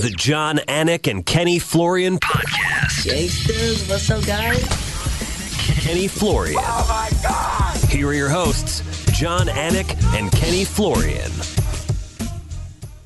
The 0.00 0.10
Jon 0.16 0.56
Anik 0.66 1.10
and 1.10 1.26
Kenny 1.26 1.58
Florian 1.58 2.18
podcast. 2.18 3.04
Gangsters, 3.04 3.86
what's 3.88 4.10
up, 4.10 4.24
guys? 4.24 4.62
Kenny 5.82 6.08
Florian. 6.08 6.56
Oh 6.58 6.86
my 6.88 7.10
God! 7.22 7.76
Here 7.90 8.08
are 8.08 8.14
your 8.14 8.30
hosts, 8.30 8.80
Jon 9.18 9.48
Anik 9.48 9.94
and 10.18 10.32
Kenny 10.32 10.64
Florian. 10.64 11.30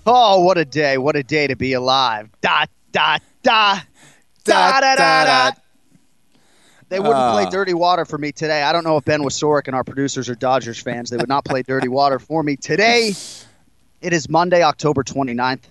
Oh, 0.07 0.45
what 0.45 0.57
a 0.57 0.65
day. 0.65 0.97
What 0.99 1.17
a 1.17 1.23
day 1.25 1.49
to 1.49 1.57
be 1.57 1.73
alive. 1.73 2.29
Da, 2.41 2.67
da, 2.93 3.19
da. 3.43 3.81
Da, 4.45 4.81
da, 4.81 4.95
da, 4.95 5.25
da. 5.25 5.51
They 6.91 7.01
wouldn't 7.01 7.17
Ah. 7.17 7.33
play 7.33 7.51
Dirty 7.51 7.75
Water 7.75 8.05
for 8.05 8.19
me 8.19 8.31
today. 8.31 8.63
I 8.63 8.73
don't 8.73 8.85
know 8.85 8.99
if 8.99 9.05
Ben 9.05 9.23
Wasorick 9.23 9.67
and 9.67 9.75
our 9.75 9.83
producers 9.85 10.29
are 10.29 10.35
Dodgers 10.37 10.79
fans. 10.79 11.11
They 11.11 11.17
would 11.17 11.29
not 11.29 11.45
play 11.45 11.63
Dirty 11.63 11.89
Water 11.89 12.19
for 12.21 12.43
me 12.45 12.55
today. 12.57 13.15
It 14.01 14.13
is 14.13 14.29
Monday, 14.29 14.63
October 14.63 15.03
29th, 15.03 15.63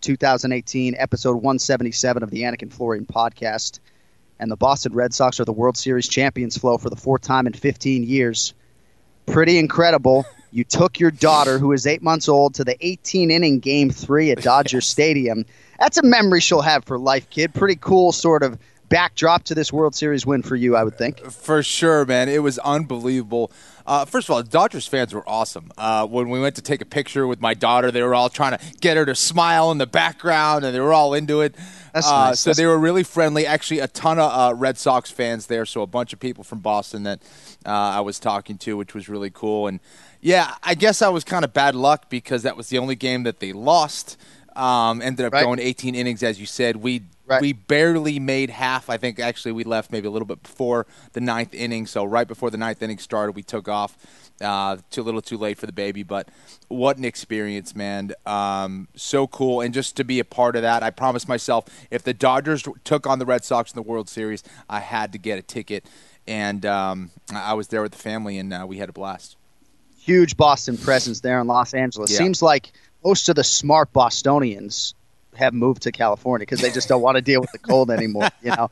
2018, 0.00 0.94
episode 0.98 1.36
177 1.36 2.22
of 2.22 2.30
the 2.30 2.42
Anik 2.42 2.62
and 2.62 2.72
Florian 2.72 3.06
podcast. 3.06 3.80
And 4.40 4.50
the 4.50 4.56
Boston 4.56 4.94
Red 4.94 5.12
Sox 5.12 5.40
are 5.40 5.44
the 5.44 5.52
World 5.52 5.76
Series 5.76 6.08
champions, 6.08 6.56
Flo, 6.56 6.78
for 6.78 6.90
the 6.90 6.96
fourth 6.96 7.22
time 7.22 7.46
in 7.46 7.52
15 7.52 8.04
years. 8.04 8.54
Pretty 9.26 9.58
incredible. 9.58 10.24
You 10.50 10.64
took 10.64 10.98
your 10.98 11.10
daughter, 11.10 11.58
who 11.58 11.72
is 11.72 11.86
eight 11.86 12.02
months 12.02 12.28
old, 12.28 12.54
to 12.54 12.64
the 12.64 12.76
18 12.86 13.30
inning 13.30 13.58
game 13.58 13.90
three 13.90 14.30
at 14.30 14.42
Dodger 14.42 14.80
Stadium. 14.82 15.44
That's 15.78 15.98
a 15.98 16.02
memory 16.02 16.40
she'll 16.40 16.62
have 16.62 16.84
for 16.84 16.98
life, 16.98 17.28
kid. 17.30 17.52
Pretty 17.52 17.76
cool 17.76 18.12
sort 18.12 18.42
of 18.42 18.58
backdrop 18.88 19.44
to 19.44 19.54
this 19.54 19.72
World 19.72 19.94
Series 19.94 20.24
win 20.26 20.42
for 20.42 20.56
you, 20.56 20.76
I 20.76 20.84
would 20.84 20.96
think. 20.98 21.18
For 21.30 21.62
sure, 21.62 22.04
man. 22.04 22.28
It 22.28 22.42
was 22.42 22.58
unbelievable. 22.58 23.50
Uh, 23.86 24.04
first 24.04 24.28
of 24.28 24.34
all, 24.34 24.42
Dodgers 24.42 24.86
fans 24.86 25.14
were 25.14 25.26
awesome. 25.28 25.70
Uh, 25.78 26.06
when 26.06 26.28
we 26.28 26.40
went 26.40 26.56
to 26.56 26.62
take 26.62 26.82
a 26.82 26.84
picture 26.84 27.26
with 27.26 27.40
my 27.40 27.54
daughter, 27.54 27.90
they 27.90 28.02
were 28.02 28.14
all 28.14 28.28
trying 28.28 28.56
to 28.58 28.64
get 28.80 28.96
her 28.98 29.06
to 29.06 29.14
smile 29.14 29.70
in 29.70 29.78
the 29.78 29.86
background, 29.86 30.64
and 30.64 30.74
they 30.74 30.80
were 30.80 30.92
all 30.92 31.14
into 31.14 31.40
it. 31.40 31.54
That's 31.94 32.06
uh, 32.06 32.28
nice. 32.30 32.40
So 32.40 32.50
That's- 32.50 32.56
they 32.58 32.66
were 32.66 32.78
really 32.78 33.02
friendly. 33.02 33.46
Actually, 33.46 33.80
a 33.80 33.88
ton 33.88 34.18
of 34.18 34.30
uh, 34.30 34.54
Red 34.54 34.76
Sox 34.76 35.10
fans 35.10 35.46
there. 35.46 35.64
So 35.64 35.80
a 35.82 35.86
bunch 35.86 36.12
of 36.12 36.20
people 36.20 36.44
from 36.44 36.58
Boston 36.60 37.04
that 37.04 37.20
uh, 37.64 37.70
I 37.70 38.00
was 38.00 38.18
talking 38.18 38.58
to, 38.58 38.76
which 38.76 38.94
was 38.94 39.08
really 39.08 39.30
cool. 39.30 39.66
And 39.68 39.80
yeah, 40.20 40.54
I 40.62 40.74
guess 40.74 41.00
I 41.00 41.08
was 41.08 41.24
kind 41.24 41.44
of 41.44 41.52
bad 41.54 41.74
luck 41.74 42.10
because 42.10 42.42
that 42.42 42.56
was 42.58 42.68
the 42.68 42.78
only 42.78 42.94
game 42.96 43.22
that 43.22 43.40
they 43.40 43.52
lost. 43.52 44.18
Um, 44.54 45.00
ended 45.00 45.24
up 45.24 45.32
Right. 45.32 45.44
going 45.44 45.60
18 45.60 45.94
innings, 45.94 46.22
as 46.22 46.40
you 46.40 46.46
said. 46.46 46.76
We 46.76 47.02
Right. 47.28 47.42
we 47.42 47.52
barely 47.52 48.18
made 48.18 48.48
half. 48.48 48.88
I 48.88 48.96
think 48.96 49.20
actually 49.20 49.52
we 49.52 49.64
left 49.64 49.92
maybe 49.92 50.08
a 50.08 50.10
little 50.10 50.26
bit 50.26 50.42
before 50.42 50.86
the 51.12 51.20
ninth 51.20 51.54
inning. 51.54 51.86
So 51.86 52.04
right 52.04 52.26
before 52.26 52.50
the 52.50 52.56
ninth 52.56 52.82
inning 52.82 52.98
started, 52.98 53.32
we 53.32 53.42
took 53.42 53.68
off. 53.68 53.96
Uh, 54.40 54.76
too 54.90 55.02
little, 55.02 55.20
too 55.20 55.36
late 55.36 55.58
for 55.58 55.66
the 55.66 55.72
baby, 55.72 56.04
but 56.04 56.28
what 56.68 56.96
an 56.96 57.04
experience, 57.04 57.74
man! 57.74 58.12
Um, 58.24 58.86
so 58.94 59.26
cool, 59.26 59.60
and 59.60 59.74
just 59.74 59.96
to 59.96 60.04
be 60.04 60.20
a 60.20 60.24
part 60.24 60.54
of 60.54 60.62
that, 60.62 60.84
I 60.84 60.90
promised 60.90 61.28
myself 61.28 61.64
if 61.90 62.04
the 62.04 62.14
Dodgers 62.14 62.64
took 62.84 63.04
on 63.04 63.18
the 63.18 63.26
Red 63.26 63.44
Sox 63.44 63.72
in 63.72 63.74
the 63.74 63.82
World 63.82 64.08
Series, 64.08 64.44
I 64.70 64.78
had 64.78 65.10
to 65.10 65.18
get 65.18 65.40
a 65.40 65.42
ticket, 65.42 65.86
and 66.28 66.64
um, 66.64 67.10
I 67.34 67.54
was 67.54 67.66
there 67.66 67.82
with 67.82 67.90
the 67.90 67.98
family, 67.98 68.38
and 68.38 68.54
uh, 68.54 68.64
we 68.68 68.76
had 68.76 68.88
a 68.88 68.92
blast. 68.92 69.36
Huge 69.98 70.36
Boston 70.36 70.78
presence 70.78 71.18
there 71.18 71.40
in 71.40 71.48
Los 71.48 71.74
Angeles. 71.74 72.12
Yeah. 72.12 72.18
Seems 72.18 72.40
like 72.40 72.70
most 73.04 73.28
of 73.28 73.34
the 73.34 73.42
smart 73.42 73.92
Bostonians 73.92 74.94
have 75.36 75.54
moved 75.54 75.82
to 75.82 75.92
California 75.92 76.42
because 76.44 76.60
they 76.60 76.70
just 76.70 76.88
don't 76.88 77.02
want 77.02 77.16
to 77.16 77.22
deal 77.22 77.40
with 77.40 77.52
the 77.52 77.58
cold 77.58 77.90
anymore. 77.90 78.28
You 78.42 78.50
know, 78.56 78.70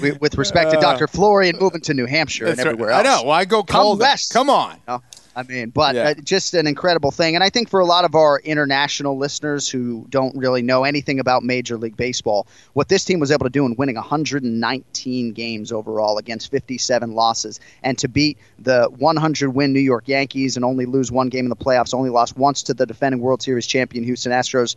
We- 0.00 0.12
with 0.12 0.36
respect 0.36 0.70
to 0.72 0.80
Dr. 0.80 1.06
Florian 1.06 1.56
moving 1.58 1.80
to 1.82 1.94
New 1.94 2.06
Hampshire 2.06 2.46
and 2.46 2.58
everywhere 2.60 2.90
right. 2.90 3.00
everywhere 3.00 3.14
I 3.14 3.22
know. 3.22 3.26
Why 3.28 3.44
go 3.44 3.62
Come 3.62 3.82
cold? 3.82 4.00
west. 4.00 4.32
Come 4.32 4.50
on. 4.50 4.76
know? 4.86 5.02
I 5.34 5.44
mean, 5.44 5.70
but 5.70 5.94
Yeah. 5.94 6.08
uh, 6.10 6.14
just 6.22 6.52
an 6.52 6.66
incredible 6.66 7.10
thing. 7.10 7.34
And 7.34 7.42
I 7.42 7.48
think 7.48 7.70
for 7.70 7.80
a 7.80 7.86
lot 7.86 8.04
of 8.04 8.14
our 8.14 8.38
international 8.44 9.16
listeners 9.16 9.66
who 9.66 10.04
don't 10.10 10.36
really 10.36 10.60
know 10.60 10.84
anything 10.84 11.18
about 11.20 11.42
Major 11.42 11.78
League 11.78 11.96
Baseball, 11.96 12.46
what 12.74 12.88
this 12.90 13.02
team 13.06 13.18
was 13.18 13.30
able 13.30 13.46
to 13.46 13.50
do 13.50 13.64
in 13.64 13.74
winning 13.76 13.96
119 13.96 15.32
games 15.32 15.72
overall 15.72 16.18
against 16.18 16.50
57 16.50 17.14
losses, 17.14 17.60
and 17.82 17.96
to 17.96 18.08
beat 18.08 18.36
the 18.58 18.88
100 18.98 19.50
win 19.52 19.72
New 19.72 19.80
York 19.80 20.06
Yankees 20.06 20.56
and 20.56 20.66
only 20.66 20.84
lose 20.84 21.10
one 21.10 21.28
game 21.30 21.46
in 21.46 21.48
the 21.50 21.56
playoffs, 21.56 21.94
only 21.94 22.10
lost 22.10 22.36
once 22.36 22.62
to 22.64 22.74
the 22.74 22.84
defending 22.84 23.20
World 23.22 23.40
Series 23.42 23.66
champion 23.66 24.04
Houston 24.04 24.32
Astros. 24.32 24.76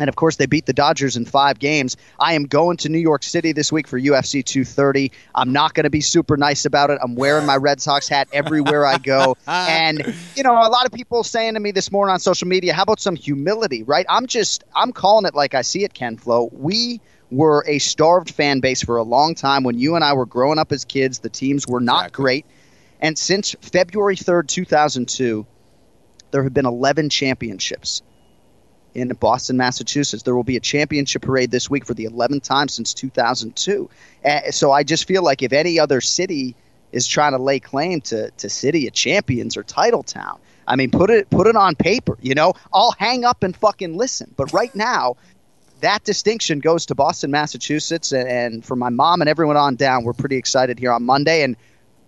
And 0.00 0.08
of 0.08 0.16
course, 0.16 0.36
they 0.36 0.46
beat 0.46 0.66
the 0.66 0.72
Dodgers 0.72 1.16
in 1.16 1.24
five 1.24 1.58
games. 1.58 1.96
I 2.18 2.34
am 2.34 2.44
going 2.44 2.76
to 2.78 2.88
New 2.88 2.98
York 2.98 3.22
City 3.22 3.52
this 3.52 3.70
week 3.70 3.86
for 3.86 3.98
UFC 3.98 4.44
230. 4.44 5.12
I'm 5.34 5.52
not 5.52 5.74
going 5.74 5.84
to 5.84 5.90
be 5.90 6.00
super 6.00 6.36
nice 6.36 6.64
about 6.64 6.90
it. 6.90 6.98
I'm 7.02 7.14
wearing 7.14 7.46
my 7.46 7.56
Red 7.56 7.80
Sox 7.80 8.08
hat 8.08 8.28
everywhere 8.32 8.84
I 8.84 8.98
go. 8.98 9.36
and, 9.46 10.14
you 10.34 10.42
know, 10.42 10.54
a 10.54 10.68
lot 10.68 10.84
of 10.86 10.92
people 10.92 11.22
saying 11.22 11.54
to 11.54 11.60
me 11.60 11.70
this 11.70 11.92
morning 11.92 12.12
on 12.12 12.18
social 12.18 12.48
media, 12.48 12.74
how 12.74 12.82
about 12.82 12.98
some 12.98 13.14
humility, 13.14 13.84
right? 13.84 14.04
I'm 14.08 14.26
just, 14.26 14.64
I'm 14.74 14.92
calling 14.92 15.26
it 15.26 15.34
like 15.34 15.54
I 15.54 15.62
see 15.62 15.84
it, 15.84 15.94
Ken 15.94 16.16
Flo. 16.16 16.48
We 16.52 17.00
were 17.30 17.64
a 17.68 17.78
starved 17.78 18.30
fan 18.30 18.60
base 18.60 18.82
for 18.82 18.96
a 18.96 19.02
long 19.04 19.34
time. 19.36 19.62
When 19.62 19.78
you 19.78 19.94
and 19.94 20.04
I 20.04 20.12
were 20.14 20.26
growing 20.26 20.58
up 20.58 20.72
as 20.72 20.84
kids, 20.84 21.20
the 21.20 21.28
teams 21.28 21.66
were 21.68 21.80
not 21.80 22.06
Exactly. 22.06 22.22
great. 22.22 22.46
And 23.00 23.16
since 23.18 23.54
February 23.60 24.16
3rd, 24.16 24.48
2002, 24.48 25.46
there 26.32 26.42
have 26.42 26.54
been 26.54 26.66
11 26.66 27.10
championships 27.10 28.02
in 28.94 29.08
Boston, 29.08 29.56
Massachusetts. 29.56 30.22
There 30.22 30.34
will 30.34 30.44
be 30.44 30.56
a 30.56 30.60
championship 30.60 31.22
parade 31.22 31.50
this 31.50 31.68
week 31.68 31.84
for 31.84 31.94
the 31.94 32.06
11th 32.06 32.42
time 32.42 32.68
since 32.68 32.94
2002. 32.94 33.90
Uh, 34.24 34.50
so 34.50 34.72
I 34.72 34.82
just 34.82 35.06
feel 35.06 35.22
like 35.22 35.42
if 35.42 35.52
any 35.52 35.78
other 35.78 36.00
city 36.00 36.54
is 36.92 37.06
trying 37.06 37.32
to 37.32 37.38
lay 37.38 37.58
claim 37.58 38.00
to, 38.02 38.30
to 38.30 38.48
City 38.48 38.86
of 38.86 38.94
Champions 38.94 39.56
or 39.56 39.64
Title 39.64 40.02
Town, 40.02 40.38
I 40.66 40.76
mean, 40.76 40.90
put 40.90 41.10
it 41.10 41.28
put 41.28 41.46
it 41.46 41.56
on 41.56 41.74
paper. 41.74 42.16
You 42.22 42.34
know, 42.34 42.54
I'll 42.72 42.92
hang 42.92 43.24
up 43.24 43.42
and 43.42 43.54
fucking 43.54 43.96
listen. 43.96 44.32
But 44.36 44.52
right 44.52 44.74
now, 44.74 45.16
that 45.80 46.04
distinction 46.04 46.60
goes 46.60 46.86
to 46.86 46.94
Boston, 46.94 47.30
Massachusetts, 47.30 48.12
and, 48.12 48.28
and 48.28 48.64
for 48.64 48.76
my 48.76 48.88
mom 48.88 49.20
and 49.20 49.28
everyone 49.28 49.56
on 49.56 49.76
down. 49.76 50.04
We're 50.04 50.14
pretty 50.14 50.36
excited 50.36 50.78
here 50.78 50.92
on 50.92 51.04
Monday, 51.04 51.42
and 51.42 51.56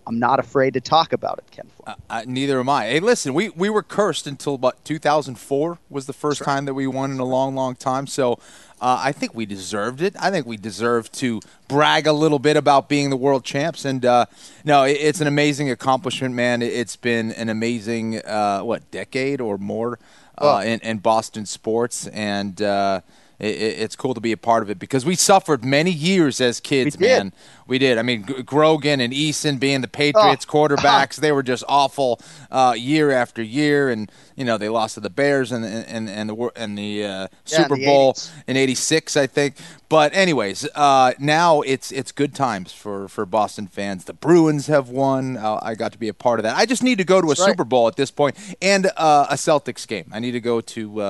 I'm 0.07 0.19
not 0.19 0.39
afraid 0.39 0.73
to 0.75 0.81
talk 0.81 1.11
about 1.11 1.39
it, 1.39 1.51
Ken. 1.51 1.67
Uh, 1.85 1.95
uh, 2.09 2.23
neither 2.25 2.61
am 2.61 2.69
I. 2.69 2.85
Hey, 2.85 3.01
listen, 3.01 3.33
we, 3.33 3.49
we 3.49 3.69
were 3.69 3.83
cursed 3.83 4.25
until 4.25 4.55
about 4.55 4.85
2004 4.85 5.79
was 5.89 6.05
the 6.05 6.13
first 6.13 6.43
time 6.43 6.63
that 6.63 6.73
we 6.73 6.87
won 6.87 7.11
in 7.11 7.19
a 7.19 7.25
long, 7.25 7.55
long 7.55 7.75
time. 7.75 8.07
So 8.07 8.39
uh, 8.79 9.01
I 9.03 9.11
think 9.11 9.35
we 9.35 9.45
deserved 9.45 10.01
it. 10.01 10.15
I 10.17 10.31
think 10.31 10.45
we 10.45 10.55
deserve 10.55 11.11
to 11.13 11.41
brag 11.67 12.07
a 12.07 12.13
little 12.13 12.39
bit 12.39 12.55
about 12.55 12.87
being 12.87 13.09
the 13.09 13.17
world 13.17 13.43
champs. 13.43 13.83
And 13.83 14.05
uh, 14.05 14.27
no, 14.63 14.83
it, 14.83 14.93
it's 14.93 15.19
an 15.19 15.27
amazing 15.27 15.69
accomplishment, 15.69 16.33
man. 16.33 16.61
It, 16.61 16.73
has 16.73 16.95
been 16.95 17.33
an 17.33 17.49
amazing 17.49 18.19
uh, 18.19 18.61
what 18.61 18.89
decade 18.91 19.41
or 19.41 19.57
more 19.57 19.99
uh, 20.37 20.63
in, 20.65 20.79
in 20.79 20.99
Boston 20.99 21.45
sports, 21.45 22.07
and 22.07 22.61
it's 23.39 23.95
cool 23.95 24.15
to 24.15 24.21
be 24.21 24.31
a 24.31 24.37
part 24.37 24.63
of 24.63 24.69
it 24.71 24.79
because 24.79 25.05
we 25.05 25.15
suffered 25.15 25.63
many 25.63 25.91
years 25.91 26.41
as 26.41 26.59
kids, 26.59 26.97
we 26.97 27.05
man. 27.05 27.33
We 27.67 27.77
did. 27.77 27.97
I 27.97 28.01
mean, 28.01 28.21
Grogan 28.21 28.99
and 28.99 29.13
Eason 29.13 29.59
being 29.59 29.81
the 29.81 29.87
Patriots 29.87 30.45
oh. 30.49 30.51
quarterbacks, 30.51 31.17
they 31.17 31.31
were 31.31 31.43
just 31.43 31.63
awful 31.67 32.19
uh, 32.49 32.73
year 32.77 33.11
after 33.11 33.43
year, 33.43 33.89
and 33.89 34.11
you 34.35 34.43
know 34.43 34.57
they 34.57 34.69
lost 34.69 34.95
to 34.95 35.01
the 35.01 35.09
Bears 35.09 35.51
and 35.51 35.63
and 35.65 36.09
and 36.09 36.29
the 36.29 36.51
and 36.55 36.77
the 36.77 37.05
uh, 37.05 37.27
Super 37.45 37.75
yeah, 37.75 37.85
the 37.85 37.85
Bowl 37.85 38.13
80s. 38.13 38.31
in 38.47 38.57
'86, 38.57 39.17
I 39.17 39.27
think. 39.27 39.55
But 39.89 40.15
anyways, 40.15 40.67
uh, 40.73 41.13
now 41.19 41.61
it's 41.61 41.91
it's 41.91 42.11
good 42.11 42.33
times 42.33 42.73
for 42.73 43.07
for 43.07 43.25
Boston 43.25 43.67
fans. 43.67 44.05
The 44.05 44.13
Bruins 44.13 44.67
have 44.67 44.89
won. 44.89 45.37
Uh, 45.37 45.59
I 45.61 45.75
got 45.75 45.91
to 45.91 45.99
be 45.99 46.07
a 46.07 46.13
part 46.13 46.39
of 46.39 46.43
that. 46.43 46.57
I 46.57 46.65
just 46.65 46.81
need 46.81 46.97
to 46.97 47.03
go 47.03 47.21
to 47.21 47.27
a 47.27 47.29
right. 47.29 47.37
Super 47.37 47.65
Bowl 47.65 47.87
at 47.87 47.97
this 47.97 48.09
point 48.09 48.35
and 48.61 48.87
uh, 48.97 49.27
a 49.29 49.35
Celtics 49.35 49.87
game. 49.87 50.09
I 50.11 50.19
need 50.19 50.31
to 50.31 50.41
go 50.41 50.59
to. 50.61 51.01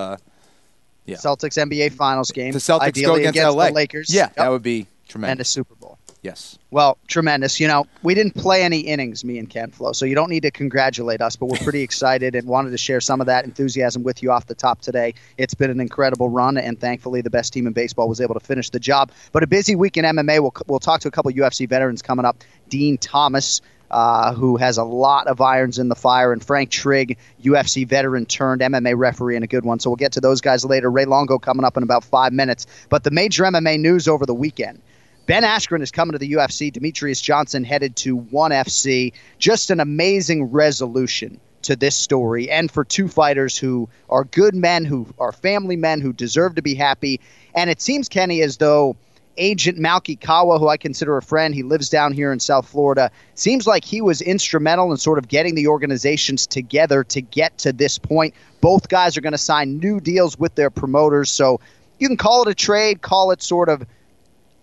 Yeah. 1.08 1.16
Celtics 1.18 1.58
NBA 1.58 1.94
Finals 1.94 2.32
game. 2.32 2.52
The 2.52 2.60
Celtics 2.60 2.82
ideally 2.82 3.24
go 3.24 3.30
against, 3.30 3.40
LA. 3.58 3.68
the 3.68 3.74
Lakers. 3.74 4.14
Yeah, 4.14 4.24
Yep. 4.24 4.36
that 4.36 4.50
would 4.50 4.64
be 4.64 4.88
tremendous. 5.08 5.32
and 5.32 5.42
a. 5.42 5.46
Super 5.46 5.76
Bowl. 5.76 5.98
yes. 6.22 6.58
Well, 6.70 6.98
tremendous. 7.08 7.60
You 7.62 7.68
know, 7.70 7.88
we 8.04 8.14
didn't 8.14 8.36
play 8.36 8.62
any 8.64 8.80
innings, 8.82 9.24
me 9.24 9.40
and 9.40 9.50
Ken 9.50 9.72
Flo, 9.72 9.94
so 9.94 10.06
you 10.06 10.16
don't 10.16 10.30
need 10.30 10.42
to 10.44 10.52
congratulate 10.52 11.22
us, 11.22 11.38
but 11.38 11.46
we're 11.46 11.58
pretty 11.60 11.82
excited 11.90 12.36
and 12.36 12.46
wanted 12.46 12.72
to 12.72 12.78
share 12.78 13.00
some 13.00 13.22
of 13.22 13.28
that 13.28 13.46
enthusiasm 13.46 14.04
with 14.04 14.22
you 14.22 14.32
off 14.32 14.48
the 14.48 14.56
top 14.56 14.82
today. 14.82 15.14
It's 15.38 15.54
been 15.54 15.72
an 15.72 15.80
incredible 15.80 16.28
run, 16.30 16.58
and 16.58 16.78
thankfully, 16.80 17.22
the 17.22 17.30
best 17.30 17.54
team 17.54 17.66
in 17.68 17.72
baseball 17.74 18.10
was 18.10 18.20
able 18.20 18.34
to 18.34 18.42
finish 18.46 18.70
the 18.70 18.80
job. 18.82 19.12
But 19.32 19.44
a 19.44 19.48
busy 19.48 19.76
week 19.76 19.96
in 19.96 20.04
MMA. 20.04 20.42
We'll, 20.42 20.54
we'll 20.68 20.80
talk 20.80 21.00
to 21.02 21.08
a 21.08 21.12
couple 21.12 21.32
UFC 21.32 21.70
veterans 21.70 22.02
coming 22.02 22.26
up. 22.26 22.44
Din 22.68 22.98
Thomas. 22.98 23.62
Uh, 23.90 24.34
who 24.34 24.58
has 24.58 24.78
a 24.78 24.84
lot 24.84 25.28
of 25.28 25.40
irons 25.40 25.80
in 25.80 25.88
the 25.88 25.96
fire, 25.96 26.34
and 26.34 26.44
Frank 26.44 26.70
Trigg, 26.70 27.18
UFC 27.42 27.88
veteran 27.88 28.26
turned 28.26 28.60
MMA 28.60 28.98
referee, 28.98 29.36
and 29.36 29.46
a 29.46 29.48
good 29.48 29.64
one. 29.64 29.80
So 29.80 29.90
we'll 29.90 29.96
get 29.96 30.12
to 30.14 30.22
those 30.22 30.42
guys 30.42 30.66
later. 30.66 30.92
Ray 30.92 31.06
Longo 31.06 31.40
coming 31.40 31.64
up 31.64 31.78
in 31.78 31.84
about 31.84 32.04
five 32.04 32.34
minutes. 32.34 32.68
But 32.90 33.06
the 33.06 33.12
major 33.12 33.44
MMA 33.44 33.80
news 33.80 34.10
over 34.10 34.26
the 34.26 34.34
weekend. 34.34 34.82
Ben 35.26 35.44
Askren 35.44 35.82
is 35.82 35.92
coming 35.92 36.14
to 36.14 36.18
the 36.18 36.34
UFC. 36.34 36.72
Demetrious 36.72 37.22
Johnson 37.22 37.64
headed 37.66 37.96
to 37.98 38.16
ONE 38.16 38.52
FC. 38.52 39.14
Just 39.40 39.70
an 39.70 39.80
amazing 39.82 40.46
resolution 40.46 41.40
to 41.64 41.76
this 41.76 41.96
story, 41.96 42.50
and 42.50 42.72
for 42.72 42.86
two 42.86 43.10
fighters 43.10 43.58
who 43.58 43.90
are 44.10 44.24
good 44.24 44.56
men, 44.56 44.86
who 44.86 45.06
are 45.20 45.34
family 45.34 45.76
men, 45.76 46.00
who 46.00 46.14
deserve 46.14 46.56
to 46.56 46.62
be 46.62 46.76
happy. 46.76 47.20
And 47.54 47.70
it 47.70 47.82
seems, 47.82 48.08
Kenny, 48.08 48.42
as 48.42 48.56
though 48.56 48.96
Agent 49.38 49.78
Malki 49.78 50.20
Kawa, 50.20 50.60
who 50.60 50.68
I 50.68 50.78
consider 50.78 51.18
a 51.18 51.22
friend, 51.22 51.54
he 51.54 51.64
lives 51.64 51.90
down 51.90 52.14
here 52.14 52.32
in 52.32 52.40
South 52.40 52.68
Florida, 52.68 53.12
seems 53.36 53.68
like 53.68 53.86
he 53.86 54.02
was 54.02 54.22
instrumental 54.22 54.92
in 54.92 54.98
sort 54.98 55.18
of 55.18 55.28
getting 55.28 55.56
the 55.56 55.68
organizations 55.68 56.48
together 56.48 57.04
to 57.06 57.22
get 57.22 57.58
to 57.60 57.72
this 57.72 57.98
point. 57.98 58.34
Both 58.62 58.90
guys 58.90 59.18
are 59.18 59.22
going 59.22 59.34
to 59.34 59.38
sign 59.38 59.80
new 59.80 60.00
deals 60.00 60.38
with 60.38 60.56
their 60.56 60.70
promoters. 60.70 61.30
So 61.30 61.60
you 62.00 62.08
can 62.08 62.18
call 62.18 62.44
it 62.44 62.50
a 62.50 62.56
trade, 62.56 63.02
call 63.02 63.32
it 63.32 63.42
sort 63.42 63.70
of 63.70 63.86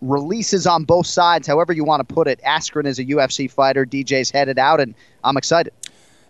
releases 0.01 0.67
on 0.67 0.85
both 0.85 1.07
sides, 1.07 1.47
however 1.47 1.73
you 1.73 1.85
want 1.85 2.07
to 2.07 2.15
put 2.15 2.29
it. 2.29 2.41
Askren 2.47 2.87
is 2.87 2.99
a 2.99 3.05
UFC 3.05 3.51
fighter. 3.51 3.87
DJ's 3.87 4.31
headed 4.31 4.59
out, 4.59 4.81
and 4.81 4.95
I'm 5.23 5.37
excited. 5.37 5.73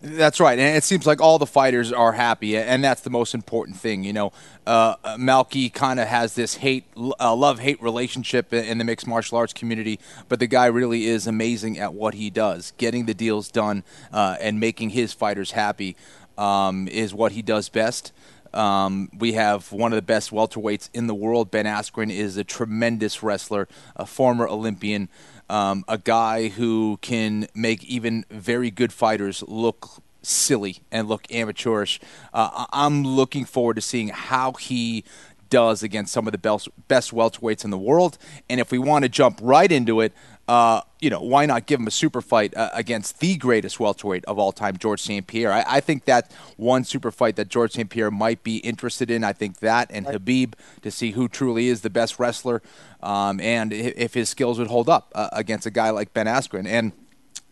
That's 0.02 0.38
right, 0.38 0.58
and 0.58 0.76
it 0.76 0.84
seems 0.84 1.06
like 1.06 1.22
all 1.22 1.38
the 1.38 1.46
fighters 1.46 1.90
are 1.90 2.12
happy, 2.12 2.58
and 2.58 2.84
that's 2.84 3.00
the 3.00 3.10
most 3.10 3.34
important 3.34 3.78
thing. 3.78 4.04
You 4.04 4.12
know, 4.12 4.32
uh, 4.66 4.96
Malki 5.16 5.72
kind 5.72 5.98
of 5.98 6.08
has 6.08 6.34
this 6.34 6.56
hate, 6.56 6.84
uh, 7.18 7.34
love 7.34 7.58
hate 7.60 7.82
relationship 7.82 8.52
in 8.52 8.76
the 8.76 8.84
mixed 8.84 9.06
martial 9.06 9.38
arts 9.38 9.54
community, 9.54 9.98
but 10.28 10.40
the 10.40 10.46
guy 10.46 10.66
really 10.66 11.06
is 11.06 11.26
amazing 11.26 11.78
at 11.78 11.94
what 11.94 12.14
he 12.14 12.28
does. 12.28 12.74
Getting 12.76 13.06
the 13.06 13.14
deals 13.14 13.50
done 13.50 13.82
uh, 14.12 14.36
and 14.40 14.60
making 14.60 14.90
his 14.90 15.14
fighters 15.14 15.52
happy 15.52 15.96
um, 16.36 16.86
is 16.88 17.14
what 17.14 17.32
he 17.32 17.40
does 17.40 17.70
best. 17.70 18.12
Um, 18.52 19.10
we 19.18 19.32
have 19.32 19.72
one 19.72 19.92
of 19.92 19.96
the 19.96 20.02
best 20.02 20.30
welterweights 20.30 20.88
in 20.94 21.08
the 21.08 21.14
world. 21.14 21.50
Ben 21.50 21.64
Askren 21.64 22.10
is 22.10 22.36
a 22.36 22.44
tremendous 22.44 23.22
wrestler, 23.22 23.66
a 23.96 24.06
former 24.06 24.46
Olympian, 24.46 25.08
um, 25.48 25.84
a 25.88 25.98
guy 25.98 26.48
who 26.48 26.98
can 27.02 27.48
make 27.54 27.84
even 27.84 28.24
very 28.30 28.70
good 28.70 28.92
fighters 28.92 29.42
look 29.46 30.02
silly 30.22 30.78
and 30.90 31.08
look 31.08 31.30
amateurish. 31.32 32.00
Uh, 32.32 32.66
I'm 32.72 33.04
looking 33.04 33.44
forward 33.44 33.74
to 33.74 33.82
seeing 33.82 34.08
how 34.08 34.52
he 34.52 35.04
does 35.50 35.82
against 35.82 36.12
some 36.12 36.26
of 36.26 36.32
the 36.32 36.38
best, 36.38 36.68
best 36.88 37.12
welterweights 37.12 37.64
in 37.64 37.70
the 37.70 37.78
world. 37.78 38.18
And 38.48 38.60
if 38.60 38.72
we 38.72 38.78
want 38.78 39.04
to 39.04 39.08
jump 39.08 39.38
right 39.42 39.70
into 39.70 40.00
it, 40.00 40.12
uh, 40.46 40.82
you 41.00 41.08
know, 41.08 41.20
why 41.20 41.46
not 41.46 41.66
give 41.66 41.80
him 41.80 41.86
a 41.86 41.90
super 41.90 42.20
fight 42.20 42.54
uh, 42.56 42.70
against 42.74 43.20
the 43.20 43.36
greatest 43.36 43.80
welterweight 43.80 44.24
of 44.26 44.38
all 44.38 44.52
time, 44.52 44.76
George 44.76 45.00
St. 45.00 45.26
Pierre? 45.26 45.52
I, 45.52 45.64
I 45.66 45.80
think 45.80 46.04
that 46.04 46.30
one 46.56 46.84
super 46.84 47.10
fight 47.10 47.36
that 47.36 47.48
George 47.48 47.72
St. 47.72 47.88
Pierre 47.88 48.10
might 48.10 48.42
be 48.42 48.58
interested 48.58 49.10
in. 49.10 49.24
I 49.24 49.32
think 49.32 49.60
that 49.60 49.90
and 49.90 50.06
Khabib 50.06 50.54
to 50.82 50.90
see 50.90 51.12
who 51.12 51.28
truly 51.28 51.68
is 51.68 51.80
the 51.80 51.90
best 51.90 52.18
wrestler 52.18 52.62
um, 53.02 53.40
and 53.40 53.72
if, 53.72 53.94
if 53.96 54.14
his 54.14 54.28
skills 54.28 54.58
would 54.58 54.68
hold 54.68 54.88
up 54.88 55.12
uh, 55.14 55.28
against 55.32 55.66
a 55.66 55.70
guy 55.70 55.90
like 55.90 56.12
Ben 56.12 56.26
Askren. 56.26 56.66
And 56.66 56.92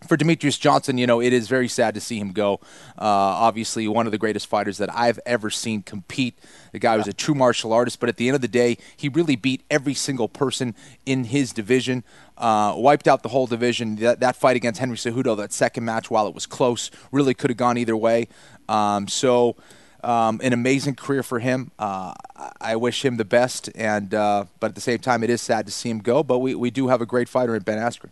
for 0.07 0.17
Demetrious 0.17 0.59
Johnson, 0.59 0.99
you 0.99 1.07
know, 1.07 1.21
it 1.21 1.33
is 1.33 1.49
very 1.49 1.69
sad 1.69 1.95
to 1.95 2.01
see 2.01 2.19
him 2.19 2.33
go. 2.33 2.55
Uh, 2.99 3.05
obviously, 3.47 3.87
one 3.89 4.07
of 4.07 4.13
the 4.13 4.19
greatest 4.19 4.47
fighters 4.47 4.79
that 4.79 4.95
I've 4.95 5.19
ever 5.27 5.51
seen 5.51 5.83
compete. 5.83 6.39
The 6.73 6.79
guy 6.79 6.97
was 6.97 7.09
a 7.09 7.13
true 7.13 7.35
martial 7.35 7.73
artist, 7.73 8.01
but 8.01 8.09
at 8.09 8.17
the 8.17 8.29
end 8.29 8.35
of 8.35 8.41
the 8.41 8.49
day, 8.49 8.79
he 8.97 9.09
really 9.09 9.37
beat 9.37 9.63
every 9.71 9.95
single 9.95 10.29
person 10.29 10.75
in 11.07 11.25
his 11.25 11.53
division. 11.53 12.05
Uh, 12.39 12.75
wiped 12.77 13.07
out 13.07 13.23
the 13.23 13.29
whole 13.29 13.47
division. 13.47 13.97
That, 13.97 14.21
that 14.21 14.37
fight 14.37 14.57
against 14.57 14.81
Henry 14.81 14.97
Cejudo, 14.97 15.37
that 15.37 15.53
second 15.53 15.85
match, 15.85 16.11
while 16.11 16.27
it 16.27 16.35
was 16.35 16.47
close, 16.47 16.91
really 17.11 17.35
could 17.35 17.51
have 17.51 17.57
gone 17.57 17.79
either 17.79 17.97
way. 17.97 18.29
Um, 18.69 19.07
so, 19.09 19.57
um, 20.03 20.41
an 20.43 20.53
amazing 20.53 20.97
career 20.97 21.23
for 21.23 21.39
him. 21.39 21.71
Uh, 21.79 22.15
I- 22.61 22.77
wish 22.77 23.05
him 23.05 23.17
the 23.17 23.25
best, 23.25 23.71
and 23.77 24.13
uh, 24.13 24.47
but 24.59 24.71
at 24.71 24.75
the 24.75 24.81
same 24.81 24.99
time, 24.99 25.23
it 25.23 25.31
is 25.31 25.41
sad 25.41 25.67
to 25.67 25.73
see 25.73 25.89
him 25.89 26.01
go. 26.01 26.25
But 26.25 26.39
we, 26.41 26.55
we 26.57 26.71
do 26.71 26.89
have 26.89 27.01
a 27.01 27.07
great 27.07 27.29
fighter 27.29 27.55
in 27.55 27.63
Ben 27.63 27.79
Askren. 27.79 28.11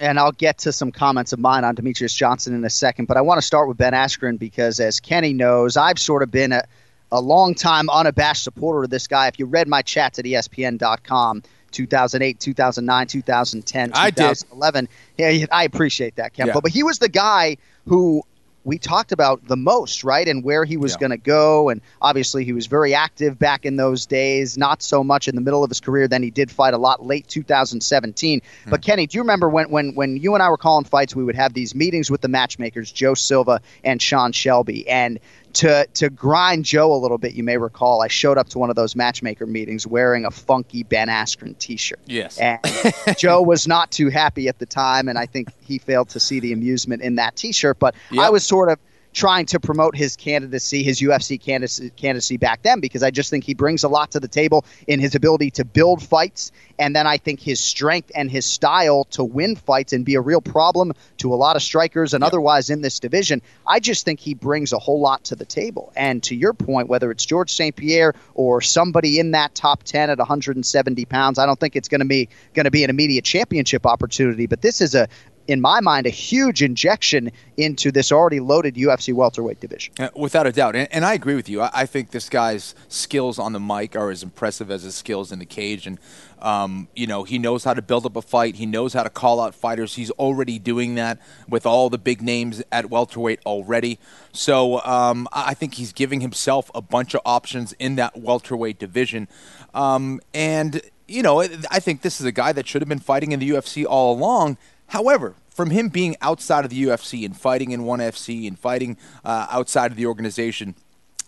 And 0.00 0.18
I'll 0.18 0.32
get 0.32 0.58
to 0.58 0.72
some 0.72 0.90
comments 0.90 1.32
of 1.32 1.38
mine 1.38 1.64
on 1.64 1.76
Demetrious 1.76 2.16
Johnson 2.16 2.54
in 2.54 2.64
a 2.64 2.70
second. 2.70 3.06
But 3.06 3.16
I 3.16 3.20
want 3.20 3.38
to 3.38 3.42
start 3.42 3.68
with 3.68 3.76
Ben 3.76 3.92
Askren 3.92 4.38
because, 4.38 4.80
as 4.80 4.98
Kenny 4.98 5.32
knows, 5.32 5.76
I've 5.76 5.98
sort 5.98 6.22
of 6.22 6.30
been 6.30 6.52
a, 6.52 6.64
a 7.12 7.20
long 7.20 7.54
time 7.54 7.88
unabashed 7.88 8.42
supporter 8.42 8.84
of 8.84 8.90
this 8.90 9.06
guy. 9.06 9.28
If 9.28 9.38
you 9.38 9.46
read 9.46 9.68
my 9.68 9.82
chats 9.82 10.18
at 10.18 10.24
ESPN.com, 10.24 11.42
2008, 11.70 12.40
2009, 12.40 13.06
2010, 13.06 13.92
I 13.94 14.10
did. 14.10 14.16
2011, 14.16 14.88
yeah, 15.16 15.46
I 15.52 15.64
appreciate 15.64 16.16
that, 16.16 16.32
Ken. 16.32 16.48
Yeah. 16.48 16.60
But 16.60 16.72
he 16.72 16.82
was 16.82 16.98
the 16.98 17.08
guy 17.08 17.56
who 17.86 18.22
we 18.64 18.78
talked 18.78 19.12
about 19.12 19.46
the 19.46 19.56
most, 19.56 20.04
right? 20.04 20.26
And 20.26 20.42
where 20.42 20.64
he 20.64 20.76
was 20.76 20.92
Yeah. 20.92 20.98
going 20.98 21.10
to 21.10 21.16
go. 21.18 21.68
And 21.68 21.80
obviously, 22.00 22.44
he 22.44 22.52
was 22.52 22.66
very 22.66 22.94
active 22.94 23.38
back 23.38 23.66
in 23.66 23.76
those 23.76 24.06
days, 24.06 24.56
not 24.56 24.82
so 24.82 25.04
much 25.04 25.28
in 25.28 25.34
the 25.34 25.42
middle 25.42 25.62
of 25.62 25.70
his 25.70 25.80
career. 25.80 26.08
Then 26.08 26.22
he 26.22 26.30
did 26.30 26.50
fight 26.50 26.72
a 26.74 26.78
lot 26.78 27.04
late 27.04 27.28
2017. 27.28 28.40
Hmm. 28.64 28.70
But, 28.70 28.82
Kenny, 28.82 29.06
do 29.06 29.18
you 29.18 29.22
remember 29.22 29.48
when, 29.48 29.70
when, 29.70 29.94
when 29.94 30.16
you 30.16 30.34
and 30.34 30.42
I 30.42 30.48
were 30.48 30.56
calling 30.56 30.84
fights, 30.84 31.14
we 31.14 31.24
would 31.24 31.36
have 31.36 31.52
these 31.52 31.74
meetings 31.74 32.10
with 32.10 32.22
the 32.22 32.28
matchmakers, 32.28 32.90
Joe 32.90 33.14
Silva 33.14 33.60
and 33.84 34.00
Sean 34.00 34.32
Shelby. 34.32 34.88
And 34.88 35.18
to, 35.54 35.86
to 35.94 36.10
grind 36.10 36.64
Joe 36.64 36.92
a 36.92 36.96
little 36.98 37.18
bit, 37.18 37.34
you 37.34 37.42
may 37.42 37.56
recall, 37.56 38.02
I 38.02 38.08
showed 38.08 38.38
up 38.38 38.48
to 38.50 38.58
one 38.58 38.70
of 38.70 38.76
those 38.76 38.94
matchmaker 38.94 39.46
meetings 39.46 39.86
wearing 39.86 40.24
a 40.24 40.30
funky 40.30 40.82
Ben 40.82 41.08
Askren 41.08 41.56
t 41.58 41.76
shirt. 41.76 42.00
Yes. 42.06 42.38
And 42.38 42.60
Joe 43.18 43.42
was 43.42 43.66
not 43.66 43.90
too 43.90 44.08
happy 44.08 44.48
at 44.48 44.58
the 44.58 44.66
time, 44.66 45.08
and 45.08 45.18
I 45.18 45.26
think 45.26 45.48
he 45.64 45.78
failed 45.78 46.10
to 46.10 46.20
see 46.20 46.40
the 46.40 46.52
amusement 46.52 47.02
in 47.02 47.16
that 47.16 47.36
T-shirt. 47.36 47.78
But 47.78 47.94
I 48.18 48.30
was 48.30 48.44
sort 48.44 48.70
of 48.70 48.78
trying 49.14 49.46
to 49.46 49.60
promote 49.60 49.96
his 49.96 50.16
candidacy, 50.16 50.82
his 50.82 51.00
UFC 51.00 51.40
candidacy, 51.40 51.90
candidacy 51.90 52.36
back 52.36 52.62
then, 52.62 52.80
because 52.80 53.02
I 53.02 53.10
just 53.10 53.30
think 53.30 53.44
he 53.44 53.54
brings 53.54 53.84
a 53.84 53.88
lot 53.88 54.10
to 54.10 54.20
the 54.20 54.28
table 54.28 54.64
in 54.88 54.98
his 54.98 55.14
ability 55.14 55.52
to 55.52 55.64
build 55.64 56.02
fights, 56.02 56.50
and 56.78 56.94
then 56.94 57.06
I 57.06 57.16
think 57.16 57.40
his 57.40 57.60
strength 57.60 58.10
and 58.14 58.28
his 58.28 58.44
style 58.44 59.04
to 59.12 59.22
win 59.22 59.54
fights 59.54 59.92
and 59.92 60.04
be 60.04 60.16
a 60.16 60.20
real 60.20 60.40
problem 60.40 60.92
to 61.18 61.32
a 61.32 61.36
lot 61.36 61.54
of 61.54 61.62
strikers 61.62 62.12
and 62.12 62.24
otherwise 62.24 62.70
in 62.70 62.82
this 62.82 62.98
division. 62.98 63.40
I 63.66 63.78
just 63.78 64.04
think 64.04 64.18
he 64.18 64.34
brings 64.34 64.72
a 64.72 64.78
whole 64.80 65.00
lot 65.00 65.24
to 65.24 65.36
the 65.36 65.44
table. 65.44 65.92
And 65.94 66.20
to 66.24 66.34
your 66.34 66.52
point, 66.52 66.88
whether 66.88 67.12
it's 67.12 67.24
George 67.24 67.52
St. 67.52 67.74
Pierre 67.76 68.14
or 68.34 68.60
somebody 68.60 69.20
in 69.20 69.30
that 69.30 69.54
top 69.54 69.84
ten 69.84 70.10
at 70.10 70.18
170 70.18 71.04
pounds, 71.04 71.38
I 71.38 71.46
don't 71.46 71.58
think 71.58 71.76
it's 71.76 71.88
going 71.88 72.00
to 72.00 72.06
be 72.06 72.28
going 72.52 72.64
to 72.64 72.72
be 72.72 72.82
an 72.82 72.90
immediate 72.90 73.24
championship 73.24 73.86
opportunity. 73.86 74.46
But 74.46 74.60
this 74.60 74.80
is 74.80 74.96
a 74.96 75.08
in 75.46 75.60
my 75.60 75.80
mind, 75.80 76.06
a 76.06 76.10
huge 76.10 76.62
injection 76.62 77.30
into 77.56 77.92
this 77.92 78.10
already 78.10 78.40
loaded 78.40 78.74
UFC 78.74 79.12
welterweight 79.12 79.60
division. 79.60 79.94
Uh, 79.98 80.08
without 80.16 80.46
a 80.46 80.52
doubt. 80.52 80.74
And, 80.74 80.88
and 80.90 81.04
I 81.04 81.14
agree 81.14 81.34
with 81.34 81.48
you. 81.48 81.60
I, 81.60 81.70
I, 81.74 81.86
think 81.86 82.10
this 82.10 82.28
guy's 82.28 82.74
skills 82.88 83.38
on 83.38 83.52
the 83.52 83.60
mic 83.60 83.94
are 83.94 84.10
as 84.10 84.22
impressive 84.22 84.70
as 84.70 84.82
his 84.82 84.94
skills 84.94 85.32
in 85.32 85.38
the 85.38 85.46
cage. 85.46 85.86
And, 85.86 85.98
um, 86.40 86.88
you 86.94 87.06
know, 87.06 87.24
he 87.24 87.38
knows 87.38 87.64
how 87.64 87.74
to 87.74 87.82
build 87.82 88.06
up 88.06 88.16
a 88.16 88.22
fight, 88.22 88.56
he 88.56 88.66
knows 88.66 88.94
how 88.94 89.02
to 89.02 89.10
call 89.10 89.40
out 89.40 89.54
fighters. 89.54 89.94
He's 89.94 90.10
already 90.12 90.58
doing 90.58 90.94
that 90.94 91.18
with 91.48 91.66
all 91.66 91.90
the 91.90 91.98
big 91.98 92.22
names 92.22 92.62
at 92.72 92.90
welterweight 92.90 93.40
already. 93.44 93.98
So 94.32 94.80
um, 94.80 95.28
I 95.32 95.54
think 95.54 95.74
he's 95.74 95.92
giving 95.92 96.20
himself 96.20 96.70
a 96.74 96.82
bunch 96.82 97.14
of 97.14 97.20
options 97.24 97.74
in 97.78 97.96
that 97.96 98.16
welterweight 98.16 98.78
division. 98.78 99.28
Um, 99.74 100.20
and, 100.32 100.80
you 101.06 101.22
know, 101.22 101.40
I 101.42 101.80
think 101.80 102.00
this 102.00 102.20
is 102.20 102.26
a 102.26 102.32
guy 102.32 102.52
that 102.52 102.66
should 102.66 102.80
have 102.80 102.88
been 102.88 102.98
fighting 102.98 103.32
in 103.32 103.40
the 103.40 103.50
UFC 103.50 103.84
all 103.84 104.14
along 104.14 104.56
However, 104.94 105.34
from 105.50 105.70
him 105.70 105.88
being 105.88 106.14
outside 106.22 106.64
of 106.64 106.70
the 106.70 106.84
UFC 106.84 107.24
and 107.24 107.36
fighting 107.36 107.72
in 107.72 107.82
ONE 107.82 107.98
FC 107.98 108.46
and 108.46 108.56
fighting 108.56 108.96
uh, 109.24 109.48
outside 109.50 109.90
of 109.90 109.96
the 109.96 110.06
organization, 110.06 110.76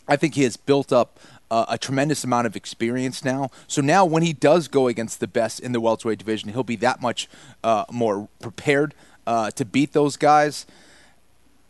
I 0.06 0.14
think 0.14 0.36
he 0.36 0.44
has 0.44 0.56
built 0.56 0.92
up 0.92 1.18
uh, 1.50 1.64
a 1.68 1.76
tremendous 1.76 2.22
amount 2.22 2.46
of 2.46 2.54
experience 2.54 3.24
now. 3.24 3.50
So 3.66 3.82
now, 3.82 4.04
when 4.04 4.22
he 4.22 4.32
does 4.32 4.68
go 4.68 4.86
against 4.86 5.18
the 5.18 5.26
best 5.26 5.58
in 5.58 5.72
the 5.72 5.80
welterweight 5.80 6.20
division, 6.20 6.50
he'll 6.50 6.62
be 6.62 6.76
that 6.76 7.02
much 7.02 7.28
uh, 7.64 7.86
more 7.90 8.28
prepared 8.38 8.94
uh, 9.26 9.50
to 9.50 9.64
beat 9.64 9.92
those 9.92 10.16
guys. 10.16 10.64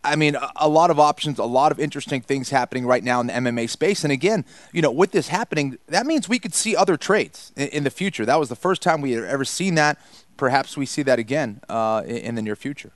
I 0.05 0.15
mean, 0.15 0.37
a 0.55 0.69
lot 0.69 0.91
of 0.91 1.01
options, 1.01 1.39
a 1.39 1.45
lot 1.45 1.73
of 1.73 1.81
interesting 1.81 2.21
things 2.21 2.51
happening 2.51 2.85
right 2.85 3.03
now 3.03 3.21
in 3.21 3.29
the 3.29 3.33
MMA 3.33 3.71
space. 3.71 4.05
And 4.05 4.13
again, 4.13 4.45
you 4.71 4.83
know, 4.83 4.93
with 4.93 5.13
this 5.13 5.29
happening, 5.29 5.79
that 5.89 6.07
means 6.07 6.29
we 6.29 6.39
could 6.39 6.55
see 6.55 6.77
other 6.77 6.99
trades 6.99 7.53
in, 7.57 7.69
in 7.69 7.85
the 7.85 7.91
future. 7.91 8.27
That 8.27 8.39
was 8.39 8.51
the 8.51 8.55
first 8.55 8.83
time 8.83 9.01
we 9.01 9.13
had 9.13 9.25
ever 9.25 9.47
seen 9.47 9.77
that 9.77 9.99
perhaps 10.37 10.77
we 10.77 10.87
see 10.87 11.03
that 11.03 11.19
again 11.19 11.61
uh, 11.69 12.03
in 12.07 12.35
the 12.35 12.43
near 12.43 12.57
future. 12.57 12.93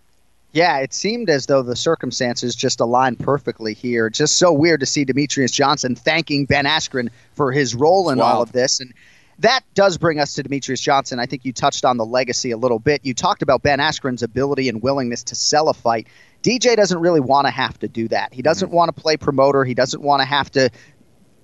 Yeah, 0.53 0.79
it 0.79 0.93
seemed 0.93 1.31
as 1.31 1.47
though 1.47 1.63
the 1.63 1.77
circumstances 1.77 2.57
just 2.57 2.81
aligned 2.81 3.21
perfectly 3.21 3.73
here. 3.73 4.11
Just 4.11 4.37
so 4.37 4.53
weird 4.53 4.81
to 4.81 4.87
see 4.87 5.05
Demetrious 5.05 5.53
Johnson 5.53 5.95
thanking 5.95 6.45
Ben 6.45 6.65
Askren 6.65 7.09
for 7.35 7.53
his 7.53 7.75
role 7.75 8.11
in 8.11 8.21
all 8.21 8.43
of 8.43 8.51
this. 8.51 8.81
And 8.81 8.93
that 9.39 9.61
does 9.75 9.97
bring 9.97 10.19
us 10.19 10.35
to 10.35 10.43
Demetrious 10.43 10.81
Johnson. 10.81 11.21
I 11.21 11.27
think 11.27 11.45
you 11.45 11.53
touched 11.53 11.85
on 11.85 11.99
the 11.99 12.05
legacy 12.05 12.51
a 12.51 12.57
little 12.57 12.81
bit. 12.81 13.05
You 13.05 13.15
talked 13.15 13.43
about 13.43 13.63
Ben 13.63 13.79
Askren's 13.79 14.25
ability 14.25 14.69
and 14.69 14.83
willingness 14.83 15.23
to 15.25 15.37
sell 15.37 15.69
a 15.69 15.75
fight. 15.75 16.09
DJ 16.43 16.75
doesn't 16.75 16.99
really 16.99 17.21
want 17.21 17.47
to 17.47 17.51
have 17.51 17.79
to 17.79 17.89
do 17.89 18.09
that. 18.09 18.35
He 18.35 18.43
doesn't 18.43 18.69
mm-hmm. 18.69 18.77
want 18.77 18.95
to 18.95 19.01
play 19.01 19.17
promoter. 19.17 19.65
He 19.65 19.75
doesn't 19.75 20.03
want 20.03 20.21
to 20.21 20.27
have 20.27 20.51
to 20.53 20.71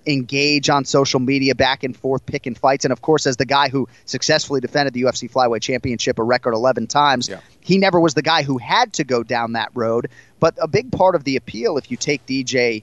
engage 0.07 0.69
on 0.71 0.85
social 0.85 1.21
media 1.21 1.55
back 1.55 1.83
and 1.83 1.97
forth 1.97 2.25
picking 2.27 2.55
fights 2.55 2.85
and 2.85 2.93
of 2.93 3.03
course 3.03 3.27
as 3.27 3.37
the 3.37 3.47
guy 3.47 3.69
who 3.69 3.89
successfully 4.05 4.61
defended 4.61 4.95
the 4.95 5.03
UFC 5.03 5.31
flyweight 5.31 5.63
championship 5.63 6.19
a 6.19 6.23
record 6.23 6.55
11 6.55 6.87
times 6.87 7.29
yeah. 7.29 7.41
he 7.61 7.79
never 7.79 7.99
was 7.99 8.15
the 8.15 8.23
guy 8.23 8.43
who 8.43 8.59
had 8.59 8.93
to 8.93 9.05
go 9.05 9.23
down 9.23 9.53
that 9.53 9.71
road 9.75 10.09
but 10.39 10.55
a 10.61 10.69
big 10.69 10.93
part 10.93 11.15
of 11.15 11.25
the 11.25 11.37
appeal 11.37 11.77
if 11.77 11.91
you 11.91 11.97
take 11.97 12.25
DJ 12.27 12.83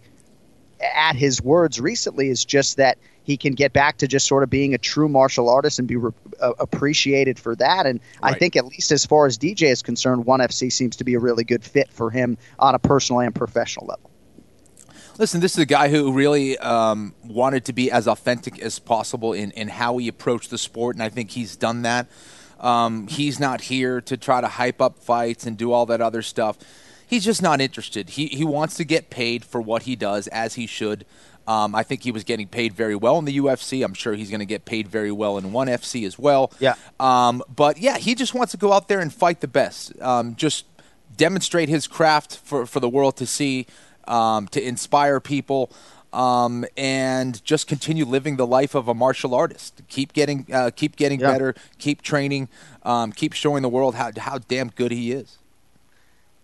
at 0.96 1.16
his 1.16 1.42
words 1.42 1.80
recently 1.80 2.28
is 2.28 2.44
just 2.44 2.78
that 2.78 2.98
he 3.24 3.38
can 3.38 3.54
get 3.54 3.74
back 3.74 3.98
to 3.98 4.08
just 4.08 4.28
sort 4.28 4.44
of 4.44 4.50
being 4.50 4.74
a 4.74 4.78
true 4.78 5.08
martial 5.08 5.50
artist 5.50 5.80
and 5.80 5.88
be 5.88 5.96
re- 5.96 6.12
uh, 6.42 6.54
appreciated 6.60 7.40
for 7.40 7.56
that. 7.56 7.86
And 7.86 8.00
right. 8.22 8.36
I 8.36 8.38
think, 8.38 8.56
at 8.56 8.66
least 8.66 8.92
as 8.92 9.06
far 9.06 9.26
as 9.26 9.38
DJ 9.38 9.72
is 9.72 9.82
concerned, 9.82 10.26
ONE 10.26 10.42
FC 10.42 10.72
seems 10.72 10.98
to 10.98 11.04
be 11.04 11.14
a 11.14 11.20
really 11.20 11.44
good 11.44 11.64
fit 11.64 11.92
for 11.92 12.12
him 12.12 12.38
on 12.60 12.76
a 12.76 12.80
personal 12.80 13.22
and 13.22 13.34
professional 13.34 13.88
level. 13.88 14.12
Listen, 15.20 15.42
this 15.42 15.54
is 15.54 15.60
a 15.60 15.66
guy 15.66 15.90
who 15.90 16.12
really 16.12 16.58
um, 16.58 17.14
wanted 17.24 17.66
to 17.66 17.74
be 17.74 17.92
as 17.92 18.08
authentic 18.08 18.60
as 18.60 18.80
possible 18.80 19.34
in, 19.34 19.52
in 19.52 19.68
how 19.68 19.98
he 19.98 20.08
approached 20.08 20.50
the 20.50 20.58
sport, 20.58 20.96
and 20.96 21.04
I 21.04 21.10
think 21.10 21.32
he's 21.32 21.56
done 21.56 21.84
that. 21.84 22.08
Um, 22.60 23.08
he's 23.08 23.40
not 23.40 23.62
here 23.62 24.02
to 24.02 24.18
try 24.18 24.42
to 24.42 24.48
hype 24.48 24.82
up 24.82 24.98
fights 24.98 25.46
and 25.46 25.56
do 25.56 25.72
all 25.72 25.86
that 25.88 26.02
other 26.02 26.24
stuff. 26.24 26.58
He's 27.06 27.24
just 27.24 27.44
not 27.44 27.62
interested. 27.62 28.12
He, 28.12 28.26
he 28.28 28.44
wants 28.44 28.76
to 28.78 28.84
get 28.84 29.12
paid 29.12 29.46
for 29.46 29.62
what 29.62 29.84
he 29.84 29.96
does, 29.96 30.28
as 30.30 30.56
he 30.56 30.66
should. 30.66 31.06
Um, 31.48 31.76
I 31.76 31.84
think 31.84 32.04
he 32.04 32.12
was 32.12 32.24
getting 32.24 32.48
paid 32.48 32.74
very 32.74 32.96
well 32.96 33.20
in 33.20 33.26
the 33.26 33.38
UFC. 33.38 33.86
I'm 33.86 33.94
sure 33.94 34.14
he's 34.14 34.30
going 34.30 34.40
to 34.40 34.46
get 34.46 34.66
paid 34.66 34.88
very 34.88 35.12
well 35.12 35.38
in 35.38 35.52
ONE 35.52 35.68
FC 35.68 36.08
as 36.08 36.18
well. 36.18 36.52
Yeah. 36.60 36.76
Um, 37.00 37.44
but 37.54 37.78
yeah, 37.78 37.98
he 37.98 38.16
just 38.16 38.34
wants 38.34 38.52
to 38.52 38.58
go 38.58 38.74
out 38.74 38.88
there 38.88 39.02
and 39.02 39.14
fight 39.14 39.42
the 39.42 39.48
best. 39.48 39.94
Um, 40.02 40.36
just 40.36 40.66
demonstrate 41.16 41.70
his 41.70 41.86
craft 41.86 42.38
for, 42.38 42.66
for 42.66 42.80
the 42.80 42.90
world 42.90 43.18
to 43.18 43.28
see 43.28 43.68
um, 44.08 44.48
to 44.50 44.62
inspire 44.62 45.20
people. 45.20 45.72
Um, 46.12 46.64
and 46.78 47.44
just 47.44 47.66
continue 47.66 48.06
living 48.06 48.38
the 48.38 48.46
life 48.46 48.76
of 48.76 48.88
a 48.88 48.94
martial 48.94 49.34
artist. 49.34 49.82
Keep 49.88 50.14
getting, 50.14 50.46
uh, 50.54 50.70
keep 50.76 50.96
getting 50.96 51.20
yeah. 51.20 51.32
better. 51.32 51.56
Keep 51.80 52.04
training. 52.04 52.50
Um, 52.84 53.12
keep 53.12 53.34
showing 53.34 53.64
the 53.64 53.70
world 53.70 53.96
how 53.96 54.12
how 54.16 54.38
damn 54.38 54.70
good 54.70 54.92
he 54.92 55.12
is 55.12 55.40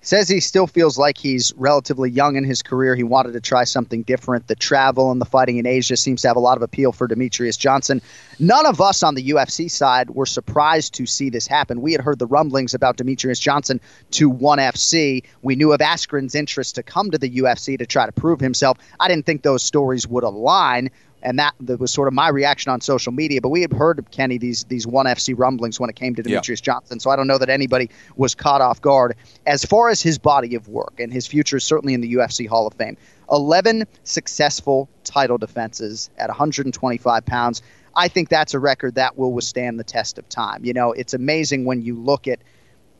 says 0.01 0.29
he 0.29 0.39
still 0.39 0.67
feels 0.67 0.97
like 0.97 1.17
he's 1.17 1.53
relatively 1.57 2.09
young 2.09 2.35
in 2.35 2.43
his 2.43 2.61
career. 2.61 2.95
He 2.95 3.03
wanted 3.03 3.33
to 3.33 3.41
try 3.41 3.65
something 3.65 4.03
different. 4.03 4.47
The 4.47 4.55
travel 4.55 5.11
and 5.11 5.19
the 5.19 5.25
fighting 5.25 5.57
in 5.57 5.65
Asia 5.65 5.97
seems 5.97 6.21
to 6.21 6.29
have 6.29 6.37
a 6.37 6.41
lot 6.41 6.57
of 6.57 6.63
appeal 6.63 6.91
for 6.91 7.07
Demetrious 7.07 7.57
Johnson. 7.57 8.01
None 8.39 8.65
of 8.65 8.79
us 8.79 9.03
on 9.03 9.15
the 9.15 9.29
UFC 9.29 9.69
side 9.69 10.11
were 10.11 10.25
surprised 10.25 10.93
to 10.95 11.05
see 11.05 11.29
this 11.29 11.47
happen. 11.47 11.81
We 11.81 11.91
had 11.91 12.01
heard 12.01 12.19
the 12.19 12.27
rumblings 12.27 12.73
about 12.73 12.97
Demetrious 12.97 13.39
Johnson 13.41 13.81
to 14.11 14.29
ONE 14.29 14.59
FC. 14.59 15.23
We 15.41 15.55
knew 15.55 15.73
of 15.73 15.81
Askren's 15.81 16.35
interest 16.35 16.75
to 16.75 16.83
come 16.83 17.11
to 17.11 17.17
the 17.17 17.29
UFC 17.29 17.77
to 17.77 17.85
try 17.85 18.05
to 18.05 18.11
prove 18.11 18.39
himself. 18.39 18.77
I 18.99 19.07
didn't 19.07 19.25
think 19.25 19.41
those 19.41 19.63
stories 19.63 20.07
would 20.07 20.23
align 20.23 20.91
and 21.21 21.39
that, 21.39 21.53
that 21.61 21.79
was 21.79 21.91
sort 21.91 22.07
of 22.07 22.13
my 22.13 22.29
reaction 22.29 22.71
on 22.71 22.81
social 22.81 23.11
media. 23.11 23.41
But 23.41 23.49
we 23.49 23.61
had 23.61 23.73
heard 23.73 23.99
of 23.99 24.11
Kenny 24.11 24.37
these 24.37 24.63
these 24.65 24.87
ONE 24.87 25.05
FC 25.05 25.33
rumblings 25.37 25.79
when 25.79 25.89
it 25.89 25.95
came 25.95 26.15
to 26.15 26.23
Demetrious 26.23 26.61
yeah. 26.61 26.73
Johnson, 26.73 26.99
so 26.99 27.09
I 27.09 27.15
don't 27.15 27.27
know 27.27 27.37
that 27.37 27.49
anybody 27.49 27.89
was 28.15 28.35
caught 28.35 28.61
off 28.61 28.81
guard. 28.81 29.15
As 29.45 29.65
far 29.65 29.89
as 29.89 30.01
his 30.01 30.17
body 30.17 30.55
of 30.55 30.67
work 30.67 30.99
and 30.99 31.11
his 31.11 31.27
future, 31.27 31.57
is 31.57 31.63
certainly 31.63 31.93
in 31.93 32.01
the 32.01 32.13
UFC 32.15 32.47
Hall 32.47 32.67
of 32.67 32.73
Fame. 32.73 32.97
11 33.31 33.85
successful 34.03 34.89
title 35.03 35.37
defenses 35.37 36.09
at 36.17 36.29
125 36.29 37.25
pounds. 37.25 37.61
I 37.95 38.07
think 38.07 38.29
that's 38.29 38.53
a 38.53 38.59
record 38.59 38.95
that 38.95 39.17
will 39.17 39.33
withstand 39.33 39.79
the 39.79 39.83
test 39.83 40.17
of 40.17 40.27
time. 40.29 40.63
You 40.63 40.73
know, 40.73 40.93
it's 40.93 41.13
amazing 41.13 41.65
when 41.65 41.81
you 41.81 41.95
look 41.95 42.27
at 42.27 42.39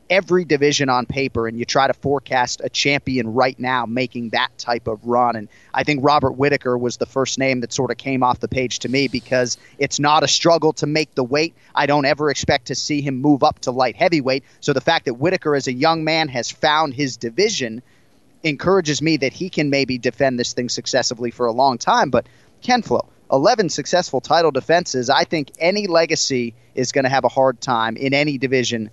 every 0.10 0.44
division 0.44 0.90
on 0.90 1.06
paper 1.06 1.48
and 1.48 1.58
you 1.58 1.66
try 1.66 1.88
to 1.88 1.94
forecast 1.94 2.62
a 2.64 2.70
champion 2.70 3.34
right 3.34 3.60
now 3.60 3.86
making 3.86 4.30
that 4.30 4.50
type 4.58 4.88
of 4.88 5.06
run. 5.06 5.36
And 5.36 5.48
I 5.74 5.84
think 5.84 6.04
Robert 6.04 6.32
Whitaker 6.32 6.78
was 6.78 6.98
the 6.98 7.06
first 7.06 7.38
name 7.38 7.62
that 7.62 7.72
sort 7.72 7.92
of 7.92 7.98
came 7.98 8.24
off 8.24 8.40
the 8.40 8.48
page 8.48 8.80
to 8.80 8.90
me 8.90 9.08
because 9.08 9.58
it's 9.78 10.00
not 10.00 10.24
a 10.24 10.28
struggle 10.28 10.74
to 10.74 10.88
make 10.88 11.14
the 11.16 11.24
weight. 11.24 11.54
I 11.76 11.86
don't 11.86 12.06
ever 12.06 12.30
expect 12.30 12.68
to 12.68 12.76
see 12.76 13.02
him 13.02 13.22
move 13.22 13.44
up 13.44 13.60
to 13.60 13.72
light 13.72 13.96
heavyweight. 13.96 14.44
So 14.62 14.74
the 14.74 14.82
fact 14.82 15.06
that 15.06 15.16
Whitaker, 15.16 15.56
as 15.56 15.68
a 15.68 15.74
young 15.74 16.04
man, 16.04 16.28
has 16.30 16.50
found 16.50 16.94
his 16.94 17.18
division 17.18 17.82
encourages 18.44 19.02
me 19.02 19.18
that 19.18 19.34
he 19.34 19.50
can 19.50 19.70
maybe 19.70 19.98
defend 19.98 20.40
this 20.40 20.54
thing 20.54 20.70
successfully 20.70 21.32
for 21.32 21.46
a 21.46 21.52
long 21.52 21.78
time. 21.78 22.10
But 22.10 22.26
Ken 22.62 22.82
Flo, 22.82 23.06
11 23.32 23.70
successful 23.70 24.22
title 24.22 24.52
defenses. 24.52 25.10
I 25.10 25.24
think 25.24 25.52
any 25.60 25.88
legacy 25.88 26.56
is 26.74 26.92
going 26.92 27.04
to 27.04 27.10
have 27.10 27.26
a 27.26 27.30
hard 27.30 27.62
time 27.62 27.96
in 27.98 28.14
any 28.14 28.38
division 28.38 28.90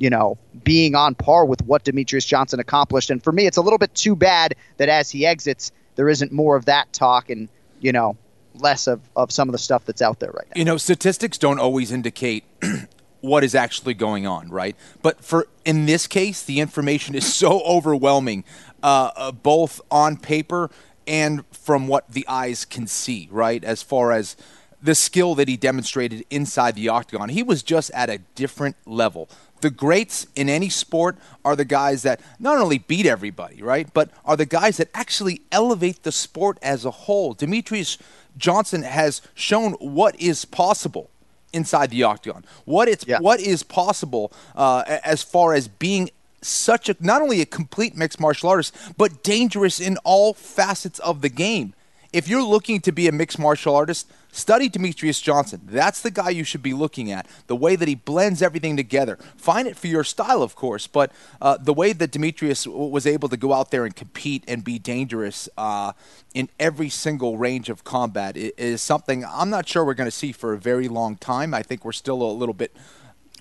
you 0.00 0.08
know, 0.08 0.38
being 0.64 0.94
on 0.94 1.14
par 1.14 1.44
with 1.44 1.62
what 1.66 1.84
Demetrious 1.84 2.26
Johnson 2.26 2.58
accomplished. 2.58 3.10
And 3.10 3.22
for 3.22 3.32
me, 3.32 3.46
it's 3.46 3.58
a 3.58 3.60
little 3.60 3.78
bit 3.78 3.94
too 3.94 4.16
bad 4.16 4.56
that 4.78 4.88
as 4.88 5.10
he 5.10 5.26
exits, 5.26 5.70
there 5.96 6.08
isn't 6.08 6.32
more 6.32 6.56
of 6.56 6.64
that 6.64 6.90
talk 6.94 7.28
and, 7.28 7.50
you 7.80 7.92
know, 7.92 8.16
less 8.54 8.86
of, 8.86 9.02
of 9.14 9.30
some 9.30 9.46
of 9.46 9.52
the 9.52 9.58
stuff 9.58 9.84
that's 9.84 10.00
out 10.00 10.18
there 10.18 10.30
right 10.30 10.46
now. 10.46 10.58
You 10.58 10.64
know, 10.64 10.78
statistics 10.78 11.36
don't 11.36 11.60
always 11.60 11.92
indicate 11.92 12.44
what 13.20 13.44
is 13.44 13.54
actually 13.54 13.92
going 13.92 14.26
on, 14.26 14.48
right? 14.48 14.74
But 15.02 15.22
for 15.22 15.46
in 15.66 15.84
this 15.84 16.06
case, 16.06 16.42
the 16.42 16.60
information 16.60 17.14
is 17.14 17.32
so 17.34 17.60
overwhelming, 17.60 18.44
uh, 18.82 19.10
uh, 19.14 19.32
both 19.32 19.82
on 19.90 20.16
paper 20.16 20.70
and 21.06 21.44
from 21.52 21.88
what 21.88 22.10
the 22.10 22.26
eyes 22.26 22.64
can 22.64 22.86
see, 22.86 23.28
right? 23.30 23.62
As 23.62 23.82
far 23.82 24.12
as 24.12 24.34
the 24.82 24.94
skill 24.94 25.34
that 25.34 25.46
he 25.46 25.58
demonstrated 25.58 26.24
inside 26.30 26.74
the 26.74 26.88
octagon, 26.88 27.28
he 27.28 27.42
was 27.42 27.62
just 27.62 27.90
at 27.90 28.08
a 28.08 28.18
different 28.34 28.76
level 28.86 29.28
the 29.60 29.70
greats 29.70 30.26
in 30.34 30.48
any 30.48 30.68
sport 30.68 31.16
are 31.44 31.56
the 31.56 31.64
guys 31.64 32.02
that 32.02 32.20
not 32.38 32.58
only 32.58 32.78
beat 32.78 33.06
everybody, 33.06 33.62
right, 33.62 33.92
but 33.92 34.10
are 34.24 34.36
the 34.36 34.46
guys 34.46 34.76
that 34.78 34.88
actually 34.94 35.42
elevate 35.52 36.02
the 36.02 36.12
sport 36.12 36.58
as 36.62 36.84
a 36.84 36.90
whole. 36.90 37.34
Demetrious 37.34 37.98
Johnson 38.36 38.82
has 38.82 39.22
shown 39.34 39.72
what 39.74 40.18
is 40.20 40.44
possible 40.44 41.10
inside 41.52 41.90
the 41.90 42.02
octagon. 42.02 42.44
What 42.64 42.88
it's 42.88 43.06
yeah. 43.06 43.18
what 43.20 43.40
is 43.40 43.62
possible 43.62 44.32
uh, 44.54 44.84
as 45.04 45.22
far 45.22 45.54
as 45.54 45.68
being 45.68 46.10
such 46.42 46.88
a 46.88 46.96
not 47.00 47.22
only 47.22 47.40
a 47.40 47.46
complete 47.46 47.96
mixed 47.96 48.20
martial 48.20 48.48
artist, 48.48 48.74
but 48.96 49.22
dangerous 49.22 49.80
in 49.80 49.96
all 50.04 50.32
facets 50.34 50.98
of 51.00 51.20
the 51.20 51.28
game. 51.28 51.74
If 52.12 52.26
you're 52.26 52.42
looking 52.42 52.80
to 52.80 52.92
be 52.92 53.06
a 53.06 53.12
mixed 53.12 53.38
martial 53.38 53.76
artist, 53.76 54.10
Study 54.32 54.68
Demetrious 54.68 55.22
Johnson. 55.22 55.60
That's 55.64 56.02
the 56.02 56.10
guy 56.10 56.30
you 56.30 56.44
should 56.44 56.62
be 56.62 56.72
looking 56.72 57.10
at. 57.10 57.26
The 57.46 57.56
way 57.56 57.76
that 57.76 57.88
he 57.88 57.94
blends 57.94 58.42
everything 58.42 58.76
together. 58.76 59.16
Find 59.36 59.66
it 59.66 59.76
for 59.76 59.88
your 59.88 60.04
style, 60.04 60.42
of 60.42 60.54
course, 60.54 60.86
but 60.86 61.12
uh, 61.40 61.56
the 61.56 61.74
way 61.74 61.92
that 61.92 62.12
Demetrious 62.12 62.66
was 62.66 63.06
able 63.06 63.28
to 63.28 63.36
go 63.36 63.52
out 63.52 63.70
there 63.70 63.84
and 63.84 63.94
compete 63.94 64.44
and 64.46 64.62
be 64.62 64.78
dangerous 64.78 65.48
uh, 65.56 65.92
in 66.34 66.48
every 66.58 66.88
single 66.88 67.38
range 67.38 67.68
of 67.68 67.82
combat 67.84 68.36
is 68.36 68.82
something 68.82 69.24
I'm 69.24 69.50
not 69.50 69.68
sure 69.68 69.84
we're 69.84 69.94
going 69.94 70.10
to 70.10 70.16
see 70.16 70.32
for 70.32 70.52
a 70.52 70.58
very 70.58 70.88
long 70.88 71.16
time. 71.16 71.52
I 71.52 71.62
think 71.62 71.84
we're 71.84 71.92
still 71.92 72.22
a 72.22 72.32
little 72.32 72.54
bit 72.54 72.74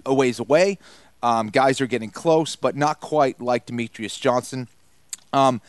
a 0.05 0.13
ways 0.13 0.39
away. 0.39 0.79
Um, 1.21 1.49
guys 1.49 1.81
are 1.81 1.87
getting 1.87 2.09
close, 2.11 2.55
but 2.55 2.75
not 2.75 2.99
quite 3.01 3.41
like 3.41 3.67
Demetrious 3.67 4.19
Johnson. 4.19 4.67
Um, 5.33 5.61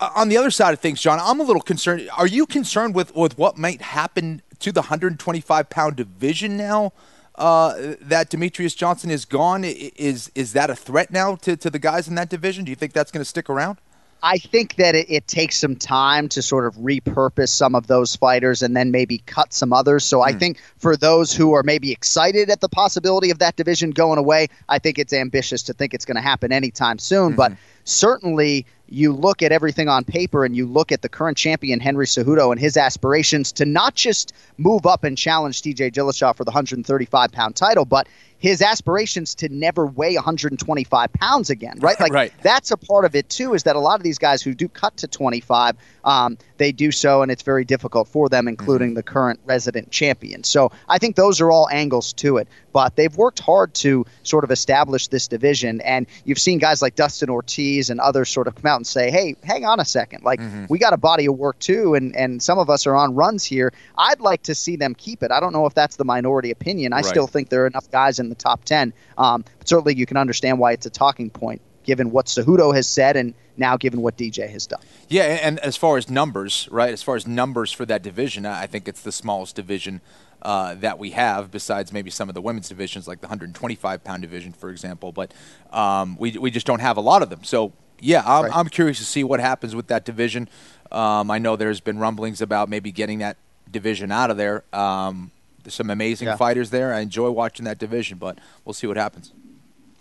on 0.00 0.28
the 0.28 0.36
other 0.36 0.50
side 0.50 0.74
of 0.74 0.80
things, 0.80 1.00
John, 1.00 1.18
I'm 1.20 1.40
a 1.40 1.42
little 1.42 1.62
concerned. 1.62 2.08
Are 2.16 2.26
you 2.26 2.46
concerned 2.46 2.94
with, 2.94 3.14
with 3.14 3.38
what 3.38 3.58
might 3.58 3.82
happen 3.82 4.42
to 4.60 4.72
the 4.72 4.80
125 4.80 5.70
pound 5.70 5.96
division 5.96 6.56
now? 6.56 6.92
Uh, 7.36 7.96
that 8.00 8.30
Demetrious 8.30 8.76
Johnson 8.76 9.10
is 9.10 9.24
gone. 9.24 9.64
Is 9.64 10.30
is 10.36 10.52
that 10.52 10.70
a 10.70 10.76
threat 10.76 11.10
now 11.10 11.34
to, 11.36 11.56
to 11.56 11.68
the 11.68 11.80
guys 11.80 12.06
in 12.06 12.14
that 12.14 12.30
division? 12.30 12.64
Do 12.64 12.70
you 12.70 12.76
think 12.76 12.92
that's 12.92 13.10
going 13.10 13.22
to 13.22 13.28
stick 13.28 13.50
around? 13.50 13.78
I 14.24 14.38
think 14.38 14.76
that 14.76 14.94
it, 14.94 15.10
it, 15.10 15.28
takes 15.28 15.58
some 15.58 15.76
time 15.76 16.30
to 16.30 16.40
sort 16.40 16.64
of 16.64 16.74
repurpose 16.76 17.50
some 17.50 17.74
of 17.74 17.88
those 17.88 18.16
fighters 18.16 18.62
and 18.62 18.74
then 18.74 18.90
maybe 18.90 19.18
cut 19.18 19.52
some 19.52 19.70
others. 19.70 20.02
So 20.02 20.20
mm. 20.20 20.26
I 20.26 20.32
hmm. 20.32 20.38
think 20.38 20.62
for 20.78 20.96
those 20.96 21.34
who 21.34 21.52
are 21.52 21.62
maybe 21.62 21.92
excited 21.92 22.48
at 22.48 22.62
the 22.62 22.68
possibility 22.68 23.30
of 23.30 23.38
that 23.40 23.56
division 23.56 23.90
going 23.90 24.18
away, 24.18 24.48
I 24.70 24.78
think 24.78 24.98
it's 24.98 25.12
ambitious 25.12 25.62
to 25.64 25.74
think 25.74 25.92
it's 25.92 26.06
going 26.06 26.14
to 26.14 26.22
happen 26.22 26.52
anytime 26.52 26.98
soon. 26.98 27.30
Mm-hmm. 27.30 27.36
But 27.36 27.52
certainly 27.84 28.64
you 28.94 29.12
look 29.12 29.42
at 29.42 29.50
everything 29.50 29.88
on 29.88 30.04
paper 30.04 30.44
and 30.44 30.56
you 30.56 30.66
look 30.66 30.92
at 30.92 31.02
the 31.02 31.08
current 31.08 31.36
champion 31.36 31.80
Henry 31.80 32.06
Cejudo 32.06 32.52
and 32.52 32.60
his 32.60 32.76
aspirations 32.76 33.50
to 33.52 33.64
not 33.64 33.94
just 33.94 34.32
move 34.56 34.86
up 34.86 35.02
and 35.02 35.18
challenge 35.18 35.62
TJ 35.62 35.92
Dillashaw 35.92 36.34
for 36.36 36.44
the 36.44 36.50
135 36.50 37.32
pound 37.32 37.56
title, 37.56 37.84
but 37.84 38.06
his 38.44 38.60
aspirations 38.60 39.34
to 39.34 39.48
never 39.48 39.86
weigh 39.86 40.16
125 40.16 41.12
pounds 41.14 41.48
again, 41.48 41.78
right? 41.80 41.98
Like 42.04 42.12
right. 42.12 42.32
that's 42.42 42.70
a 42.70 42.76
part 42.76 43.06
of 43.06 43.14
it 43.14 43.30
too. 43.30 43.54
Is 43.54 43.62
that 43.62 43.76
a 43.76 43.78
lot 43.78 43.98
of 43.98 44.02
these 44.02 44.18
guys 44.18 44.42
who 44.42 44.52
do 44.52 44.68
cut 44.68 44.98
to 44.98 45.08
25, 45.08 45.76
um, 46.04 46.36
they 46.58 46.70
do 46.70 46.92
so, 46.92 47.22
and 47.22 47.30
it's 47.30 47.42
very 47.42 47.64
difficult 47.64 48.08
for 48.08 48.28
them, 48.28 48.46
including 48.46 48.88
mm-hmm. 48.88 48.96
the 48.96 49.02
current 49.02 49.40
resident 49.46 49.90
champion. 49.90 50.44
So 50.44 50.70
I 50.88 50.98
think 50.98 51.16
those 51.16 51.40
are 51.40 51.50
all 51.50 51.70
angles 51.70 52.12
to 52.14 52.36
it. 52.36 52.46
But 52.74 52.96
they've 52.96 53.16
worked 53.16 53.38
hard 53.38 53.72
to 53.74 54.04
sort 54.24 54.42
of 54.42 54.50
establish 54.50 55.06
this 55.06 55.28
division, 55.28 55.80
and 55.82 56.06
you've 56.24 56.40
seen 56.40 56.58
guys 56.58 56.82
like 56.82 56.96
Dustin 56.96 57.30
Ortiz 57.30 57.88
and 57.88 58.00
others 58.00 58.28
sort 58.28 58.48
of 58.48 58.56
come 58.56 58.66
out 58.66 58.76
and 58.76 58.86
say, 58.86 59.12
"Hey, 59.12 59.36
hang 59.44 59.64
on 59.64 59.78
a 59.78 59.84
second, 59.84 60.24
like 60.24 60.40
mm-hmm. 60.40 60.66
we 60.68 60.80
got 60.80 60.92
a 60.92 60.96
body 60.96 61.26
of 61.26 61.38
work 61.38 61.56
too, 61.60 61.94
and 61.94 62.14
and 62.16 62.42
some 62.42 62.58
of 62.58 62.68
us 62.68 62.84
are 62.88 62.96
on 62.96 63.14
runs 63.14 63.44
here. 63.44 63.72
I'd 63.96 64.20
like 64.20 64.42
to 64.42 64.56
see 64.56 64.74
them 64.74 64.96
keep 64.96 65.22
it. 65.22 65.30
I 65.30 65.38
don't 65.38 65.52
know 65.52 65.66
if 65.66 65.74
that's 65.74 65.96
the 65.96 66.04
minority 66.04 66.50
opinion. 66.50 66.92
I 66.92 66.96
right. 66.96 67.04
still 67.04 67.28
think 67.28 67.48
there 67.48 67.62
are 67.62 67.68
enough 67.68 67.88
guys 67.92 68.18
in 68.18 68.28
the 68.28 68.33
top 68.34 68.64
10. 68.64 68.92
Um, 69.18 69.44
but 69.58 69.68
certainly 69.68 69.94
you 69.94 70.06
can 70.06 70.16
understand 70.16 70.58
why 70.58 70.72
it's 70.72 70.86
a 70.86 70.90
talking 70.90 71.30
point 71.30 71.60
given 71.84 72.10
what 72.10 72.26
Cejudo 72.26 72.74
has 72.74 72.88
said 72.88 73.16
and 73.16 73.34
now 73.56 73.76
given 73.76 74.00
what 74.00 74.16
DJ 74.16 74.48
has 74.48 74.66
done. 74.66 74.80
Yeah, 75.08 75.24
and 75.24 75.58
as 75.60 75.76
far 75.76 75.96
as 75.96 76.10
numbers, 76.10 76.68
right? 76.70 76.92
As 76.92 77.02
far 77.02 77.14
as 77.14 77.26
numbers 77.26 77.70
for 77.72 77.86
that 77.86 78.02
division, 78.02 78.46
I 78.46 78.66
think 78.66 78.88
it's 78.88 79.02
the 79.02 79.12
smallest 79.12 79.54
division 79.54 80.00
uh, 80.42 80.74
that 80.76 80.98
we 80.98 81.10
have, 81.10 81.50
besides 81.50 81.92
maybe 81.92 82.10
some 82.10 82.28
of 82.28 82.34
the 82.34 82.40
women's 82.42 82.68
divisions, 82.68 83.06
like 83.06 83.20
the 83.20 83.26
125 83.26 84.02
pound 84.02 84.22
division, 84.22 84.52
for 84.52 84.70
example. 84.70 85.12
But 85.12 85.32
um, 85.72 86.16
we 86.18 86.32
we 86.38 86.50
just 86.50 86.66
don't 86.66 86.80
have 86.80 86.96
a 86.96 87.00
lot 87.00 87.22
of 87.22 87.30
them. 87.30 87.44
So 87.44 87.72
yeah, 88.00 88.22
I'm, 88.26 88.44
right. 88.44 88.56
I'm 88.56 88.68
curious 88.68 88.98
to 88.98 89.04
see 89.04 89.24
what 89.24 89.40
happens 89.40 89.74
with 89.74 89.86
that 89.88 90.04
division. 90.04 90.48
Um, 90.90 91.30
I 91.30 91.38
know 91.38 91.56
there's 91.56 91.80
been 91.80 91.98
rumblings 91.98 92.42
about 92.42 92.68
maybe 92.68 92.92
getting 92.92 93.20
that 93.20 93.36
division 93.70 94.12
out 94.12 94.30
of 94.30 94.36
there. 94.36 94.64
Um, 94.72 95.30
there's 95.64 95.74
some 95.74 95.90
amazing 95.90 96.28
yeah. 96.28 96.36
fighters 96.36 96.70
there. 96.70 96.94
I 96.94 97.00
enjoy 97.00 97.30
watching 97.30 97.64
that 97.64 97.78
division, 97.78 98.18
but 98.18 98.38
we'll 98.64 98.74
see 98.74 98.86
what 98.86 98.96
happens. 98.96 99.32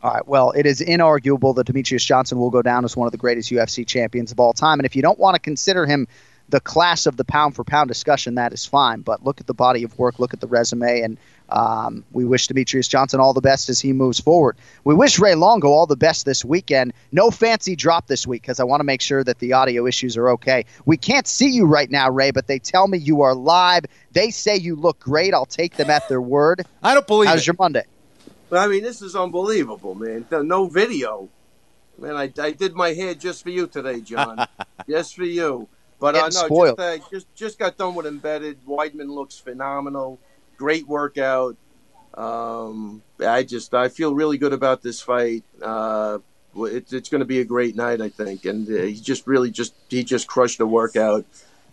All 0.04 0.14
right. 0.14 0.28
Well, 0.28 0.52
it 0.52 0.66
is 0.66 0.82
inarguable 0.82 1.56
that 1.56 1.66
Demetrious 1.66 2.06
Johnson 2.06 2.38
will 2.38 2.50
go 2.50 2.62
down 2.62 2.84
as 2.84 2.98
one 2.98 3.08
of 3.08 3.14
the 3.14 3.18
greatest 3.18 3.50
UFC 3.50 3.88
champions 3.88 4.34
of 4.34 4.40
all 4.40 4.52
time. 4.52 4.78
And 4.80 4.86
if 4.86 4.96
you 4.96 5.02
don't 5.02 5.18
want 5.18 5.36
to 5.36 5.40
consider 5.40 5.86
him 5.86 6.08
the 6.50 6.60
class 6.60 7.06
of 7.06 7.16
the 7.16 7.24
pound 7.24 7.56
for 7.56 7.64
pound 7.64 7.88
discussion, 7.88 8.36
that 8.36 8.52
is 8.52 8.66
fine. 8.66 9.00
But 9.00 9.24
look 9.24 9.40
at 9.40 9.48
the 9.48 9.54
body 9.54 9.84
of 9.84 9.98
work, 9.98 10.20
look 10.20 10.34
at 10.34 10.42
the 10.42 10.48
resume, 10.48 11.00
and 11.00 11.18
um, 11.50 12.04
we 12.12 12.26
wish 12.26 12.48
Demetrious 12.48 12.90
Johnson 12.90 13.20
all 13.20 13.34
the 13.34 13.42
best 13.42 13.70
as 13.70 13.80
he 13.80 13.94
moves 13.94 14.20
forward. 14.20 14.58
We 14.84 14.96
wish 14.96 15.20
Ray 15.20 15.36
Longo 15.36 15.70
all 15.70 15.86
the 15.86 15.96
best 15.96 16.26
this 16.26 16.44
weekend. 16.44 16.94
No 17.12 17.32
fancy 17.32 17.76
drop 17.76 18.08
this 18.08 18.26
week 18.26 18.42
because 18.42 18.60
I 18.60 18.64
want 18.64 18.80
to 18.80 18.86
make 18.86 19.02
sure 19.02 19.24
that 19.24 19.40
the 19.40 19.54
audio 19.54 19.86
issues 19.86 20.18
are 20.18 20.30
okay. 20.32 20.66
We 20.86 20.98
can't 20.98 21.28
see 21.28 21.50
you 21.50 21.66
right 21.66 21.90
now, 21.92 22.10
Ray, 22.10 22.32
but 22.32 22.48
they 22.48 22.60
tell 22.60 22.88
me 22.88 22.98
you 22.98 23.22
are 23.22 23.36
live. 23.36 23.86
They 24.12 24.30
say 24.32 24.56
you 24.56 24.76
look 24.76 25.00
great. 25.00 25.34
I'll 25.34 25.46
take 25.46 25.76
them 25.76 25.90
at 25.90 26.08
their 26.10 26.22
word. 26.22 26.66
I 26.82 26.94
don't 26.94 27.08
believe 27.08 27.30
How's 27.30 27.42
it. 27.42 27.48
your 27.48 27.56
Monday? 27.60 27.84
I 28.52 28.68
mean, 28.68 28.84
this 28.84 29.02
is 29.02 29.16
unbelievable, 29.16 29.96
man. 29.96 30.26
No 30.32 30.68
video. 30.68 31.30
Man, 31.98 32.16
I, 32.16 32.32
I 32.40 32.52
did 32.52 32.74
my 32.76 32.94
hair 32.94 33.14
just 33.14 33.44
for 33.44 33.50
you 33.50 33.68
today, 33.68 34.02
John. 34.02 34.48
just 34.90 35.16
for 35.16 35.24
you. 35.24 35.68
But 36.00 36.16
uh, 36.16 36.30
no, 36.34 36.50
just, 36.50 36.80
uh, 36.80 36.98
just 37.10 37.36
just 37.36 37.60
got 37.60 37.78
done 37.78 37.96
with 37.96 38.06
embedded. 38.06 38.66
Weidman 38.66 39.08
looks 39.08 39.38
phenomenal. 39.38 40.20
Great 40.58 40.88
workout. 40.88 41.58
Um, 42.14 43.02
I 43.20 43.44
just 43.44 43.74
I 43.74 43.90
feel 43.90 44.14
really 44.14 44.38
good 44.38 44.54
about 44.54 44.82
this 44.82 45.02
fight. 45.02 45.44
Uh, 45.62 46.20
it, 46.56 46.94
it's 46.94 47.10
going 47.10 47.20
to 47.20 47.26
be 47.26 47.40
a 47.40 47.46
great 47.46 47.76
night, 47.76 48.02
I 48.02 48.10
think. 48.10 48.46
And 48.46 48.68
uh, 48.68 48.84
he 48.84 48.96
just 48.96 49.26
really 49.26 49.52
just 49.52 49.74
he 49.90 50.04
just 50.04 50.28
crushed 50.28 50.60
the 50.60 50.68
workout, 50.68 51.26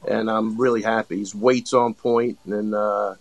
and 0.09 0.31
I'm 0.31 0.59
really 0.61 0.83
happy. 0.83 1.19
His 1.19 1.35
weight's 1.35 1.75
on 1.75 1.95
point 1.95 2.39
and 2.47 2.75
uh, 2.75 3.15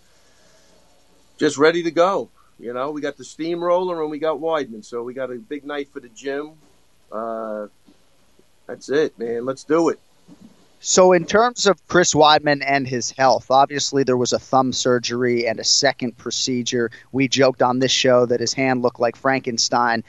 just 1.38 1.58
ready 1.58 1.82
to 1.82 1.90
go. 1.90 2.30
You 2.58 2.74
know, 2.74 2.90
we 2.90 3.00
got 3.00 3.16
the 3.16 3.24
steamroller 3.24 4.02
and 4.02 4.10
we 4.10 4.18
got 4.18 4.38
Weidman, 4.38 4.84
so 4.84 5.02
we 5.02 5.14
got 5.14 5.30
a 5.30 5.36
big 5.36 5.64
night 5.64 5.88
for 5.90 6.00
the 6.00 6.10
gym. 6.10 6.52
Uh, 7.10 7.68
that's 8.66 8.90
it, 8.90 9.18
man. 9.18 9.46
Let's 9.46 9.64
do 9.64 9.88
it. 9.88 9.98
So, 10.82 11.12
in 11.12 11.26
terms 11.26 11.66
of 11.66 11.86
Chris 11.88 12.14
Weidman 12.14 12.64
and 12.66 12.88
his 12.88 13.10
health, 13.10 13.50
obviously 13.50 14.02
there 14.02 14.16
was 14.16 14.32
a 14.32 14.38
thumb 14.38 14.72
surgery 14.72 15.46
and 15.46 15.60
a 15.60 15.64
second 15.64 16.16
procedure. 16.16 16.90
We 17.12 17.28
joked 17.28 17.60
on 17.60 17.80
this 17.80 17.92
show 17.92 18.24
that 18.24 18.40
his 18.40 18.54
hand 18.54 18.80
looked 18.80 18.98
like 18.98 19.14
Frankenstein. 19.14 20.02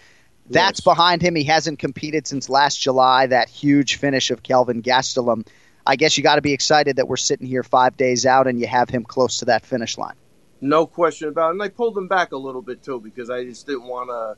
That's 0.49 0.79
yes. 0.79 0.83
behind 0.85 1.21
him. 1.21 1.35
He 1.35 1.43
hasn't 1.43 1.79
competed 1.79 2.25
since 2.25 2.47
last 2.47 2.77
July, 2.79 3.27
that 3.27 3.49
huge 3.49 3.97
finish 3.97 4.31
of 4.31 4.43
Kelvin 4.43 4.81
Gastelum. 4.81 5.45
I 5.85 5.97
guess 5.97 6.17
you 6.17 6.23
got 6.23 6.35
to 6.35 6.41
be 6.41 6.53
excited 6.53 6.95
that 6.95 7.09
we're 7.09 7.17
sitting 7.17 7.47
here 7.47 7.63
five 7.63 7.97
days 7.97 8.25
out 8.25 8.47
and 8.47 8.57
you 8.57 8.67
have 8.67 8.89
him 8.89 9.03
close 9.03 9.39
to 9.39 9.45
that 9.45 9.65
finish 9.65 9.97
line. 9.97 10.15
No 10.61 10.85
question 10.85 11.27
about 11.27 11.49
it. 11.49 11.51
And 11.53 11.63
I 11.63 11.67
pulled 11.67 11.97
him 11.97 12.07
back 12.07 12.31
a 12.31 12.37
little 12.37 12.61
bit 12.61 12.81
too 12.81 13.01
because 13.01 13.29
I 13.29 13.43
just 13.43 13.67
didn't 13.67 13.87
want 13.87 14.09
to, 14.09 14.37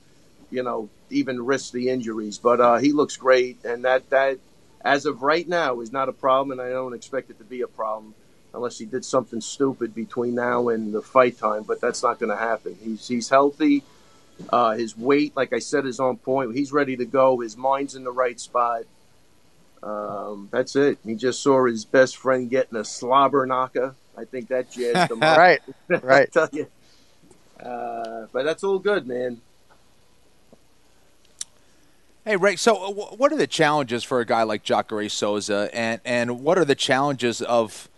you 0.50 0.64
know, 0.64 0.90
even 1.12 1.46
risk 1.46 1.74
the 1.74 1.90
injuries. 1.90 2.40
But 2.40 2.60
uh, 2.60 2.78
he 2.78 2.92
looks 2.92 3.18
great, 3.18 3.64
and 3.64 3.86
that 3.86 4.10
that 4.10 4.40
as 4.84 5.06
of 5.06 5.22
right 5.22 5.48
now 5.48 5.80
is 5.82 5.92
not 5.92 6.10
a 6.10 6.14
problem, 6.14 6.52
and 6.52 6.62
I 6.62 6.72
don't 6.72 6.94
expect 6.94 7.30
it 7.30 7.38
to 7.40 7.44
be 7.44 7.62
a 7.62 7.68
problem 7.68 8.16
unless 8.54 8.78
he 8.78 8.86
did 8.86 9.04
something 9.04 9.42
stupid 9.42 9.96
between 9.96 10.36
now 10.36 10.70
and 10.70 10.94
the 10.94 11.02
fight 11.02 11.38
time. 11.38 11.64
But 11.64 11.82
that's 11.82 12.04
not 12.04 12.20
going 12.20 12.30
to 12.30 12.38
happen. 12.38 12.78
He's 12.82 13.08
he's 13.08 13.30
healthy. 13.30 13.84
Uh, 14.50 14.72
his 14.72 14.98
weight, 14.98 15.36
like 15.36 15.54
I 15.54 15.60
said, 15.60 15.86
is 15.86 16.00
on 16.00 16.18
point. 16.18 16.56
He's 16.56 16.72
ready 16.72 16.98
to 16.98 17.06
go. 17.06 17.40
His 17.40 17.56
mind's 17.56 17.96
in 17.96 18.04
the 18.04 18.12
right 18.12 18.40
spot. 18.40 18.84
Um, 19.82 20.50
that's 20.52 20.76
it. 20.76 20.98
He 21.06 21.16
just 21.16 21.42
saw 21.42 21.66
his 21.66 21.86
best 21.86 22.18
friend 22.18 22.50
getting 22.50 22.78
a 22.78 22.86
slobber 22.86 23.46
knocker. 23.46 23.96
I 24.18 24.26
think 24.26 24.48
that 24.50 24.72
jazzed 24.72 25.12
him 25.12 25.22
up. 25.22 25.38
right, 25.38 25.62
right. 25.88 26.32
tell 26.34 26.50
you. 26.52 26.68
Uh, 27.60 28.28
but 28.32 28.44
that's 28.44 28.64
all 28.64 28.80
good, 28.80 29.08
man. 29.08 29.42
Hey, 32.26 32.38
Ray. 32.38 32.56
So, 32.56 32.76
uh, 32.78 33.16
what 33.16 33.34
are 33.34 33.38
the 33.38 33.48
challenges 33.48 34.02
for 34.06 34.22
a 34.22 34.26
guy 34.26 34.44
like 34.44 34.64
Jacare 34.64 35.10
Souza, 35.10 35.70
and 35.74 36.00
and 36.06 36.40
what 36.40 36.58
are 36.58 36.64
the 36.64 36.76
challenges 36.76 37.42
of? 37.42 37.90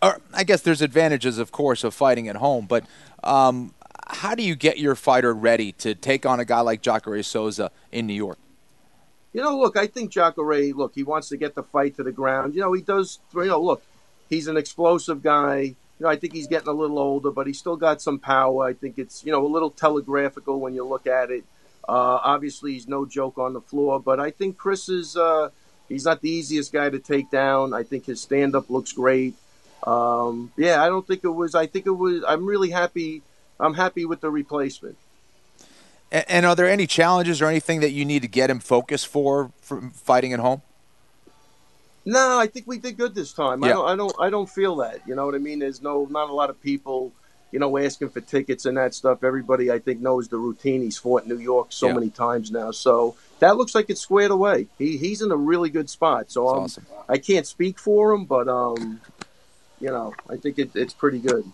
Or 0.00 0.20
I 0.32 0.44
guess 0.44 0.62
there's 0.62 0.82
advantages, 0.82 1.38
of 1.38 1.50
course, 1.50 1.82
of 1.82 1.92
fighting 1.92 2.28
at 2.28 2.36
home, 2.36 2.66
but 2.66 2.84
um, 3.24 3.74
how 4.06 4.36
do 4.36 4.42
you 4.44 4.54
get 4.54 4.78
your 4.78 4.94
fighter 4.94 5.34
ready 5.34 5.72
to 5.72 5.96
take 5.96 6.24
on 6.24 6.38
a 6.38 6.44
guy 6.44 6.60
like 6.60 6.80
Jacare 6.80 7.22
Souza 7.24 7.72
in 7.90 8.06
New 8.06 8.14
York? 8.14 8.38
You 9.32 9.42
know, 9.42 9.58
look, 9.58 9.76
I 9.76 9.88
think 9.88 10.12
Jacare, 10.12 10.72
look, 10.74 10.92
he 10.94 11.02
wants 11.02 11.28
to 11.30 11.36
get 11.36 11.54
the 11.56 11.62
fight 11.64 11.96
to 11.96 12.04
the 12.04 12.12
ground. 12.12 12.54
You 12.54 12.60
know, 12.60 12.72
he 12.72 12.82
does. 12.82 13.18
You 13.34 13.46
know, 13.46 13.60
look, 13.60 13.82
he's 14.30 14.46
an 14.46 14.56
explosive 14.56 15.24
guy. 15.24 15.58
You 15.58 15.74
know, 15.98 16.08
I 16.08 16.14
think 16.14 16.34
he's 16.34 16.46
getting 16.46 16.68
a 16.68 16.72
little 16.72 17.00
older, 17.00 17.32
but 17.32 17.48
he's 17.48 17.58
still 17.58 17.76
got 17.76 18.00
some 18.00 18.20
power. 18.20 18.64
I 18.64 18.74
think 18.74 18.96
it's 18.96 19.24
you 19.24 19.32
know 19.32 19.44
a 19.44 19.48
little 19.48 19.72
telegraphical 19.72 20.60
when 20.60 20.72
you 20.72 20.84
look 20.84 21.08
at 21.08 21.32
it. 21.32 21.44
Uh, 21.88 22.20
obviously, 22.22 22.74
he's 22.74 22.86
no 22.86 23.04
joke 23.04 23.38
on 23.38 23.52
the 23.52 23.60
floor, 23.60 24.00
but 24.00 24.20
I 24.20 24.30
think 24.30 24.56
Chris 24.56 24.88
is 24.88 25.16
uh, 25.16 25.50
he's 25.88 26.04
not 26.04 26.20
the 26.20 26.30
easiest 26.30 26.72
guy 26.72 26.90
to 26.90 26.98
take 26.98 27.30
down. 27.30 27.74
I 27.74 27.82
think 27.82 28.06
his 28.06 28.20
stand 28.20 28.54
up 28.54 28.70
looks 28.70 28.92
great. 28.92 29.34
Um, 29.84 30.52
yeah, 30.56 30.82
I 30.82 30.88
don't 30.88 31.06
think 31.06 31.24
it 31.24 31.28
was. 31.28 31.54
I 31.54 31.66
think 31.66 31.86
it 31.86 31.90
was. 31.90 32.22
I'm 32.26 32.46
really 32.46 32.70
happy. 32.70 33.22
I'm 33.58 33.74
happy 33.74 34.04
with 34.04 34.20
the 34.20 34.30
replacement. 34.30 34.96
And, 36.12 36.24
and 36.28 36.46
are 36.46 36.54
there 36.54 36.68
any 36.68 36.86
challenges 36.86 37.42
or 37.42 37.46
anything 37.46 37.80
that 37.80 37.90
you 37.90 38.04
need 38.04 38.22
to 38.22 38.28
get 38.28 38.48
him 38.48 38.60
focused 38.60 39.08
for 39.08 39.50
from 39.60 39.90
fighting 39.90 40.32
at 40.32 40.40
home? 40.40 40.62
No, 42.04 42.38
I 42.38 42.46
think 42.46 42.66
we 42.66 42.78
did 42.78 42.96
good 42.96 43.14
this 43.14 43.32
time. 43.32 43.62
Yeah. 43.62 43.68
I 43.68 43.72
don't. 43.72 43.88
I 43.88 43.96
don't. 43.96 44.14
I 44.20 44.30
don't 44.30 44.48
feel 44.48 44.76
that. 44.76 45.00
You 45.06 45.14
know 45.14 45.26
what 45.26 45.34
I 45.34 45.38
mean? 45.38 45.58
There's 45.58 45.82
no 45.82 46.06
not 46.10 46.30
a 46.30 46.32
lot 46.32 46.50
of 46.50 46.60
people 46.62 47.12
you 47.52 47.58
know, 47.58 47.78
asking 47.78 48.08
for 48.08 48.20
tickets 48.22 48.64
and 48.64 48.78
that 48.78 48.94
stuff. 48.94 49.22
Everybody, 49.22 49.70
I 49.70 49.78
think, 49.78 50.00
knows 50.00 50.28
the 50.28 50.38
routine. 50.38 50.82
He's 50.82 50.96
fought 50.96 51.24
in 51.24 51.28
New 51.28 51.38
York 51.38 51.68
so 51.70 51.88
yeah. 51.88 51.92
many 51.92 52.08
times 52.10 52.50
now. 52.50 52.70
So 52.70 53.14
that 53.38 53.56
looks 53.56 53.74
like 53.74 53.90
it's 53.90 54.00
squared 54.00 54.30
away. 54.30 54.66
He, 54.78 54.96
he's 54.96 55.20
in 55.20 55.30
a 55.30 55.36
really 55.36 55.68
good 55.68 55.90
spot. 55.90 56.32
So 56.32 56.48
um, 56.48 56.64
awesome. 56.64 56.86
I 57.08 57.18
can't 57.18 57.46
speak 57.46 57.78
for 57.78 58.12
him, 58.12 58.24
but, 58.24 58.48
um, 58.48 59.00
you 59.80 59.88
know, 59.88 60.14
I 60.30 60.36
think 60.38 60.58
it, 60.58 60.70
it's 60.74 60.94
pretty 60.94 61.18
good. 61.18 61.44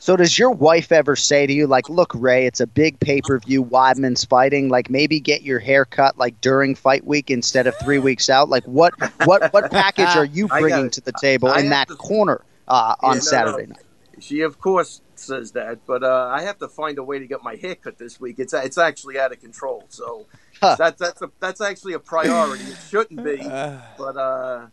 So 0.00 0.14
does 0.14 0.38
your 0.38 0.52
wife 0.52 0.92
ever 0.92 1.16
say 1.16 1.44
to 1.44 1.52
you, 1.52 1.66
like, 1.66 1.88
"Look, 1.88 2.12
Ray, 2.14 2.46
it's 2.46 2.60
a 2.60 2.68
big 2.68 3.00
pay 3.00 3.20
per 3.20 3.40
view. 3.40 3.64
Weidman's 3.64 4.24
fighting. 4.24 4.68
Like, 4.68 4.88
maybe 4.88 5.18
get 5.18 5.42
your 5.42 5.58
hair 5.58 5.84
cut 5.84 6.16
like 6.16 6.40
during 6.40 6.76
fight 6.76 7.04
week 7.04 7.32
instead 7.32 7.66
of 7.66 7.74
three 7.80 7.98
weeks 7.98 8.30
out. 8.30 8.48
Like, 8.48 8.62
what 8.62 8.94
what 9.24 9.52
what 9.52 9.70
package 9.72 10.14
are 10.14 10.24
you 10.24 10.46
bringing 10.46 10.84
gotta, 10.84 10.90
to 10.90 11.00
the 11.00 11.12
table 11.20 11.48
I 11.48 11.58
in 11.58 11.70
that 11.70 11.88
to, 11.88 11.96
corner 11.96 12.44
uh, 12.68 12.94
on 13.00 13.16
yeah, 13.16 13.20
Saturday 13.22 13.66
no, 13.66 13.70
no. 13.70 13.74
night?" 13.74 13.84
She, 14.20 14.42
of 14.42 14.60
course, 14.60 15.00
says 15.18 15.52
that, 15.52 15.86
but 15.86 16.02
uh, 16.02 16.30
I 16.32 16.42
have 16.42 16.58
to 16.58 16.68
find 16.68 16.98
a 16.98 17.02
way 17.02 17.18
to 17.18 17.26
get 17.26 17.42
my 17.42 17.56
hair 17.56 17.74
cut 17.74 17.98
this 17.98 18.20
week. 18.20 18.38
It's 18.38 18.52
it's 18.52 18.78
actually 18.78 19.18
out 19.18 19.32
of 19.32 19.40
control. 19.40 19.84
So 19.88 20.26
huh. 20.60 20.76
that's 20.78 20.98
that's 21.00 21.22
a, 21.22 21.30
that's 21.40 21.60
actually 21.60 21.94
a 21.94 21.98
priority. 21.98 22.64
it 22.64 22.78
shouldn't 22.88 23.24
be, 23.24 23.36
but 23.98 24.16
uh, 24.16 24.66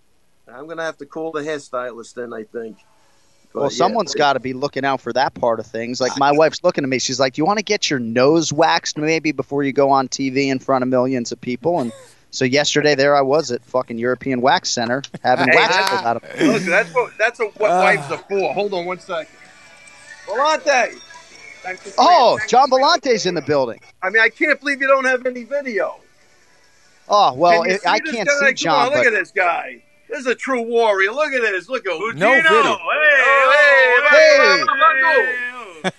I'm 0.48 0.68
gonna 0.68 0.84
have 0.84 0.98
to 0.98 1.06
call 1.06 1.32
the 1.32 1.42
hairstylist 1.42 2.14
then. 2.14 2.34
I 2.34 2.44
think. 2.44 2.78
But, 3.54 3.62
well, 3.62 3.72
yeah, 3.72 3.78
someone's 3.78 4.14
got 4.14 4.34
to 4.34 4.42
be 4.42 4.52
looking 4.52 4.84
out 4.84 5.00
for 5.00 5.14
that 5.14 5.34
part 5.34 5.62
of 5.62 5.66
things. 5.66 6.02
Like 6.02 6.18
my 6.18 6.32
wife's 6.34 6.62
looking 6.64 6.84
at 6.84 6.90
me. 6.90 7.00
She's 7.00 7.20
like, 7.20 7.34
"Do 7.34 7.42
you 7.42 7.46
want 7.46 7.60
to 7.60 7.64
get 7.64 7.90
your 7.90 8.00
nose 8.00 8.52
waxed 8.52 8.98
maybe 8.98 9.32
before 9.32 9.64
you 9.64 9.72
go 9.72 9.92
on 9.92 10.10
TV 10.10 10.48
in 10.48 10.60
front 10.60 10.84
of 10.84 10.90
millions 10.90 11.32
of 11.32 11.40
people?" 11.40 11.80
And 11.80 11.94
so 12.32 12.44
yesterday, 12.44 12.96
there 12.96 13.16
I 13.16 13.22
was 13.22 13.52
at 13.52 13.64
fucking 13.64 13.98
European 13.98 14.42
Wax 14.42 14.70
Center 14.70 15.02
having 15.24 15.48
hey, 15.48 15.56
wax 15.56 15.90
pulled 15.90 16.06
out 16.06 16.18
of 16.18 16.24
me. 16.24 16.48
Look, 16.48 16.64
that's 16.64 16.94
what 16.94 17.18
that's 17.18 17.40
what, 17.40 17.60
what 17.60 17.72
uh, 17.72 17.80
wives 17.82 18.12
are 18.12 18.18
for. 18.18 18.54
Hold 18.54 18.74
on 18.74 18.86
one 18.86 19.00
second. 19.00 19.34
Volante. 20.26 21.02
Oh, 21.98 22.38
Gian 22.48 22.70
Villante's 22.70 23.26
in 23.26 23.34
the 23.34 23.42
building. 23.42 23.80
I 24.04 24.10
mean, 24.10 24.22
I 24.22 24.30
can't 24.30 24.60
believe 24.60 24.82
you 24.82 24.88
don't 24.88 25.06
have 25.06 25.26
any 25.26 25.44
video. 25.44 25.96
Oh 27.08 27.34
well, 27.34 27.64
Can 27.64 27.72
it, 27.72 27.82
I 27.88 28.00
can't 28.00 28.28
guy? 28.28 28.48
see 28.48 28.54
John. 28.54 28.88
On, 28.88 28.94
look 28.94 29.04
but... 29.04 29.08
at 29.08 29.14
this 29.14 29.32
guy. 29.32 29.82
This 30.10 30.20
is 30.20 30.28
a 30.28 30.36
true 30.36 30.62
warrior. 30.62 31.12
Look 31.12 31.34
at 31.34 31.42
this. 31.42 31.68
Look 31.68 31.86
at 31.88 31.92
Houdino. 31.92 32.16
No 32.16 32.36
video. 32.36 32.78
Hey, 34.10 34.64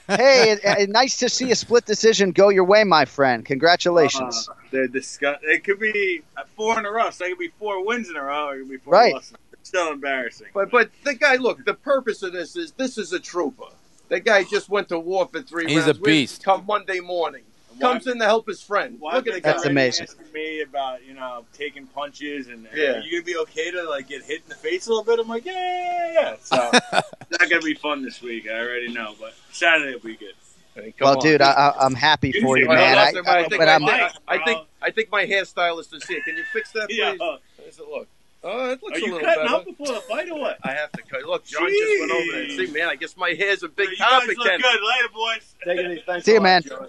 hey, 0.09 0.57
hey, 0.62 0.75
hey, 0.77 0.87
nice 0.87 1.17
to 1.19 1.29
see 1.29 1.51
a 1.51 1.55
split 1.55 1.85
decision 1.85 2.33
go 2.33 2.49
your 2.49 2.65
way, 2.65 2.83
my 2.85 3.05
friend. 3.05 3.45
Congratulations. 3.45 4.49
Uh, 4.49 4.55
they're 4.71 4.89
disgust- 4.89 5.41
It 5.43 5.65
could 5.65 5.79
be 5.79 6.23
four 6.57 6.79
in 6.79 6.87
a 6.87 6.91
row. 6.91 7.11
So 7.11 7.25
it 7.25 7.31
could 7.31 7.39
be 7.39 7.53
four 7.59 7.85
wins 7.85 8.09
in 8.09 8.17
a 8.17 8.23
row. 8.23 8.51
It 8.51 8.59
could 8.59 8.71
be 8.71 8.77
four 8.79 8.95
right. 8.95 9.15
losses. 9.15 9.35
It's 9.53 9.69
still 9.69 9.93
embarrassing. 9.93 10.49
But 10.55 10.71
but 10.71 10.91
the 11.05 11.15
guy, 11.15 11.37
look. 11.37 11.65
The 11.65 11.75
purpose 11.75 12.23
of 12.23 12.33
this 12.33 12.57
is 12.57 12.73
this 12.73 12.99
is 12.99 13.12
a 13.12 13.21
trooper. 13.21 13.67
That 14.09 14.25
guy 14.25 14.45
just 14.45 14.69
went 14.69 14.88
to 14.90 14.99
war 14.99 15.27
for 15.27 15.42
three 15.42 15.66
He's 15.66 15.85
rounds. 15.85 15.99
a 15.99 16.01
beast. 16.01 16.45
Come 16.45 16.64
Monday 16.66 17.01
morning 17.01 17.42
comes 17.81 18.07
in 18.07 18.19
to 18.19 18.25
help 18.25 18.47
his 18.47 18.62
friend. 18.62 18.97
Why 18.99 19.16
Look 19.16 19.27
at 19.29 19.35
the 19.35 19.40
That's 19.40 19.64
amazing. 19.64 20.07
Asking 20.09 20.33
me 20.33 20.62
about 20.62 21.05
you 21.05 21.14
know 21.14 21.45
taking 21.53 21.87
punches 21.87 22.49
and 22.49 22.66
yeah. 22.75 22.92
are 22.92 23.01
you 23.01 23.19
gonna 23.19 23.25
be 23.25 23.37
okay 23.38 23.71
to 23.71 23.83
like 23.88 24.09
get 24.09 24.23
hit 24.23 24.42
in 24.42 24.49
the 24.49 24.55
face 24.55 24.87
a 24.87 24.90
little 24.90 25.05
bit? 25.05 25.19
I'm 25.19 25.29
like, 25.29 25.45
yeah, 25.45 25.53
yeah, 25.53 26.12
yeah. 26.12 26.37
So 26.42 26.71
it's 26.73 27.40
not 27.40 27.51
gonna 27.51 27.62
be 27.62 27.75
fun 27.75 28.03
this 28.03 28.23
week. 28.23 28.49
I 28.49 28.59
already 28.61 28.92
know, 28.92 29.14
but 29.21 29.35
Saturday 29.53 29.92
will 29.92 30.01
be 30.01 30.16
good. 30.16 30.35
Hey, 30.75 30.92
well, 31.01 31.16
on. 31.16 31.23
dude, 31.23 31.40
I, 31.40 31.75
am 31.81 31.95
happy 31.95 32.33
for 32.33 32.59
you, 32.59 32.69
man. 32.69 32.99
I, 32.99 33.07
I, 33.07 33.12
think, 33.12 33.25
but 33.25 33.66
I, 33.66 33.79
think, 33.79 34.12
I, 34.29 34.38
think 34.45 34.61
I 34.83 34.90
think 34.90 35.11
my 35.11 35.25
hairstylist 35.25 35.95
is 35.95 36.07
here. 36.07 36.21
Can 36.23 36.37
you 36.37 36.45
fix 36.53 36.71
that, 36.73 36.88
please? 36.88 36.99
Yeah. 36.99 37.16
How 37.19 37.38
does 37.64 37.79
it 37.79 37.88
look? 37.88 38.09
Oh, 38.49 38.71
it 38.71 38.81
looks 38.81 38.99
Are 38.99 39.03
a 39.03 39.07
you 39.07 39.13
little 39.15 39.27
cutting 39.27 39.45
better. 39.45 39.55
up 39.57 39.65
before 39.65 39.87
the 39.89 40.01
fight 40.03 40.29
or 40.31 40.39
what? 40.39 40.59
I 40.63 40.71
have 40.71 40.93
to 40.93 41.03
cut. 41.03 41.25
Look, 41.25 41.45
John 41.45 41.69
Jeez. 41.69 41.73
just 41.73 42.01
went 42.01 42.13
over 42.13 42.33
there. 42.33 42.51
See, 42.51 42.73
man, 42.73 42.89
I 42.89 42.95
guess 42.95 43.17
my 43.17 43.31
hair's 43.31 43.65
a 43.65 43.69
big 43.69 43.91
you 43.91 43.97
topic. 43.97 44.29
Guys 44.29 44.37
look 44.37 44.47
good. 44.47 44.63
Later, 44.63 45.13
boys. 45.13 45.55
Take 45.65 45.79
it 45.81 45.91
easy. 45.91 46.03
Thanks 46.07 46.27
See 46.27 46.35
you, 46.35 46.41
man. 46.41 46.63
John 46.63 46.89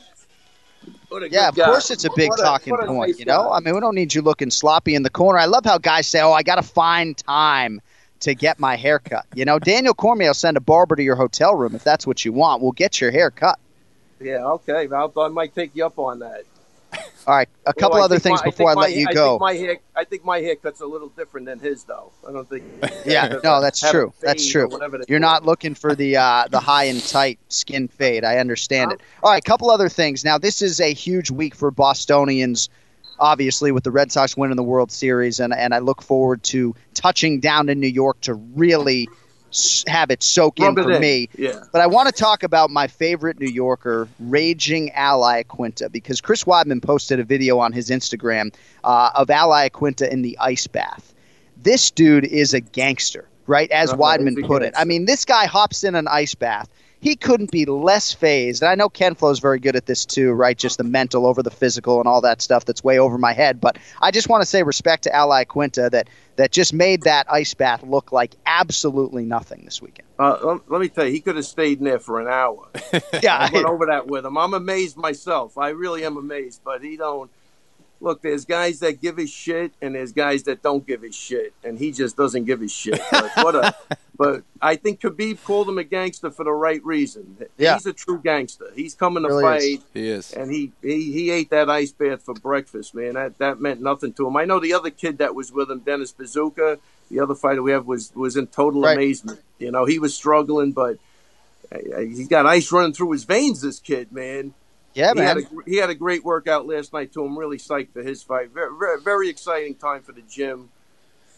yeah, 1.29 1.49
of 1.49 1.55
guy. 1.55 1.65
course 1.65 1.89
it's 1.89 2.05
a 2.05 2.09
big 2.15 2.29
what 2.29 2.39
talking 2.39 2.73
a, 2.73 2.85
point. 2.85 3.11
Nice 3.11 3.19
you 3.19 3.25
know, 3.25 3.49
guy. 3.49 3.57
I 3.57 3.59
mean, 3.61 3.73
we 3.73 3.79
don't 3.79 3.95
need 3.95 4.13
you 4.13 4.21
looking 4.21 4.51
sloppy 4.51 4.93
in 4.93 5.03
the 5.03 5.09
corner. 5.09 5.39
I 5.39 5.45
love 5.45 5.65
how 5.65 5.77
guys 5.77 6.07
say, 6.07 6.21
"Oh, 6.21 6.33
I 6.33 6.43
got 6.43 6.55
to 6.55 6.63
find 6.63 7.17
time 7.17 7.81
to 8.21 8.35
get 8.35 8.59
my 8.59 8.75
hair 8.75 8.99
cut." 8.99 9.25
You 9.33 9.45
know, 9.45 9.57
Daniel 9.57 9.93
Cormier 9.93 10.29
will 10.29 10.33
send 10.33 10.57
a 10.57 10.61
barber 10.61 10.95
to 10.95 11.03
your 11.03 11.15
hotel 11.15 11.55
room 11.55 11.75
if 11.75 11.83
that's 11.83 12.05
what 12.05 12.23
you 12.25 12.33
want. 12.33 12.61
We'll 12.61 12.71
get 12.73 13.01
your 13.01 13.11
hair 13.11 13.31
cut. 13.31 13.57
Yeah, 14.19 14.45
okay. 14.45 14.87
I'll, 14.93 15.13
I 15.17 15.27
might 15.29 15.55
take 15.55 15.71
you 15.75 15.85
up 15.85 15.97
on 15.97 16.19
that. 16.19 16.43
All 17.27 17.35
right, 17.35 17.49
a 17.65 17.73
couple 17.73 17.95
well, 17.95 18.05
other 18.05 18.19
things 18.19 18.39
my, 18.39 18.45
before 18.45 18.69
I, 18.69 18.71
I 18.71 18.75
let 18.75 18.89
my, 18.91 18.95
you 18.95 19.05
I 19.09 19.13
go. 19.13 19.31
Think 19.31 19.41
my 19.41 19.53
hair, 19.53 19.77
I 19.97 20.03
think 20.05 20.23
my 20.23 20.39
haircut's 20.39 20.79
a 20.79 20.85
little 20.85 21.09
different 21.09 21.45
than 21.45 21.59
his, 21.59 21.83
though. 21.83 22.13
I 22.25 22.31
don't 22.31 22.49
think. 22.49 22.63
yeah, 23.05 23.39
no, 23.43 23.59
that's 23.59 23.81
true. 23.81 24.13
That's 24.21 24.47
true. 24.47 24.69
You're 25.09 25.19
not 25.19 25.43
looking 25.43 25.75
for 25.75 25.93
the 25.93 26.15
uh, 26.15 26.47
the 26.49 26.61
high 26.61 26.85
and 26.85 27.05
tight 27.05 27.37
skin 27.49 27.89
fade. 27.89 28.23
I 28.23 28.37
understand 28.37 28.93
it. 28.93 29.01
All 29.21 29.29
right, 29.29 29.39
a 29.39 29.41
couple 29.41 29.69
other 29.69 29.89
things. 29.89 30.23
Now, 30.23 30.37
this 30.37 30.61
is 30.61 30.79
a 30.79 30.93
huge 30.93 31.29
week 31.29 31.53
for 31.53 31.69
Bostonians. 31.69 32.69
Obviously, 33.19 33.73
with 33.73 33.83
the 33.83 33.91
Red 33.91 34.09
Sox 34.09 34.37
winning 34.37 34.55
the 34.55 34.63
World 34.63 34.89
Series, 34.89 35.41
and 35.41 35.53
and 35.53 35.73
I 35.73 35.79
look 35.79 36.01
forward 36.01 36.43
to 36.43 36.75
touching 36.93 37.41
down 37.41 37.67
in 37.67 37.81
New 37.81 37.87
York 37.87 38.21
to 38.21 38.35
really 38.35 39.09
have 39.87 40.11
it 40.11 40.21
soak 40.23 40.59
Rub 40.59 40.77
in 40.77 40.83
for 40.83 40.91
in. 40.91 41.01
me. 41.01 41.29
Yeah. 41.37 41.63
But 41.71 41.81
I 41.81 41.87
want 41.87 42.07
to 42.07 42.13
talk 42.13 42.43
about 42.43 42.69
my 42.69 42.87
favorite 42.87 43.39
New 43.39 43.49
Yorker, 43.49 44.07
Raging 44.19 44.91
Al 44.91 45.21
Iaquinta, 45.21 45.91
because 45.91 46.21
Chris 46.21 46.43
Weidman 46.43 46.81
posted 46.81 47.19
a 47.19 47.23
video 47.23 47.59
on 47.59 47.71
his 47.71 47.89
Instagram 47.89 48.53
uh, 48.83 49.11
of 49.15 49.29
Al 49.29 49.49
Iaquinta 49.49 50.07
in 50.09 50.21
the 50.21 50.37
ice 50.39 50.67
bath. 50.67 51.13
This 51.63 51.89
dude 51.91 52.25
is 52.25 52.53
a 52.53 52.59
gangster, 52.59 53.27
right? 53.47 53.71
As 53.71 53.91
uh-huh, 53.91 54.01
Weidman 54.01 54.45
put 54.45 54.61
it. 54.63 54.73
I 54.77 54.83
mean, 54.83 55.05
this 55.05 55.25
guy 55.25 55.45
hops 55.45 55.83
in 55.83 55.95
an 55.95 56.07
ice 56.07 56.35
bath 56.35 56.69
he 56.99 57.15
couldn't 57.15 57.51
be 57.51 57.65
less 57.65 58.13
phased. 58.13 58.63
And 58.63 58.69
I 58.69 58.75
know 58.75 58.89
Ken 58.89 59.15
Flo's 59.15 59.39
very 59.39 59.59
good 59.59 59.75
at 59.75 59.85
this 59.85 60.05
too, 60.05 60.31
right? 60.31 60.57
Just 60.57 60.77
the 60.77 60.83
mental 60.83 61.25
over 61.25 61.43
the 61.43 61.51
physical 61.51 61.99
and 61.99 62.07
all 62.07 62.21
that 62.21 62.41
stuff 62.41 62.65
that's 62.65 62.83
way 62.83 62.97
over 62.99 63.17
my 63.17 63.33
head. 63.33 63.61
But 63.61 63.77
I 64.01 64.11
just 64.11 64.29
want 64.29 64.41
to 64.41 64.45
say 64.45 64.63
respect 64.63 65.03
to 65.03 65.15
Al 65.15 65.29
Iaquinta 65.29 65.91
that 65.91 66.09
that 66.37 66.51
just 66.51 66.73
made 66.73 67.03
that 67.03 67.31
ice 67.31 67.53
bath 67.53 67.83
look 67.83 68.11
like 68.11 68.35
absolutely 68.45 69.25
nothing 69.25 69.63
this 69.65 69.81
weekend. 69.81 70.07
Uh, 70.19 70.59
let 70.67 70.81
me 70.81 70.87
tell 70.87 71.05
you, 71.05 71.11
he 71.11 71.19
could 71.19 71.35
have 71.35 71.45
stayed 71.45 71.79
in 71.79 71.85
there 71.85 71.99
for 71.99 72.19
an 72.19 72.27
hour. 72.27 72.67
yeah, 73.23 73.37
I 73.37 73.49
went 73.51 73.65
over 73.65 73.87
that 73.87 74.07
with 74.07 74.25
him. 74.25 74.37
I'm 74.37 74.53
amazed 74.53 74.97
myself. 74.97 75.57
I 75.57 75.69
really 75.69 76.03
am 76.03 76.17
amazed, 76.17 76.61
but 76.63 76.83
he 76.83 76.95
don't 76.95 77.31
look, 77.99 78.21
there's 78.21 78.45
guys 78.45 78.79
that 78.79 79.01
give 79.01 79.19
a 79.19 79.27
shit, 79.27 79.73
and 79.81 79.95
there's 79.95 80.11
guys 80.11 80.43
that 80.43 80.61
don't 80.61 80.85
give 80.85 81.03
a 81.03 81.11
shit, 81.11 81.53
and 81.63 81.77
he 81.77 81.91
just 81.91 82.17
doesn't 82.17 82.45
give 82.45 82.61
a 82.61 82.67
shit. 82.67 83.01
But 83.11 83.31
what 83.37 83.55
a, 83.55 83.75
but 84.17 84.43
I 84.61 84.75
think 84.75 85.01
Khabib 85.01 85.43
called 85.43 85.69
him 85.69 85.77
a 85.77 85.83
gangster 85.83 86.31
for 86.31 86.43
the 86.43 86.51
right 86.51 86.83
reason. 86.85 87.37
Yeah. 87.57 87.75
he's 87.75 87.85
a 87.85 87.93
true 87.93 88.19
gangster. 88.23 88.71
He's 88.75 88.95
coming 88.95 89.23
to 89.23 89.29
really 89.29 89.43
fight. 89.43 89.61
Is. 89.61 89.85
He 89.93 90.09
is, 90.09 90.33
and 90.33 90.51
he, 90.51 90.71
he 90.81 91.11
he 91.11 91.31
ate 91.31 91.49
that 91.49 91.69
ice 91.69 91.91
bath 91.91 92.23
for 92.23 92.33
breakfast, 92.33 92.93
man. 92.93 93.13
That 93.13 93.37
that 93.39 93.59
meant 93.59 93.81
nothing 93.81 94.13
to 94.13 94.27
him. 94.27 94.37
I 94.37 94.45
know 94.45 94.59
the 94.59 94.73
other 94.73 94.89
kid 94.89 95.17
that 95.19 95.35
was 95.35 95.51
with 95.51 95.69
him, 95.69 95.79
Dennis 95.79 96.11
Bazooka, 96.11 96.79
the 97.09 97.19
other 97.19 97.35
fighter 97.35 97.63
we 97.63 97.71
have 97.71 97.85
was 97.85 98.11
was 98.15 98.37
in 98.37 98.47
total 98.47 98.81
right. 98.81 98.97
amazement. 98.97 99.41
You 99.59 99.71
know, 99.71 99.85
he 99.85 99.99
was 99.99 100.15
struggling, 100.15 100.71
but 100.71 100.97
uh, 101.71 101.99
he's 101.99 102.27
got 102.27 102.45
ice 102.45 102.71
running 102.71 102.93
through 102.93 103.11
his 103.11 103.23
veins. 103.23 103.61
This 103.61 103.79
kid, 103.79 104.11
man. 104.11 104.53
Yeah, 104.97 105.13
he 105.13 105.19
man. 105.19 105.27
Had 105.27 105.37
a, 105.37 105.47
he 105.67 105.77
had 105.77 105.89
a 105.91 105.95
great 105.95 106.25
workout 106.25 106.65
last 106.65 106.91
night 106.91 107.13
too. 107.13 107.23
I'm 107.23 107.37
really 107.37 107.59
psyched 107.59 107.93
for 107.93 108.01
his 108.01 108.23
fight. 108.23 108.49
Very, 108.49 108.75
very, 108.75 108.99
very 108.99 109.29
exciting 109.29 109.75
time 109.75 110.01
for 110.01 110.11
the 110.11 110.23
gym. 110.23 110.69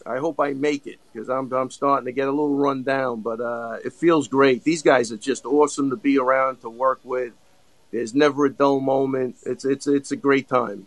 I 0.06 0.16
hope 0.16 0.40
I 0.40 0.54
make 0.54 0.86
it 0.86 0.98
because 1.12 1.28
I'm 1.28 1.52
I'm 1.52 1.70
starting 1.70 2.06
to 2.06 2.12
get 2.12 2.26
a 2.26 2.30
little 2.30 2.56
run 2.56 2.84
down, 2.84 3.20
but 3.20 3.38
uh, 3.38 3.76
it 3.84 3.92
feels 3.92 4.28
great. 4.28 4.64
These 4.64 4.80
guys 4.80 5.12
are 5.12 5.18
just 5.18 5.44
awesome 5.44 5.90
to 5.90 5.96
be 5.96 6.18
around 6.18 6.62
to 6.62 6.70
work 6.70 7.00
with. 7.04 7.34
There's 7.90 8.14
never 8.14 8.46
a 8.46 8.50
dull 8.50 8.80
moment. 8.80 9.36
It's 9.44 9.66
it's 9.66 9.86
it's 9.86 10.10
a 10.10 10.16
great 10.16 10.48
time. 10.48 10.86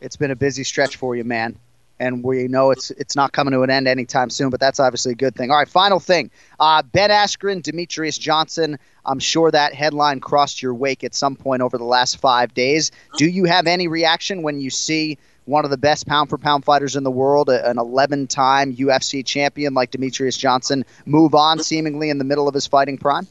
It's 0.00 0.14
been 0.14 0.30
a 0.30 0.36
busy 0.36 0.62
stretch 0.62 0.94
for 0.94 1.16
you, 1.16 1.24
man 1.24 1.58
and 1.98 2.24
we 2.24 2.48
know 2.48 2.70
it's 2.70 2.90
it's 2.92 3.16
not 3.16 3.32
coming 3.32 3.52
to 3.52 3.62
an 3.62 3.70
end 3.70 3.86
anytime 3.86 4.30
soon. 4.30 4.50
But 4.50 4.60
that's 4.60 4.80
obviously 4.80 5.12
a 5.12 5.16
good 5.16 5.34
thing. 5.34 5.50
All 5.50 5.56
right, 5.56 5.68
final 5.68 6.00
thing: 6.00 6.30
uh, 6.60 6.82
Ben 6.82 7.10
Askren, 7.10 7.62
Demetrious 7.62 8.18
Johnson. 8.18 8.78
I'm 9.06 9.18
sure 9.18 9.50
that 9.50 9.74
headline 9.74 10.20
crossed 10.20 10.62
your 10.62 10.74
wake 10.74 11.04
at 11.04 11.14
some 11.14 11.36
point 11.36 11.62
over 11.62 11.76
the 11.76 11.84
last 11.84 12.18
five 12.18 12.54
days. 12.54 12.90
Do 13.18 13.26
you 13.26 13.44
have 13.44 13.66
any 13.66 13.86
reaction 13.86 14.42
when 14.42 14.60
you 14.60 14.70
see 14.70 15.18
one 15.44 15.64
of 15.64 15.70
the 15.70 15.76
best 15.76 16.06
pound 16.06 16.30
for 16.30 16.38
pound 16.38 16.64
fighters 16.64 16.96
in 16.96 17.04
the 17.04 17.10
world, 17.10 17.50
an 17.50 17.78
11 17.78 18.28
time 18.28 18.74
UFC 18.74 19.24
champion 19.24 19.74
like 19.74 19.90
Demetrious 19.90 20.38
Johnson, 20.38 20.84
move 21.04 21.34
on 21.34 21.58
seemingly 21.62 22.10
in 22.10 22.18
the 22.18 22.24
middle 22.24 22.48
of 22.48 22.54
his 22.54 22.66
fighting 22.66 22.96
prime? 22.98 23.26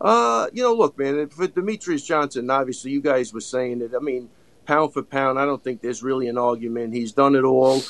Uh, 0.00 0.48
you 0.52 0.62
know, 0.62 0.74
look, 0.74 0.98
man, 0.98 1.28
for 1.28 1.46
Demetrious 1.46 2.04
Johnson, 2.04 2.50
obviously, 2.50 2.90
you 2.90 3.00
guys 3.00 3.32
were 3.32 3.40
saying 3.40 3.80
it. 3.80 3.92
I 3.94 4.00
mean, 4.00 4.28
pound 4.66 4.92
for 4.92 5.02
pound, 5.02 5.38
I 5.38 5.44
don't 5.44 5.62
think 5.62 5.80
there's 5.80 6.02
really 6.02 6.28
an 6.28 6.38
argument. 6.38 6.94
He's 6.94 7.12
done 7.12 7.34
it 7.34 7.44
all. 7.44 7.82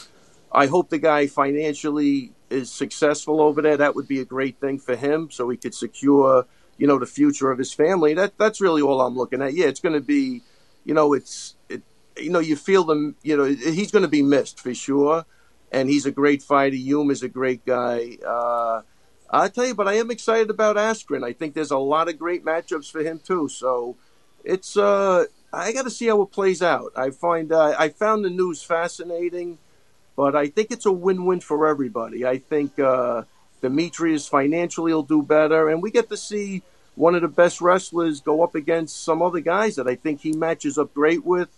I 0.53 0.67
hope 0.67 0.91
the 0.91 0.99
guy 0.99 1.27
financially 1.27 2.33
is 2.51 2.71
successful 2.71 3.41
over 3.41 3.61
there. 3.61 3.77
That 3.77 3.95
would 3.95 4.09
be 4.09 4.21
a 4.21 4.25
great 4.25 4.61
thing 4.61 4.79
for 4.79 4.97
him, 4.97 5.31
so 5.31 5.49
he 5.49 5.57
could 5.57 5.75
secure, 5.75 6.47
you 6.79 6.87
know, 6.87 6.99
the 6.99 7.07
future 7.07 7.51
of 7.51 7.59
his 7.59 7.73
family. 7.73 8.15
That 8.15 8.39
that's 8.39 8.61
really 8.61 8.83
all 8.83 9.01
I'm 9.01 9.17
looking 9.17 9.43
at. 9.43 9.55
Yeah, 9.55 9.67
it's 9.67 9.81
going 9.81 9.95
to 9.95 10.01
be, 10.01 10.43
you 10.85 10.95
know, 10.95 11.13
it's 11.13 11.57
it, 11.69 11.83
you 12.17 12.31
know, 12.31 12.39
you 12.39 12.57
feel 12.57 12.85
them. 12.85 13.17
You 13.23 13.37
know, 13.37 13.45
he's 13.45 13.91
going 13.91 14.05
to 14.05 14.09
be 14.09 14.23
missed 14.23 14.61
for 14.61 14.75
sure, 14.75 15.25
and 15.73 15.91
he's 15.91 16.07
a 16.07 16.13
great 16.13 16.43
fighter. 16.43 16.77
Yum 16.77 17.11
is 17.11 17.23
a 17.23 17.29
great 17.29 17.67
guy. 17.67 18.17
Uh, 18.27 18.83
I 19.29 19.49
tell 19.49 19.67
you, 19.67 19.75
but 19.75 19.89
I 19.89 19.95
am 19.95 20.11
excited 20.11 20.51
about 20.51 20.77
Askren. 20.77 21.25
I 21.25 21.33
think 21.33 21.55
there's 21.55 21.73
a 21.73 21.79
lot 21.79 22.09
of 22.09 22.19
great 22.19 22.45
matchups 22.45 22.91
for 22.91 23.03
him 23.03 23.19
too. 23.19 23.49
So 23.49 23.97
it's 24.45 24.77
uh, 24.77 25.25
I 25.53 25.73
got 25.73 25.83
to 25.83 25.91
see 25.91 26.07
how 26.07 26.23
it 26.23 26.33
plays 26.33 26.63
out. 26.63 26.93
I 26.97 27.11
find 27.11 27.53
uh, 27.53 27.75
I 27.79 27.89
found 27.89 28.25
the 28.25 28.31
news 28.31 28.63
fascinating, 28.63 29.59
but 30.17 30.35
I 30.35 30.49
think 30.49 30.71
it's 30.71 30.87
a 30.87 30.93
win-win 30.93 31.41
for 31.41 31.67
everybody. 31.67 32.27
I 32.27 32.39
think 32.39 32.79
uh, 32.79 33.23
Demetrious 33.63 34.29
financially 34.29 34.93
will 34.93 35.03
do 35.03 35.23
better, 35.23 35.69
and 35.69 35.83
we 35.83 35.91
get 35.91 36.09
to 36.11 36.17
see 36.17 36.63
one 36.95 37.15
of 37.15 37.23
the 37.23 37.29
best 37.29 37.61
wrestlers 37.61 38.21
go 38.21 38.43
up 38.43 38.55
against 38.55 39.05
some 39.05 39.23
other 39.23 39.41
guys 39.41 39.77
that 39.77 39.87
I 39.87 39.95
think 39.95 40.21
he 40.21 40.33
matches 40.33 40.79
up 40.79 40.93
great 40.95 41.25
with. 41.25 41.49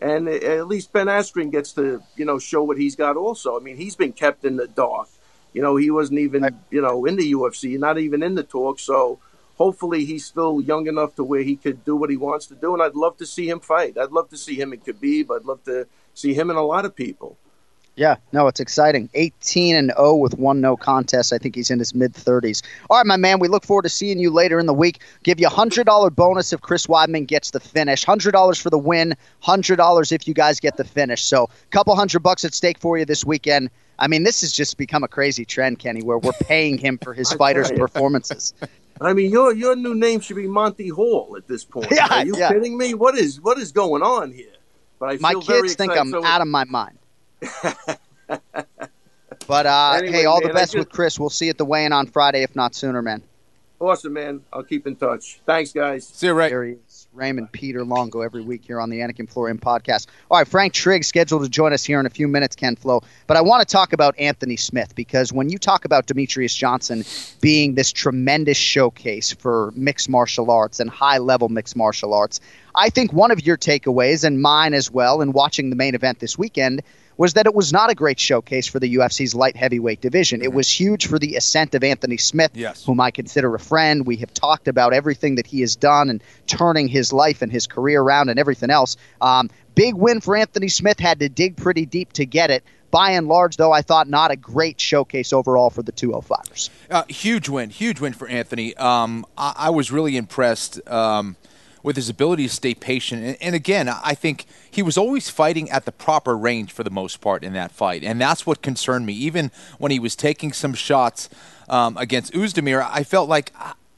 And 0.00 0.28
at 0.28 0.66
least 0.66 0.92
Ben 0.92 1.06
Askren 1.06 1.50
gets 1.50 1.72
to, 1.74 2.02
you 2.16 2.24
know, 2.24 2.38
show 2.38 2.62
what 2.64 2.76
he's 2.76 2.96
got 2.96 3.16
also. 3.16 3.56
I 3.56 3.62
mean, 3.62 3.76
he's 3.76 3.94
been 3.94 4.12
kept 4.12 4.44
in 4.44 4.56
the 4.56 4.66
dark. 4.66 5.08
You 5.52 5.62
know, 5.62 5.76
he 5.76 5.90
wasn't 5.90 6.18
even, 6.18 6.58
you 6.70 6.82
know, 6.82 7.04
in 7.04 7.16
the 7.16 7.32
UFC, 7.32 7.78
not 7.78 7.98
even 7.98 8.22
in 8.22 8.34
the 8.34 8.42
talk. 8.42 8.80
So 8.80 9.20
hopefully 9.62 10.04
he's 10.04 10.24
still 10.24 10.60
young 10.60 10.88
enough 10.88 11.14
to 11.14 11.22
where 11.22 11.42
he 11.42 11.54
could 11.54 11.84
do 11.84 11.94
what 11.94 12.10
he 12.10 12.16
wants 12.16 12.46
to 12.46 12.56
do. 12.56 12.74
And 12.74 12.82
I'd 12.82 12.96
love 12.96 13.16
to 13.18 13.26
see 13.26 13.48
him 13.48 13.60
fight. 13.60 13.96
I'd 13.96 14.10
love 14.10 14.28
to 14.30 14.36
see 14.36 14.56
him 14.60 14.72
in 14.72 14.80
Khabib. 14.80 15.30
I'd 15.30 15.44
love 15.44 15.62
to 15.64 15.86
see 16.14 16.34
him 16.34 16.50
in 16.50 16.56
a 16.56 16.62
lot 16.62 16.84
of 16.84 16.96
people. 16.96 17.38
Yeah, 17.94 18.16
no, 18.32 18.48
it's 18.48 18.58
exciting. 18.58 19.08
18 19.14 19.76
and 19.76 19.92
0 19.96 20.16
with 20.16 20.36
one 20.36 20.60
no 20.60 20.76
contest. 20.76 21.32
I 21.32 21.38
think 21.38 21.54
he's 21.54 21.70
in 21.70 21.78
his 21.78 21.94
mid 21.94 22.14
30s. 22.14 22.62
All 22.90 22.96
right, 22.96 23.06
my 23.06 23.18
man, 23.18 23.38
we 23.38 23.46
look 23.46 23.64
forward 23.64 23.82
to 23.82 23.90
seeing 23.90 24.18
you 24.18 24.30
later 24.30 24.58
in 24.58 24.66
the 24.66 24.74
week. 24.74 25.00
Give 25.22 25.38
you 25.38 25.46
a 25.46 25.50
$100 25.50 26.16
bonus 26.16 26.52
if 26.52 26.60
Chris 26.60 26.86
Weidman 26.88 27.28
gets 27.28 27.52
the 27.52 27.60
finish. 27.60 28.04
$100 28.04 28.60
for 28.60 28.70
the 28.70 28.78
win, 28.78 29.14
$100 29.44 30.12
if 30.12 30.26
you 30.26 30.34
guys 30.34 30.58
get 30.58 30.76
the 30.76 30.84
finish. 30.84 31.22
So, 31.22 31.44
a 31.44 31.70
couple 31.70 31.94
hundred 31.94 32.20
bucks 32.20 32.44
at 32.44 32.54
stake 32.54 32.78
for 32.78 32.98
you 32.98 33.04
this 33.04 33.24
weekend. 33.24 33.70
I 33.98 34.08
mean, 34.08 34.24
this 34.24 34.40
has 34.40 34.52
just 34.52 34.78
become 34.78 35.04
a 35.04 35.08
crazy 35.08 35.44
trend, 35.44 35.78
Kenny, 35.78 36.02
where 36.02 36.18
we're 36.18 36.32
paying 36.32 36.78
him 36.78 36.98
for 36.98 37.12
his 37.12 37.32
fighters' 37.34 37.70
performances. 37.70 38.54
I 39.06 39.12
mean, 39.12 39.30
your 39.30 39.54
your 39.54 39.76
new 39.76 39.94
name 39.94 40.20
should 40.20 40.36
be 40.36 40.46
Monty 40.46 40.88
Hall 40.88 41.34
at 41.36 41.46
this 41.46 41.64
point. 41.64 41.90
Yeah, 41.92 42.08
Are 42.10 42.24
you 42.24 42.36
yeah. 42.36 42.50
kidding 42.50 42.76
me? 42.76 42.94
What 42.94 43.16
is 43.16 43.40
what 43.40 43.58
is 43.58 43.72
going 43.72 44.02
on 44.02 44.32
here? 44.32 44.52
But 44.98 45.10
I 45.10 45.16
my 45.18 45.34
kids 45.34 45.74
think 45.74 45.96
I'm 45.96 46.10
so 46.10 46.24
out 46.24 46.40
of 46.40 46.48
my 46.48 46.64
mind. 46.64 46.98
but 49.46 49.66
uh, 49.66 49.94
anyway, 49.96 50.12
hey, 50.12 50.24
all 50.26 50.40
man, 50.40 50.48
the 50.48 50.54
best 50.54 50.72
just, 50.72 50.78
with 50.78 50.90
Chris. 50.90 51.18
We'll 51.18 51.30
see 51.30 51.46
you 51.46 51.50
at 51.50 51.58
the 51.58 51.64
weigh-in 51.64 51.92
on 51.92 52.06
Friday, 52.06 52.42
if 52.42 52.54
not 52.54 52.74
sooner, 52.74 53.02
man. 53.02 53.22
Awesome, 53.80 54.12
man. 54.12 54.42
I'll 54.52 54.62
keep 54.62 54.86
in 54.86 54.94
touch. 54.94 55.40
Thanks, 55.44 55.72
guys. 55.72 56.06
See 56.06 56.28
you, 56.28 56.34
Ray. 56.34 56.76
Raymond 57.14 57.52
Peter 57.52 57.84
Longo 57.84 58.22
every 58.22 58.40
week 58.40 58.64
here 58.64 58.80
on 58.80 58.88
the 58.88 59.00
Anik 59.00 59.18
and 59.18 59.28
Florian 59.28 59.58
podcast. 59.58 60.06
All 60.30 60.38
right, 60.38 60.48
Frank 60.48 60.72
Trigg 60.72 61.04
scheduled 61.04 61.42
to 61.42 61.48
join 61.48 61.72
us 61.72 61.84
here 61.84 62.00
in 62.00 62.06
a 62.06 62.10
few 62.10 62.26
minutes, 62.26 62.56
Ken 62.56 62.74
Flo. 62.74 63.02
But 63.26 63.36
I 63.36 63.42
want 63.42 63.66
to 63.66 63.70
talk 63.70 63.92
about 63.92 64.18
Anthony 64.18 64.56
Smith 64.56 64.94
because 64.94 65.32
when 65.32 65.50
you 65.50 65.58
talk 65.58 65.84
about 65.84 66.06
Demetrious 66.06 66.56
Johnson 66.56 67.04
being 67.40 67.74
this 67.74 67.92
tremendous 67.92 68.56
showcase 68.56 69.32
for 69.32 69.72
mixed 69.76 70.08
martial 70.08 70.50
arts 70.50 70.80
and 70.80 70.88
high 70.88 71.18
level 71.18 71.50
mixed 71.50 71.76
martial 71.76 72.14
arts, 72.14 72.40
I 72.74 72.88
think 72.88 73.12
one 73.12 73.30
of 73.30 73.44
your 73.44 73.58
takeaways 73.58 74.24
and 74.24 74.40
mine 74.40 74.72
as 74.72 74.90
well 74.90 75.20
in 75.20 75.32
watching 75.32 75.68
the 75.68 75.76
main 75.76 75.94
event 75.94 76.18
this 76.18 76.38
weekend– 76.38 76.82
was 77.16 77.34
that 77.34 77.46
it 77.46 77.54
was 77.54 77.72
not 77.72 77.90
a 77.90 77.94
great 77.94 78.18
showcase 78.18 78.66
for 78.66 78.78
the 78.78 78.96
UFC's 78.96 79.34
light 79.34 79.56
heavyweight 79.56 80.00
division. 80.00 80.40
Mm-hmm. 80.40 80.44
It 80.44 80.52
was 80.52 80.68
huge 80.68 81.06
for 81.06 81.18
the 81.18 81.36
ascent 81.36 81.74
of 81.74 81.84
Anthony 81.84 82.16
Smith, 82.16 82.52
yes. 82.54 82.84
whom 82.84 83.00
I 83.00 83.10
consider 83.10 83.54
a 83.54 83.58
friend. 83.58 84.06
We 84.06 84.16
have 84.16 84.32
talked 84.32 84.68
about 84.68 84.92
everything 84.92 85.36
that 85.36 85.46
he 85.46 85.60
has 85.60 85.76
done 85.76 86.10
and 86.10 86.22
turning 86.46 86.88
his 86.88 87.12
life 87.12 87.42
and 87.42 87.50
his 87.50 87.66
career 87.66 88.00
around 88.00 88.28
and 88.28 88.38
everything 88.38 88.70
else. 88.70 88.96
Um, 89.20 89.50
big 89.74 89.94
win 89.94 90.20
for 90.20 90.36
Anthony 90.36 90.68
Smith. 90.68 90.98
Had 90.98 91.20
to 91.20 91.28
dig 91.28 91.56
pretty 91.56 91.86
deep 91.86 92.12
to 92.14 92.26
get 92.26 92.50
it. 92.50 92.64
By 92.92 93.12
and 93.12 93.26
large, 93.26 93.56
though, 93.56 93.72
I 93.72 93.80
thought 93.80 94.06
not 94.06 94.30
a 94.30 94.36
great 94.36 94.78
showcase 94.78 95.32
overall 95.32 95.70
for 95.70 95.82
the 95.82 95.92
205ers. 95.92 96.68
Uh, 96.90 97.04
huge 97.08 97.48
win, 97.48 97.70
huge 97.70 98.00
win 98.00 98.12
for 98.12 98.28
Anthony. 98.28 98.76
Um, 98.76 99.24
I, 99.36 99.54
I, 99.56 99.70
was 99.70 99.90
really 99.90 100.18
impressed. 100.18 100.78
Um, 100.86 101.36
with 101.82 101.96
his 101.96 102.08
ability 102.08 102.44
to 102.44 102.52
stay 102.52 102.74
patient. 102.74 103.24
And, 103.24 103.36
and, 103.40 103.54
again, 103.54 103.88
I 103.88 104.14
think 104.14 104.46
he 104.70 104.82
was 104.82 104.96
always 104.96 105.28
fighting 105.28 105.70
at 105.70 105.84
the 105.84 105.92
proper 105.92 106.36
range 106.36 106.72
for 106.72 106.84
the 106.84 106.90
most 106.90 107.20
part 107.20 107.42
in 107.42 107.52
that 107.54 107.72
fight. 107.72 108.04
And 108.04 108.20
that's 108.20 108.46
what 108.46 108.62
concerned 108.62 109.06
me. 109.06 109.12
Even 109.14 109.50
when 109.78 109.90
he 109.90 109.98
was 109.98 110.16
taking 110.16 110.52
some 110.52 110.74
shots 110.74 111.28
um, 111.68 111.96
against 111.96 112.32
Oezdemir, 112.32 112.86
I 112.90 113.04
felt 113.04 113.28
like. 113.28 113.52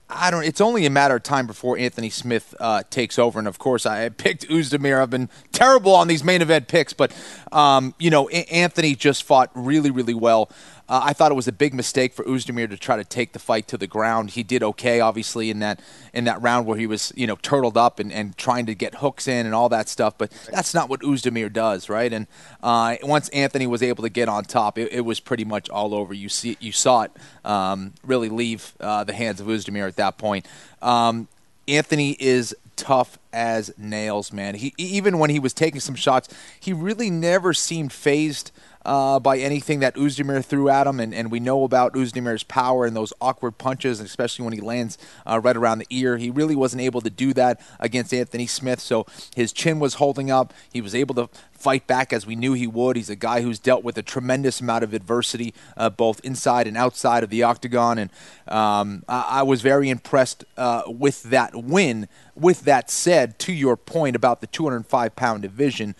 I 0.06 0.30
don't. 0.30 0.44
It's 0.44 0.60
only 0.60 0.84
a 0.84 0.90
matter 0.90 1.16
of 1.16 1.22
time 1.22 1.46
before 1.46 1.78
Anthony 1.78 2.10
Smith 2.10 2.54
uh, 2.60 2.82
takes 2.90 3.18
over, 3.18 3.38
and 3.38 3.48
of 3.48 3.58
course, 3.58 3.86
I 3.86 4.08
picked 4.10 4.46
Oezdemir. 4.48 5.00
I've 5.00 5.10
been 5.10 5.30
terrible 5.50 5.94
on 5.94 6.08
these 6.08 6.22
main 6.22 6.42
event 6.42 6.68
picks, 6.68 6.92
but 6.92 7.10
um, 7.50 7.94
you 7.98 8.10
know, 8.10 8.28
a- 8.30 8.44
Anthony 8.52 8.94
just 8.94 9.22
fought 9.22 9.50
really, 9.54 9.90
really 9.90 10.14
well. 10.14 10.50
Uh, 10.88 11.00
I 11.04 11.12
thought 11.14 11.30
it 11.30 11.34
was 11.34 11.48
a 11.48 11.52
big 11.52 11.72
mistake 11.72 12.12
for 12.12 12.24
Oezdemir 12.24 12.68
to 12.68 12.76
try 12.76 12.96
to 12.96 13.04
take 13.04 13.32
the 13.32 13.38
fight 13.38 13.66
to 13.68 13.78
the 13.78 13.86
ground. 13.86 14.30
He 14.30 14.42
did 14.42 14.62
okay, 14.62 15.00
obviously, 15.00 15.50
in 15.50 15.60
that 15.60 15.80
in 16.12 16.24
that 16.24 16.42
round 16.42 16.66
where 16.66 16.76
he 16.76 16.86
was, 16.86 17.12
you 17.16 17.26
know, 17.26 17.36
turtled 17.36 17.78
up 17.78 17.98
and, 17.98 18.12
and 18.12 18.36
trying 18.36 18.66
to 18.66 18.74
get 18.74 18.96
hooks 18.96 19.26
in 19.26 19.46
and 19.46 19.54
all 19.54 19.70
that 19.70 19.88
stuff. 19.88 20.18
But 20.18 20.30
that's 20.52 20.74
not 20.74 20.88
what 20.90 21.00
Oezdemir 21.00 21.52
does, 21.52 21.88
right? 21.88 22.12
And 22.12 22.26
uh, 22.62 22.96
once 23.02 23.30
Anthony 23.30 23.66
was 23.66 23.82
able 23.82 24.02
to 24.02 24.10
get 24.10 24.28
on 24.28 24.44
top, 24.44 24.78
it, 24.78 24.92
it, 24.92 25.00
was 25.00 25.20
pretty 25.20 25.44
much 25.44 25.70
all 25.70 25.94
over. 25.94 26.12
You 26.12 26.28
see, 26.28 26.56
you 26.60 26.72
saw 26.72 27.02
it 27.02 27.12
um, 27.44 27.94
really 28.04 28.28
leave 28.28 28.74
uh, 28.80 29.04
the 29.04 29.14
hands 29.14 29.40
of 29.40 29.46
Oezdemir 29.46 29.88
at 29.88 29.96
that 29.96 30.18
point. 30.18 30.46
Um, 30.82 31.28
Anthony 31.66 32.16
is 32.20 32.54
tough 32.76 33.18
as 33.32 33.72
nails, 33.78 34.32
man. 34.32 34.54
He 34.54 34.74
even 34.76 35.18
when 35.18 35.30
he 35.30 35.38
was 35.38 35.54
taking 35.54 35.80
some 35.80 35.94
shots, 35.94 36.28
he 36.58 36.72
really 36.72 37.10
never 37.10 37.54
seemed 37.54 37.92
phased 37.92 38.50
uh, 38.84 39.18
by 39.18 39.38
anything 39.38 39.80
that 39.80 39.94
Oezdemir 39.94 40.44
threw 40.44 40.68
at 40.68 40.86
him, 40.86 41.00
and, 41.00 41.14
and 41.14 41.30
we 41.30 41.40
know 41.40 41.64
about 41.64 41.94
Oezdemir's 41.94 42.42
power 42.42 42.84
and 42.84 42.94
those 42.94 43.12
awkward 43.20 43.58
punches, 43.58 44.00
especially 44.00 44.44
when 44.44 44.52
he 44.52 44.60
lands 44.60 44.98
uh, 45.26 45.40
right 45.40 45.56
around 45.56 45.78
the 45.78 45.86
ear. 45.90 46.16
He 46.16 46.30
really 46.30 46.56
wasn't 46.56 46.82
able 46.82 47.00
to 47.00 47.10
do 47.10 47.32
that 47.34 47.60
against 47.80 48.12
Anthony 48.12 48.46
Smith, 48.46 48.80
so 48.80 49.06
his 49.34 49.52
chin 49.52 49.78
was 49.78 49.94
holding 49.94 50.30
up. 50.30 50.52
He 50.72 50.80
was 50.80 50.94
able 50.94 51.14
to 51.14 51.28
fight 51.52 51.86
back 51.86 52.12
as 52.12 52.26
we 52.26 52.36
knew 52.36 52.52
he 52.52 52.66
would. 52.66 52.94
He's 52.94 53.08
a 53.08 53.16
guy 53.16 53.40
who's 53.40 53.58
dealt 53.58 53.82
with 53.82 53.96
a 53.96 54.02
tremendous 54.02 54.60
amount 54.60 54.84
of 54.84 54.92
adversity, 54.92 55.54
uh, 55.78 55.88
both 55.88 56.20
inside 56.22 56.66
and 56.66 56.76
outside 56.76 57.24
of 57.24 57.30
the 57.30 57.42
octagon, 57.42 57.98
and 57.98 58.10
um, 58.48 59.02
I, 59.08 59.38
I, 59.38 59.42
was 59.42 59.62
very 59.62 59.88
impressed 59.88 60.44
uh, 60.58 60.82
with 60.86 61.22
that 61.24 61.56
win. 61.56 62.06
With 62.36 62.62
that 62.64 62.90
said, 62.90 63.38
to 63.40 63.52
your 63.52 63.76
point 63.76 64.14
about 64.14 64.42
the 64.42 64.46
205 64.48 65.16
pound 65.16 65.40
division, 65.40 65.94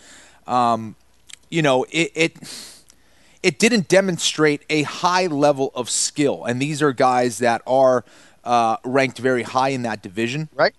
um, 0.47 0.97
you 1.49 1.63
know, 1.63 1.85
it, 1.85 2.13
it 2.15 2.74
it 3.45 3.59
didn't 3.59 3.89
demonstrate 3.89 4.63
a 4.71 4.85
high 4.85 5.27
level 5.27 5.71
of 5.75 5.91
skill. 5.91 6.47
And 6.47 6.63
these 6.63 6.81
are 6.81 6.95
guys 6.95 7.39
that 7.41 7.61
are 7.67 8.03
uh, 8.43 8.79
ranked 8.85 9.19
very 9.19 9.43
high 9.43 9.69
in 9.69 9.83
that 9.83 10.03
division. 10.03 10.49
Right. 10.55 10.75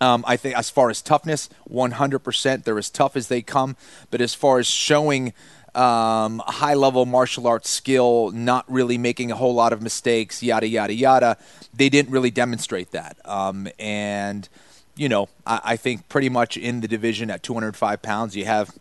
Um, 0.00 0.24
I 0.26 0.36
think 0.36 0.58
as 0.58 0.68
far 0.68 0.90
as 0.90 1.00
toughness, 1.00 1.48
100%, 1.70 2.64
they're 2.64 2.76
as 2.76 2.90
tough 2.90 3.14
as 3.14 3.28
they 3.28 3.40
come. 3.40 3.76
But 4.10 4.20
as 4.20 4.34
far 4.34 4.58
as 4.58 4.66
showing 4.66 5.32
um, 5.76 6.42
high 6.44 6.74
level 6.74 7.06
martial 7.06 7.46
arts 7.46 7.70
skill, 7.70 8.32
not 8.32 8.64
really 8.68 8.98
making 8.98 9.30
a 9.30 9.36
whole 9.36 9.54
lot 9.54 9.72
of 9.72 9.80
mistakes, 9.80 10.42
yada, 10.42 10.66
yada, 10.66 10.94
yada, 10.94 11.36
they 11.72 11.88
didn't 11.88 12.10
really 12.10 12.32
demonstrate 12.32 12.90
that. 12.90 13.16
Um, 13.26 13.68
and, 13.78 14.48
you 14.96 15.08
know, 15.08 15.28
I, 15.46 15.60
I 15.64 15.76
think 15.76 16.08
pretty 16.08 16.30
much 16.30 16.56
in 16.56 16.80
the 16.80 16.88
division 16.88 17.30
at 17.30 17.44
205 17.44 18.02
pounds, 18.02 18.34
you 18.34 18.44
have 18.44 18.72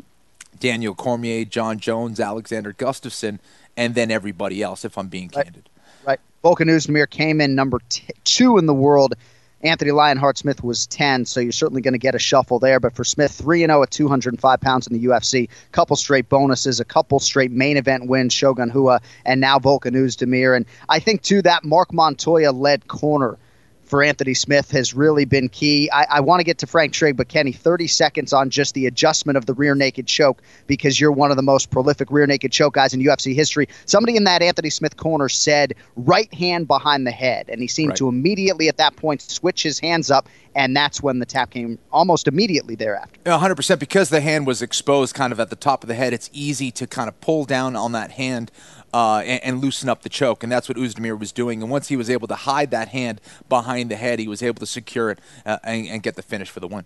Daniel 0.59 0.95
Cormier, 0.95 1.45
Jon 1.45 1.79
Jones, 1.79 2.19
Alexander 2.19 2.73
Gustafsson, 2.73 3.39
and 3.75 3.95
then 3.95 4.11
everybody 4.11 4.61
else, 4.61 4.85
if 4.85 4.97
I'm 4.97 5.07
being 5.07 5.29
candid. 5.29 5.69
Right. 6.05 6.19
Volkan 6.43 6.67
Oezdemir 6.67 7.09
came 7.09 7.41
in 7.41 7.55
number 7.55 7.79
t- 7.89 8.05
two 8.23 8.57
in 8.57 8.65
the 8.65 8.73
world. 8.73 9.15
Anthony 9.63 9.91
Lionheart 9.91 10.37
Smith 10.37 10.63
was 10.63 10.85
10, 10.87 11.25
so 11.25 11.39
you're 11.39 11.51
certainly 11.51 11.81
going 11.81 11.93
to 11.93 11.99
get 11.99 12.13
a 12.13 12.19
shuffle 12.19 12.59
there. 12.59 12.79
But 12.79 12.95
for 12.95 13.03
Smith, 13.03 13.31
3 13.31 13.61
0 13.61 13.81
at 13.81 13.91
205 13.91 14.61
pounds 14.61 14.87
in 14.87 14.93
the 14.93 15.05
UFC, 15.05 15.49
couple 15.71 15.95
straight 15.95 16.29
bonuses, 16.29 16.79
a 16.79 16.85
couple 16.85 17.19
straight 17.19 17.51
main 17.51 17.75
event 17.75 18.07
wins, 18.07 18.33
Shogun 18.33 18.71
Rua, 18.71 19.01
and 19.25 19.41
now 19.41 19.57
Volkan 19.57 19.93
Oezdemir. 19.93 20.55
And 20.55 20.65
I 20.89 20.99
think, 20.99 21.23
too, 21.23 21.41
that 21.41 21.63
Marc 21.63 21.91
Montoya 21.91 22.51
led 22.51 22.87
corner 22.87 23.37
for 23.87 24.03
Anthony 24.03 24.33
Smith 24.33 24.69
has 24.71 24.93
really 24.93 25.25
been 25.25 25.49
key. 25.49 25.89
I, 25.91 26.05
I 26.09 26.19
want 26.19 26.39
to 26.39 26.43
get 26.43 26.57
to 26.59 26.67
Frank 26.67 26.93
Trigg, 26.93 27.15
but 27.15 27.29
Kenny, 27.29 27.51
30 27.51 27.87
seconds 27.87 28.33
on 28.33 28.49
just 28.49 28.73
the 28.73 28.85
adjustment 28.85 29.37
of 29.37 29.45
the 29.45 29.53
rear 29.53 29.75
naked 29.75 30.07
choke 30.07 30.41
because 30.67 30.99
you're 30.99 31.11
one 31.11 31.31
of 31.31 31.37
the 31.37 31.43
most 31.43 31.69
prolific 31.69 32.11
rear 32.11 32.27
naked 32.27 32.51
choke 32.51 32.73
guys 32.73 32.93
in 32.93 33.01
UFC 33.01 33.33
history. 33.33 33.67
Somebody 33.85 34.17
in 34.17 34.25
that 34.25 34.41
Anthony 34.41 34.69
Smith 34.69 34.97
corner 34.97 35.29
said 35.29 35.73
right 35.95 36.31
hand 36.33 36.67
behind 36.67 37.07
the 37.07 37.11
head, 37.11 37.49
and 37.49 37.61
he 37.61 37.67
seemed 37.67 37.91
right. 37.91 37.97
to 37.97 38.09
immediately 38.09 38.67
at 38.67 38.77
that 38.77 38.95
point 38.95 39.21
switch 39.21 39.63
his 39.63 39.79
hands 39.79 40.11
up, 40.11 40.27
and 40.53 40.75
that's 40.75 41.01
when 41.01 41.19
the 41.19 41.25
tap 41.25 41.51
came 41.51 41.79
almost 41.91 42.27
immediately 42.27 42.75
thereafter. 42.75 43.19
100% 43.25 43.79
because 43.79 44.09
the 44.09 44.21
hand 44.21 44.45
was 44.45 44.61
exposed 44.61 45.15
kind 45.15 45.31
of 45.31 45.39
at 45.39 45.49
the 45.49 45.55
top 45.55 45.83
of 45.83 45.87
the 45.87 45.95
head. 45.95 46.13
It's 46.13 46.29
easy 46.33 46.71
to 46.71 46.87
kind 46.87 47.07
of 47.07 47.19
pull 47.21 47.45
down 47.45 47.75
on 47.75 47.93
that 47.93 48.11
hand 48.11 48.51
uh, 48.93 49.17
and, 49.19 49.43
and, 49.43 49.61
loosen 49.61 49.89
up 49.89 50.03
the 50.03 50.09
choke. 50.09 50.43
And 50.43 50.51
that's 50.51 50.69
what 50.69 50.77
Oezdemir 50.77 51.19
was 51.19 51.31
doing. 51.31 51.61
And 51.61 51.69
once 51.69 51.87
he 51.87 51.95
was 51.95 52.09
able 52.09 52.27
to 52.27 52.35
hide 52.35 52.71
that 52.71 52.89
hand 52.89 53.21
behind 53.49 53.91
the 53.91 53.95
head, 53.95 54.19
he 54.19 54.27
was 54.27 54.41
able 54.41 54.59
to 54.59 54.65
secure 54.65 55.11
it 55.11 55.19
uh, 55.45 55.57
and, 55.63 55.87
and 55.87 56.03
get 56.03 56.15
the 56.15 56.21
finish 56.21 56.49
for 56.49 56.59
the 56.59 56.67
win 56.67 56.85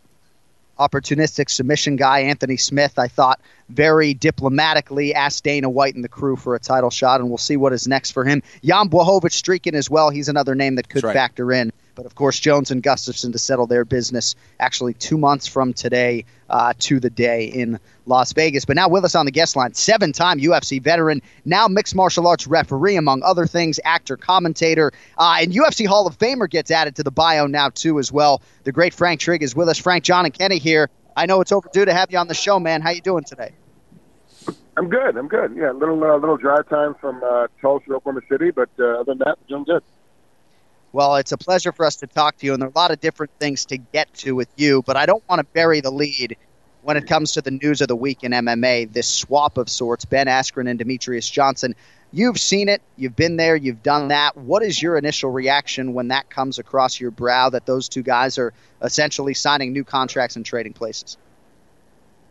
opportunistic 0.80 1.50
submission 1.50 1.96
guy, 1.96 2.22
Anthony 2.22 2.58
Smith. 2.58 2.98
I 2.98 3.08
thought 3.08 3.40
very 3.72 4.14
diplomatically 4.14 5.14
asked 5.14 5.44
Dana 5.44 5.70
White 5.70 5.96
and 5.96 6.04
the 6.04 6.10
crew 6.10 6.36
for 6.36 6.56
a 6.56 6.60
title 6.60 6.90
shot, 6.90 7.20
and 7.20 7.30
we'll 7.30 7.38
see 7.38 7.58
what 7.58 7.74
is 7.74 7.88
next 7.88 8.12
for 8.12 8.24
him. 8.24 8.44
Jan 8.64 8.90
Blachowicz 8.90 9.34
streaking 9.34 9.76
as 9.76 9.90
well. 9.90 10.10
He's 10.10 10.30
another 10.30 10.56
name 10.56 10.76
that 10.76 10.90
could 10.90 11.04
right. 11.04 11.14
factor 11.14 11.52
in. 11.52 11.72
But 11.96 12.06
of 12.06 12.16
course, 12.16 12.40
Jones 12.40 12.72
and 12.72 12.82
Gustafsson 12.82 13.34
to 13.34 13.38
settle 13.38 13.68
their 13.68 13.86
business 13.86 14.36
actually 14.60 14.94
two 14.94 15.18
months 15.18 15.48
from 15.48 15.74
today 15.74 16.26
uh, 16.50 16.74
to 16.80 17.00
the 17.00 17.10
day 17.10 17.46
in 17.46 17.80
Las 18.06 18.34
Vegas. 18.34 18.66
But 18.66 18.76
now 18.76 18.90
with 18.90 19.06
us 19.06 19.14
on 19.14 19.26
the 19.26 19.32
guest 19.32 19.56
line, 19.56 19.74
seven 19.74 20.14
time 20.14 20.40
UFC 20.40 20.82
veteran, 20.82 21.22
now 21.46 21.68
mixed 21.68 21.96
martial 21.96 22.28
arts 22.28 22.48
referee, 22.48 22.96
among 22.96 23.24
other 23.24 23.46
things, 23.46 23.80
actor, 23.84 24.18
commentator, 24.18 24.92
uh, 25.18 25.38
and 25.42 25.52
UFC 25.52 25.86
Hall 25.86 26.08
of 26.08 26.18
Famer 26.18 26.50
gets 26.50 26.72
added 26.72 26.96
to 26.96 27.04
the 27.04 27.12
bio 27.12 27.46
now, 27.46 27.70
too, 27.70 28.00
as 28.00 28.12
well. 28.12 28.42
The 28.64 28.72
great 28.72 28.94
Frank 28.94 29.20
Trigg 29.20 29.44
is 29.44 29.56
with 29.56 29.70
us. 29.70 29.78
Frank, 29.78 30.04
John, 30.04 30.26
and 30.26 30.34
Kenny 30.34 30.58
here. 30.58 30.90
I 31.16 31.26
know 31.26 31.42
it's 31.42 31.52
overdue 31.52 31.86
to 31.86 31.94
have 31.94 32.12
you 32.12 32.18
on 32.18 32.28
the 32.28 32.34
show, 32.34 32.60
man. 32.60 32.82
How 32.82 32.92
you 32.92 33.02
doing 33.02 33.26
today? 33.26 33.52
I'm 34.78 34.90
good. 34.90 35.18
I'm 35.18 35.28
good. 35.28 35.56
Yeah, 35.56 35.72
little 35.72 36.04
uh, 36.04 36.18
little 36.18 36.38
drive 36.38 36.68
time 36.70 36.96
from 36.96 37.22
uh, 37.24 37.48
Tulsa 37.62 37.88
to 37.88 37.96
Oklahoma 37.96 38.22
City, 38.30 38.52
but 38.52 38.70
uh, 38.80 39.02
other 39.02 39.04
than 39.04 39.18
that, 39.20 39.38
doing 39.48 39.66
good. 39.66 39.84
Well, 40.94 41.16
it's 41.16 41.32
a 41.32 41.38
pleasure 41.38 41.72
for 41.72 41.86
us 41.86 41.96
to 41.98 42.08
talk 42.08 42.38
to 42.38 42.46
you, 42.46 42.54
and 42.54 42.62
there 42.62 42.68
are 42.68 42.72
a 42.76 42.78
lot 42.78 42.92
of 42.92 43.00
different 43.00 43.32
things 43.40 43.66
to 43.66 43.78
get 43.78 44.14
to 44.16 44.36
with 44.36 44.50
you, 44.58 44.82
but 44.86 44.98
I 44.98 45.06
don't 45.06 45.24
want 45.30 45.40
to 45.40 45.46
bury 45.54 45.80
the 45.80 45.92
lead 45.92 46.38
when 46.82 46.98
it 46.98 47.08
comes 47.08 47.32
to 47.34 47.42
the 47.42 47.52
news 47.52 47.82
of 47.82 47.88
the 47.88 47.96
week 47.96 48.24
in 48.24 48.32
MMA, 48.32 48.92
this 48.92 49.08
swap 49.08 49.58
of 49.58 49.70
sorts, 49.70 50.04
Ben 50.04 50.28
Askren 50.28 50.70
and 50.70 50.80
Demetrious 50.80 51.32
Johnson. 51.32 51.76
You've 52.12 52.40
seen 52.40 52.68
it, 52.68 52.82
you've 52.98 53.16
been 53.16 53.38
there, 53.38 53.56
you've 53.56 53.84
done 53.84 54.10
that. 54.10 54.36
What 54.36 54.64
is 54.64 54.82
your 54.82 54.98
initial 54.98 55.30
reaction 55.30 55.94
when 55.94 56.10
that 56.10 56.30
comes 56.30 56.60
across 56.60 57.00
your 57.00 57.12
brow 57.12 57.50
that 57.50 57.66
those 57.66 57.88
two 57.88 58.04
guys 58.04 58.38
are 58.38 58.52
essentially 58.82 59.34
signing 59.34 59.72
new 59.72 59.84
contracts 59.84 60.36
and 60.36 60.46
trading 60.46 60.74
places? 60.74 61.18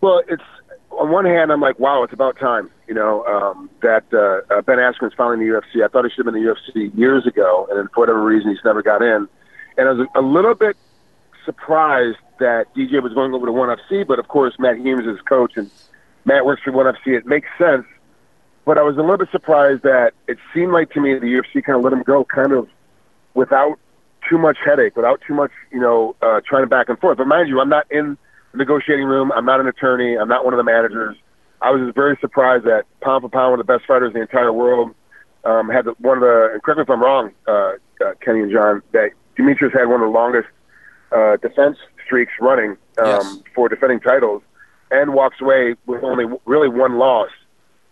Well, 0.01 0.23
it's 0.29 0.43
on 0.91 1.11
one 1.11 1.25
hand, 1.25 1.53
I'm 1.53 1.61
like, 1.61 1.79
wow, 1.79 2.03
it's 2.03 2.13
about 2.13 2.39
time. 2.39 2.71
You 2.87 2.95
know 2.95 3.25
um, 3.25 3.71
that 3.83 4.05
uh, 4.13 4.53
uh, 4.53 4.63
Ben 4.63 4.79
Askren's 4.79 5.15
finally 5.15 5.45
in 5.45 5.53
the 5.53 5.61
UFC. 5.61 5.85
I 5.85 5.89
thought 5.89 6.05
he 6.05 6.11
should 6.11 6.27
have 6.27 6.35
been 6.35 6.43
in 6.43 6.45
the 6.45 6.55
UFC 6.55 6.97
years 6.99 7.27
ago, 7.27 7.69
and 7.71 7.89
for 7.93 8.01
whatever 8.01 8.23
reason, 8.23 8.51
he's 8.51 8.65
never 8.65 8.83
got 8.83 9.03
in. 9.03 9.29
And 9.77 9.89
I 9.89 9.93
was 9.93 10.09
a, 10.15 10.21
a 10.21 10.23
little 10.23 10.55
bit 10.55 10.77
surprised 11.45 12.19
that 12.39 12.75
DJ 12.75 13.03
was 13.03 13.13
going 13.15 13.33
over 13.33 13.47
to 13.47 13.53
ONE 13.53 13.77
FC, 13.79 14.07
but 14.07 14.19
of 14.19 14.29
course, 14.29 14.55
Matt 14.59 14.79
Humes 14.79 15.03
is 15.03 15.17
his 15.17 15.21
coach, 15.23 15.53
and 15.57 15.71
Matt 16.25 16.45
works 16.45 16.63
for 16.63 16.73
ONE 16.73 16.95
FC. 16.95 17.17
It 17.17 17.27
makes 17.27 17.49
sense. 17.59 17.87
But 18.65 18.79
I 18.79 18.83
was 18.83 18.97
a 18.97 19.01
little 19.01 19.19
bit 19.19 19.31
surprised 19.31 19.83
that 19.83 20.13
it 20.29 20.39
seemed 20.53 20.73
like 20.73 20.91
to 20.93 21.01
me 21.01 21.15
the 21.15 21.27
UFC 21.27 21.65
kind 21.65 21.79
of 21.79 21.85
let 21.85 21.93
him 21.93 22.03
go, 22.03 22.25
kind 22.25 22.53
of 22.53 22.69
without 23.35 23.79
too 24.29 24.39
much 24.39 24.59
headache, 24.65 24.97
without 24.97 25.21
too 25.27 25.35
much, 25.35 25.51
you 25.73 25.81
know, 25.81 26.15
uh, 26.21 26.41
trying 26.47 26.63
to 26.63 26.67
back 26.67 26.89
and 26.89 26.99
forth. 26.99 27.19
But 27.19 27.27
mind 27.27 27.49
you, 27.49 27.61
I'm 27.61 27.69
not 27.69 27.91
in 27.91 28.19
negotiating 28.55 29.07
room. 29.07 29.33
I'm 29.33 29.45
not 29.45 29.61
an 29.61 29.67
attorney. 29.67 30.17
I'm 30.17 30.29
not 30.29 30.45
one 30.45 30.55
of 30.55 30.59
the 30.59 30.65
managers. 30.65 31.17
I 31.63 31.71
was 31.71 31.83
just 31.83 31.95
very 31.95 32.17
surprised 32.21 32.65
that 32.65 32.85
pound 33.03 33.23
for 33.23 33.29
pound, 33.29 33.53
one 33.53 33.61
of 33.61 33.67
the 33.67 33.73
best 33.73 33.87
fighters 33.87 34.09
in 34.09 34.15
the 34.15 34.23
entire 34.23 34.53
world, 34.53 34.95
um, 35.45 35.69
had 35.69 35.85
the, 35.85 35.93
one 35.99 36.17
of 36.19 36.23
the. 36.23 36.51
And 36.55 36.63
correct 36.63 36.79
me 36.79 36.83
if 36.83 36.91
I'm 36.91 37.03
wrong, 37.03 37.33
uh, 37.47 37.53
uh, 37.53 38.15
Kenny 38.25 38.41
and 38.41 38.51
Jon. 38.53 38.83
That 38.93 39.11
Demetrious 39.39 39.73
had 39.73 39.85
one 39.87 40.01
of 40.01 40.09
the 40.09 40.13
longest 40.13 40.49
uh, 41.13 41.37
defense 41.37 41.77
streaks 42.05 42.33
running 42.41 42.71
um, 42.99 43.07
Yes. 43.07 43.39
for 43.55 43.69
defending 43.69 44.01
titles, 44.01 44.43
and 44.91 45.15
walks 45.15 45.41
away 45.41 45.75
with 45.87 46.03
only 46.03 46.25
really 46.47 46.69
one 46.69 46.99
loss 46.99 47.29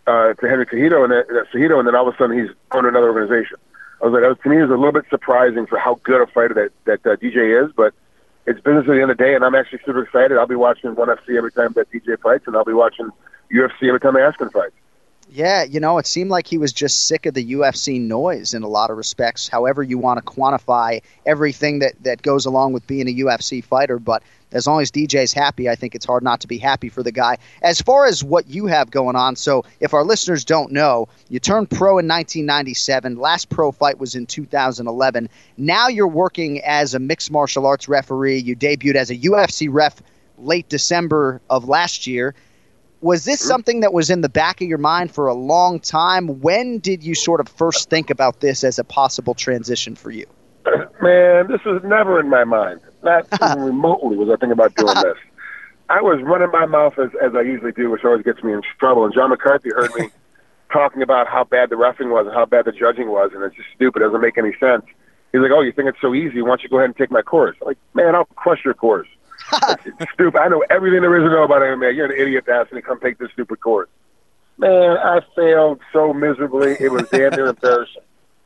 uh, 0.07 0.33
to 0.33 0.47
Henry 0.49 0.65
Cejudo, 0.65 1.03
and 1.03 1.11
then, 1.13 1.23
uh, 1.37 1.43
Cejudo, 1.53 1.77
and 1.79 1.87
then 1.87 1.95
all 1.95 2.07
of 2.07 2.13
a 2.13 2.17
sudden 2.17 2.37
he's 2.39 2.49
on 2.71 2.85
another 2.85 3.11
organization. 3.11 3.57
I 4.01 4.05
was 4.05 4.13
like, 4.13 4.23
that 4.23 4.29
was, 4.29 4.37
to 4.43 4.49
me, 4.49 4.57
it 4.57 4.61
was 4.61 4.69
a 4.71 4.75
little 4.75 4.93
bit 4.93 5.05
surprising 5.09 5.67
for 5.67 5.77
how 5.77 5.95
good 6.03 6.21
a 6.21 6.27
fighter 6.27 6.53
that 6.85 7.01
that 7.01 7.11
uh, 7.11 7.15
DJ 7.17 7.63
is, 7.65 7.71
but 7.75 7.93
it's 8.49 8.59
business 8.61 8.81
at 8.81 8.87
the 8.87 9.01
end 9.01 9.11
of 9.11 9.17
the 9.17 9.23
day, 9.23 9.35
and 9.35 9.45
I'm 9.45 9.53
actually 9.53 9.79
super 9.85 10.01
excited. 10.01 10.35
I'll 10.35 10.47
be 10.47 10.55
watching 10.55 10.95
ONE 10.95 11.07
FC 11.07 11.37
every 11.37 11.51
time 11.51 11.71
that 11.73 11.91
DJ 11.91 12.19
fights, 12.19 12.45
and 12.47 12.55
I'll 12.57 12.65
be 12.65 12.73
watching 12.73 13.11
UFC 13.53 13.87
every 13.87 13.99
time 13.99 14.15
Askren 14.15 14.51
fights. 14.51 14.73
Yeah, 15.29 15.63
you 15.63 15.79
know, 15.79 15.99
it 15.99 16.07
seemed 16.07 16.31
like 16.31 16.47
he 16.47 16.57
was 16.57 16.73
just 16.73 17.05
sick 17.05 17.27
of 17.27 17.35
the 17.35 17.53
UFC 17.53 18.01
noise 18.01 18.55
in 18.55 18.63
a 18.63 18.67
lot 18.67 18.89
of 18.89 18.97
respects, 18.97 19.47
however 19.47 19.83
you 19.83 19.99
want 19.99 20.17
to 20.17 20.25
quantify 20.25 21.03
everything 21.27 21.77
that, 21.79 21.93
that 22.01 22.23
goes 22.23 22.47
along 22.47 22.73
with 22.73 22.87
being 22.87 23.07
a 23.07 23.13
UFC 23.13 23.63
fighter. 23.63 23.99
But 23.99 24.23
as 24.51 24.67
long 24.67 24.81
as 24.81 24.91
DJ's 24.91 25.33
happy, 25.33 25.69
I 25.69 25.75
think 25.75 25.95
it's 25.95 26.05
hard 26.05 26.23
not 26.23 26.41
to 26.41 26.47
be 26.47 26.57
happy 26.57 26.89
for 26.89 27.03
the 27.03 27.11
guy. 27.11 27.37
As 27.61 27.81
far 27.81 28.05
as 28.05 28.23
what 28.23 28.49
you 28.49 28.65
have 28.67 28.91
going 28.91 29.15
on, 29.15 29.35
so 29.35 29.65
if 29.79 29.93
our 29.93 30.03
listeners 30.03 30.45
don't 30.45 30.71
know, 30.71 31.07
you 31.29 31.39
turned 31.39 31.69
pro 31.69 31.99
in 31.99 32.07
1997. 32.07 33.17
Last 33.17 33.49
pro 33.49 33.71
fight 33.71 33.99
was 33.99 34.15
in 34.15 34.25
2011. 34.25 35.29
Now 35.57 35.87
you're 35.87 36.07
working 36.07 36.61
as 36.61 36.93
a 36.93 36.99
mixed 36.99 37.31
martial 37.31 37.65
arts 37.65 37.87
referee. 37.87 38.39
You 38.39 38.55
debuted 38.55 38.95
as 38.95 39.11
a 39.11 39.17
UFC 39.17 39.67
ref 39.71 40.01
late 40.37 40.69
December 40.69 41.41
of 41.49 41.67
last 41.67 42.07
year 42.07 42.33
was 43.01 43.23
this 43.25 43.39
something 43.39 43.79
that 43.79 43.93
was 43.93 44.09
in 44.09 44.21
the 44.21 44.29
back 44.29 44.61
of 44.61 44.67
your 44.67 44.77
mind 44.77 45.11
for 45.11 45.27
a 45.27 45.33
long 45.33 45.79
time? 45.79 46.41
When 46.41 46.79
did 46.79 47.03
you 47.03 47.15
sort 47.15 47.39
of 47.39 47.47
first 47.47 47.89
think 47.89 48.09
about 48.09 48.41
this 48.41 48.63
as 48.63 48.79
a 48.79 48.83
possible 48.83 49.33
transition 49.33 49.95
for 49.95 50.11
you? 50.11 50.25
Man, 51.01 51.47
this 51.47 51.63
was 51.65 51.81
never 51.85 52.19
in 52.19 52.29
my 52.29 52.43
mind. 52.43 52.81
Not 53.03 53.27
even 53.33 53.59
remotely 53.63 54.17
was 54.17 54.29
I 54.29 54.33
thinking 54.33 54.51
about 54.51 54.75
doing 54.75 54.95
this. 55.03 55.17
I 55.89 56.01
was 56.01 56.21
running 56.21 56.51
my 56.51 56.65
mouth 56.65 56.99
as, 56.99 57.09
as 57.21 57.33
I 57.35 57.41
usually 57.41 57.71
do, 57.71 57.89
which 57.89 58.03
always 58.05 58.23
gets 58.23 58.43
me 58.43 58.53
in 58.53 58.61
trouble. 58.79 59.05
And 59.05 59.13
John 59.13 59.29
McCarthy 59.31 59.69
heard 59.69 59.93
me 59.95 60.09
talking 60.71 61.01
about 61.01 61.27
how 61.27 61.43
bad 61.43 61.69
the 61.69 61.75
refing 61.75 62.11
was 62.11 62.27
and 62.27 62.35
how 62.35 62.45
bad 62.45 62.65
the 62.65 62.71
judging 62.71 63.09
was, 63.09 63.31
and 63.33 63.43
it's 63.43 63.55
just 63.55 63.69
stupid. 63.75 64.01
It 64.01 64.05
doesn't 64.05 64.21
make 64.21 64.37
any 64.37 64.53
sense. 64.59 64.85
He's 65.31 65.41
like, 65.41 65.51
"Oh, 65.51 65.61
you 65.61 65.71
think 65.71 65.89
it's 65.89 66.01
so 66.01 66.13
easy? 66.13 66.41
Why 66.41 66.49
don't 66.49 66.63
you 66.63 66.69
go 66.69 66.77
ahead 66.77 66.89
and 66.89 66.97
take 66.97 67.11
my 67.11 67.21
course?" 67.21 67.55
I'm 67.61 67.67
like, 67.67 67.77
man, 67.93 68.15
I'll 68.15 68.25
crush 68.25 68.63
your 68.65 68.73
course. 68.73 69.07
it's 69.85 70.11
stupid. 70.13 70.39
I 70.39 70.47
know 70.47 70.63
everything 70.69 71.01
there 71.01 71.15
is 71.17 71.23
to 71.23 71.29
know 71.29 71.43
about 71.43 71.61
MMA. 71.61 71.95
You're 71.95 72.05
an 72.05 72.19
idiot 72.19 72.45
to 72.45 72.51
ask 72.51 72.71
me 72.71 72.81
to 72.81 72.87
come 72.87 72.99
take 72.99 73.17
this 73.17 73.31
stupid 73.31 73.61
course. 73.61 73.89
Man, 74.57 74.97
I 74.97 75.21
failed 75.35 75.79
so 75.93 76.13
miserably. 76.13 76.75
It 76.79 76.91
was 76.91 77.07
damn 77.09 77.31
near 77.31 77.47
embarrassing 77.47 78.01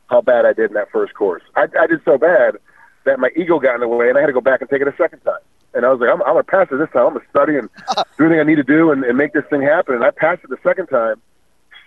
how 0.08 0.20
bad 0.20 0.46
I 0.46 0.52
did 0.52 0.70
in 0.70 0.74
that 0.74 0.90
first 0.90 1.14
course. 1.14 1.42
I, 1.56 1.66
I 1.78 1.86
did 1.86 2.00
so 2.04 2.16
bad 2.16 2.56
that 3.04 3.18
my 3.18 3.30
ego 3.36 3.58
got 3.58 3.74
in 3.74 3.80
the 3.80 3.88
way, 3.88 4.08
and 4.08 4.18
I 4.18 4.20
had 4.20 4.28
to 4.28 4.32
go 4.32 4.40
back 4.40 4.60
and 4.60 4.70
take 4.70 4.80
it 4.80 4.88
a 4.88 4.96
second 4.96 5.20
time. 5.20 5.40
And 5.74 5.84
I 5.84 5.90
was 5.90 6.00
like, 6.00 6.10
I'm, 6.10 6.22
I'm 6.22 6.34
going 6.34 6.44
to 6.44 6.50
pass 6.50 6.68
it 6.70 6.76
this 6.76 6.88
time. 6.92 7.06
I'm 7.06 7.12
going 7.14 7.24
to 7.24 7.30
study 7.30 7.56
and 7.56 7.68
do 8.18 8.24
everything 8.24 8.40
I 8.40 8.44
need 8.44 8.56
to 8.56 8.62
do 8.62 8.90
and, 8.92 9.04
and 9.04 9.18
make 9.18 9.32
this 9.32 9.44
thing 9.50 9.62
happen. 9.62 9.94
And 9.94 10.04
I 10.04 10.10
passed 10.10 10.44
it 10.44 10.50
the 10.50 10.58
second 10.62 10.86
time, 10.86 11.20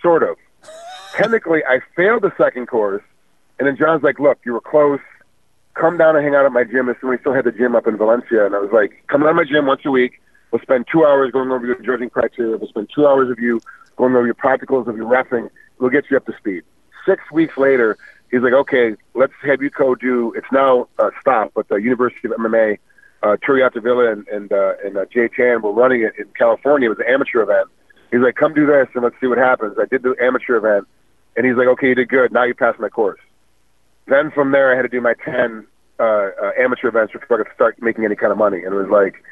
sort 0.02 0.22
of. 0.22 0.36
Technically, 1.16 1.64
I 1.64 1.80
failed 1.96 2.22
the 2.22 2.32
second 2.36 2.66
course, 2.66 3.02
and 3.58 3.66
then 3.66 3.76
John's 3.76 4.02
like, 4.02 4.18
look, 4.18 4.38
you 4.44 4.52
were 4.52 4.60
close. 4.60 5.00
Come 5.74 5.96
down 5.96 6.16
and 6.16 6.24
hang 6.24 6.34
out 6.34 6.44
at 6.44 6.52
my 6.52 6.64
gym. 6.64 6.88
And 6.88 6.96
so 7.00 7.08
we 7.08 7.18
still 7.18 7.32
had 7.32 7.44
the 7.44 7.52
gym 7.52 7.74
up 7.74 7.86
in 7.86 7.96
Valencia. 7.96 8.44
And 8.44 8.54
I 8.54 8.58
was 8.58 8.70
like, 8.72 9.04
come 9.08 9.22
down 9.22 9.30
to 9.30 9.34
my 9.34 9.44
gym 9.44 9.66
once 9.66 9.82
a 9.84 9.90
week. 9.90 10.20
We'll 10.50 10.62
spend 10.62 10.86
two 10.90 11.04
hours 11.04 11.30
going 11.30 11.50
over 11.50 11.66
your 11.66 11.80
judging 11.80 12.10
criteria. 12.10 12.56
We'll 12.56 12.68
spend 12.68 12.90
two 12.94 13.06
hours 13.06 13.30
of 13.30 13.38
you 13.38 13.60
going 13.96 14.14
over 14.14 14.26
your 14.26 14.34
practicals 14.34 14.86
of 14.86 14.96
your 14.96 15.06
refing. 15.06 15.50
We'll 15.78 15.90
get 15.90 16.10
you 16.10 16.16
up 16.16 16.26
to 16.26 16.36
speed. 16.36 16.62
Six 17.06 17.22
weeks 17.30 17.56
later, 17.56 17.96
he's 18.30 18.42
like, 18.42 18.52
okay, 18.52 18.94
let's 19.14 19.32
have 19.44 19.62
you 19.62 19.70
co 19.70 19.94
do. 19.94 20.32
It's 20.36 20.46
now 20.52 20.88
uh, 20.98 21.10
stop, 21.20 21.52
but 21.54 21.68
the 21.68 21.76
University 21.76 22.28
of 22.28 22.34
MMA, 22.34 22.78
uh, 23.22 23.36
Turiata 23.46 23.82
Villa 23.82 24.12
and 24.12 24.26
and, 24.28 24.52
uh, 24.52 24.74
and 24.84 24.96
uh, 24.96 25.04
Jay 25.12 25.28
Chan 25.28 25.62
were 25.62 25.72
running 25.72 26.02
it 26.02 26.12
in 26.18 26.26
California. 26.38 26.86
It 26.86 26.90
was 26.90 26.98
an 26.98 27.12
amateur 27.12 27.42
event. 27.42 27.68
He's 28.10 28.20
like, 28.20 28.36
come 28.36 28.54
do 28.54 28.66
this 28.66 28.88
and 28.94 29.04
let's 29.04 29.16
see 29.20 29.26
what 29.26 29.38
happens. 29.38 29.76
I 29.78 29.84
did 29.84 30.02
the 30.02 30.14
amateur 30.20 30.56
event, 30.56 30.86
and 31.36 31.46
he's 31.46 31.56
like, 31.56 31.68
okay, 31.68 31.88
you 31.88 31.94
did 31.94 32.08
good. 32.08 32.32
Now 32.32 32.44
you 32.44 32.54
passed 32.54 32.78
my 32.78 32.88
course. 32.88 33.20
Then 34.06 34.30
from 34.30 34.52
there, 34.52 34.72
I 34.72 34.76
had 34.76 34.82
to 34.82 34.88
do 34.88 35.00
my 35.00 35.14
ten 35.24 35.66
uh, 35.98 36.02
uh, 36.02 36.50
amateur 36.58 36.88
events 36.88 37.12
before 37.12 37.40
I 37.40 37.44
could 37.44 37.54
start 37.54 37.82
making 37.82 38.04
any 38.04 38.16
kind 38.16 38.32
of 38.32 38.38
money. 38.38 38.62
And 38.62 38.74
it 38.74 38.78
was 38.78 38.88
like, 38.90 39.22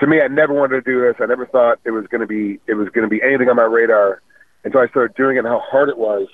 to 0.00 0.06
me, 0.06 0.20
I 0.20 0.28
never 0.28 0.52
wanted 0.52 0.74
to 0.74 0.82
do 0.82 1.00
this. 1.00 1.16
I 1.20 1.26
never 1.26 1.46
thought 1.46 1.78
it 1.84 1.92
was 1.92 2.06
going 2.08 2.20
to 2.20 2.26
be 2.26 2.60
it 2.66 2.74
was 2.74 2.88
going 2.90 3.04
to 3.04 3.08
be 3.08 3.22
anything 3.22 3.48
on 3.48 3.56
my 3.56 3.62
radar 3.62 4.20
until 4.64 4.80
I 4.80 4.88
started 4.88 5.16
doing 5.16 5.36
it 5.36 5.40
and 5.40 5.48
how 5.48 5.60
hard 5.60 5.88
it 5.88 5.96
was. 5.96 6.28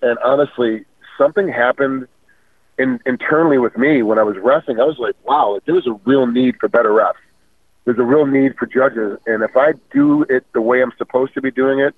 And 0.00 0.18
honestly, 0.24 0.84
something 1.22 1.48
happened 1.48 2.08
in, 2.78 3.00
internally 3.06 3.58
with 3.58 3.76
me 3.76 4.02
when 4.02 4.18
I 4.18 4.22
was 4.22 4.36
wrestling. 4.38 4.80
I 4.80 4.84
was 4.84 4.98
like, 4.98 5.14
wow, 5.24 5.60
there 5.64 5.74
was 5.74 5.86
a 5.86 5.92
real 6.04 6.26
need 6.26 6.56
for 6.58 6.68
better 6.68 6.90
refs. 6.90 7.14
There's 7.84 7.98
a 7.98 8.04
real 8.04 8.26
need 8.26 8.56
for 8.58 8.66
judges. 8.66 9.18
And 9.26 9.42
if 9.42 9.56
I 9.56 9.74
do 9.92 10.24
it 10.28 10.44
the 10.52 10.60
way 10.60 10.82
I'm 10.82 10.92
supposed 10.98 11.34
to 11.34 11.40
be 11.40 11.50
doing 11.50 11.80
it, 11.80 11.94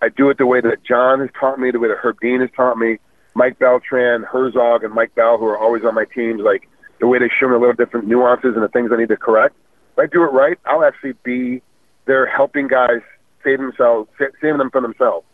I 0.00 0.08
do 0.08 0.30
it 0.30 0.38
the 0.38 0.46
way 0.46 0.60
that 0.60 0.84
John 0.84 1.20
has 1.20 1.30
taught 1.38 1.58
me, 1.58 1.70
the 1.70 1.80
way 1.80 1.88
that 1.88 1.98
Herb 1.98 2.20
Dean 2.20 2.40
has 2.40 2.50
taught 2.56 2.78
me, 2.78 2.98
Mike 3.34 3.58
Beltran, 3.58 4.22
Herzog, 4.22 4.84
and 4.84 4.94
Mike 4.94 5.14
Bell, 5.14 5.38
who 5.38 5.46
are 5.46 5.58
always 5.58 5.84
on 5.84 5.94
my 5.94 6.04
teams, 6.04 6.40
like 6.40 6.68
the 7.00 7.06
way 7.06 7.18
they 7.18 7.28
show 7.28 7.48
me 7.48 7.54
a 7.54 7.58
little 7.58 7.74
different 7.74 8.06
nuances 8.06 8.54
and 8.54 8.62
the 8.62 8.68
things 8.68 8.90
I 8.92 8.96
need 8.96 9.08
to 9.08 9.16
correct. 9.16 9.56
If 9.92 9.98
I 9.98 10.06
do 10.06 10.22
it 10.22 10.32
right, 10.32 10.58
I'll 10.66 10.84
actually 10.84 11.14
be 11.24 11.62
there 12.06 12.26
helping 12.26 12.68
guys 12.68 13.00
save 13.42 13.58
themselves, 13.58 14.08
saving 14.40 14.58
them 14.58 14.70
from 14.70 14.82
themselves. 14.82 15.26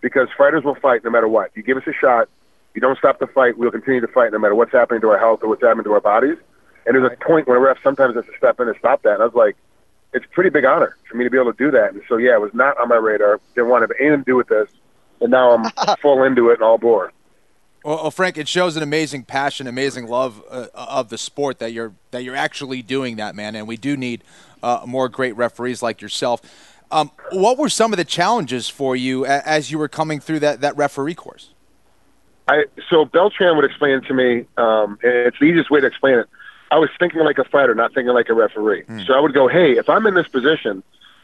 Because 0.00 0.28
fighters 0.36 0.64
will 0.64 0.74
fight 0.74 1.04
no 1.04 1.10
matter 1.10 1.28
what. 1.28 1.50
You 1.54 1.62
give 1.62 1.76
us 1.76 1.84
a 1.86 1.92
shot, 1.92 2.28
you 2.74 2.80
don't 2.80 2.98
stop 2.98 3.18
the 3.18 3.26
fight, 3.26 3.58
we'll 3.58 3.70
continue 3.70 4.00
to 4.00 4.08
fight 4.08 4.32
no 4.32 4.38
matter 4.38 4.54
what's 4.54 4.72
happening 4.72 5.00
to 5.02 5.08
our 5.10 5.18
health 5.18 5.40
or 5.42 5.48
what's 5.48 5.62
happening 5.62 5.84
to 5.84 5.92
our 5.92 6.00
bodies. 6.00 6.36
And 6.86 6.96
there's 6.96 7.12
a 7.12 7.24
point 7.24 7.46
when 7.46 7.56
a 7.56 7.60
ref 7.60 7.78
sometimes 7.82 8.14
has 8.16 8.24
to 8.26 8.32
step 8.36 8.58
in 8.60 8.68
and 8.68 8.76
stop 8.78 9.02
that. 9.02 9.14
And 9.14 9.22
I 9.22 9.26
was 9.26 9.34
like, 9.34 9.56
it's 10.12 10.24
a 10.24 10.28
pretty 10.28 10.50
big 10.50 10.64
honor 10.64 10.96
for 11.08 11.16
me 11.16 11.24
to 11.24 11.30
be 11.30 11.38
able 11.38 11.52
to 11.52 11.58
do 11.58 11.70
that. 11.70 11.92
And 11.92 12.02
so, 12.08 12.16
yeah, 12.16 12.34
it 12.34 12.40
was 12.40 12.52
not 12.54 12.78
on 12.78 12.88
my 12.88 12.96
radar. 12.96 13.40
Didn't 13.54 13.70
want 13.70 13.82
to 13.82 13.94
have 13.94 14.00
anything 14.00 14.24
to 14.24 14.24
do 14.24 14.36
with 14.36 14.48
this. 14.48 14.68
And 15.20 15.30
now 15.30 15.52
I'm 15.52 15.96
full 16.02 16.22
into 16.24 16.50
it 16.50 16.54
and 16.54 16.62
all 16.62 16.74
aboard. 16.74 17.12
Well, 17.84 17.96
well, 17.96 18.10
Frank, 18.10 18.38
it 18.38 18.48
shows 18.48 18.76
an 18.76 18.82
amazing 18.82 19.24
passion, 19.24 19.66
amazing 19.66 20.06
love 20.06 20.42
uh, 20.48 20.66
of 20.74 21.08
the 21.08 21.18
sport 21.18 21.58
that 21.58 21.72
you're 21.72 21.92
that 22.10 22.22
you're 22.22 22.36
actually 22.36 22.82
doing 22.82 23.16
that, 23.16 23.34
man. 23.34 23.56
And 23.56 23.66
we 23.66 23.76
do 23.76 23.96
need 23.96 24.22
uh, 24.62 24.82
more 24.86 25.08
great 25.08 25.36
referees 25.36 25.82
like 25.82 26.00
yourself. 26.00 26.40
Um, 26.92 27.10
what 27.30 27.56
were 27.56 27.70
some 27.70 27.92
of 27.92 27.96
the 27.96 28.04
challenges 28.04 28.68
for 28.68 28.94
you 28.94 29.24
as 29.24 29.70
you 29.70 29.78
were 29.78 29.88
coming 29.88 30.20
through 30.20 30.40
that, 30.40 30.60
that 30.60 30.76
referee 30.76 31.14
course? 31.14 31.51
I 32.48 32.64
so 32.90 33.04
Beltran 33.04 33.56
would 33.56 33.64
explain 33.64 33.98
it 33.98 34.06
to 34.06 34.14
me, 34.14 34.46
um, 34.56 34.98
and 35.02 35.12
it's 35.12 35.38
the 35.38 35.46
easiest 35.46 35.70
way 35.70 35.80
to 35.80 35.86
explain 35.86 36.18
it. 36.18 36.28
I 36.70 36.78
was 36.78 36.88
thinking 36.98 37.20
like 37.20 37.38
a 37.38 37.44
fighter, 37.44 37.74
not 37.74 37.94
thinking 37.94 38.14
like 38.14 38.28
a 38.28 38.34
referee. 38.34 38.84
Mm. 38.84 39.06
So 39.06 39.14
I 39.14 39.20
would 39.20 39.34
go, 39.34 39.46
hey, 39.46 39.72
if 39.72 39.88
I'm 39.88 40.06
in 40.06 40.14
this 40.14 40.26
position, 40.28 40.82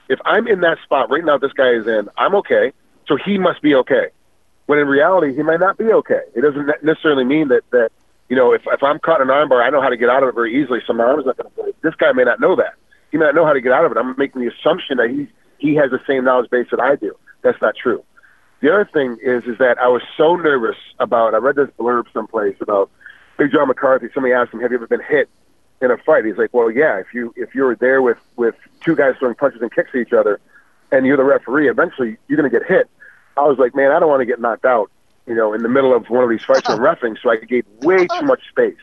if 0.09 0.21
I'm 0.25 0.47
in 0.47 0.61
that 0.61 0.79
spot 0.83 1.11
right 1.11 1.25
now, 1.25 1.39
this 1.39 1.53
guy 1.53 1.71
is 1.71 1.87
in, 1.87 2.09
I'm 2.19 2.35
okay. 2.37 2.73
So 3.07 3.17
he 3.17 3.39
must 3.39 3.63
be 3.63 3.75
okay. 3.75 4.09
When 4.67 4.79
in 4.79 4.87
reality, 4.87 5.35
he 5.35 5.43
might 5.43 5.61
not 5.61 5.79
be 5.79 5.87
okay. 5.87 6.21
It 6.35 6.43
doesn't 6.43 6.67
necessarily 6.83 7.25
mean 7.25 7.49
that 7.49 7.63
that 7.71 7.91
you 8.29 8.37
know 8.37 8.53
if 8.53 8.63
if 8.67 8.83
I'm 8.83 8.99
caught 8.99 9.21
in 9.21 9.31
an 9.31 9.35
armbar, 9.35 9.65
I 9.65 9.71
know 9.71 9.81
how 9.81 9.89
to 9.89 9.97
get 9.97 10.11
out 10.11 10.23
of 10.23 10.29
it 10.29 10.35
very 10.35 10.61
easily. 10.63 10.81
So 10.87 10.93
my 10.93 11.05
arm's 11.05 11.25
not 11.25 11.37
going 11.39 11.51
to 11.51 11.63
break. 11.63 11.81
This 11.81 11.95
guy 11.95 12.13
may 12.13 12.25
not 12.25 12.41
know 12.41 12.55
that. 12.57 12.75
He 13.11 13.17
may 13.17 13.25
not 13.25 13.35
know 13.35 13.47
how 13.47 13.55
to 13.55 13.61
get 13.61 13.73
out 13.73 13.87
of 13.87 13.93
it. 13.93 13.97
I'm 13.97 14.15
making 14.19 14.43
the 14.43 14.53
assumption 14.53 14.99
that 14.99 15.09
he 15.09 15.27
he 15.59 15.75
has 15.77 15.91
the 15.91 16.01
same 16.07 16.25
knowledge 16.25 16.51
base 16.51 16.67
that 16.71 16.81
I 16.81 16.97
do. 16.97 17.17
That's 17.43 17.61
not 17.63 17.75
true. 17.75 18.05
The 18.61 18.73
other 18.73 18.85
thing 18.85 19.19
is 19.23 19.45
is 19.45 19.59
that 19.59 19.79
I 19.79 19.89
was 19.89 20.03
so 20.17 20.35
nervous 20.37 20.77
about. 20.99 21.35
I 21.35 21.39
read 21.39 21.57
this 21.57 21.69
blurb 21.79 22.13
someplace 22.13 22.57
about 22.61 22.91
Big 23.37 23.53
John 23.53 23.69
McCarthy. 23.69 24.09
Somebody 24.13 24.35
asked 24.35 24.53
him, 24.53 24.61
"Have 24.61 24.73
you 24.73 24.79
ever 24.79 24.87
been 24.89 25.03
hit 25.03 25.29
in 25.81 25.91
a 25.91 25.97
fight?" 25.97 26.25
He's 26.25 26.37
like, 26.37 26.53
"Well, 26.53 26.71
yeah. 26.71 26.99
If 26.99 27.15
you 27.15 27.33
if 27.37 27.55
you 27.55 27.63
were 27.63 27.77
there 27.77 28.03
with 28.03 28.19
with 28.37 28.57
two 28.85 28.97
guys 28.97 29.15
throwing 29.19 29.37
punches 29.37 29.63
and 29.63 29.73
kicks 29.73 29.91
at 29.95 30.01
each 30.01 30.13
other, 30.13 30.41
and 30.91 31.07
you're 31.07 31.17
the 31.17 31.25
referee, 31.25 31.69
eventually 31.69 32.17
you're 32.27 32.37
going 32.37 32.51
to 32.51 32.59
get 32.59 32.69
hit." 32.69 32.89
I 33.37 33.43
was 33.43 33.59
like, 33.59 33.77
"Man, 33.77 33.93
I 33.93 34.01
don't 34.01 34.09
want 34.09 34.21
to 34.21 34.27
get 34.27 34.41
knocked 34.41 34.65
out." 34.65 34.91
You 35.27 35.37
know, 35.37 35.53
in 35.53 35.63
the 35.63 35.69
middle 35.69 35.95
of 35.95 36.09
one 36.11 36.25
of 36.25 36.31
these 36.31 36.43
fights 36.43 36.69
I'm 36.69 36.79
refing, 36.91 37.17
so 37.23 37.31
I 37.31 37.37
gave 37.37 37.65
way 37.83 38.09
too 38.09 38.25
much 38.25 38.41
space. 38.49 38.79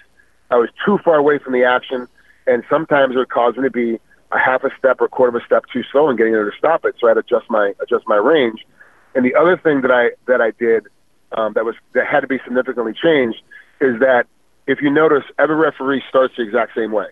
I 0.51 0.55
was 0.55 0.69
too 0.85 0.99
far 0.99 1.15
away 1.15 1.37
from 1.37 1.51
the 1.51 1.65
action, 1.65 2.07
and 2.47 2.63
sometimes 2.69 3.15
it 3.15 3.17
would 3.17 3.29
cause 3.29 3.57
me 3.57 3.63
to 3.63 3.71
be 3.71 3.99
a 4.31 4.39
half 4.39 4.63
a 4.63 4.69
step 4.77 5.01
or 5.01 5.05
a 5.05 5.09
quarter 5.09 5.35
of 5.35 5.43
a 5.43 5.45
step 5.45 5.65
too 5.73 5.83
slow 5.91 6.09
in 6.09 6.15
getting 6.15 6.31
there 6.31 6.49
to 6.49 6.57
stop 6.57 6.85
it. 6.85 6.95
So 6.99 7.07
I 7.07 7.09
had 7.09 7.13
to 7.15 7.19
adjust 7.21 7.49
my 7.49 7.73
adjust 7.81 8.07
my 8.07 8.15
range 8.15 8.65
and 9.15 9.25
the 9.25 9.33
other 9.35 9.57
thing 9.57 9.81
that 9.81 9.91
I 9.91 10.11
that 10.27 10.41
I 10.41 10.51
did 10.51 10.87
um, 11.31 11.53
that 11.53 11.65
was 11.65 11.75
that 11.93 12.05
had 12.05 12.19
to 12.21 12.27
be 12.27 12.39
significantly 12.43 12.93
changed 12.93 13.41
is 13.81 13.99
that 13.99 14.27
if 14.67 14.81
you 14.81 14.89
notice, 14.89 15.23
every 15.39 15.55
referee 15.55 16.03
starts 16.09 16.35
the 16.37 16.43
exact 16.43 16.75
same 16.75 16.91
way. 16.91 17.07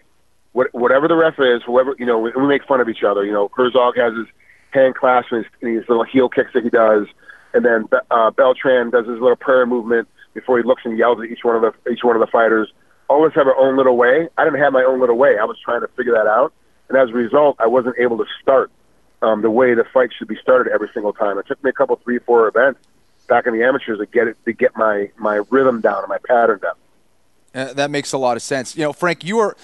What, 0.53 0.73
whatever 0.73 1.07
the 1.07 1.15
ref 1.15 1.39
is, 1.39 1.61
whoever 1.65 1.95
you 1.97 2.05
know, 2.05 2.19
we, 2.19 2.31
we 2.35 2.45
make 2.45 2.63
fun 2.65 2.79
of 2.79 2.89
each 2.89 3.03
other. 3.03 3.25
You 3.25 3.31
know, 3.31 3.49
Herzog 3.55 3.95
has 3.97 4.13
his 4.15 4.27
hand 4.71 4.95
clasp 4.95 5.31
and 5.31 5.43
his, 5.43 5.53
and 5.61 5.75
his 5.75 5.87
little 5.87 6.03
heel 6.03 6.29
kicks 6.29 6.51
that 6.53 6.63
he 6.63 6.69
does, 6.69 7.07
and 7.53 7.65
then 7.65 7.87
uh, 8.11 8.31
Beltran 8.31 8.91
does 8.91 9.07
his 9.07 9.19
little 9.19 9.35
prayer 9.35 9.65
movement 9.65 10.07
before 10.33 10.57
he 10.57 10.63
looks 10.63 10.81
and 10.85 10.97
yells 10.97 11.19
at 11.19 11.25
each 11.25 11.43
one 11.43 11.55
of 11.55 11.61
the 11.61 11.91
each 11.91 12.03
one 12.03 12.15
of 12.15 12.19
the 12.19 12.27
fighters. 12.27 12.71
Always 13.09 13.33
have 13.33 13.47
our 13.47 13.57
own 13.57 13.77
little 13.77 13.97
way. 13.97 14.27
I 14.37 14.43
didn't 14.43 14.59
have 14.59 14.73
my 14.73 14.83
own 14.83 14.99
little 14.99 15.17
way. 15.17 15.37
I 15.39 15.45
was 15.45 15.57
trying 15.63 15.81
to 15.81 15.87
figure 15.89 16.13
that 16.13 16.27
out, 16.27 16.53
and 16.89 16.97
as 16.97 17.09
a 17.09 17.13
result, 17.13 17.57
I 17.59 17.67
wasn't 17.67 17.95
able 17.99 18.17
to 18.17 18.25
start 18.41 18.71
um, 19.23 19.41
the 19.41 19.49
way 19.49 19.73
the 19.73 19.85
fight 19.85 20.11
should 20.17 20.27
be 20.27 20.35
started 20.35 20.71
every 20.71 20.89
single 20.93 21.13
time. 21.13 21.37
It 21.37 21.47
took 21.47 21.63
me 21.63 21.69
a 21.69 21.73
couple, 21.73 21.95
three, 21.95 22.19
four 22.19 22.47
events 22.47 22.81
back 23.27 23.47
in 23.47 23.53
the 23.53 23.63
amateurs 23.63 23.99
to 23.99 24.05
get 24.05 24.27
it 24.27 24.37
to 24.45 24.53
get 24.53 24.75
my 24.75 25.09
my 25.17 25.41
rhythm 25.49 25.81
down 25.81 25.99
and 25.99 26.09
my 26.09 26.17
pattern 26.27 26.59
down. 26.59 26.75
Uh, 27.55 27.73
that 27.73 27.89
makes 27.89 28.11
a 28.13 28.17
lot 28.17 28.35
of 28.35 28.43
sense. 28.43 28.75
You 28.75 28.83
know, 28.83 28.93
Frank, 28.93 29.23
you 29.23 29.37
were 29.37 29.55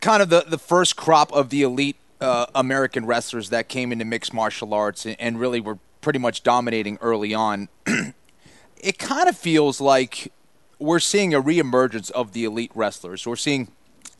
kind 0.00 0.22
of 0.22 0.30
the 0.30 0.44
the 0.48 0.58
first 0.58 0.96
crop 0.96 1.32
of 1.32 1.50
the 1.50 1.62
elite 1.62 1.96
uh, 2.20 2.46
American 2.54 3.04
wrestlers 3.04 3.50
that 3.50 3.68
came 3.68 3.92
into 3.92 4.04
mixed 4.04 4.32
martial 4.32 4.72
arts 4.72 5.04
and, 5.04 5.16
and 5.20 5.38
really 5.38 5.60
were 5.60 5.78
pretty 6.00 6.18
much 6.18 6.42
dominating 6.42 6.98
early 7.02 7.34
on. 7.34 7.68
it 8.76 8.98
kind 8.98 9.28
of 9.28 9.36
feels 9.36 9.80
like 9.80 10.32
we're 10.78 11.00
seeing 11.00 11.34
a 11.34 11.42
reemergence 11.42 12.10
of 12.12 12.32
the 12.32 12.44
elite 12.44 12.72
wrestlers. 12.74 13.26
We're 13.26 13.36
seeing 13.36 13.68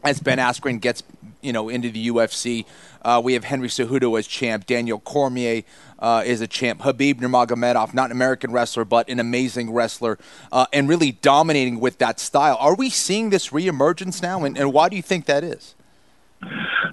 as 0.05 0.21
Ben 0.21 0.39
Askren 0.39 0.81
gets 0.81 1.03
you 1.43 1.53
know 1.53 1.68
into 1.68 1.91
the 1.91 2.09
UFC. 2.09 2.64
Uh, 3.03 3.20
we 3.22 3.32
have 3.34 3.45
Henry 3.45 3.68
Cejudo 3.68 4.18
as 4.18 4.26
champ. 4.26 4.66
Daniel 4.66 5.01
Cormier 5.01 5.62
uh, 5.99 6.22
is 6.24 6.41
a 6.41 6.47
champ. 6.47 6.80
Khabib 6.80 7.16
Nurmagomedov, 7.16 7.95
not 7.95 8.07
an 8.07 8.12
American 8.12 8.53
wrestler, 8.53 8.84
but 8.84 9.09
an 9.09 9.18
amazing 9.18 9.72
wrestler, 9.72 10.18
uh, 10.53 10.66
and 10.72 10.88
really 10.88 11.12
dominating 11.12 11.80
with 11.80 11.99
that 11.99 12.20
style. 12.20 12.57
Are 12.61 12.74
we 12.74 12.91
seeing 12.91 13.30
this 13.30 13.49
reemergence 13.51 14.22
now, 14.22 14.45
and, 14.45 14.57
and 14.59 14.72
why 14.72 14.88
do 14.88 14.97
you 14.97 15.03
think 15.03 15.26
that 15.26 15.45
is? 15.45 15.74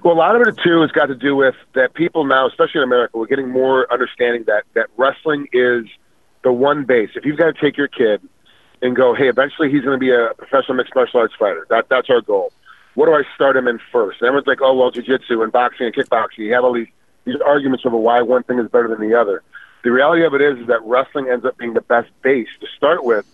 Well, 0.04 0.14
a 0.14 0.18
lot 0.18 0.36
of 0.36 0.46
it 0.46 0.56
too 0.62 0.80
has 0.82 0.92
got 0.92 1.06
to 1.06 1.14
do 1.14 1.34
with 1.34 1.54
that 1.74 1.94
people 1.94 2.24
now, 2.24 2.46
especially 2.46 2.80
in 2.80 2.84
America, 2.84 3.18
we're 3.18 3.26
getting 3.26 3.50
more 3.50 3.90
understanding 3.92 4.44
that 4.44 4.64
that 4.74 4.86
wrestling 4.96 5.48
is 5.52 5.84
the 6.44 6.52
one 6.52 6.84
base. 6.84 7.10
If 7.14 7.24
you've 7.24 7.38
got 7.38 7.54
to 7.54 7.60
take 7.60 7.76
your 7.76 7.88
kid 7.88 8.20
and 8.80 8.94
go, 8.94 9.14
hey, 9.14 9.28
eventually 9.28 9.70
he's 9.70 9.82
going 9.82 9.96
to 9.96 9.98
be 9.98 10.12
a 10.12 10.34
professional 10.36 10.76
mixed 10.76 10.94
martial 10.94 11.20
arts 11.20 11.34
fighter. 11.38 11.66
That 11.70 11.88
that's 11.88 12.08
our 12.10 12.20
goal 12.20 12.52
what 12.98 13.06
do 13.06 13.12
I 13.12 13.22
start 13.36 13.56
him 13.56 13.68
in 13.68 13.78
first? 13.92 14.20
And 14.20 14.26
everyone's 14.26 14.48
like, 14.48 14.58
oh, 14.60 14.74
well, 14.74 14.90
jiu-jitsu 14.90 15.40
and 15.40 15.52
boxing 15.52 15.86
and 15.86 15.94
kickboxing. 15.94 16.38
You 16.38 16.52
have 16.54 16.64
all 16.64 16.72
these, 16.72 16.88
these 17.24 17.36
arguments 17.46 17.86
over 17.86 17.96
why 17.96 18.22
one 18.22 18.42
thing 18.42 18.58
is 18.58 18.68
better 18.68 18.88
than 18.88 19.08
the 19.08 19.14
other. 19.14 19.44
The 19.84 19.92
reality 19.92 20.24
of 20.24 20.34
it 20.34 20.40
is, 20.40 20.58
is 20.58 20.66
that 20.66 20.82
wrestling 20.82 21.28
ends 21.30 21.44
up 21.44 21.56
being 21.58 21.74
the 21.74 21.80
best 21.80 22.10
base 22.22 22.48
to 22.60 22.66
start 22.76 23.04
with 23.04 23.24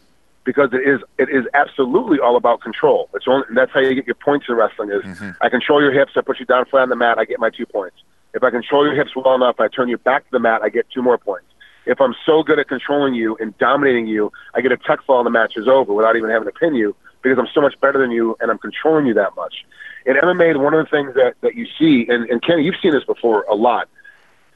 because 0.45 0.69
it 0.75 0.87
is 0.87 1.01
it 1.17 1.31
is 1.31 1.47
absolutely 1.55 2.21
all 2.21 2.37
about 2.37 2.61
control. 2.61 3.09
It's 3.15 3.25
only 3.27 3.47
that's 3.55 3.73
how 3.73 3.81
you 3.81 3.95
get 3.95 4.05
your 4.07 4.17
points 4.17 4.45
in 4.51 4.55
wrestling 4.55 4.91
is 4.91 5.03
mm-hmm. 5.03 5.31
I 5.41 5.49
control 5.49 5.81
your 5.81 5.93
hips, 5.93 6.13
I 6.17 6.21
put 6.21 6.39
you 6.39 6.45
down 6.45 6.67
flat 6.67 6.83
on 6.83 6.91
the 6.91 6.97
mat, 6.97 7.17
I 7.17 7.25
get 7.25 7.41
my 7.41 7.49
two 7.49 7.65
points. 7.65 7.97
If 8.35 8.43
I 8.43 8.51
control 8.51 8.85
your 8.85 8.95
hips 8.95 9.17
well 9.17 9.35
enough, 9.35 9.59
I 9.59 9.69
turn 9.69 9.89
you 9.89 9.97
back 9.97 10.25
to 10.25 10.31
the 10.31 10.41
mat, 10.41 10.61
I 10.63 10.69
get 10.69 10.87
two 10.91 11.01
more 11.01 11.17
points. 11.17 11.47
If 11.87 12.03
I'm 12.03 12.15
so 12.27 12.43
good 12.43 12.59
at 12.59 12.69
controlling 12.69 13.15
you 13.15 13.39
and 13.41 13.57
dominating 13.57 14.09
you, 14.09 14.31
I 14.55 14.61
get 14.61 14.73
a 14.73 14.77
tech 14.77 15.03
fall 15.07 15.21
and 15.21 15.27
the 15.27 15.31
match 15.31 15.57
is 15.57 15.67
over 15.67 15.95
without 15.95 16.17
even 16.17 16.29
having 16.29 16.49
to 16.49 16.53
pin 16.53 16.75
you 16.75 16.95
because 17.25 17.39
I'm 17.39 17.49
so 17.53 17.61
much 17.61 17.81
better 17.81 17.99
than 17.99 18.11
you 18.11 18.37
and 18.41 18.51
I'm 18.51 18.59
controlling 18.59 19.07
you 19.07 19.15
that 19.15 19.35
much. 19.35 19.65
In 20.07 20.15
MMA, 20.15 20.61
one 20.63 20.75
of 20.75 20.85
the 20.85 20.91
things 20.91 21.15
that, 21.15 21.35
that 21.41 21.55
you 21.55 21.67
see, 21.79 22.07
and, 22.09 22.29
and 22.29 22.43
Kenny, 22.43 22.63
you've 22.63 22.77
seen 22.81 22.93
this 22.93 23.05
before 23.05 23.43
a 23.45 23.55
lot, 23.55 23.89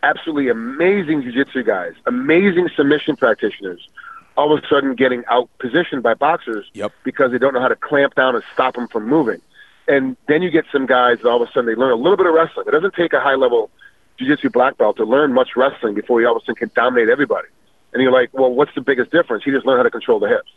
absolutely 0.03 0.51
amazing 0.51 1.23
jiu-jitsu 1.23 1.65
guys, 1.65 1.95
amazing 2.07 2.69
submission 2.77 3.17
practitioners, 3.17 3.89
all 4.37 4.53
of 4.57 4.63
a 4.63 4.67
sudden 4.69 4.95
getting 4.95 5.25
out 5.29 5.49
positioned 5.59 6.03
by 6.03 6.13
boxers 6.13 6.67
yep. 6.75 6.93
because 7.03 7.33
they 7.33 7.39
don't 7.39 7.55
know 7.55 7.61
how 7.61 7.69
to 7.69 7.77
clamp 7.77 8.15
down 8.15 8.35
and 8.35 8.45
stop 8.53 8.75
them 8.75 8.87
from 8.89 9.09
moving. 9.09 9.41
And 9.89 10.19
then 10.29 10.43
you 10.43 10.51
get 10.51 10.67
some 10.71 10.85
guys 10.85 11.19
that 11.23 11.29
all 11.29 11.43
of 11.43 11.49
a 11.49 11.53
sudden 11.53 11.65
they 11.65 11.75
learn 11.75 11.93
a 11.93 11.97
little 11.97 12.19
bit 12.19 12.27
of 12.27 12.35
wrestling. 12.35 12.67
It 12.69 12.73
doesn't 12.73 12.95
take 12.95 13.15
a 13.15 13.21
high 13.21 13.35
level 13.35 13.71
jiu-jitsu 14.19 14.51
black 14.51 14.77
belt 14.77 14.99
to 14.99 15.05
learn 15.05 15.33
much 15.33 15.57
wrestling 15.57 15.95
before 15.95 16.21
he 16.21 16.27
all 16.27 16.37
of 16.37 16.43
a 16.43 16.45
sudden 16.45 16.57
can 16.57 16.71
dominate 16.75 17.09
everybody. 17.09 17.49
And 17.95 18.03
you're 18.03 18.13
like, 18.13 18.29
well, 18.35 18.53
what's 18.53 18.75
the 18.75 18.83
biggest 18.83 19.11
difference? 19.11 19.45
He 19.45 19.51
just 19.51 19.65
learned 19.65 19.79
how 19.79 19.85
to 19.85 19.91
control 19.91 20.21
the 20.21 20.29
hips 20.29 20.51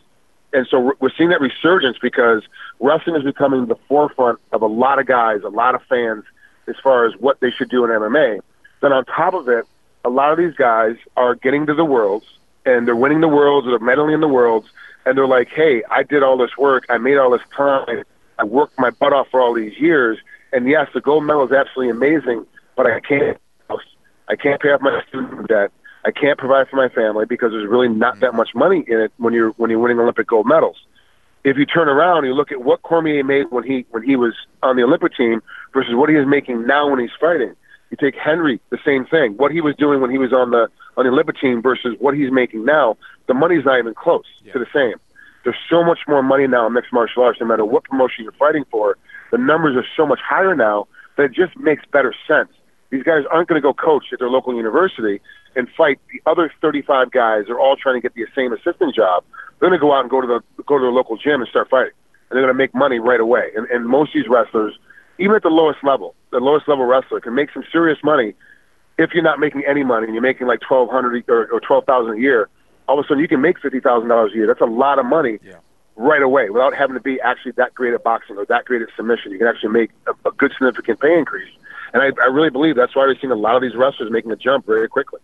and 0.53 0.67
so 0.67 0.93
we're 0.99 1.11
seeing 1.17 1.29
that 1.29 1.41
resurgence 1.41 1.97
because 2.01 2.43
wrestling 2.79 3.15
is 3.15 3.23
becoming 3.23 3.67
the 3.67 3.77
forefront 3.87 4.39
of 4.51 4.61
a 4.61 4.67
lot 4.67 4.99
of 4.99 5.05
guys, 5.05 5.41
a 5.43 5.49
lot 5.49 5.75
of 5.75 5.81
fans, 5.83 6.23
as 6.67 6.75
far 6.83 7.05
as 7.05 7.13
what 7.19 7.39
they 7.39 7.51
should 7.51 7.69
do 7.69 7.85
in 7.85 7.91
MMA. 7.91 8.39
Then 8.81 8.91
on 8.91 9.05
top 9.05 9.33
of 9.33 9.47
it, 9.47 9.65
a 10.03 10.09
lot 10.09 10.31
of 10.31 10.37
these 10.37 10.53
guys 10.55 10.95
are 11.15 11.35
getting 11.35 11.65
to 11.67 11.73
the 11.73 11.85
worlds 11.85 12.25
and 12.65 12.87
they're 12.87 12.95
winning 12.95 13.21
the 13.21 13.27
worlds 13.27 13.67
or 13.67 13.71
they're 13.71 13.79
medaling 13.79 14.13
in 14.13 14.21
the 14.21 14.27
worlds, 14.27 14.67
and 15.05 15.17
they're 15.17 15.27
like, 15.27 15.49
"Hey, 15.49 15.83
I 15.89 16.03
did 16.03 16.23
all 16.23 16.37
this 16.37 16.55
work, 16.57 16.85
I 16.89 16.97
made 16.97 17.17
all 17.17 17.31
this 17.31 17.41
time, 17.55 18.03
I 18.37 18.43
worked 18.43 18.77
my 18.77 18.91
butt 18.91 19.13
off 19.13 19.29
for 19.29 19.41
all 19.41 19.53
these 19.53 19.77
years, 19.79 20.17
and 20.53 20.67
yes, 20.67 20.87
the 20.93 21.01
gold 21.01 21.25
medal 21.25 21.43
is 21.43 21.51
absolutely 21.51 21.89
amazing, 21.89 22.45
but 22.75 22.85
I 22.85 22.99
can't, 22.99 23.37
I 24.27 24.35
can't 24.35 24.61
pay 24.61 24.69
off 24.69 24.81
my 24.81 25.01
student 25.07 25.47
debt." 25.47 25.71
I 26.03 26.11
can't 26.11 26.37
provide 26.37 26.67
for 26.67 26.77
my 26.77 26.89
family 26.89 27.25
because 27.25 27.51
there's 27.51 27.69
really 27.69 27.87
not 27.87 28.19
that 28.19 28.29
mm-hmm. 28.29 28.37
much 28.37 28.55
money 28.55 28.83
in 28.87 28.99
it 28.99 29.11
when 29.17 29.33
you're 29.33 29.51
when 29.51 29.69
you're 29.69 29.79
winning 29.79 29.99
Olympic 29.99 30.27
gold 30.27 30.47
medals. 30.47 30.77
If 31.43 31.57
you 31.57 31.65
turn 31.65 31.89
around 31.89 32.19
and 32.19 32.27
you 32.27 32.33
look 32.33 32.51
at 32.51 32.61
what 32.63 32.81
Cormier 32.83 33.23
made 33.23 33.47
when 33.49 33.63
he 33.63 33.85
when 33.91 34.03
he 34.03 34.15
was 34.15 34.33
on 34.63 34.75
the 34.75 34.83
Olympic 34.83 35.15
team 35.15 35.41
versus 35.73 35.93
what 35.95 36.09
he 36.09 36.15
is 36.15 36.27
making 36.27 36.65
now 36.65 36.89
when 36.89 36.99
he's 36.99 37.11
fighting, 37.19 37.55
you 37.89 37.97
take 37.97 38.15
Henry, 38.15 38.59
the 38.69 38.79
same 38.85 39.05
thing. 39.05 39.37
What 39.37 39.51
he 39.51 39.61
was 39.61 39.75
doing 39.75 40.01
when 40.01 40.11
he 40.11 40.17
was 40.17 40.33
on 40.33 40.51
the 40.51 40.69
on 40.97 41.05
the 41.05 41.11
Olympic 41.11 41.39
team 41.39 41.61
versus 41.61 41.95
what 41.99 42.15
he's 42.15 42.31
making 42.31 42.65
now, 42.65 42.97
the 43.27 43.33
money's 43.33 43.65
not 43.65 43.79
even 43.79 43.93
close 43.93 44.25
yeah. 44.43 44.53
to 44.53 44.59
the 44.59 44.67
same. 44.73 44.95
There's 45.43 45.57
so 45.69 45.83
much 45.83 45.99
more 46.07 46.21
money 46.21 46.47
now 46.47 46.67
in 46.67 46.73
mixed 46.73 46.93
martial 46.93 47.23
arts, 47.23 47.39
no 47.39 47.47
matter 47.47 47.65
what 47.65 47.83
promotion 47.83 48.23
you're 48.23 48.33
fighting 48.33 48.65
for. 48.69 48.97
The 49.31 49.37
numbers 49.37 49.75
are 49.75 49.85
so 49.97 50.05
much 50.05 50.19
higher 50.19 50.55
now 50.55 50.87
that 51.17 51.23
it 51.23 51.31
just 51.33 51.57
makes 51.57 51.83
better 51.91 52.13
sense. 52.27 52.49
These 52.91 53.03
guys 53.03 53.23
aren't 53.31 53.47
going 53.47 53.59
to 53.59 53.63
go 53.63 53.73
coach 53.73 54.05
at 54.13 54.19
their 54.19 54.29
local 54.29 54.53
university 54.53 55.21
and 55.55 55.67
fight 55.75 55.99
the 56.11 56.21
other 56.29 56.51
35 56.61 57.11
guys. 57.11 57.45
They're 57.47 57.59
all 57.59 57.75
trying 57.75 57.95
to 57.95 58.01
get 58.01 58.13
the 58.13 58.25
same 58.35 58.53
assistant 58.53 58.93
job. 58.93 59.23
They're 59.59 59.69
going 59.69 59.79
to 59.79 59.81
go 59.81 59.93
out 59.93 60.01
and 60.01 60.09
go 60.09 60.21
to 60.21 60.27
the 60.27 60.63
go 60.63 60.77
to 60.77 60.83
the 60.83 60.91
local 60.91 61.17
gym 61.17 61.41
and 61.41 61.49
start 61.49 61.69
fighting, 61.69 61.93
and 62.29 62.37
they're 62.37 62.43
going 62.43 62.53
to 62.53 62.57
make 62.57 62.75
money 62.75 62.99
right 62.99 63.19
away. 63.19 63.51
And, 63.55 63.67
and 63.69 63.87
most 63.87 64.09
of 64.09 64.21
these 64.21 64.29
wrestlers, 64.29 64.77
even 65.19 65.35
at 65.35 65.43
the 65.43 65.49
lowest 65.49 65.83
level, 65.83 66.15
the 66.31 66.39
lowest 66.39 66.67
level 66.67 66.85
wrestler 66.85 67.21
can 67.21 67.33
make 67.33 67.51
some 67.53 67.63
serious 67.71 67.99
money 68.03 68.35
if 68.97 69.11
you're 69.13 69.23
not 69.23 69.39
making 69.39 69.63
any 69.65 69.83
money 69.83 70.05
and 70.05 70.13
you're 70.13 70.21
making 70.21 70.47
like 70.47 70.59
1200 70.69 71.23
or, 71.29 71.47
or 71.51 71.59
12000 71.59 72.13
a 72.13 72.19
year. 72.19 72.49
All 72.87 72.99
of 72.99 73.05
a 73.05 73.07
sudden, 73.07 73.21
you 73.21 73.27
can 73.27 73.41
make 73.41 73.59
fifty 73.59 73.79
thousand 73.79 74.09
dollars 74.09 74.33
a 74.33 74.35
year. 74.35 74.47
That's 74.47 74.61
a 74.61 74.65
lot 74.65 74.99
of 74.99 75.05
money. 75.05 75.39
Yeah 75.43 75.55
right 75.95 76.21
away 76.21 76.49
without 76.49 76.73
having 76.73 76.95
to 76.95 77.01
be 77.01 77.19
actually 77.21 77.51
that 77.53 77.73
great 77.73 77.93
at 77.93 78.03
boxing 78.03 78.37
or 78.37 78.45
that 78.45 78.65
great 78.65 78.81
at 78.81 78.87
submission. 78.95 79.31
You 79.31 79.37
can 79.37 79.47
actually 79.47 79.69
make 79.69 79.91
a, 80.07 80.29
a 80.29 80.31
good 80.31 80.51
significant 80.53 80.99
pay 80.99 81.17
increase. 81.17 81.49
And 81.93 82.01
I, 82.01 82.07
I 82.21 82.27
really 82.27 82.49
believe 82.49 82.75
that's 82.75 82.95
why 82.95 83.07
we've 83.07 83.19
seen 83.19 83.31
a 83.31 83.35
lot 83.35 83.55
of 83.55 83.61
these 83.61 83.75
wrestlers 83.75 84.11
making 84.11 84.31
a 84.31 84.35
jump 84.35 84.65
very 84.65 84.87
quickly. 84.87 85.19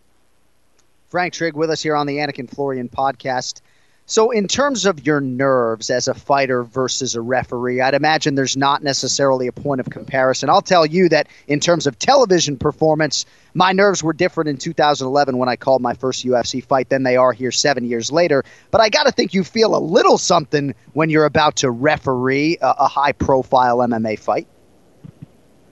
Frank 1.09 1.33
Trigg 1.33 1.55
with 1.55 1.69
us 1.69 1.81
here 1.81 1.95
on 1.95 2.05
the 2.05 2.17
Anik 2.17 2.39
and 2.39 2.49
Florian 2.49 2.89
podcast. 2.89 3.61
So, 4.09 4.31
in 4.31 4.47
terms 4.47 4.85
of 4.85 5.05
your 5.05 5.19
nerves 5.19 5.89
as 5.89 6.07
a 6.07 6.13
fighter 6.13 6.63
versus 6.63 7.15
a 7.15 7.19
referee, 7.19 7.81
I'd 7.81 7.93
imagine 7.93 8.35
there's 8.35 8.55
not 8.55 8.81
necessarily 8.81 9.47
a 9.47 9.51
point 9.51 9.81
of 9.81 9.89
comparison. 9.89 10.49
I'll 10.49 10.61
tell 10.61 10.85
you 10.85 11.09
that 11.09 11.27
in 11.49 11.59
terms 11.59 11.87
of 11.87 11.99
television 11.99 12.55
performance, 12.55 13.25
my 13.53 13.73
nerves 13.73 14.01
were 14.01 14.13
different 14.13 14.49
in 14.49 14.55
2011 14.55 15.37
when 15.37 15.49
I 15.49 15.57
called 15.57 15.81
my 15.81 15.93
first 15.93 16.25
UFC 16.25 16.63
fight 16.63 16.87
than 16.87 17.03
they 17.03 17.17
are 17.17 17.33
here 17.33 17.51
seven 17.51 17.83
years 17.83 18.09
later. 18.09 18.45
But 18.71 18.79
I 18.79 18.87
got 18.87 19.07
to 19.07 19.11
think 19.11 19.33
you 19.33 19.43
feel 19.43 19.75
a 19.75 19.79
little 19.79 20.17
something 20.17 20.73
when 20.93 21.09
you're 21.09 21.25
about 21.25 21.57
to 21.57 21.69
referee 21.69 22.59
a, 22.61 22.75
a 22.79 22.87
high 22.87 23.11
profile 23.11 23.79
MMA 23.79 24.19
fight. 24.19 24.47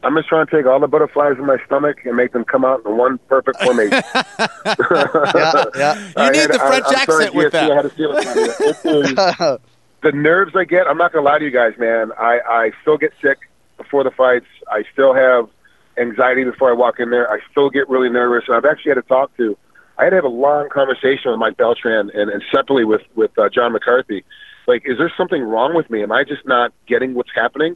I'm 0.05 0.15
just 0.15 0.29
trying 0.29 0.45
to 0.45 0.55
take 0.55 0.67
all 0.67 0.79
the 0.79 0.87
butterflies 0.87 1.35
in 1.39 1.47
my 1.47 1.57
stomach 1.65 2.05
and 2.05 2.15
make 2.15 2.31
them 2.31 2.45
come 2.45 2.63
out 2.63 2.85
in 2.85 2.95
one 2.95 3.17
perfect 3.27 3.59
formation. 3.63 4.03
yeah, 4.15 5.63
yeah. 5.75 6.11
You 6.25 6.31
need 6.31 6.49
the 6.51 6.59
French 6.59 6.85
I, 6.87 7.01
accent 7.01 7.33
with 7.33 7.55
I 7.55 7.67
that. 7.67 7.75
had 7.75 7.81
to 7.81 7.89
steal 7.89 8.15
it 8.15 8.23
from 8.23 8.93
you. 8.93 9.01
It 9.01 9.05
is- 9.09 9.59
the 10.03 10.11
nerves 10.11 10.55
I 10.55 10.63
get, 10.65 10.85
I'm 10.87 10.97
not 10.97 11.11
gonna 11.11 11.25
lie 11.25 11.39
to 11.39 11.45
you 11.45 11.49
guys, 11.51 11.73
man. 11.79 12.11
I, 12.19 12.39
I 12.47 12.71
still 12.83 12.97
get 12.97 13.13
sick 13.19 13.39
before 13.77 14.03
the 14.03 14.11
fights. 14.11 14.45
I 14.69 14.83
still 14.93 15.15
have 15.15 15.49
anxiety 15.97 16.43
before 16.43 16.69
I 16.69 16.73
walk 16.73 16.99
in 16.99 17.09
there. 17.09 17.31
I 17.31 17.39
still 17.49 17.71
get 17.71 17.89
really 17.89 18.09
nervous, 18.09 18.43
and 18.47 18.55
I've 18.55 18.65
actually 18.65 18.91
had 18.91 19.01
to 19.01 19.07
talk 19.07 19.35
to. 19.37 19.57
I 19.97 20.03
had 20.03 20.11
to 20.11 20.17
have 20.17 20.25
a 20.25 20.27
long 20.27 20.69
conversation 20.69 21.31
with 21.31 21.39
Mike 21.39 21.57
Beltran 21.57 22.11
and, 22.13 22.29
and 22.29 22.43
separately 22.53 22.83
with 22.85 23.01
with 23.15 23.31
uh, 23.39 23.49
John 23.49 23.71
McCarthy. 23.73 24.23
Like, 24.67 24.83
is 24.85 24.97
there 24.97 25.11
something 25.17 25.41
wrong 25.41 25.73
with 25.75 25.89
me? 25.89 26.03
Am 26.03 26.11
I 26.11 26.23
just 26.23 26.45
not 26.45 26.73
getting 26.87 27.13
what's 27.15 27.29
happening? 27.33 27.75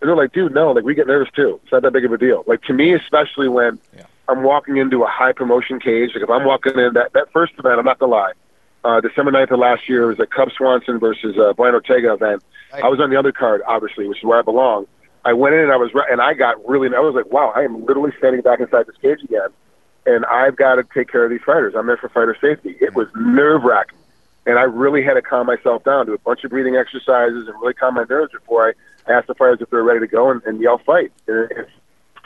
And 0.00 0.08
they're 0.08 0.16
like, 0.16 0.32
dude, 0.32 0.54
no, 0.54 0.72
like 0.72 0.84
we 0.84 0.94
get 0.94 1.06
nervous 1.06 1.32
too. 1.34 1.60
It's 1.62 1.72
not 1.72 1.82
that 1.82 1.92
big 1.92 2.04
of 2.04 2.12
a 2.12 2.18
deal. 2.18 2.44
Like 2.46 2.62
to 2.62 2.72
me, 2.72 2.94
especially 2.94 3.48
when 3.48 3.78
I'm 4.28 4.42
walking 4.42 4.76
into 4.76 5.02
a 5.02 5.06
high 5.08 5.32
promotion 5.32 5.80
cage. 5.80 6.10
Like 6.14 6.22
if 6.22 6.30
I'm 6.30 6.44
walking 6.44 6.78
in 6.78 6.94
that 6.94 7.12
that 7.12 7.32
first 7.32 7.52
event, 7.58 7.78
I'm 7.78 7.84
not 7.84 7.98
gonna 7.98 8.12
lie. 8.12 8.32
Uh, 8.82 9.00
December 9.00 9.30
9th 9.30 9.50
of 9.50 9.58
last 9.58 9.88
year 9.88 10.06
was 10.06 10.18
a 10.20 10.26
Cub 10.26 10.50
Swanson 10.56 10.98
versus 10.98 11.36
uh, 11.36 11.52
Brian 11.52 11.74
Ortega 11.74 12.14
event. 12.14 12.42
I 12.72 12.88
was 12.88 12.98
on 13.00 13.10
the 13.10 13.16
other 13.16 13.32
card, 13.32 13.60
obviously, 13.66 14.08
which 14.08 14.18
is 14.18 14.24
where 14.24 14.38
I 14.38 14.42
belong. 14.42 14.86
I 15.24 15.34
went 15.34 15.54
in 15.54 15.60
and 15.60 15.72
I 15.72 15.76
was 15.76 15.92
re- 15.92 16.06
and 16.10 16.20
I 16.20 16.32
got 16.32 16.66
really. 16.66 16.88
I 16.94 17.00
was 17.00 17.14
like, 17.14 17.30
wow, 17.30 17.52
I 17.54 17.62
am 17.62 17.84
literally 17.84 18.12
standing 18.16 18.40
back 18.40 18.60
inside 18.60 18.86
this 18.86 18.96
cage 19.02 19.22
again, 19.22 19.48
and 20.06 20.24
I've 20.26 20.56
got 20.56 20.76
to 20.76 20.84
take 20.94 21.10
care 21.10 21.24
of 21.24 21.30
these 21.30 21.42
fighters. 21.44 21.74
I'm 21.76 21.86
there 21.86 21.98
for 21.98 22.08
fighter 22.08 22.36
safety. 22.40 22.76
It 22.80 22.94
was 22.94 23.08
nerve 23.14 23.64
wracking, 23.64 23.98
and 24.46 24.58
I 24.58 24.62
really 24.62 25.02
had 25.02 25.14
to 25.14 25.22
calm 25.22 25.46
myself 25.46 25.84
down, 25.84 26.06
do 26.06 26.14
a 26.14 26.18
bunch 26.18 26.44
of 26.44 26.50
breathing 26.50 26.76
exercises, 26.76 27.48
and 27.48 27.60
really 27.60 27.74
calm 27.74 27.94
my 27.94 28.04
nerves 28.08 28.32
before 28.32 28.68
I 28.68 28.72
I 29.06 29.12
asked 29.12 29.28
the 29.28 29.34
fighters 29.34 29.58
if 29.60 29.70
they're 29.70 29.82
ready 29.82 30.00
to 30.00 30.06
go 30.06 30.30
and, 30.30 30.42
and 30.44 30.60
yell 30.60 30.78
fight. 30.78 31.12
And 31.26 31.50
it's 31.50 31.70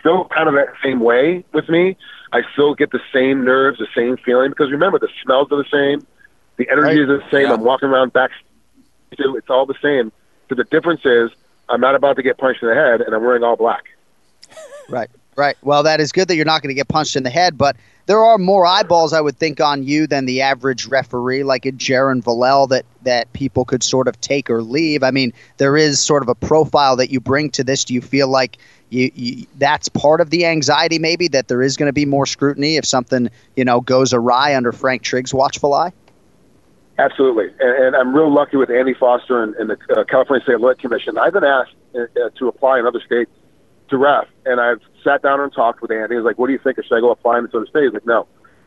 still 0.00 0.26
kind 0.26 0.48
of 0.48 0.54
that 0.54 0.68
same 0.82 1.00
way 1.00 1.44
with 1.52 1.68
me. 1.68 1.96
I 2.32 2.42
still 2.52 2.74
get 2.74 2.90
the 2.90 3.00
same 3.12 3.44
nerves, 3.44 3.78
the 3.78 3.86
same 3.94 4.16
feeling 4.16 4.50
because 4.50 4.70
remember 4.70 4.98
the 4.98 5.08
smells 5.22 5.48
are 5.52 5.56
the 5.56 5.68
same, 5.70 6.06
the 6.56 6.68
energy 6.70 7.00
is 7.00 7.08
the 7.08 7.22
same. 7.30 7.50
I'm 7.50 7.62
walking 7.62 7.88
around 7.88 8.12
back, 8.12 8.30
it's 9.12 9.50
all 9.50 9.66
the 9.66 9.74
same. 9.80 10.12
So 10.48 10.54
the 10.56 10.64
difference 10.64 11.02
is 11.04 11.30
I'm 11.68 11.80
not 11.80 11.94
about 11.94 12.16
to 12.16 12.22
get 12.22 12.38
punched 12.38 12.62
in 12.62 12.68
the 12.68 12.74
head, 12.74 13.00
and 13.00 13.14
I'm 13.14 13.22
wearing 13.22 13.42
all 13.42 13.56
black. 13.56 13.84
Right, 14.88 15.08
right. 15.36 15.56
Well, 15.62 15.82
that 15.84 16.00
is 16.00 16.12
good 16.12 16.28
that 16.28 16.36
you're 16.36 16.44
not 16.44 16.60
going 16.60 16.68
to 16.68 16.74
get 16.74 16.88
punched 16.88 17.16
in 17.16 17.22
the 17.22 17.30
head, 17.30 17.56
but 17.56 17.76
there 18.06 18.22
are 18.22 18.36
more 18.36 18.66
eyeballs, 18.66 19.12
I 19.12 19.20
would 19.20 19.38
think, 19.38 19.60
on 19.60 19.82
you 19.82 20.06
than 20.06 20.26
the 20.26 20.42
average 20.42 20.86
referee, 20.86 21.42
like 21.42 21.64
a 21.64 21.72
Jaron 21.72 22.22
Vallel, 22.22 22.68
that 22.68 22.84
that 23.02 23.32
people 23.32 23.64
could 23.64 23.82
sort 23.82 24.08
of 24.08 24.20
take 24.20 24.50
or 24.50 24.62
leave. 24.62 25.02
I 25.02 25.10
mean, 25.10 25.32
there 25.56 25.76
is 25.76 26.00
sort 26.00 26.22
of 26.22 26.28
a 26.28 26.34
profile 26.34 26.96
that 26.96 27.10
you 27.10 27.20
bring 27.20 27.50
to 27.50 27.64
this. 27.64 27.84
Do 27.84 27.94
you 27.94 28.00
feel 28.00 28.28
like 28.28 28.58
you, 28.90 29.10
you 29.14 29.46
that's 29.58 29.88
part 29.88 30.20
of 30.20 30.30
the 30.30 30.44
anxiety, 30.44 30.98
maybe 30.98 31.28
that 31.28 31.48
there 31.48 31.62
is 31.62 31.76
going 31.76 31.88
to 31.88 31.92
be 31.92 32.04
more 32.04 32.26
scrutiny 32.26 32.76
if 32.76 32.84
something 32.84 33.30
you 33.56 33.64
know 33.64 33.80
goes 33.80 34.12
awry 34.12 34.54
under 34.54 34.72
Frank 34.72 35.02
Trigg's 35.02 35.32
watchful 35.32 35.72
eye? 35.72 35.92
Absolutely, 36.98 37.46
and, 37.58 37.86
and 37.86 37.96
I'm 37.96 38.14
real 38.14 38.32
lucky 38.32 38.56
with 38.56 38.70
Andy 38.70 38.94
Foster 38.94 39.42
and, 39.42 39.54
and 39.56 39.70
the 39.70 39.78
uh, 39.96 40.04
California 40.04 40.44
State 40.44 40.54
Athletic 40.54 40.78
Commission. 40.78 41.18
I've 41.18 41.32
been 41.32 41.42
asked 41.42 41.74
uh, 41.94 42.28
to 42.38 42.48
apply 42.48 42.78
in 42.80 42.86
other 42.86 43.00
states 43.00 43.30
to 43.90 43.96
ref, 43.96 44.26
and 44.44 44.60
I've 44.60 44.80
sat 45.02 45.22
down 45.22 45.40
and 45.40 45.52
talked 45.52 45.82
with 45.82 45.90
Andy. 45.90 46.16
He's 46.16 46.24
like, 46.24 46.38
"What 46.38 46.46
do 46.46 46.52
you 46.52 46.58
think? 46.58 46.76
Should 46.76 46.96
I 46.96 47.00
go 47.00 47.10
apply 47.10 47.38
in 47.38 47.44
this 47.44 47.54
other 47.54 47.66
state?" 47.66 47.84
He's 47.84 47.92
like, 47.92 48.06
"No, 48.06 48.26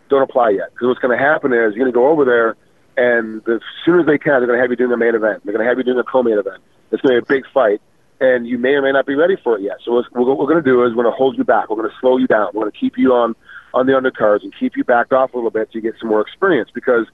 don't 0.10 0.22
apply 0.22 0.52
yet, 0.52 0.72
because 0.74 0.88
what's 0.88 1.00
going 1.00 1.18
to 1.18 1.24
happen 1.24 1.52
is 1.54 1.76
you're 1.76 1.86
going 1.86 1.92
to 1.92 1.98
go 1.98 2.08
over 2.08 2.26
there, 2.26 2.56
and 2.98 3.42
as 3.48 3.62
soon 3.86 4.00
as 4.00 4.06
they 4.06 4.18
can, 4.18 4.40
they're 4.40 4.48
going 4.48 4.58
to 4.58 4.62
have 4.62 4.72
you 4.72 4.78
doing 4.78 4.92
a 4.92 4.98
main 4.98 5.16
event. 5.16 5.44
They're 5.44 5.54
going 5.54 5.66
to 5.66 5.70
have 5.70 5.78
you 5.78 5.84
doing 5.84 6.00
a 6.00 6.04
co-main 6.04 6.38
event. 6.38 6.62
It's 6.92 7.02
going 7.02 7.16
to 7.16 7.22
be 7.22 7.26
a 7.26 7.40
big 7.40 7.44
fight, 7.54 7.82
and 8.20 8.48
you 8.48 8.58
may 8.58 8.74
or 8.76 8.82
may 8.82 8.92
not 8.92 9.06
be 9.06 9.16
ready 9.16 9.36
for 9.44 9.58
it 9.58 9.62
yet. 9.62 9.78
So 9.84 9.92
what 9.92 10.06
we're 10.14 10.48
going 10.48 10.64
to 10.64 10.70
do 10.70 10.84
is 10.86 10.96
we're 10.96 11.04
going 11.04 11.14
to 11.14 11.18
hold 11.18 11.38
you 11.38 11.44
back. 11.44 11.70
We're 11.70 11.78
going 11.78 11.90
to 11.90 11.96
slow 12.00 12.18
you 12.18 12.28
down. 12.28 12.52
We're 12.54 12.64
going 12.64 12.72
to 12.72 12.78
keep 12.78 12.98
you 12.98 13.14
on 13.14 13.36
on 13.74 13.86
the 13.86 13.94
undercards 13.94 14.44
and 14.44 14.54
keep 14.58 14.78
you 14.78 14.84
backed 14.84 15.12
off 15.12 15.34
a 15.34 15.38
little 15.38 15.52
bit 15.52 15.72
to 15.72 15.82
get 15.82 15.96
some 16.00 16.10
more 16.10 16.22
experience 16.22 16.70
because." 16.74 17.08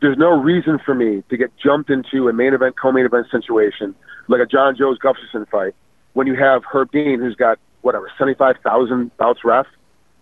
there's 0.00 0.16
no 0.16 0.30
reason 0.30 0.78
for 0.86 0.94
me 0.94 1.24
to 1.28 1.36
get 1.36 1.50
jumped 1.60 1.90
into 1.90 2.28
a 2.28 2.32
main 2.32 2.54
event, 2.54 2.76
co-main 2.80 3.04
event 3.04 3.26
situation 3.32 3.96
like 4.28 4.40
a 4.40 4.46
Jon 4.46 4.76
Jones 4.76 4.98
Gustafsson 5.02 5.48
fight 5.48 5.74
when 6.12 6.26
you 6.26 6.34
have 6.34 6.62
Herb 6.64 6.90
Dean, 6.92 7.20
who's 7.20 7.36
got 7.36 7.58
whatever 7.82 8.10
seventy-five 8.18 8.56
thousand 8.62 9.16
bouts 9.16 9.44
ref, 9.44 9.66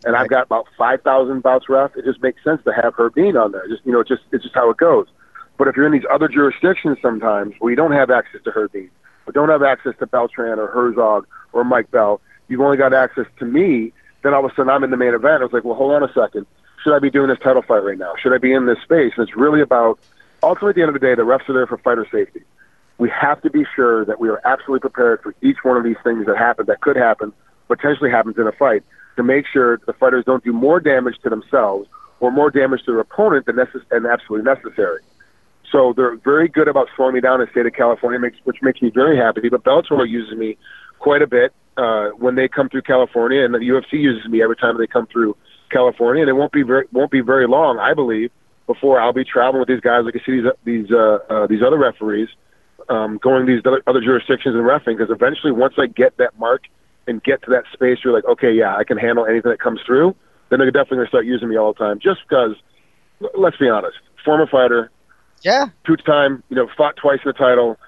and 0.04 0.16
I've 0.16 0.28
got 0.28 0.46
about 0.46 0.66
five 0.76 1.02
thousand 1.02 1.42
bouts 1.42 1.68
ref. 1.68 1.96
It 1.96 2.04
just 2.04 2.22
makes 2.22 2.42
sense 2.44 2.62
to 2.64 2.72
have 2.72 2.94
Herb 2.94 3.14
Dean 3.14 3.36
on 3.36 3.52
there. 3.52 3.66
Just 3.68 3.84
you 3.84 3.92
know, 3.92 4.00
it's 4.00 4.08
just 4.08 4.22
it's 4.32 4.44
just 4.44 4.54
how 4.54 4.70
it 4.70 4.76
goes. 4.76 5.06
But 5.58 5.68
if 5.68 5.76
you're 5.76 5.86
in 5.86 5.92
these 5.92 6.06
other 6.12 6.28
jurisdictions, 6.28 6.98
sometimes 7.00 7.54
where 7.58 7.70
you 7.70 7.76
don't 7.76 7.92
have 7.92 8.10
access 8.10 8.42
to 8.44 8.50
Herb 8.50 8.72
Dean, 8.72 8.90
or 9.26 9.32
don't 9.32 9.48
have 9.48 9.62
access 9.62 9.94
to 10.00 10.06
Beltran 10.06 10.58
or 10.58 10.66
Herzog 10.66 11.26
or 11.52 11.64
Mike 11.64 11.90
Bell, 11.90 12.20
you've 12.48 12.60
only 12.60 12.76
got 12.76 12.92
access 12.92 13.26
to 13.38 13.46
me. 13.46 13.92
Then 14.22 14.34
all 14.34 14.44
of 14.44 14.50
a 14.50 14.54
sudden 14.54 14.70
I'm 14.70 14.84
in 14.84 14.90
the 14.90 14.96
main 14.96 15.14
event. 15.14 15.40
I 15.40 15.44
was 15.44 15.52
like, 15.52 15.64
well, 15.64 15.76
hold 15.76 15.92
on 15.92 16.02
a 16.02 16.12
second 16.12 16.46
should 16.86 16.94
I 16.94 17.00
be 17.00 17.10
doing 17.10 17.28
this 17.28 17.38
title 17.40 17.62
fight 17.62 17.82
right 17.82 17.98
now? 17.98 18.14
Should 18.22 18.32
I 18.32 18.38
be 18.38 18.52
in 18.52 18.66
this 18.66 18.78
space? 18.82 19.12
And 19.16 19.26
it's 19.26 19.36
really 19.36 19.60
about, 19.60 19.98
ultimately, 20.40 20.70
at 20.70 20.74
the 20.76 20.82
end 20.82 20.88
of 20.90 20.94
the 20.94 21.04
day, 21.04 21.16
the 21.16 21.22
refs 21.22 21.48
are 21.48 21.52
there 21.52 21.66
for 21.66 21.78
fighter 21.78 22.06
safety. 22.12 22.42
We 22.98 23.10
have 23.10 23.42
to 23.42 23.50
be 23.50 23.64
sure 23.74 24.04
that 24.04 24.20
we 24.20 24.28
are 24.28 24.40
absolutely 24.44 24.80
prepared 24.80 25.22
for 25.22 25.34
each 25.42 25.58
one 25.62 25.76
of 25.76 25.84
these 25.84 25.96
things 26.02 26.26
that 26.26 26.36
happen, 26.36 26.66
that 26.66 26.80
could 26.80 26.96
happen, 26.96 27.32
potentially 27.68 28.10
happens 28.10 28.36
in 28.38 28.46
a 28.46 28.52
fight, 28.52 28.82
to 29.16 29.22
make 29.22 29.46
sure 29.46 29.78
the 29.86 29.92
fighters 29.92 30.24
don't 30.24 30.44
do 30.44 30.52
more 30.52 30.80
damage 30.80 31.16
to 31.22 31.30
themselves 31.30 31.88
or 32.20 32.30
more 32.30 32.50
damage 32.50 32.80
to 32.84 32.92
their 32.92 33.00
opponent 33.00 33.46
than, 33.46 33.56
necess- 33.56 33.86
than 33.90 34.06
absolutely 34.06 34.44
necessary. 34.44 35.00
So 35.70 35.92
they're 35.94 36.16
very 36.16 36.48
good 36.48 36.68
about 36.68 36.88
slowing 36.96 37.14
me 37.14 37.20
down 37.20 37.40
in 37.40 37.46
the 37.46 37.50
state 37.50 37.66
of 37.66 37.72
California, 37.72 38.20
which 38.44 38.62
makes 38.62 38.80
me 38.80 38.90
very 38.90 39.16
happy. 39.16 39.48
But 39.48 39.64
Bellator 39.64 40.08
uses 40.08 40.36
me 40.36 40.56
quite 40.98 41.22
a 41.22 41.26
bit 41.26 41.52
uh, 41.76 42.10
when 42.10 42.34
they 42.36 42.48
come 42.48 42.68
through 42.68 42.82
California, 42.82 43.44
and 43.44 43.52
the 43.52 43.58
UFC 43.58 43.94
uses 43.94 44.28
me 44.30 44.42
every 44.42 44.56
time 44.56 44.78
they 44.78 44.86
come 44.86 45.06
through 45.06 45.36
California, 45.70 46.22
and 46.22 46.30
it 46.30 46.34
won't 46.34 46.52
be 46.52 46.62
very 46.62 46.86
won't 46.92 47.10
be 47.10 47.20
very 47.20 47.46
long, 47.46 47.78
I 47.78 47.94
believe, 47.94 48.30
before 48.66 49.00
I'll 49.00 49.12
be 49.12 49.24
traveling 49.24 49.60
with 49.60 49.68
these 49.68 49.80
guys. 49.80 50.04
Like 50.04 50.14
I 50.16 50.24
see 50.24 50.40
these 50.40 50.50
these 50.64 50.90
uh, 50.90 51.18
uh, 51.28 51.46
these 51.46 51.62
other 51.62 51.78
referees 51.78 52.28
um, 52.88 53.18
going 53.22 53.46
to 53.46 53.52
these 53.52 53.62
other, 53.86 54.00
jurisdictions 54.00 54.54
and 54.54 54.64
refing, 54.64 54.96
because 54.98 55.10
eventually, 55.10 55.52
once 55.52 55.74
I 55.78 55.86
get 55.86 56.16
that 56.18 56.38
mark 56.38 56.62
and 57.06 57.22
get 57.22 57.42
to 57.42 57.50
that 57.50 57.64
space, 57.72 57.98
you're 58.04 58.12
like, 58.12 58.24
okay, 58.24 58.52
yeah, 58.52 58.76
I 58.76 58.84
can 58.84 58.98
handle 58.98 59.26
anything 59.26 59.50
that 59.50 59.60
comes 59.60 59.80
through. 59.86 60.14
Then 60.50 60.58
they're 60.60 60.70
definitely 60.70 60.98
going 60.98 61.06
to 61.06 61.10
start 61.10 61.26
using 61.26 61.48
me 61.48 61.56
all 61.56 61.72
the 61.72 61.78
time, 61.78 61.98
just 61.98 62.20
because. 62.28 62.56
Let's 63.34 63.56
be 63.56 63.66
honest, 63.66 63.96
former 64.22 64.46
fighter, 64.46 64.90
yeah, 65.40 65.68
two-time, 65.86 66.42
you 66.50 66.56
know, 66.56 66.68
fought 66.76 66.96
twice 66.96 67.20
in 67.24 67.30
the 67.30 67.32
title. 67.32 67.78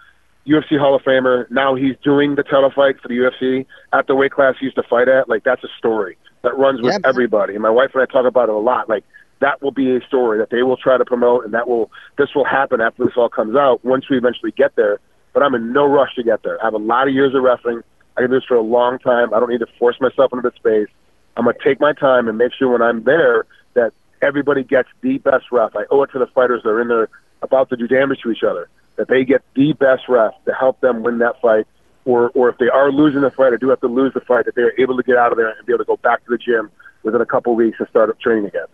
UFC 0.46 0.78
Hall 0.78 0.94
of 0.94 1.02
Famer. 1.02 1.50
Now 1.50 1.74
he's 1.74 1.96
doing 2.02 2.34
the 2.34 2.42
title 2.42 2.70
fight 2.74 2.98
for 3.02 3.08
the 3.08 3.14
UFC 3.14 3.66
at 3.92 4.06
the 4.06 4.14
weight 4.14 4.32
class 4.32 4.54
he 4.58 4.64
used 4.64 4.76
to 4.76 4.82
fight 4.82 5.06
at. 5.06 5.28
Like 5.28 5.44
that's 5.44 5.62
a 5.62 5.68
story 5.76 6.16
that 6.42 6.56
runs 6.56 6.80
with 6.80 6.94
Yeah. 6.94 7.06
everybody. 7.06 7.52
And 7.52 7.62
my 7.62 7.68
wife 7.68 7.90
and 7.92 8.02
I 8.02 8.06
talk 8.06 8.24
about 8.24 8.48
it 8.48 8.54
a 8.54 8.58
lot. 8.58 8.88
Like 8.88 9.04
that 9.40 9.62
will 9.62 9.70
be 9.70 9.96
a 9.96 10.00
story 10.06 10.38
that 10.38 10.50
they 10.50 10.62
will 10.62 10.76
try 10.76 10.98
to 10.98 11.04
promote, 11.04 11.44
and 11.44 11.54
that 11.54 11.68
will 11.68 11.90
this 12.16 12.34
will 12.34 12.44
happen 12.44 12.80
after 12.80 13.04
this 13.04 13.14
all 13.16 13.28
comes 13.28 13.56
out 13.56 13.84
once 13.84 14.08
we 14.10 14.16
eventually 14.16 14.52
get 14.52 14.76
there. 14.76 14.98
But 15.32 15.42
I'm 15.42 15.54
in 15.54 15.72
no 15.72 15.86
rush 15.86 16.14
to 16.16 16.22
get 16.22 16.42
there. 16.42 16.60
I 16.60 16.66
have 16.66 16.74
a 16.74 16.78
lot 16.78 17.08
of 17.08 17.14
years 17.14 17.34
of 17.34 17.42
wrestling. 17.42 17.82
I 18.16 18.22
can 18.22 18.30
do 18.30 18.36
this 18.36 18.44
for 18.44 18.56
a 18.56 18.62
long 18.62 18.98
time. 18.98 19.32
I 19.32 19.40
don't 19.40 19.50
need 19.50 19.60
to 19.60 19.68
force 19.78 19.96
myself 20.00 20.32
into 20.32 20.48
the 20.48 20.56
space. 20.56 20.88
I'm 21.36 21.44
gonna 21.44 21.56
take 21.62 21.80
my 21.80 21.92
time 21.92 22.28
and 22.28 22.36
make 22.36 22.52
sure 22.52 22.72
when 22.72 22.82
I'm 22.82 23.04
there 23.04 23.46
that 23.74 23.92
everybody 24.22 24.64
gets 24.64 24.88
the 25.02 25.18
best 25.18 25.46
ref. 25.52 25.76
I 25.76 25.84
owe 25.90 26.02
it 26.02 26.10
to 26.12 26.18
the 26.18 26.26
fighters 26.26 26.62
that 26.64 26.70
are 26.70 26.80
in 26.80 26.88
there 26.88 27.08
about 27.42 27.70
to 27.70 27.76
do 27.76 27.86
damage 27.86 28.20
to 28.22 28.30
each 28.30 28.42
other 28.42 28.68
that 28.98 29.08
they 29.08 29.24
get 29.24 29.42
the 29.54 29.72
best 29.74 30.02
ref 30.08 30.32
to 30.44 30.52
help 30.52 30.80
them 30.80 31.02
win 31.02 31.18
that 31.18 31.40
fight. 31.40 31.66
Or, 32.04 32.30
or 32.30 32.48
if 32.48 32.58
they 32.58 32.68
are 32.68 32.90
losing 32.90 33.20
the 33.20 33.30
fight 33.30 33.52
or 33.52 33.58
do 33.58 33.68
have 33.68 33.80
to 33.80 33.86
lose 33.86 34.14
the 34.14 34.20
fight, 34.20 34.46
that 34.46 34.54
they 34.54 34.62
are 34.62 34.72
able 34.78 34.96
to 34.96 35.02
get 35.02 35.16
out 35.16 35.30
of 35.30 35.36
there 35.36 35.50
and 35.50 35.66
be 35.66 35.72
able 35.72 35.84
to 35.84 35.88
go 35.88 35.96
back 35.98 36.24
to 36.24 36.30
the 36.30 36.38
gym 36.38 36.70
within 37.02 37.20
a 37.20 37.26
couple 37.26 37.52
of 37.52 37.58
weeks 37.58 37.76
and 37.78 37.88
start 37.88 38.08
up 38.08 38.18
training 38.18 38.46
again. 38.46 38.66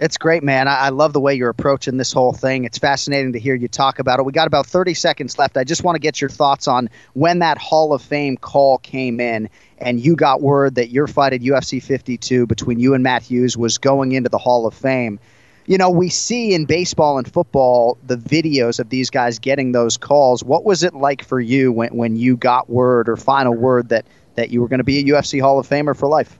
It's 0.00 0.16
great, 0.16 0.42
man. 0.42 0.66
I, 0.66 0.76
I 0.76 0.88
love 0.88 1.12
the 1.12 1.20
way 1.20 1.34
you're 1.34 1.50
approaching 1.50 1.98
this 1.98 2.10
whole 2.10 2.32
thing. 2.32 2.64
It's 2.64 2.78
fascinating 2.78 3.34
to 3.34 3.38
hear 3.38 3.54
you 3.54 3.68
talk 3.68 3.98
about 3.98 4.18
it. 4.18 4.24
We 4.24 4.32
got 4.32 4.46
about 4.46 4.66
30 4.66 4.94
seconds 4.94 5.38
left. 5.38 5.58
I 5.58 5.64
just 5.64 5.84
want 5.84 5.96
to 5.96 6.00
get 6.00 6.22
your 6.22 6.30
thoughts 6.30 6.66
on 6.66 6.88
when 7.12 7.40
that 7.40 7.58
Hall 7.58 7.92
of 7.92 8.00
Fame 8.00 8.38
call 8.38 8.78
came 8.78 9.20
in 9.20 9.50
and 9.76 10.00
you 10.00 10.16
got 10.16 10.40
word 10.40 10.76
that 10.76 10.88
your 10.88 11.06
fight 11.06 11.34
at 11.34 11.42
UFC 11.42 11.82
52 11.82 12.46
between 12.46 12.80
you 12.80 12.94
and 12.94 13.02
Matt 13.02 13.24
Hughes 13.24 13.58
was 13.58 13.76
going 13.76 14.12
into 14.12 14.30
the 14.30 14.38
Hall 14.38 14.66
of 14.66 14.72
Fame. 14.72 15.20
You 15.66 15.76
know, 15.76 15.90
we 15.90 16.08
see 16.08 16.54
in 16.54 16.64
baseball 16.64 17.18
and 17.18 17.30
football 17.30 17.98
the 18.06 18.16
videos 18.16 18.80
of 18.80 18.88
these 18.88 19.10
guys 19.10 19.38
getting 19.38 19.72
those 19.72 19.98
calls. 19.98 20.42
What 20.42 20.64
was 20.64 20.82
it 20.82 20.94
like 20.94 21.22
for 21.22 21.38
you 21.38 21.72
when, 21.72 21.94
when 21.94 22.16
you 22.16 22.38
got 22.38 22.70
word 22.70 23.10
or 23.10 23.18
final 23.18 23.54
word 23.54 23.90
that, 23.90 24.06
that 24.36 24.48
you 24.48 24.62
were 24.62 24.68
going 24.68 24.78
to 24.78 24.84
be 24.84 25.00
a 25.00 25.04
UFC 25.12 25.42
Hall 25.42 25.58
of 25.58 25.68
Famer 25.68 25.94
for 25.94 26.08
life? 26.08 26.38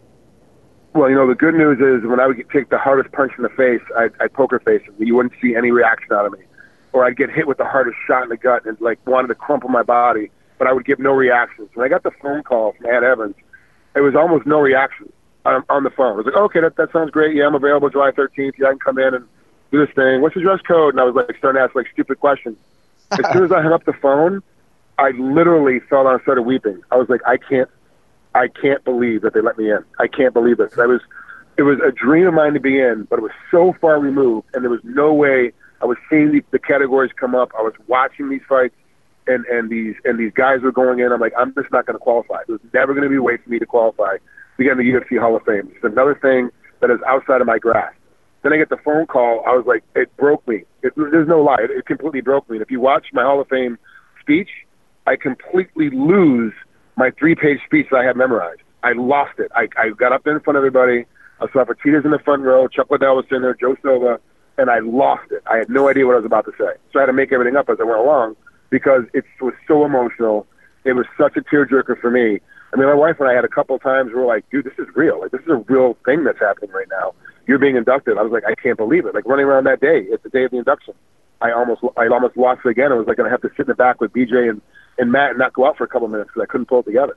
Well, 0.93 1.09
you 1.09 1.15
know, 1.15 1.29
the 1.29 1.35
good 1.37 1.55
news 1.55 1.79
is 1.79 2.09
when 2.09 2.19
I 2.21 2.27
would 2.27 2.37
get, 2.37 2.51
take 2.51 2.69
the 2.71 2.79
hardest 2.79 3.13
punch 3.15 3.33
in 3.37 3.43
the 3.45 3.49
face, 3.51 3.83
I'd, 3.97 4.11
I'd 4.21 4.33
poker 4.33 4.59
face 4.59 4.83
it. 4.87 4.95
You 4.99 5.15
wouldn't 5.15 5.35
see 5.41 5.55
any 5.55 5.71
reaction 5.71 6.13
out 6.13 6.27
of 6.27 6.33
me. 6.33 6.41
or 6.93 7.05
I'd 7.05 7.17
get 7.17 7.31
hit 7.31 7.47
with 7.47 7.59
the 7.59 7.65
hardest 7.65 7.97
shot 8.07 8.23
in 8.25 8.29
the 8.29 8.37
gut 8.37 8.65
and 8.67 8.81
like 8.81 9.05
wanted 9.07 9.29
to 9.29 9.35
crumple 9.35 9.69
my 9.69 9.83
body, 9.83 10.31
but 10.59 10.67
I 10.67 10.73
would 10.73 10.85
give 10.85 10.99
no 10.99 11.13
reactions. 11.13 11.69
When 11.75 11.85
I 11.85 11.89
got 11.89 12.03
the 12.03 12.11
phone 12.23 12.43
call 12.43 12.73
from 12.73 12.87
Ed 12.87 13.05
Evans, 13.05 13.37
it 13.95 14.01
was 14.01 14.15
almost 14.15 14.47
no 14.47 14.61
reaction 14.61 15.13
on, 15.45 15.65
on 15.69 15.85
the 15.85 15.91
phone. 15.91 16.15
I 16.15 16.17
was 16.17 16.27
like, 16.27 16.37
okay, 16.37 16.61
that, 16.61 16.77
that 16.77 16.93
sounds 16.93 17.11
great. 17.11 17.35
Yeah, 17.37 17.47
I'm 17.47 17.55
available 17.55 17.91
July 17.91 18.11
13th. 18.11 18.53
Yeah, 18.59 18.67
I 18.67 18.71
can 18.71 18.79
come 18.79 18.99
in 18.99 19.15
and 19.15 19.27
do 19.71 19.85
this 19.85 19.95
thing. 19.95 20.21
What's 20.21 20.35
the 20.35 20.41
dress 20.41 20.61
code? 20.63 20.95
And 20.95 21.01
I 21.01 21.05
was 21.05 21.15
like 21.15 21.37
starting 21.39 21.61
to 21.61 21.65
ask 21.65 21.75
like 21.75 21.87
stupid 21.93 22.19
questions. 22.21 22.57
as 23.13 23.33
soon 23.33 23.45
as 23.45 23.53
I 23.53 23.63
hung 23.63 23.73
up 23.73 23.85
the 23.85 23.93
phone, 23.93 24.43
I 24.99 25.11
literally 25.11 25.81
fell 25.81 26.05
down 26.05 26.15
and 26.15 26.23
started 26.23 26.43
weeping. 26.43 26.81
I 26.91 26.97
was 26.97 27.09
like, 27.09 27.21
I 27.27 27.37
can't, 27.37 27.69
I 28.35 28.49
can't 28.49 28.85
believe 28.85 29.23
that 29.23 29.35
they 29.35 29.41
let 29.41 29.59
me 29.59 29.71
in. 29.71 29.85
I 29.99 30.07
can't 30.07 30.33
believe 30.33 30.59
this. 30.59 30.79
I 30.79 30.87
was, 30.87 31.01
it 31.57 31.63
was 31.63 31.79
a 31.87 31.91
dream 31.91 32.27
of 32.27 32.35
mine 32.35 32.55
to 32.55 32.61
be 32.61 32.79
in, 32.79 33.07
but 33.11 33.19
it 33.19 33.23
was 33.23 33.33
so 33.51 33.75
far 33.81 33.99
removed, 33.99 34.49
and 34.55 34.63
there 34.63 34.71
was 34.71 34.81
no 34.85 35.13
way 35.13 35.53
I 35.83 35.87
was 35.87 35.99
seeing 36.09 36.33
the, 36.33 36.43
the 36.51 36.59
categories 36.59 37.11
come 37.19 37.35
up. 37.35 37.51
I 37.59 37.63
was 37.63 37.75
watching 37.87 38.29
these 38.29 38.43
fights, 38.49 38.75
and 39.27 39.45
and 39.47 39.71
these 39.71 39.95
and 40.05 40.19
these 40.19 40.33
guys 40.33 40.61
were 40.63 40.73
going 40.73 41.01
in. 41.01 41.13
I'm 41.13 41.21
like, 41.21 41.33
I'm 41.39 41.55
just 41.55 41.73
not 41.73 41.87
going 41.87 41.95
to 41.95 42.03
qualify. 42.03 42.43
There's 42.47 42.61
never 42.73 42.95
going 42.95 43.05
to 43.05 43.11
be 43.11 43.17
a 43.17 43.23
way 43.23 43.37
for 43.37 43.51
me 43.51 43.59
to 43.59 43.67
qualify 43.67 44.17
to 44.57 44.65
get 44.65 44.73
in 44.73 44.79
the 44.79 44.85
UFC 44.85 45.19
Hall 45.19 45.37
of 45.37 45.43
Fame. 45.45 45.71
It's 45.75 45.85
another 45.85 46.15
thing 46.15 46.51
that 46.81 46.91
is 46.91 46.99
outside 47.07 47.41
of 47.41 47.47
my 47.47 47.59
grasp. 47.59 47.97
Then 48.43 48.53
I 48.53 48.57
get 48.57 48.71
the 48.71 48.79
phone 48.79 49.07
call. 49.07 49.45
I 49.47 49.55
was 49.55 49.67
like, 49.67 49.85
it 49.95 50.15
broke 50.17 50.47
me. 50.49 50.65
It, 50.83 50.95
there's 50.97 51.29
no 51.29 51.43
lie. 51.43 51.59
It, 51.61 51.71
it 51.71 51.87
completely 51.87 52.23
broke 52.23 52.49
me. 52.49 52.57
And 52.57 52.63
if 52.63 52.71
you 52.71 52.81
watch 52.81 53.07
my 53.13 53.23
Hall 53.23 53.41
of 53.41 53.49
Fame 53.49 53.79
speech, 54.21 54.49
I 55.07 55.17
completely 55.17 55.91
lose 55.91 56.55
my 57.01 57.11
three-page 57.19 57.61
speech 57.65 57.87
that 57.91 57.97
I 57.97 58.05
had 58.05 58.17
memorized. 58.17 58.61
I 58.83 58.93
lost 58.93 59.39
it. 59.39 59.51
I, 59.57 59.69
I 59.77 59.89
got 59.91 60.13
up 60.13 60.27
in 60.27 60.39
front 60.41 60.57
of 60.57 60.61
everybody. 60.61 61.07
I 61.41 61.47
saw 61.53 61.65
Fertitas 61.65 62.05
in 62.05 62.11
the 62.11 62.19
front 62.19 62.43
row. 62.43 62.69
Chuck 62.69 62.91
Liddell 62.91 63.17
was 63.17 63.25
in 63.31 63.41
there. 63.41 63.55
Joe 63.55 63.75
Silva 63.83 64.21
and 64.59 64.71
I 64.71 64.81
lost 64.81 65.31
it. 65.31 65.43
I 65.51 65.57
had 65.57 65.71
no 65.71 65.89
idea 65.89 66.07
what 66.07 66.13
I 66.13 66.19
was 66.19 66.27
about 66.27 66.45
to 66.45 66.53
say. 66.53 66.73
So 66.93 66.99
I 66.99 67.03
had 67.03 67.07
to 67.07 67.15
make 67.15 67.33
everything 67.33 67.57
up 67.57 67.71
as 67.71 67.79
I 67.81 67.85
went 67.85 67.99
along 67.99 68.37
because 68.69 69.05
it 69.15 69.25
was 69.41 69.55
so 69.67 69.87
emotional. 69.87 70.47
It 70.85 70.93
was 70.93 71.07
such 71.19 71.37
a 71.37 71.41
tearjerker 71.41 71.99
for 72.01 72.11
me. 72.11 72.41
I 72.73 72.77
mean, 72.77 72.87
my 72.87 72.95
wife 72.95 73.17
and 73.19 73.29
I 73.29 73.33
had 73.33 73.45
a 73.45 73.49
couple 73.49 73.77
of 73.77 73.83
times 73.83 74.13
where 74.13 74.23
we're 74.23 74.29
like, 74.29 74.45
dude, 74.51 74.67
this 74.67 74.79
is 74.79 74.87
real. 74.95 75.21
Like, 75.21 75.33
this 75.33 75.41
is 75.41 75.49
a 75.49 75.65
real 75.73 75.97
thing 76.05 76.25
that's 76.25 76.39
happening 76.39 76.71
right 76.71 76.87
now. 76.91 77.15
You're 77.47 77.59
being 77.59 77.77
inducted. 77.77 78.19
I 78.19 78.23
was 78.23 78.33
like, 78.33 78.45
I 78.47 78.55
can't 78.55 78.77
believe 78.77 79.07
it. 79.07 79.15
Like 79.15 79.27
running 79.27 79.47
around 79.47 79.65
that 79.65 79.81
day, 79.81 80.05
it's 80.09 80.23
the 80.23 80.29
day 80.29 80.45
of 80.45 80.51
the 80.51 80.59
induction. 80.59 80.95
I 81.41 81.53
almost, 81.53 81.83
I 81.97 82.07
almost 82.09 82.37
lost 82.37 82.61
it 82.65 82.69
again. 82.69 82.93
I 82.93 82.97
was 82.97 83.07
like, 83.07 83.19
I'm 83.19 83.25
going 83.25 83.31
to 83.31 83.31
have 83.31 83.43
to 83.43 83.51
sit 83.57 83.61
in 83.61 83.69
the 83.69 83.75
back 83.75 84.01
with 84.01 84.13
BJ 84.13 84.51
and, 84.51 84.61
and 84.99 85.11
Matt 85.11 85.31
and 85.31 85.39
not 85.39 85.53
go 85.53 85.67
out 85.67 85.77
for 85.77 85.85
a 85.85 85.89
couple 85.89 86.07
of 86.07 86.13
minutes 86.13 86.29
because 86.29 86.43
I 86.43 86.47
couldn't 86.47 86.67
pull 86.67 86.81
it 86.81 86.87
together. 86.87 87.17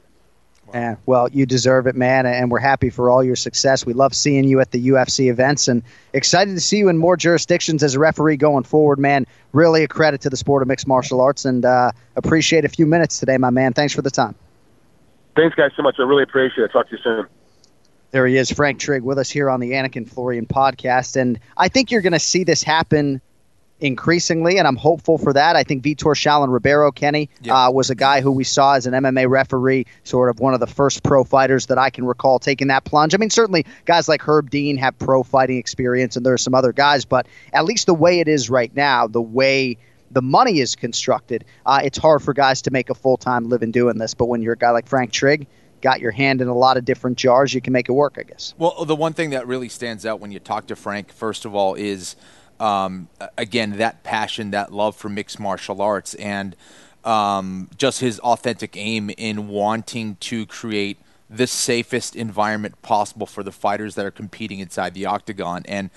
Yeah, 0.73 0.95
well, 1.05 1.29
you 1.29 1.45
deserve 1.45 1.87
it, 1.87 1.95
man, 1.95 2.25
and 2.25 2.49
we're 2.49 2.59
happy 2.59 2.89
for 2.89 3.09
all 3.09 3.23
your 3.23 3.35
success. 3.35 3.85
We 3.85 3.93
love 3.93 4.15
seeing 4.15 4.45
you 4.45 4.59
at 4.59 4.71
the 4.71 4.87
UFC 4.87 5.29
events 5.29 5.67
and 5.67 5.83
excited 6.13 6.55
to 6.55 6.61
see 6.61 6.77
you 6.77 6.89
in 6.89 6.97
more 6.97 7.17
jurisdictions 7.17 7.83
as 7.83 7.95
a 7.95 7.99
referee 7.99 8.37
going 8.37 8.63
forward, 8.63 8.97
man. 8.97 9.27
Really 9.51 9.83
a 9.83 9.87
credit 9.87 10.21
to 10.21 10.29
the 10.29 10.37
sport 10.37 10.61
of 10.61 10.67
mixed 10.67 10.87
martial 10.87 11.21
arts 11.21 11.45
and 11.45 11.65
uh, 11.65 11.91
appreciate 12.15 12.65
a 12.65 12.69
few 12.69 12.85
minutes 12.85 13.19
today, 13.19 13.37
my 13.37 13.49
man. 13.49 13.73
Thanks 13.73 13.93
for 13.93 14.01
the 14.01 14.09
time. 14.09 14.35
Thanks, 15.35 15.55
guys, 15.55 15.71
so 15.75 15.83
much. 15.83 15.95
I 15.99 16.03
really 16.03 16.23
appreciate 16.23 16.63
it. 16.63 16.71
Talk 16.71 16.89
to 16.89 16.95
you 16.95 17.01
soon. 17.03 17.27
There 18.11 18.25
he 18.25 18.37
is, 18.37 18.51
Frank 18.51 18.79
Trigg, 18.79 19.03
with 19.03 19.17
us 19.17 19.29
here 19.29 19.49
on 19.49 19.59
the 19.59 19.71
Anik 19.71 19.95
and 19.95 20.09
Florian 20.09 20.45
podcast. 20.45 21.15
And 21.15 21.39
I 21.57 21.67
think 21.67 21.91
you're 21.91 22.01
going 22.01 22.13
to 22.13 22.19
see 22.19 22.43
this 22.43 22.63
happen 22.63 23.21
increasingly, 23.83 24.57
and 24.57 24.67
I'm 24.67 24.77
hopeful 24.77 25.17
for 25.17 25.33
that. 25.33 25.57
I 25.57 25.63
think 25.63 25.83
Vitor 25.83 26.15
Shaolin 26.15 26.51
Ribeiro, 26.51 26.91
Kenny, 26.91 27.29
uh, 27.49 27.69
was 27.71 27.89
a 27.89 27.95
guy 27.95 28.21
who 28.21 28.31
we 28.31 28.45
saw 28.45 28.75
as 28.75 28.87
an 28.87 28.93
MMA 28.93 29.29
referee, 29.29 29.85
sort 30.03 30.29
of 30.29 30.39
one 30.39 30.53
of 30.53 30.61
the 30.61 30.67
first 30.67 31.03
pro 31.03 31.25
fighters 31.25 31.65
that 31.65 31.77
I 31.77 31.89
can 31.89 32.05
recall 32.05 32.39
taking 32.39 32.67
that 32.69 32.85
plunge. 32.85 33.13
I 33.13 33.17
mean, 33.17 33.29
certainly 33.29 33.65
guys 33.85 34.07
like 34.07 34.21
Herb 34.21 34.49
Dean 34.49 34.77
have 34.77 34.97
pro 34.97 35.21
fighting 35.21 35.57
experience, 35.57 36.15
and 36.15 36.25
there 36.25 36.33
are 36.33 36.37
some 36.37 36.55
other 36.55 36.71
guys, 36.71 37.03
but 37.03 37.27
at 37.51 37.65
least 37.65 37.85
the 37.85 37.93
way 37.93 38.21
it 38.21 38.29
is 38.29 38.49
right 38.49 38.73
now, 38.73 39.05
the 39.05 39.21
way 39.21 39.77
the 40.11 40.21
money 40.21 40.59
is 40.59 40.75
constructed, 40.75 41.43
uh, 41.65 41.81
it's 41.83 41.97
hard 41.97 42.21
for 42.21 42.33
guys 42.33 42.61
to 42.61 42.71
make 42.71 42.89
a 42.89 42.95
full 42.95 43.17
time 43.17 43.49
living 43.49 43.71
doing 43.71 43.97
this. 43.97 44.13
But 44.13 44.27
when 44.27 44.41
you're 44.41 44.53
a 44.53 44.57
guy 44.57 44.69
like 44.69 44.87
Frank 44.87 45.11
Trigg, 45.11 45.45
got 45.81 45.99
your 45.99 46.11
hand 46.11 46.39
in 46.39 46.47
a 46.47 46.55
lot 46.55 46.77
of 46.77 46.85
different 46.85 47.17
jars, 47.17 47.53
you 47.53 47.59
can 47.59 47.73
make 47.73 47.89
it 47.89 47.91
work, 47.91 48.15
I 48.17 48.23
guess. 48.23 48.53
Well, 48.57 48.85
the 48.85 48.95
one 48.95 49.11
thing 49.11 49.31
that 49.31 49.45
really 49.45 49.67
stands 49.67 50.05
out 50.05 50.21
when 50.21 50.31
you 50.31 50.39
talk 50.39 50.67
to 50.67 50.75
Frank, 50.77 51.11
first 51.11 51.43
of 51.43 51.53
all, 51.53 51.75
is 51.75 52.15
um, 52.59 53.09
again 53.37 53.77
that 53.77 54.03
passion, 54.03 54.51
that 54.51 54.71
love 54.71 54.95
for 54.95 55.09
mixed 55.09 55.39
martial 55.39 55.81
arts, 55.81 56.13
and 56.15 56.55
um, 57.03 57.69
just 57.77 57.99
his 57.99 58.19
authentic 58.19 58.77
aim 58.77 59.09
in 59.17 59.47
wanting 59.47 60.15
to 60.21 60.45
create 60.45 60.97
the 61.29 61.47
safest 61.47 62.15
environment 62.15 62.81
possible 62.81 63.25
for 63.25 63.43
the 63.43 63.51
fighters 63.51 63.95
that 63.95 64.05
are 64.05 64.11
competing 64.11 64.59
inside 64.59 64.93
the 64.93 65.05
octagon. 65.05 65.63
And 65.67 65.89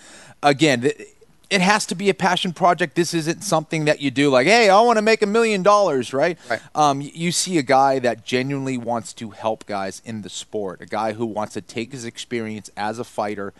again, 0.43 0.81
th- 0.81 1.09
it 1.49 1.61
has 1.61 1.87
to 1.87 1.95
be 1.95 2.09
a 2.09 2.15
passion 2.15 2.53
project. 2.53 2.97
This 2.97 3.15
isn't 3.15 3.45
something 3.45 3.85
that 3.85 4.01
you 4.01 4.11
do 4.11 4.31
like, 4.31 4.47
hey, 4.47 4.69
I 4.69 4.81
want 4.81 4.97
to 4.97 5.03
make 5.03 5.23
a 5.23 5.27
million 5.27 5.63
dollars, 5.63 6.13
right? 6.13 6.39
right. 6.51 6.61
Um, 6.75 7.01
you 7.01 7.31
see 7.31 7.59
a 7.59 7.63
guy 7.63 8.01
that 8.01 8.25
genuinely 8.25 8.79
wants 8.79 9.13
to 9.15 9.31
help 9.31 9.67
guys 9.67 10.03
in 10.05 10.23
the 10.23 10.31
sport, 10.31 10.81
a 10.81 10.87
guy 10.87 11.13
who 11.13 11.25
wants 11.25 11.55
to 11.55 11.61
take 11.61 11.93
his 11.93 12.05
experience 12.05 12.71
as 12.77 12.99
a 12.99 13.05
fighter 13.05 13.53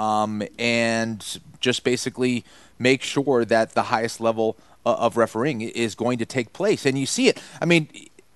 um, 0.00 0.42
and 0.58 1.38
just 1.60 1.84
basically 1.84 2.44
make 2.78 3.02
sure 3.02 3.44
that 3.44 3.72
the 3.74 3.82
highest 3.84 4.20
level 4.20 4.56
of 4.86 5.16
refereeing 5.16 5.60
is 5.60 5.94
going 5.94 6.18
to 6.18 6.24
take 6.26 6.52
place. 6.54 6.86
And 6.86 6.98
you 6.98 7.06
see 7.06 7.28
it. 7.28 7.36
I 7.60 7.66
mean, 7.66 7.88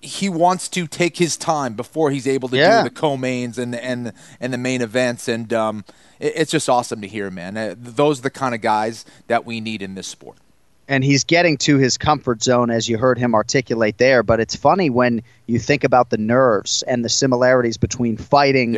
he 0.02 0.28
wants 0.28 0.68
to 0.68 0.86
take 0.86 1.16
his 1.16 1.36
time 1.38 1.72
before 1.74 2.10
he's 2.10 2.26
able 2.28 2.48
to 2.50 2.56
Yeah. 2.56 2.82
do 2.82 2.90
the 2.90 2.94
co-mains 2.94 3.56
and 3.58 3.74
and 3.74 4.12
and 4.40 4.52
the 4.52 4.58
main 4.58 4.82
events, 4.82 5.26
and 5.28 5.50
um, 5.54 5.84
it, 6.20 6.32
it's 6.36 6.50
just 6.50 6.68
awesome 6.68 7.00
to 7.00 7.08
hear, 7.08 7.30
man. 7.30 7.56
Uh, 7.56 7.74
those 7.78 8.18
are 8.18 8.22
the 8.22 8.30
kind 8.42 8.54
of 8.54 8.60
guys 8.60 9.06
that 9.28 9.46
we 9.46 9.60
need 9.62 9.80
in 9.80 9.94
this 9.94 10.06
sport. 10.06 10.36
and 10.86 11.02
he's 11.02 11.24
getting 11.24 11.56
to 11.56 11.78
his 11.78 11.96
comfort 11.96 12.42
zone 12.42 12.70
as 12.70 12.86
you 12.90 12.98
heard 12.98 13.16
him 13.18 13.34
articulate 13.34 13.96
there 13.96 14.22
but 14.22 14.38
it's 14.38 14.54
funny 14.54 14.90
when 14.90 15.22
you 15.46 15.58
think 15.58 15.82
about 15.82 16.10
the 16.10 16.18
nerves 16.18 16.82
and 16.86 17.02
the 17.02 17.08
similarities 17.08 17.78
between 17.78 18.18
fighting 18.18 18.74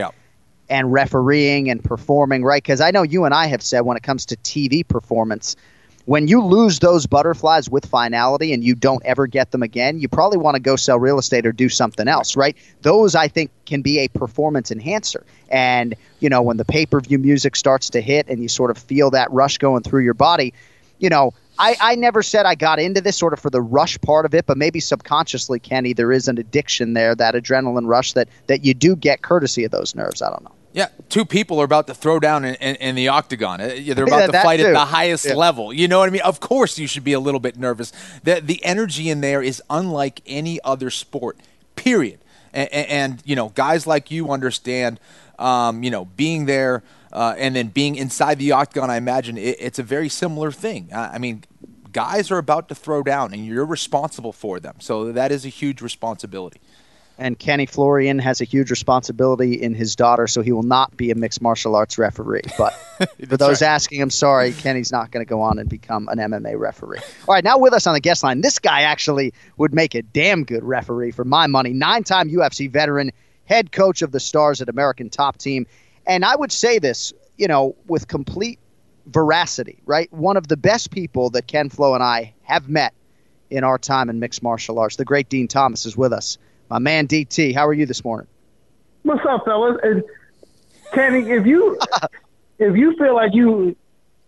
and 0.69 0.93
refereeing 0.93 1.71
and 1.71 1.83
performing 1.83 2.45
right 2.45 2.63
because 2.63 2.81
i 2.81 2.91
know 2.91 3.03
you 3.03 3.25
and 3.25 3.35
i 3.35 3.47
have 3.47 3.63
said 3.63 3.81
when 3.81 3.97
it 3.97 4.03
comes 4.03 4.27
to 4.27 4.37
tv 4.39 4.87
performance 4.87 5.57
when 6.05 6.29
you 6.29 6.41
lose 6.41 6.79
those 6.79 7.05
butterflies 7.05 7.69
with 7.69 7.85
finality 7.85 8.53
and 8.53 8.63
you 8.63 8.77
don't 8.77 9.03
ever 9.05 9.27
get 9.27 9.51
them 9.51 9.63
again 9.63 9.99
you 9.99 10.09
probably 10.09 10.39
want 10.39 10.55
to 10.55 10.61
go 10.61 10.77
sell 10.77 10.99
real 10.99 11.19
estate 11.19 11.47
or 11.47 11.53
do 11.53 11.69
something 11.69 12.09
else 12.09 12.37
right 12.37 12.57
those 12.83 13.15
i 13.15 13.29
think 13.29 13.51
can 13.65 13.83
be 13.83 13.99
a 13.99 14.09
performance 14.09 14.71
enhancer 14.71 15.25
and 15.51 15.95
you 16.21 16.29
know 16.29 16.43
when 16.43 16.57
the 16.57 16.65
pay-per-view 16.65 17.19
music 17.19 17.57
starts 17.57 17.91
to 17.91 18.01
hit 18.01 18.27
and 18.29 18.43
you 18.43 18.49
sort 18.49 18.71
of 18.71 18.79
feel 18.79 19.11
that 19.11 19.31
rush 19.33 19.59
going 19.59 19.83
through 19.83 20.03
your 20.03 20.15
body 20.15 20.53
you 20.99 21.09
know, 21.09 21.35
I, 21.59 21.77
I 21.81 21.95
never 21.95 22.23
said 22.23 22.47
I 22.47 22.55
got 22.55 22.79
into 22.79 23.01
this 23.01 23.17
sort 23.17 23.33
of 23.33 23.41
for 23.41 23.51
the 23.51 23.63
rush 23.63 23.99
part 24.01 24.27
of 24.27 24.35
it, 24.35 24.47
but 24.47 24.57
maybe 24.57 24.81
subconsciously, 24.81 25.59
Kenny, 25.59 25.93
there 25.93 26.13
is 26.13 26.29
an 26.29 26.39
addiction 26.39 26.95
there, 26.95 27.15
that 27.15 27.35
adrenaline 27.35 27.87
rush 27.87 28.13
that, 28.13 28.29
that 28.47 28.65
you 28.65 28.75
do 28.75 28.97
get 28.97 29.23
courtesy 29.23 29.65
of 29.65 29.71
those 29.71 29.95
nerves. 29.95 30.23
I 30.23 30.31
don't 30.31 30.45
know. 30.45 30.53
Yeah, 30.77 30.89
two 31.09 31.25
people 31.25 31.59
are 31.61 31.65
about 31.65 31.87
to 31.87 31.95
throw 31.95 32.21
down 32.21 32.45
in, 32.45 32.55
in, 32.57 32.77
in 32.77 32.95
the 32.97 33.09
octagon. 33.09 33.63
Uh, 33.63 33.69
They're 33.69 34.05
about 34.05 34.21
Yeah, 34.21 34.27
to 34.27 34.33
fight 34.43 34.61
too. 34.61 34.67
at 34.67 34.73
the 34.75 34.85
highest 34.85 35.25
Yeah. 35.25 35.35
level. 35.35 35.73
You 35.73 35.89
know 35.89 35.99
what 36.01 36.09
I 36.09 36.13
mean? 36.13 36.21
Of 36.21 36.39
course, 36.39 36.79
you 36.79 36.87
should 36.87 37.03
be 37.03 37.15
a 37.15 37.21
little 37.21 37.41
bit 37.41 37.57
nervous. 37.57 37.93
The 38.25 38.43
the 38.45 38.63
energy 38.63 39.09
in 39.09 39.23
there 39.23 39.43
is 39.43 39.63
unlike 39.71 40.21
any 40.27 40.61
other 40.65 40.91
sport. 40.91 41.39
Period. 41.77 42.19
And, 42.53 42.69
and 42.73 43.23
you 43.25 43.35
know, 43.35 43.49
guys 43.49 43.87
like 43.87 44.11
you 44.11 44.31
understand. 44.31 45.01
Um, 45.39 45.83
you 45.83 45.91
know, 45.91 46.05
being 46.07 46.47
there 46.47 46.83
uh, 47.13 47.35
and 47.37 47.55
then 47.57 47.69
being 47.69 47.97
inside 47.97 48.39
the 48.39 48.53
octagon. 48.53 48.89
I 48.91 48.97
imagine 48.97 49.37
it, 49.37 49.57
it's 49.61 49.79
a 49.79 49.83
very 49.83 50.09
similar 50.09 50.51
thing. 50.51 50.89
I, 50.95 51.15
I 51.17 51.19
mean, 51.19 51.45
guys 51.93 52.31
are 52.31 52.39
about 52.39 52.69
to 52.69 52.75
throw 52.75 53.03
down, 53.03 53.35
and 53.35 53.47
you're 53.47 53.67
responsible 53.67 54.33
for 54.33 54.61
them. 54.61 54.77
So 54.81 55.13
that 55.13 55.31
is 55.33 55.45
a 55.45 55.51
huge 55.51 55.83
responsibility. 55.83 56.61
And 57.19 57.39
Kenny 57.39 57.65
Florian 57.65 58.19
has 58.19 58.43
a 58.43 58.45
huge 58.45 58.71
responsibility 58.71 59.55
in 59.55 59.75
his 59.75 59.97
daughter, 59.97 60.27
so 60.27 60.43
he 60.43 60.53
will 60.53 60.63
not 60.63 60.95
be 60.97 61.11
a 61.11 61.15
mixed 61.15 61.41
martial 61.41 61.75
arts 61.75 61.97
referee. 61.97 62.43
But 62.59 62.73
for 63.29 63.39
those 63.39 63.63
asking, 63.63 64.03
I'm 64.03 64.11
sorry, 64.11 64.53
Kenny's 64.53 64.93
not 64.93 65.11
going 65.11 65.25
to 65.25 65.29
go 65.29 65.41
on 65.41 65.59
and 65.59 65.69
become 65.69 66.09
an 66.09 66.19
MMA 66.19 66.59
referee. 66.59 66.99
All 67.27 67.35
right, 67.35 67.43
now 67.43 67.57
with 67.57 67.73
us 67.73 67.87
on 67.87 67.95
the 67.95 68.01
guest 68.01 68.23
line, 68.23 68.43
this 68.43 68.59
guy 68.59 68.83
actually 68.83 69.33
would 69.57 69.73
make 69.73 69.95
a 69.95 70.03
damn 70.03 70.45
good 70.45 70.63
referee 70.63 71.11
for 71.13 71.25
my 71.25 71.47
money. 71.47 71.73
Nine 71.73 72.05
time 72.05 72.29
UFC 72.29 72.71
veteran, 72.71 73.11
head 73.47 73.73
coach 73.73 74.03
of 74.03 74.13
the 74.13 74.21
Stars 74.21 74.61
at 74.61 74.69
American 74.69 75.09
Top 75.09 75.39
Team. 75.39 75.67
And 76.07 76.25
I 76.25 76.37
would 76.37 76.53
say 76.53 76.79
this, 76.79 77.15
you 77.39 77.49
know, 77.49 77.77
with 77.87 78.09
complete 78.09 78.59
veracity, 79.07 79.81
right? 79.87 80.13
One 80.13 80.37
of 80.37 80.49
the 80.49 80.57
best 80.57 80.91
people 80.91 81.31
that 81.31 81.47
Ken 81.47 81.71
Flo 81.71 81.95
and 81.95 82.03
I 82.03 82.35
have 82.43 82.69
met 82.69 82.93
in 83.51 83.65
our 83.65 83.79
time 83.79 84.11
in 84.11 84.21
mixed 84.21 84.43
martial 84.43 84.79
arts. 84.79 84.97
The 84.97 85.05
great 85.05 85.29
Din 85.29 85.49
Thomas 85.49 85.87
is 85.87 85.97
with 85.97 86.13
us. 86.13 86.39
My 86.71 86.79
man 86.79 87.07
DT, 87.07 87.55
how 87.55 87.67
are 87.67 87.73
you 87.73 87.87
this 87.87 88.05
morning? 88.05 88.27
What's 89.03 89.25
up, 89.29 89.45
fellas? 89.45 89.79
And 89.83 90.03
Kenny, 90.93 91.31
if 91.31 91.47
you 91.47 91.79
if 92.59 92.77
you 92.77 92.97
feel 92.97 93.15
like 93.15 93.35
you, 93.35 93.77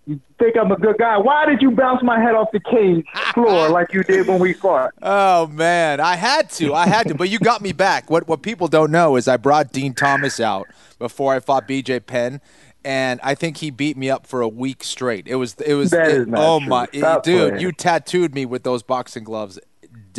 you 0.07 0.21
think 0.39 0.57
I'm 0.57 0.71
a 0.71 0.77
good 0.77 0.97
guy, 0.99 1.19
why 1.19 1.47
did 1.47 1.61
you 1.61 1.73
bounce 1.73 2.03
my 2.03 2.21
head 2.21 2.35
off 2.35 2.49
the 2.53 2.61
cage 2.61 3.05
floor 3.35 3.69
like 3.71 3.93
you 3.93 4.05
did 4.05 4.29
when 4.29 4.39
we 4.39 4.53
fought? 4.53 4.93
Oh 5.03 5.49
man, 5.49 6.01
I 6.01 6.15
had 6.17 6.51
to, 6.53 6.75
I 6.75 6.87
had 6.87 7.09
to, 7.09 7.15
but 7.15 7.29
you 7.29 7.39
got 7.39 7.61
me 7.61 7.73
back. 7.73 8.09
What 8.11 8.29
what 8.29 8.43
people 8.43 8.69
don't 8.69 8.91
know 8.93 9.17
is 9.17 9.27
I 9.29 9.37
brought 9.37 9.73
Din 9.73 9.95
Thomas 9.95 10.39
out 10.39 10.69
before 10.99 11.35
I 11.35 11.41
fought 11.41 11.67
BJ 11.67 12.05
Penn, 12.07 12.41
and 12.85 13.19
I 13.25 13.35
think 13.35 13.57
he 13.57 13.71
beat 13.71 13.97
me 13.97 14.11
up 14.11 14.27
for 14.29 14.41
a 14.43 14.49
week 14.49 14.85
straight. 14.85 15.27
It 15.27 15.35
was 15.37 15.55
it 15.55 15.75
was 15.75 15.91
That 15.91 16.09
it- 16.09 16.15
is 16.23 16.27
not 16.29 16.41
oh 16.41 16.61
true. 16.61 16.69
my 16.69 16.87
Stop 16.95 17.25
dude, 17.25 17.49
playing. 17.51 17.63
you 17.63 17.73
tattooed 17.73 18.33
me 18.35 18.47
with 18.47 18.63
those 18.63 18.83
boxing 18.85 19.25
gloves 19.25 19.59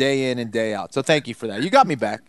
day 0.00 0.30
in 0.30 0.38
and 0.38 0.50
day 0.50 0.72
out. 0.74 0.94
So 0.94 1.02
thank 1.02 1.28
you 1.28 1.34
for 1.34 1.46
that. 1.46 1.62
You 1.62 1.68
got 1.68 1.86
me 1.86 1.94
back. 1.94 2.22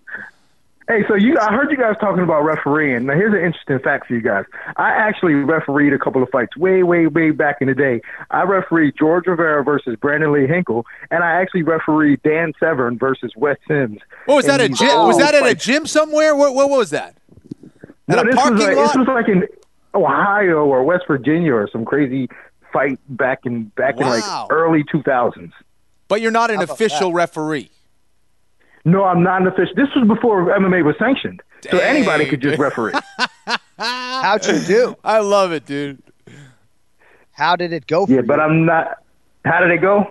Hey, 0.88 1.06
so 1.08 1.16
you, 1.16 1.38
I 1.40 1.54
heard 1.54 1.72
you 1.72 1.78
guys 1.78 1.96
talking 2.02 2.22
about 2.22 2.44
refereeing. 2.44 3.06
Now, 3.06 3.14
here's 3.14 3.34
an 3.34 3.40
interesting 3.40 3.80
fact 3.80 4.08
for 4.08 4.14
you 4.14 4.20
guys. 4.22 4.44
I 4.76 4.90
actually 4.90 5.36
refereed 5.36 5.94
a 5.94 5.98
couple 6.00 6.22
of 6.22 6.28
fights 6.30 6.58
way, 6.58 6.84
way, 6.84 7.08
way 7.08 7.32
back 7.32 7.62
in 7.62 7.70
the 7.70 7.74
day. 7.74 8.02
I 8.30 8.44
refereed 8.44 8.96
George 9.00 9.26
Rivera 9.26 9.64
versus 9.64 9.96
Brandon 9.96 10.34
Lee 10.34 10.48
Hinkle, 10.48 10.86
and 11.10 11.24
I 11.24 11.40
actually 11.40 11.64
refereed 11.64 12.22
Dan 12.24 12.52
Severn 12.60 12.98
versus 12.98 13.32
Wes 13.38 13.56
Sims. 13.70 14.00
Oh, 14.28 14.34
what 14.34 14.36
was 14.38 14.46
that 14.48 14.60
a 14.60 14.68
gym? 14.68 15.08
Was 15.08 15.18
that 15.20 15.34
at 15.34 15.46
a 15.46 15.56
gym 15.56 15.86
somewhere? 15.86 16.36
What, 16.36 16.56
what 16.56 16.70
was 16.70 16.90
that? 16.90 17.16
At 18.10 18.16
No, 18.16 18.22
a 18.22 18.26
this 18.26 18.36
parking 18.36 18.58
was 18.58 18.66
like, 18.66 18.76
lot? 18.76 18.88
This 18.88 18.98
was 18.98 19.08
like 19.08 19.30
in 19.30 19.48
Ohio 19.96 20.66
or 20.66 20.84
West 20.84 21.06
Virginia 21.08 21.54
or 21.54 21.70
some 21.72 21.86
crazy 21.86 22.28
fight 22.74 23.00
back 23.08 23.46
in 23.46 23.66
back 23.78 23.98
in 23.98 24.08
like 24.08 24.24
early 24.50 24.84
2000s. 24.86 25.52
But 26.12 26.20
you're 26.20 26.30
not 26.30 26.50
an 26.52 26.58
How 26.58 26.64
about 26.64 26.74
official 26.74 27.14
referee. 27.14 27.72
No, 28.84 29.06
I'm 29.06 29.24
not 29.24 29.40
an 29.44 29.48
official. 29.48 29.74
This 29.78 29.88
was 29.96 30.06
before 30.06 30.44
MMA 30.48 30.84
was 30.84 30.98
sanctioned, 31.00 31.42
so 31.72 31.78
anybody 31.78 32.26
could 32.26 32.42
just 32.42 32.58
dude. 32.58 32.60
referee. 32.60 32.92
How'd 33.80 34.46
you 34.46 34.60
do? 34.60 34.96
I 35.06 35.20
love 35.20 35.54
it, 35.54 35.66
dude. 35.66 36.04
How 37.32 37.56
did 37.56 37.72
it 37.72 37.88
go 37.88 38.06
for 38.06 38.12
Yeah, 38.12 38.18
you? 38.20 38.24
but 38.28 38.42
I'm 38.42 38.66
not. 38.66 38.98
How 39.46 39.62
did 39.62 39.72
it 39.72 39.78
go? 39.80 40.06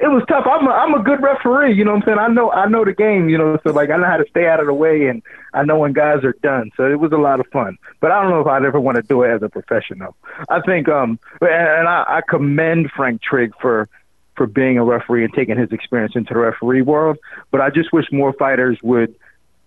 It 0.00 0.08
was 0.08 0.22
tough. 0.28 0.44
I'm 0.46 0.66
a, 0.66 0.70
I'm 0.70 0.92
a 0.92 1.02
good 1.02 1.22
referee. 1.22 1.76
You 1.76 1.84
know 1.86 1.92
what 1.92 2.02
I'm 2.02 2.06
saying? 2.08 2.18
I 2.18 2.28
know 2.28 2.50
I 2.50 2.68
know 2.68 2.84
the 2.84 2.92
game. 2.92 3.30
You 3.30 3.38
know, 3.38 3.58
so 3.64 3.72
like 3.72 3.88
I 3.88 3.96
know 3.96 4.04
how 4.06 4.18
to 4.18 4.26
stay 4.28 4.46
out 4.48 4.60
of 4.60 4.66
the 4.66 4.74
way, 4.74 5.06
and 5.06 5.22
I 5.54 5.64
know 5.64 5.78
when 5.78 5.94
guys 5.94 6.24
are 6.24 6.34
done. 6.42 6.72
So 6.76 6.84
it 6.92 7.00
was 7.00 7.12
a 7.12 7.16
lot 7.16 7.40
of 7.40 7.46
fun. 7.46 7.78
But 8.00 8.10
I 8.10 8.20
don't 8.20 8.30
know 8.32 8.40
if 8.42 8.46
I'd 8.46 8.66
ever 8.66 8.78
want 8.78 8.96
to 8.96 9.02
do 9.02 9.22
it 9.22 9.30
as 9.30 9.42
a 9.42 9.48
professional. 9.48 10.14
I 10.50 10.60
think, 10.60 10.90
um, 10.90 11.18
and, 11.40 11.50
and 11.50 11.88
I, 11.88 12.04
I 12.06 12.20
commend 12.28 12.90
Frank 12.94 13.22
Trigg 13.22 13.52
for 13.62 13.88
for 14.36 14.46
being 14.46 14.78
a 14.78 14.84
referee 14.84 15.24
and 15.24 15.32
taking 15.34 15.58
his 15.58 15.72
experience 15.72 16.14
into 16.14 16.34
the 16.34 16.40
referee 16.40 16.82
world. 16.82 17.18
But 17.50 17.60
I 17.60 17.70
just 17.70 17.92
wish 17.92 18.06
more 18.10 18.32
fighters 18.32 18.78
would 18.82 19.14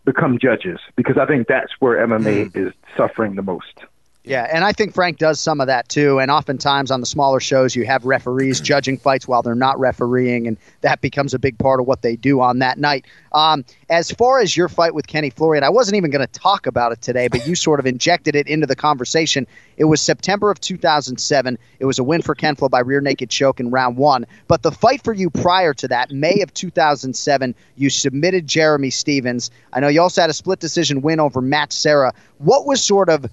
become 0.05 0.38
judges 0.39 0.80
because 0.95 1.18
I 1.18 1.26
think 1.26 1.47
that's 1.47 1.74
where 1.80 2.05
MMA 2.05 2.55
is 2.55 2.74
suffering 2.95 3.36
the 3.36 3.41
most. 3.41 3.84
Yeah, 4.28 4.47
and 4.51 4.63
I 4.63 4.71
think 4.71 4.95
Frank 4.95 5.19
does 5.19 5.39
some 5.39 5.61
of 5.61 5.67
that 5.67 5.88
too. 5.88 6.19
And 6.19 6.32
oftentimes 6.32 6.89
on 6.89 6.99
the 6.99 7.05
smaller 7.05 7.39
shows, 7.39 7.76
you 7.76 7.86
have 7.86 8.05
referees 8.05 8.59
judging 8.61 8.97
fights 8.97 9.28
while 9.28 9.43
they're 9.43 9.53
not 9.53 9.80
refereeing, 9.80 10.47
and 10.47 10.57
that 10.82 10.99
becomes 11.01 11.36
a 11.36 11.39
big 11.39 11.59
part 11.59 11.80
of 11.80 11.86
what 11.86 12.01
they 12.01 12.15
do 12.15 12.41
on 12.41 12.59
that 12.59 12.80
night. 12.80 13.05
Um, 13.34 13.65
as 13.88 14.09
far 14.09 14.39
as 14.39 14.57
your 14.57 14.67
fight 14.67 14.95
with 14.95 15.05
Kenny 15.05 15.30
Florian, 15.30 15.63
I 15.63 15.69
wasn't 15.69 15.97
even 15.97 16.09
going 16.09 16.26
to 16.26 16.39
talk 16.39 16.65
about 16.65 16.91
it 16.91 17.01
today, 17.01 17.28
but 17.28 17.47
you 17.47 17.55
sort 17.65 17.80
of 17.80 17.86
injected 17.86 18.36
it 18.36 18.47
into 18.47 18.65
the 18.65 18.76
conversation. 18.76 19.45
It 19.78 19.84
was 19.84 20.01
September 20.01 20.49
of 20.49 20.59
2007. 20.59 21.59
It 21.78 21.86
was 21.86 21.99
a 21.99 22.03
win 22.03 22.23
for 22.23 22.34
Ken 22.34 22.55
Flo 22.55 22.67
by 22.67 22.80
rear 22.80 23.01
naked 23.01 23.30
choke 23.30 23.59
in 23.59 23.69
round 23.69 23.95
one. 23.95 24.26
But 24.47 24.63
the 24.63 24.71
fight 24.71 25.03
for 25.03 25.13
you 25.13 25.30
prior 25.30 25.76
to 25.76 25.88
that, 25.89 26.09
May 26.09 26.41
of 26.41 26.51
2007, 26.51 27.53
you 27.76 27.91
submitted 27.91 28.47
Jeremy 28.47 28.89
Stephens. 28.89 29.51
I 29.71 29.82
know 29.82 29.88
you 29.88 30.01
also 30.01 30.21
had 30.21 30.32
a 30.32 30.34
split 30.34 30.59
decision 30.59 31.01
win 31.01 31.19
over 31.19 31.41
Matt 31.41 31.71
Serra. 31.71 32.13
What 32.39 32.65
was 32.65 32.84
sort 32.84 33.09
of 33.09 33.30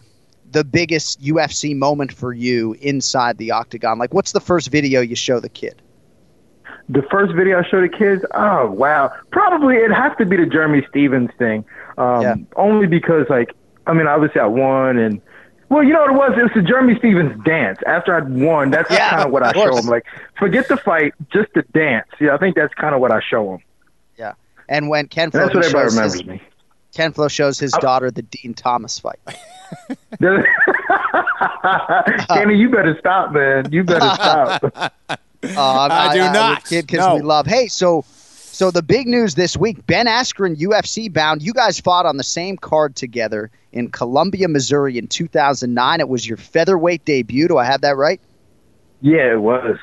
the 0.53 0.65
biggest 0.65 1.21
UFC 1.23 1.77
moment 1.77 2.13
for 2.13 2.33
you 2.33 2.75
inside 2.81 3.39
the 3.39 3.51
octagon? 3.51 3.99
Like, 3.99 4.13
what's 4.15 4.33
the 4.33 4.41
first 4.41 4.71
video 4.71 5.01
you 5.01 5.17
show 5.17 5.41
the 5.41 5.49
kid? 5.49 5.81
The 6.89 7.03
first 7.11 7.35
video 7.35 7.61
I 7.61 7.69
showed 7.69 7.85
the 7.85 7.97
kids, 7.97 8.25
oh 8.35 8.71
wow, 8.71 9.13
probably 9.31 9.77
it 9.77 9.91
has 9.93 10.13
to 10.19 10.27
be 10.27 10.37
the 10.37 10.47
Jeremy 10.47 10.85
Stephens 10.91 11.31
thing. 11.39 11.65
Um, 11.97 12.47
Only 12.57 12.87
because, 12.87 13.27
like, 13.31 13.53
I 13.87 13.93
mean, 13.93 14.07
obviously 14.07 14.41
I 14.41 14.47
won, 14.47 14.99
and 14.99 15.21
well, 15.69 15.83
you 15.83 15.93
know 15.93 16.01
what 16.01 16.11
it 16.11 16.17
was? 16.17 16.39
It 16.39 16.43
was 16.43 16.51
the 16.55 16.63
Jeremy 16.63 16.97
Stephens 16.99 17.41
dance. 17.45 17.79
After 17.87 18.15
I'd 18.15 18.29
won, 18.31 18.71
that's 18.71 18.91
Yeah, 18.91 19.11
kind 19.11 19.23
of 19.25 19.31
what 19.33 19.43
I 19.43 19.53
show 19.53 19.71
course. 19.71 19.77
them. 19.81 19.87
Like, 19.91 20.05
forget 20.39 20.69
the 20.69 20.77
fight, 20.77 21.15
just 21.33 21.49
the 21.55 21.63
dance. 21.73 22.09
Yeah, 22.21 22.35
I 22.35 22.39
think 22.39 22.57
that's 22.57 22.75
kind 22.75 22.95
of 22.95 23.01
what 23.01 23.11
I 23.11 23.21
show 23.27 23.53
them. 23.53 23.61
Yeah. 24.19 24.35
And 24.69 24.89
when 24.89 25.07
Ken 25.09 25.31
Flo 25.31 25.41
That's 25.41 25.55
what 25.55 25.65
everybody 25.65 25.85
shows 25.87 25.95
remembers 25.95 26.21
his, 26.21 26.27
me. 26.27 26.43
Ken 26.95 27.13
Flo 27.13 27.29
shows 27.29 27.59
his 27.59 27.73
daughter 27.73 28.11
the 28.11 28.23
Din 28.23 28.53
Thomas 28.55 28.99
fight. 28.99 29.19
Kenny, 32.29 32.57
you 32.57 32.68
better 32.70 32.97
stop, 32.99 33.33
man. 33.33 33.70
You 33.73 33.85
better 33.85 34.11
stop. 34.14 34.95
Uh, 35.45 35.89
I 35.91 36.14
do 36.14 36.20
not. 36.20 36.64
kid 36.64 36.87
because 36.87 37.01
No. 37.05 37.16
we 37.16 37.20
love. 37.20 37.49
Hey, 37.49 37.66
so 37.66 38.05
so 38.07 38.70
the 38.70 38.81
big 38.81 39.09
news 39.09 39.35
this 39.35 39.57
week: 39.57 39.85
Ben 39.89 40.07
Askren, 40.07 40.55
UFC 40.57 41.12
bound. 41.12 41.43
You 41.43 41.53
guys 41.53 41.81
fought 41.81 42.07
on 42.07 42.16
the 42.16 42.23
same 42.23 42.57
card 42.57 42.95
together 42.95 43.51
in 43.73 43.91
Columbia, 43.91 44.47
Missouri, 44.47 44.99
in 44.99 45.09
2009. 45.09 45.99
It 45.99 46.09
was 46.09 46.29
your 46.29 46.37
featherweight 46.37 47.05
debut. 47.05 47.49
Do 47.49 47.59
I 47.59 47.64
have 47.64 47.81
that 47.81 47.97
right? 47.97 48.20
Yeah, 49.01 49.33
it 49.33 49.41
was. 49.41 49.79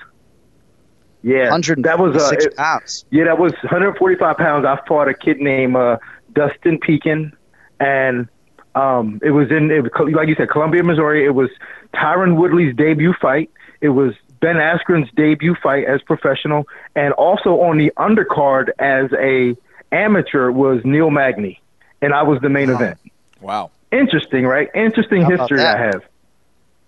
Yeah, 1.24 1.50
146 1.50 1.84
that 1.84 2.00
was 2.00 2.16
uh, 2.16 2.36
it- 2.38 2.56
pounds. 2.56 3.04
Yeah, 3.12 3.26
that 3.26 3.38
was 3.38 3.52
145 3.62 4.38
pounds. 4.38 4.66
I 4.66 4.80
fought 4.88 5.10
a 5.10 5.14
kid 5.14 5.42
named 5.42 5.76
uh, 5.76 5.98
Dustin 6.32 6.80
Pekin, 6.80 7.34
and 7.82 8.30
um, 8.76 9.20
it 9.24 9.32
was 9.32 9.50
in 9.52 9.72
it 9.72 9.82
was, 9.82 9.92
like 10.14 10.28
you 10.28 10.36
said, 10.36 10.50
Columbia, 10.50 10.84
Missouri. 10.84 11.26
It 11.26 11.36
was 11.36 11.50
Tyron 11.94 12.36
Woodley's 12.36 12.76
debut 12.76 13.14
fight. 13.14 13.50
It 13.82 13.90
was 13.90 14.14
Ben 14.40 14.56
Askren's 14.56 15.10
debut 15.16 15.56
fight 15.56 15.86
as 15.86 16.02
professional, 16.02 16.68
and 16.96 17.14
also 17.14 17.62
on 17.62 17.78
the 17.78 17.92
undercard 17.98 18.70
as 18.80 19.12
a 19.14 19.56
amateur 19.92 20.52
was 20.52 20.82
Neil 20.84 21.10
Magny, 21.10 21.62
and 22.02 22.14
I 22.14 22.24
was 22.24 22.40
the 22.42 22.50
main 22.50 22.70
event. 22.70 22.98
Wow. 23.42 23.72
Interesting, 23.92 24.46
right? 24.46 24.70
Interesting 24.76 25.24
How 25.24 25.30
history 25.30 25.58
that? 25.58 25.78
I 25.78 25.86
have. 25.86 26.04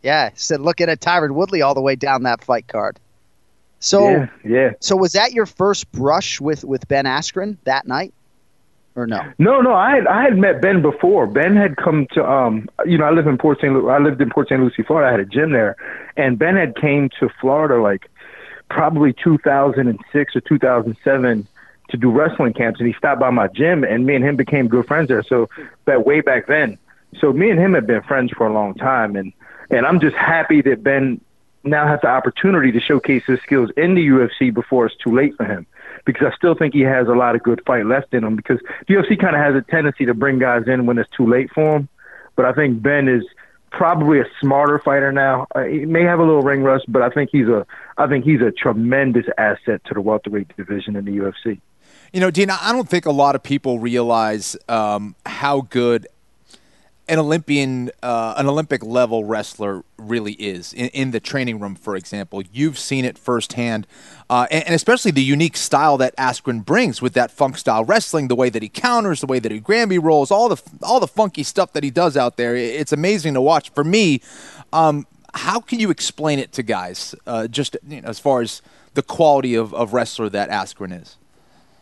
Yeah, 0.03 0.29
said 0.33 0.61
looking 0.61 0.89
at 0.89 0.99
Tyron 0.99 1.31
Woodley 1.31 1.61
all 1.61 1.73
the 1.73 1.81
way 1.81 1.95
down 1.95 2.23
that 2.23 2.43
fight 2.43 2.67
card. 2.67 2.99
So 3.79 4.09
yeah, 4.09 4.27
yeah. 4.43 4.69
So 4.79 4.95
was 4.95 5.13
that 5.13 5.31
your 5.33 5.45
first 5.45 5.91
brush 5.91 6.39
with 6.39 6.63
with 6.63 6.87
Ben 6.87 7.05
Askren 7.05 7.57
that 7.63 7.87
night, 7.87 8.13
or 8.95 9.07
no? 9.07 9.21
No, 9.37 9.61
no, 9.61 9.73
I 9.73 9.95
had 9.95 10.07
I 10.07 10.23
had 10.23 10.37
met 10.37 10.61
Ben 10.61 10.81
before. 10.81 11.27
Ben 11.27 11.55
had 11.55 11.77
come 11.77 12.07
to 12.13 12.23
um 12.23 12.69
you 12.85 12.97
know, 12.97 13.05
I 13.05 13.11
live 13.11 13.27
in 13.27 13.37
Port 13.37 13.59
St. 13.59 13.73
Lu- 13.73 13.89
I 13.89 13.99
lived 13.99 14.21
in 14.21 14.29
Port 14.29 14.49
St. 14.49 14.61
Lucie, 14.61 14.83
Florida. 14.83 15.07
I 15.07 15.11
had 15.11 15.19
a 15.19 15.25
gym 15.25 15.51
there. 15.51 15.75
And 16.17 16.37
Ben 16.37 16.55
had 16.55 16.75
came 16.75 17.09
to 17.19 17.29
Florida 17.39 17.81
like 17.81 18.09
probably 18.69 19.13
2006 19.13 20.35
or 20.35 20.41
2007 20.41 21.47
to 21.89 21.97
do 21.97 22.09
wrestling 22.09 22.53
camps 22.53 22.79
and 22.79 22.87
he 22.87 22.93
stopped 22.93 23.19
by 23.19 23.29
my 23.29 23.47
gym 23.47 23.83
and 23.83 24.05
me 24.05 24.15
and 24.15 24.23
him 24.23 24.35
became 24.35 24.67
good 24.67 24.87
friends 24.87 25.09
there. 25.09 25.23
So 25.23 25.49
that 25.85 26.05
way 26.05 26.21
back 26.21 26.47
then. 26.47 26.77
So 27.19 27.33
me 27.33 27.49
and 27.49 27.59
him 27.59 27.73
have 27.73 27.85
been 27.85 28.01
friends 28.03 28.31
for 28.31 28.47
a 28.47 28.53
long 28.53 28.73
time 28.75 29.15
and 29.15 29.33
and 29.69 29.85
I'm 29.85 30.01
just 30.01 30.17
happy 30.17 30.61
that 30.63 30.83
Ben 30.83 31.21
now 31.63 31.87
has 31.87 32.01
the 32.01 32.07
opportunity 32.07 32.71
to 32.71 32.79
showcase 32.79 33.23
his 33.25 33.39
skills 33.41 33.69
in 33.77 33.95
the 33.95 34.05
UFC 34.05 34.53
before 34.53 34.87
it's 34.87 34.95
too 34.97 35.15
late 35.15 35.35
for 35.35 35.45
him. 35.45 35.65
Because 36.05 36.31
I 36.31 36.35
still 36.35 36.55
think 36.55 36.73
he 36.73 36.81
has 36.81 37.07
a 37.07 37.13
lot 37.13 37.35
of 37.35 37.43
good 37.43 37.61
fight 37.65 37.85
left 37.85 38.13
in 38.13 38.23
him. 38.23 38.35
Because 38.35 38.59
the 38.87 38.95
UFC 38.95 39.19
kind 39.19 39.35
of 39.35 39.41
has 39.41 39.55
a 39.55 39.61
tendency 39.69 40.05
to 40.05 40.13
bring 40.13 40.39
guys 40.39 40.63
in 40.67 40.85
when 40.85 40.97
it's 40.97 41.09
too 41.15 41.27
late 41.27 41.49
for 41.53 41.77
him. 41.77 41.89
But 42.35 42.45
I 42.45 42.53
think 42.53 42.81
Ben 42.81 43.07
is 43.07 43.23
probably 43.71 44.19
a 44.19 44.25
smarter 44.39 44.79
fighter 44.79 45.11
now. 45.11 45.47
Uh, 45.55 45.63
he 45.63 45.85
may 45.85 46.03
have 46.03 46.19
a 46.19 46.23
little 46.23 46.41
ring 46.41 46.61
rust, 46.61 46.85
but 46.87 47.01
I 47.01 47.09
think 47.09 47.29
he's 47.31 47.47
a 47.47 47.65
I 47.97 48.07
think 48.07 48.25
he's 48.25 48.41
a 48.41 48.51
tremendous 48.51 49.25
asset 49.37 49.83
to 49.85 49.93
the 49.93 50.01
welterweight 50.01 50.55
division 50.55 50.95
in 50.95 51.05
the 51.05 51.11
UFC. 51.11 51.59
You 52.13 52.19
know, 52.19 52.29
Din, 52.29 52.49
I 52.49 52.73
don't 52.73 52.89
think 52.89 53.05
a 53.05 53.11
lot 53.11 53.35
of 53.35 53.43
people 53.43 53.79
realize 53.79 54.57
um, 54.67 55.15
how 55.25 55.61
good 55.61 56.07
an 57.11 57.19
Olympian, 57.19 57.91
uh, 58.01 58.35
an 58.37 58.47
Olympic 58.47 58.85
level 58.85 59.25
wrestler 59.25 59.83
really 59.97 60.31
is 60.33 60.71
in, 60.71 60.87
in 60.87 61.11
the 61.11 61.19
training 61.19 61.59
room. 61.59 61.75
For 61.75 61.97
example, 61.97 62.41
you've 62.53 62.79
seen 62.79 63.03
it 63.03 63.17
firsthand, 63.17 63.85
uh, 64.29 64.47
and, 64.49 64.63
and 64.63 64.73
especially 64.73 65.11
the 65.11 65.21
unique 65.21 65.57
style 65.57 65.97
that 65.97 66.15
Askren 66.15 66.63
brings 66.63 67.01
with 67.01 67.11
that 67.13 67.29
funk 67.29 67.57
style 67.57 67.83
wrestling, 67.83 68.29
the 68.29 68.35
way 68.35 68.49
that 68.49 68.61
he 68.61 68.69
counters, 68.69 69.19
the 69.19 69.27
way 69.27 69.39
that 69.39 69.51
he 69.51 69.59
Granby 69.59 69.99
rolls, 69.99 70.31
all 70.31 70.47
the 70.47 70.61
all 70.83 71.01
the 71.01 71.07
funky 71.07 71.43
stuff 71.43 71.73
that 71.73 71.83
he 71.83 71.91
does 71.91 72.15
out 72.15 72.37
there. 72.37 72.55
It's 72.55 72.93
amazing 72.93 73.33
to 73.33 73.41
watch. 73.41 73.71
For 73.71 73.83
me, 73.83 74.21
um, 74.71 75.05
how 75.33 75.59
can 75.59 75.81
you 75.81 75.89
explain 75.89 76.39
it 76.39 76.53
to 76.53 76.63
guys, 76.63 77.13
uh, 77.27 77.47
just 77.47 77.75
you 77.89 78.01
know, 78.01 78.07
as 78.07 78.19
far 78.19 78.41
as 78.41 78.61
the 78.93 79.03
quality 79.03 79.55
of, 79.55 79.73
of 79.73 79.91
wrestler 79.91 80.29
that 80.29 80.49
Askren 80.49 81.01
is? 81.01 81.17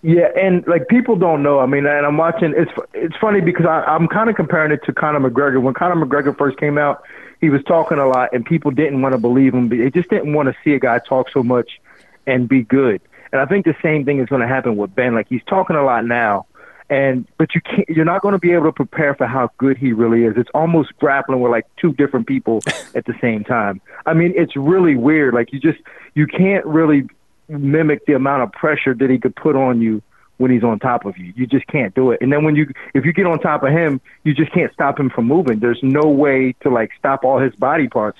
Yeah, 0.01 0.29
and 0.35 0.65
like 0.65 0.87
people 0.87 1.17
don't 1.17 1.43
know. 1.43 1.59
I 1.59 1.65
mean, 1.65 1.85
and 1.85 2.05
I'm 2.05 2.17
watching. 2.17 2.53
It's 2.55 2.71
it's 2.93 3.15
funny 3.17 3.41
because 3.41 3.65
I, 3.65 3.83
I'm 3.83 4.07
kind 4.07 4.29
of 4.29 4.35
comparing 4.35 4.71
it 4.71 4.79
to 4.85 4.93
Conor 4.93 5.19
McGregor. 5.19 5.61
When 5.61 5.73
Conor 5.73 6.05
McGregor 6.05 6.37
first 6.37 6.57
came 6.57 6.77
out, 6.77 7.03
he 7.41 7.49
was 7.49 7.61
talking 7.65 7.97
a 7.97 8.07
lot, 8.07 8.29
and 8.33 8.45
people 8.45 8.71
didn't 8.71 9.01
want 9.01 9.13
to 9.13 9.19
believe 9.19 9.53
him. 9.53 9.67
They 9.67 9.89
just 9.89 10.09
didn't 10.09 10.33
want 10.33 10.47
to 10.47 10.55
see 10.63 10.73
a 10.73 10.79
guy 10.79 10.99
talk 10.99 11.29
so 11.31 11.43
much 11.43 11.81
and 12.25 12.47
be 12.47 12.63
good. 12.63 13.01
And 13.31 13.41
I 13.41 13.45
think 13.45 13.65
the 13.65 13.75
same 13.83 14.05
thing 14.05 14.19
is 14.19 14.27
going 14.27 14.41
to 14.41 14.47
happen 14.47 14.77
with 14.77 14.95
Ben. 14.95 15.15
Like 15.15 15.27
he's 15.27 15.43
talking 15.47 15.75
a 15.75 15.83
lot 15.83 16.05
now, 16.05 16.45
and 16.89 17.27
but 17.37 17.53
you 17.53 17.59
can't. 17.59 17.89
You're 17.89 18.05
not 18.05 18.21
going 18.21 18.31
to 18.31 18.39
be 18.39 18.53
able 18.53 18.67
to 18.67 18.73
prepare 18.73 19.15
for 19.15 19.27
how 19.27 19.51
good 19.57 19.77
he 19.77 19.91
really 19.91 20.23
is. 20.23 20.35
It's 20.37 20.49
almost 20.53 20.97
grappling 20.97 21.41
with 21.41 21.51
like 21.51 21.65
two 21.75 21.91
different 21.91 22.25
people 22.25 22.61
at 22.95 23.05
the 23.05 23.15
same 23.19 23.43
time. 23.43 23.81
I 24.05 24.13
mean, 24.13 24.33
it's 24.35 24.55
really 24.55 24.95
weird. 24.95 25.33
Like 25.33 25.51
you 25.51 25.59
just 25.59 25.79
you 26.15 26.25
can't 26.25 26.65
really 26.65 27.03
mimic 27.49 28.05
the 28.05 28.13
amount 28.13 28.43
of 28.43 28.51
pressure 28.51 28.93
that 28.93 29.09
he 29.09 29.17
could 29.17 29.35
put 29.35 29.55
on 29.55 29.81
you 29.81 30.01
when 30.37 30.51
he's 30.51 30.63
on 30.63 30.79
top 30.79 31.05
of 31.05 31.17
you. 31.17 31.33
You 31.35 31.45
just 31.45 31.67
can't 31.67 31.93
do 31.93 32.11
it. 32.11 32.19
And 32.21 32.31
then 32.31 32.43
when 32.43 32.55
you 32.55 32.71
if 32.93 33.05
you 33.05 33.11
get 33.11 33.25
on 33.25 33.39
top 33.39 33.63
of 33.63 33.71
him, 33.71 33.99
you 34.23 34.33
just 34.33 34.51
can't 34.53 34.71
stop 34.73 34.99
him 34.99 35.09
from 35.09 35.25
moving. 35.25 35.59
There's 35.59 35.81
no 35.83 36.07
way 36.07 36.55
to 36.61 36.69
like 36.69 36.91
stop 36.97 37.23
all 37.23 37.39
his 37.39 37.53
body 37.55 37.87
parts 37.87 38.19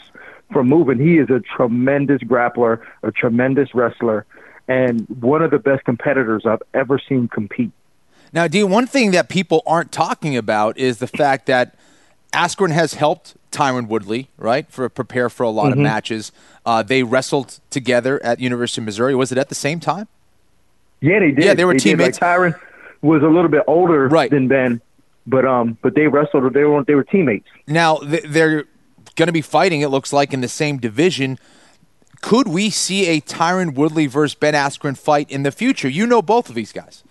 from 0.52 0.68
moving. 0.68 1.00
He 1.00 1.18
is 1.18 1.30
a 1.30 1.40
tremendous 1.40 2.22
grappler, 2.22 2.82
a 3.04 3.12
tremendous 3.12 3.74
wrestler, 3.74 4.26
and 4.68 5.08
one 5.22 5.42
of 5.42 5.52
the 5.52 5.60
best 5.60 5.86
competitors 5.86 6.44
I've 6.46 6.64
ever 6.74 7.00
seen 7.00 7.28
compete. 7.28 7.72
Now, 8.34 8.48
Din, 8.48 8.70
one 8.70 8.86
thing 8.86 9.12
that 9.12 9.30
people 9.30 9.64
aren't 9.66 9.92
talking 9.92 10.38
about 10.38 10.78
is 10.78 11.00
the 11.00 11.08
fact 11.08 11.48
that 11.48 11.76
Askren 12.34 12.72
has 12.72 12.94
helped 12.94 13.36
Tyron 13.52 13.88
Woodley, 13.88 14.30
right, 14.38 14.70
for 14.70 14.88
prepare 14.90 15.30
for 15.30 15.44
a 15.44 15.50
lot 15.50 15.66
mm-hmm. 15.66 15.74
of 15.74 15.78
matches. 15.80 16.32
Uh, 16.66 16.84
they 16.84 17.04
wrestled 17.04 17.60
together 17.70 18.24
at 18.24 18.40
University 18.40 18.82
of 18.82 18.86
Missouri. 18.86 19.16
Was 19.16 19.32
it 19.32 19.38
at 19.38 19.50
the 19.50 19.56
same 19.56 19.80
time? 19.80 20.08
Yeah, 21.02 21.20
they 21.20 21.32
did. 21.32 21.44
Yeah, 21.44 21.54
they 21.54 21.66
were 21.66 21.74
they 21.74 21.80
teammates. 21.80 22.22
Like, 22.22 22.38
Tyron 22.38 22.60
was 23.02 23.24
a 23.24 23.28
little 23.28 23.50
bit 23.50 23.64
older 23.68 24.08
right. 24.08 24.30
than 24.30 24.48
Ben, 24.48 24.82
but 25.26 25.46
um, 25.46 25.78
but 25.82 25.96
they 25.96 26.08
wrestled. 26.08 26.54
They 26.54 26.64
were 26.64 26.84
they 26.84 26.96
were 26.96 27.04
teammates. 27.04 27.48
Now 27.68 27.98
they're 27.98 28.66
going 29.16 29.28
to 29.28 29.34
be 29.34 29.42
fighting. 29.42 29.82
It 29.82 29.90
looks 29.90 30.14
like 30.14 30.34
in 30.34 30.42
the 30.42 30.48
same 30.48 30.78
division. 30.78 31.40
Could 32.22 32.50
we 32.50 32.70
see 32.70 33.08
a 33.08 33.22
Tyron 33.22 33.76
Woodley 33.76 34.06
versus 34.08 34.36
Ben 34.36 34.54
Askren 34.54 34.98
fight 34.98 35.32
in 35.32 35.44
the 35.44 35.52
future? 35.52 35.88
You 35.88 36.06
know 36.06 36.22
both 36.22 36.50
of 36.50 36.56
these 36.56 36.74
guys. 36.74 37.04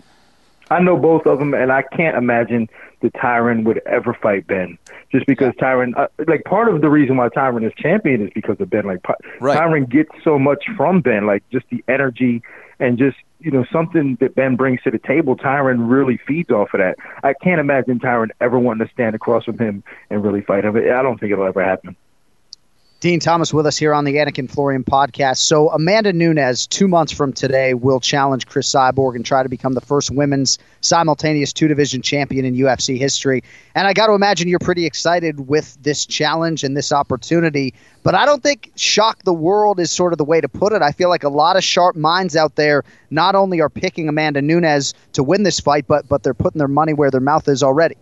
I 0.70 0.80
know 0.80 0.96
both 0.96 1.26
of 1.26 1.38
them, 1.38 1.54
and 1.54 1.72
I 1.72 1.82
can't 1.82 2.16
imagine 2.16 2.68
that 3.00 3.12
Tyron 3.14 3.64
would 3.64 3.80
ever 3.86 4.14
fight 4.14 4.46
Ben. 4.46 4.76
Just 5.10 5.26
because 5.26 5.52
Tyron, 5.54 5.96
uh, 5.96 6.08
like 6.26 6.44
part 6.44 6.68
of 6.68 6.80
the 6.80 6.90
reason 6.90 7.16
why 7.16 7.28
Tyron 7.28 7.66
is 7.66 7.72
champion 7.76 8.26
is 8.26 8.30
because 8.34 8.60
of 8.60 8.68
Ben. 8.70 8.84
Like 8.84 9.00
right. 9.40 9.58
Tyron 9.58 9.88
gets 9.88 10.10
so 10.22 10.38
much 10.38 10.64
from 10.76 11.00
Ben, 11.00 11.26
like 11.26 11.42
just 11.50 11.66
the 11.70 11.82
energy 11.88 12.42
and 12.80 12.98
just 12.98 13.16
you 13.40 13.50
know 13.50 13.64
something 13.72 14.16
that 14.20 14.34
Ben 14.34 14.56
brings 14.56 14.82
to 14.82 14.90
the 14.90 14.98
table. 14.98 15.36
Tyron 15.36 15.88
really 15.88 16.18
feeds 16.26 16.50
off 16.50 16.74
of 16.74 16.80
that. 16.80 16.96
I 17.22 17.34
can't 17.34 17.60
imagine 17.60 17.98
Tyron 17.98 18.30
ever 18.40 18.58
wanting 18.58 18.86
to 18.86 18.92
stand 18.92 19.14
across 19.14 19.44
from 19.44 19.58
him 19.58 19.82
and 20.10 20.22
really 20.22 20.42
fight 20.42 20.64
him. 20.64 20.76
I 20.76 21.02
don't 21.02 21.18
think 21.18 21.32
it'll 21.32 21.46
ever 21.46 21.64
happen. 21.64 21.96
Din 23.00 23.20
Thomas 23.20 23.54
with 23.54 23.64
us 23.64 23.76
here 23.76 23.94
on 23.94 24.04
the 24.04 24.16
Anik 24.16 24.38
and 24.38 24.50
Florian 24.50 24.82
podcast. 24.82 25.36
So 25.36 25.68
Amanda 25.70 26.12
Nunes, 26.12 26.66
two 26.66 26.88
months 26.88 27.12
from 27.12 27.32
today, 27.32 27.72
will 27.74 28.00
challenge 28.00 28.48
Cris 28.48 28.68
Cyborg 28.68 29.14
and 29.14 29.24
try 29.24 29.44
to 29.44 29.48
become 29.48 29.74
the 29.74 29.80
first 29.80 30.10
women's 30.10 30.58
simultaneous 30.80 31.52
two 31.52 31.68
division 31.68 32.02
champion 32.02 32.44
in 32.44 32.56
UFC 32.56 32.98
history. 32.98 33.44
And 33.76 33.86
I 33.86 33.92
got 33.92 34.08
to 34.08 34.14
imagine 34.14 34.48
you're 34.48 34.58
pretty 34.58 34.84
excited 34.84 35.46
with 35.48 35.78
this 35.80 36.06
challenge 36.06 36.64
and 36.64 36.76
this 36.76 36.90
opportunity. 36.90 37.72
But 38.02 38.16
I 38.16 38.26
don't 38.26 38.42
think 38.42 38.72
shock 38.74 39.22
the 39.22 39.32
world 39.32 39.78
is 39.78 39.92
sort 39.92 40.12
of 40.12 40.18
the 40.18 40.24
way 40.24 40.40
to 40.40 40.48
put 40.48 40.72
it. 40.72 40.82
I 40.82 40.90
feel 40.90 41.08
like 41.08 41.22
a 41.22 41.28
lot 41.28 41.56
of 41.56 41.62
sharp 41.62 41.94
minds 41.94 42.34
out 42.34 42.56
there 42.56 42.82
not 43.10 43.36
only 43.36 43.60
are 43.60 43.70
picking 43.70 44.08
Amanda 44.08 44.42
Nunes 44.42 44.92
to 45.12 45.22
win 45.22 45.44
this 45.44 45.60
fight, 45.60 45.86
but 45.86 46.08
but 46.08 46.24
they're 46.24 46.34
putting 46.34 46.58
their 46.58 46.66
money 46.66 46.94
where 46.94 47.12
their 47.12 47.20
mouth 47.20 47.46
is 47.46 47.62
already. 47.62 47.94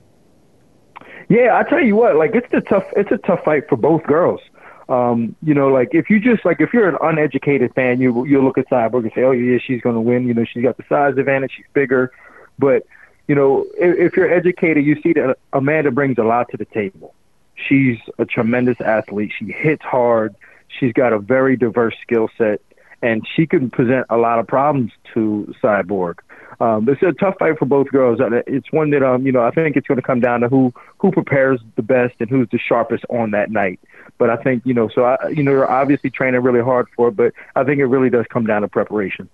Yeah, 1.29 1.59
I 1.59 1.69
tell 1.69 1.83
you 1.83 1.97
what, 1.97 2.17
like 2.17 2.35
it's 2.35 2.55
a 2.55 2.63
tough 2.63 2.87
it's 2.97 3.13
a 3.13 3.19
tough 3.19 3.45
fight 3.45 3.69
for 3.69 3.77
both 3.77 4.03
girls. 4.05 4.41
Um, 4.89 5.35
you 5.43 5.53
know, 5.53 5.69
like 5.69 5.89
if 5.93 6.11
you 6.11 6.21
just 6.21 6.45
like 6.45 6.61
if 6.61 6.73
you're 6.73 6.89
an 6.89 6.97
uneducated 7.01 7.75
fan, 7.75 8.01
you 8.01 8.25
you 8.25 8.43
look 8.43 8.57
at 8.57 8.69
Cyborg 8.69 9.03
and 9.03 9.13
say, 9.15 9.23
oh 9.23 9.33
yeah, 9.33 9.59
she's 9.59 9.81
going 9.81 9.97
to 9.97 10.01
win. 10.01 10.27
You 10.27 10.35
know, 10.35 10.45
she's 10.45 10.63
got 10.63 10.77
the 10.77 10.85
size 10.89 11.17
advantage, 11.17 11.53
she's 11.57 11.67
bigger. 11.73 12.13
But 12.59 12.87
you 13.27 13.35
know, 13.35 13.67
if, 13.79 13.99
if 13.99 14.17
you're 14.17 14.33
educated, 14.33 14.85
you 14.85 15.01
see 15.03 15.13
that 15.15 15.39
Amanda 15.53 15.91
brings 15.91 16.19
a 16.19 16.23
lot 16.23 16.49
to 16.51 16.57
the 16.57 16.65
table. 16.67 17.15
She's 17.57 17.99
a 18.19 18.25
tremendous 18.25 18.81
athlete. 18.81 19.33
She 19.37 19.47
hits 19.47 19.83
hard. 19.83 20.37
She's 20.69 20.93
got 20.93 21.13
a 21.13 21.19
very 21.19 21.57
diverse 21.57 21.97
skill 22.03 22.29
set, 22.39 22.61
and 23.03 23.27
she 23.35 23.47
can 23.47 23.71
present 23.71 24.07
a 24.11 24.17
lot 24.17 24.39
of 24.39 24.47
problems 24.47 24.93
to 25.15 25.53
Cyborg. 25.63 26.19
Um, 26.61 26.89
it's 26.89 27.03
a 27.03 27.13
tough 27.13 27.35
fight 27.39 27.59
for 27.59 27.67
both 27.67 27.89
girls. 27.89 28.19
It's 28.47 28.73
one 28.73 28.91
that 28.91 29.03
um, 29.03 29.27
you 29.27 29.33
know 29.33 29.43
I 29.43 29.51
think 29.51 29.77
it's 29.77 29.87
going 29.87 29.97
to 29.97 30.07
come 30.07 30.21
down 30.21 30.41
to 30.41 30.49
who 30.49 30.73
who 30.99 31.11
prepares 31.13 31.61
the 31.77 31.83
best 31.83 32.15
and 32.21 32.31
who's 32.31 32.49
the 32.51 32.59
sharpest 32.59 33.05
on 33.11 33.33
that 33.33 33.51
night. 33.51 33.81
But 34.19 34.31
I 34.31 34.37
think 34.37 34.63
you 34.65 34.75
know, 34.75 34.89
so 34.89 35.05
I, 35.05 35.29
you 35.29 35.43
know, 35.43 35.51
you're 35.51 35.71
obviously 35.71 36.11
training 36.11 36.41
really 36.43 36.63
hard 36.63 36.87
for 36.97 37.09
it, 37.09 37.17
but 37.17 37.33
I 37.55 37.65
think 37.65 37.81
it 37.81 37.87
really 37.87 38.11
does 38.11 38.27
come 38.31 38.47
down 38.47 38.63
to 38.63 38.69
preparation. 38.69 39.29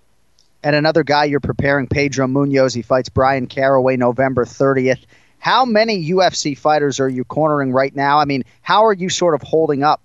And 0.64 0.76
another 0.76 1.02
guy 1.02 1.24
you're 1.24 1.40
preparing, 1.40 1.88
Pedro 1.88 2.26
Munhoz. 2.26 2.74
He 2.74 2.82
fights 2.82 3.08
Bryan 3.08 3.46
Caraway 3.46 3.96
November 3.96 4.44
30th. 4.44 5.04
How 5.38 5.64
many 5.64 6.08
UFC 6.10 6.56
fighters 6.56 7.00
are 7.00 7.08
you 7.08 7.24
cornering 7.24 7.72
right 7.72 7.94
now? 7.96 8.20
I 8.20 8.24
mean, 8.26 8.44
how 8.60 8.84
are 8.86 8.92
you 8.92 9.08
sort 9.08 9.34
of 9.34 9.42
holding 9.42 9.82
up 9.82 10.00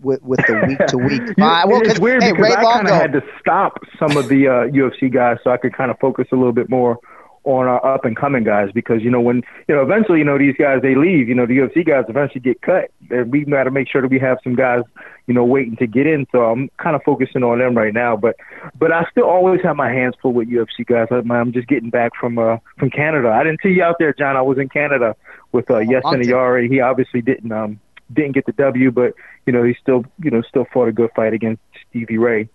with, 0.00 0.22
with 0.22 0.40
the 0.46 0.64
week 0.66 0.78
to 0.88 0.98
week? 0.98 1.22
well, 1.38 1.80
it's 1.82 2.00
weird 2.00 2.22
hey, 2.22 2.32
because 2.32 2.44
Ray 2.44 2.54
I 2.54 2.62
kind 2.62 2.88
of 2.88 2.94
had 2.94 3.12
to 3.12 3.22
stop 3.40 3.78
some 3.98 4.16
of 4.16 4.28
the 4.28 4.48
uh, 4.48 4.50
UFC 4.68 5.12
guys 5.12 5.38
so 5.44 5.50
I 5.50 5.56
could 5.56 5.74
kind 5.74 5.90
of 5.90 5.98
focus 5.98 6.26
a 6.32 6.36
little 6.36 6.52
bit 6.52 6.68
more 6.68 6.98
on 7.44 7.66
our 7.66 7.94
up 7.94 8.04
and 8.04 8.16
coming 8.16 8.44
guys 8.44 8.68
because 8.74 9.02
you 9.02 9.10
know 9.10 9.20
when 9.20 9.42
you 9.66 9.74
know 9.74 9.82
eventually 9.82 10.18
you 10.18 10.24
know 10.24 10.36
these 10.36 10.54
guys 10.58 10.82
they 10.82 10.94
leave 10.94 11.26
you 11.26 11.34
know 11.34 11.46
the 11.46 11.56
UFC 11.56 11.86
guys 11.86 12.04
eventually 12.08 12.40
get 12.40 12.60
cut 12.60 12.90
and 13.08 13.32
we 13.32 13.44
got 13.44 13.64
to 13.64 13.70
make 13.70 13.88
sure 13.88 14.02
that 14.02 14.10
we 14.10 14.18
have 14.18 14.36
some 14.44 14.54
guys 14.54 14.82
you 15.26 15.32
know 15.32 15.44
waiting 15.44 15.76
to 15.76 15.86
get 15.86 16.06
in. 16.06 16.26
So 16.32 16.44
I'm 16.44 16.70
kind 16.76 16.94
of 16.94 17.02
focusing 17.02 17.42
on 17.42 17.58
them 17.58 17.74
right 17.74 17.94
now 17.94 18.14
but 18.14 18.36
but 18.78 18.92
I 18.92 19.06
still 19.10 19.24
always 19.24 19.62
have 19.62 19.76
my 19.76 19.90
hands 19.90 20.16
full 20.20 20.34
with 20.34 20.48
UFC 20.48 20.84
guys. 20.84 21.08
I'm 21.10 21.52
just 21.52 21.66
getting 21.66 21.88
back 21.88 22.12
from 22.20 22.38
uh 22.38 22.58
from 22.78 22.90
Canada. 22.90 23.30
I 23.30 23.42
didn't 23.42 23.60
see 23.62 23.70
you 23.70 23.84
out 23.84 23.96
there 23.98 24.12
John. 24.12 24.36
I 24.36 24.42
was 24.42 24.58
in 24.58 24.68
Canada 24.68 25.16
with 25.52 25.70
uh 25.70 25.76
Yasin 25.76 26.22
Ayari. 26.22 26.70
He 26.70 26.80
obviously 26.80 27.22
didn't 27.22 27.52
um 27.52 27.80
didn't 28.12 28.32
get 28.32 28.44
the 28.44 28.52
W 28.52 28.90
but 28.90 29.14
you 29.46 29.52
know 29.52 29.62
he 29.62 29.74
still 29.80 30.04
you 30.22 30.30
know 30.30 30.42
still 30.42 30.66
fought 30.72 30.88
a 30.88 30.92
good 30.92 31.10
fight 31.14 31.32
against 31.32 31.62
Stevie 31.88 32.18
Ray 32.18 32.48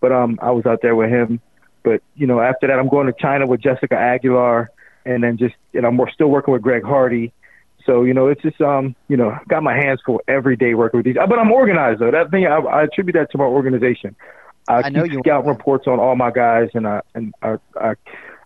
but 0.00 0.12
um 0.12 0.38
I 0.42 0.50
was 0.50 0.66
out 0.66 0.80
there 0.82 0.96
with 0.96 1.10
him 1.10 1.40
but 1.82 2.02
you 2.14 2.26
know, 2.26 2.40
after 2.40 2.66
that, 2.66 2.78
I'm 2.78 2.88
going 2.88 3.06
to 3.06 3.12
China 3.12 3.46
with 3.46 3.60
Jessica 3.60 3.96
Aguilar, 3.96 4.70
and 5.04 5.22
then 5.22 5.38
just 5.38 5.54
and 5.74 5.86
I'm 5.86 5.98
still 6.12 6.28
working 6.28 6.52
with 6.52 6.62
Greg 6.62 6.84
Hardy. 6.84 7.32
So 7.86 8.04
you 8.04 8.12
know, 8.12 8.28
it's 8.28 8.42
just 8.42 8.60
um, 8.60 8.94
you 9.08 9.16
know, 9.16 9.36
got 9.48 9.62
my 9.62 9.74
hands 9.74 10.00
full 10.04 10.20
every 10.28 10.56
day 10.56 10.74
working 10.74 10.98
with 10.98 11.06
these. 11.06 11.16
But 11.16 11.38
I'm 11.38 11.50
organized 11.50 12.00
though. 12.00 12.10
That 12.10 12.30
thing, 12.30 12.46
I, 12.46 12.58
I 12.58 12.84
attribute 12.84 13.14
that 13.14 13.30
to 13.32 13.38
my 13.38 13.44
organization. 13.44 14.14
I, 14.68 14.82
I 14.84 14.88
know 14.90 15.04
keep 15.04 15.12
you 15.12 15.20
scout 15.24 15.46
reports 15.46 15.86
on 15.86 15.98
all 15.98 16.16
my 16.16 16.30
guys, 16.30 16.68
and 16.74 16.86
I 16.86 17.00
and 17.14 17.34
I, 17.42 17.56
I 17.76 17.94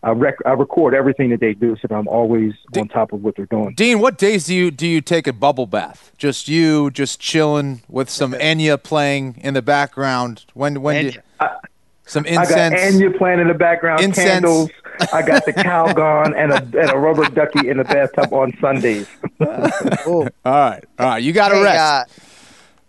I, 0.04 0.10
rec- 0.10 0.44
I 0.44 0.50
record 0.50 0.94
everything 0.94 1.30
that 1.30 1.40
they 1.40 1.54
do, 1.54 1.76
so 1.76 1.94
I'm 1.94 2.06
always 2.08 2.52
Din, 2.72 2.82
on 2.82 2.88
top 2.88 3.12
of 3.14 3.22
what 3.24 3.36
they're 3.36 3.46
doing. 3.46 3.74
Din, 3.74 4.00
what 4.00 4.18
days 4.18 4.44
do 4.44 4.54
you 4.54 4.70
do 4.70 4.86
you 4.86 5.00
take 5.00 5.26
a 5.26 5.32
bubble 5.32 5.66
bath? 5.66 6.12
Just 6.18 6.46
you, 6.46 6.90
just 6.90 7.20
chilling 7.20 7.80
with 7.88 8.10
some 8.10 8.32
Enya 8.34 8.80
playing 8.82 9.40
in 9.42 9.54
the 9.54 9.62
background. 9.62 10.44
When 10.52 10.82
when 10.82 11.06
do 11.06 11.10
you, 11.10 11.20
I, 11.40 11.56
some 12.04 12.26
incense. 12.26 12.52
I 12.52 12.70
got 12.70 12.72
Enya 12.72 13.16
playing 13.16 13.40
in 13.40 13.48
the 13.48 13.54
background, 13.54 14.02
incense. 14.02 14.28
candles. 14.28 14.70
I 15.10 15.22
got 15.22 15.46
the 15.46 15.52
Calgon 15.54 16.34
and 16.36 16.52
a 16.52 16.80
and 16.80 16.90
a 16.90 16.98
rubber 16.98 17.24
ducky 17.30 17.70
in 17.70 17.78
the 17.78 17.84
bathtub 17.84 18.30
on 18.30 18.52
Sundays. 18.60 19.08
all 19.40 20.28
right, 20.44 20.84
all 20.98 21.06
right, 21.06 21.22
you 21.22 21.32
got 21.32 21.48
to 21.48 21.56
hey, 21.56 21.62
rest. 21.62 21.78
Uh, 21.78 22.04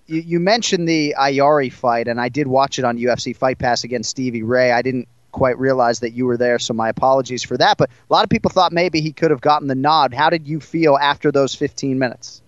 you, 0.08 0.20
you 0.20 0.40
mentioned 0.42 0.88
the 0.88 1.16
Ayari 1.18 1.72
fight, 1.72 2.10
and 2.10 2.20
I 2.20 2.28
did 2.28 2.48
watch 2.48 2.78
it 2.78 2.84
on 2.84 2.98
UFC 2.98 3.34
Fight 3.34 3.58
Pass 3.58 3.86
against 3.86 4.10
Stevie 4.10 4.44
Ray. 4.44 4.74
I 4.74 4.82
didn't 4.82 5.08
quite 5.36 5.60
realize 5.60 6.00
that 6.00 6.14
you 6.14 6.26
were 6.26 6.38
there, 6.38 6.58
so 6.58 6.74
my 6.74 6.88
apologies 6.88 7.44
for 7.44 7.58
that. 7.58 7.78
But 7.78 7.90
a 7.90 8.14
lot 8.14 8.24
of 8.24 8.30
people 8.30 8.50
thought 8.50 8.72
maybe 8.72 9.02
he 9.02 9.12
could 9.12 9.32
have 9.32 9.42
gotten 9.42 9.68
the 9.68 9.76
nod. 9.76 10.14
How 10.14 10.30
did 10.30 10.48
you 10.48 10.62
feel 10.62 10.96
after 10.96 11.30
those 11.30 11.54
15 11.54 12.00
minutes? 12.00 12.42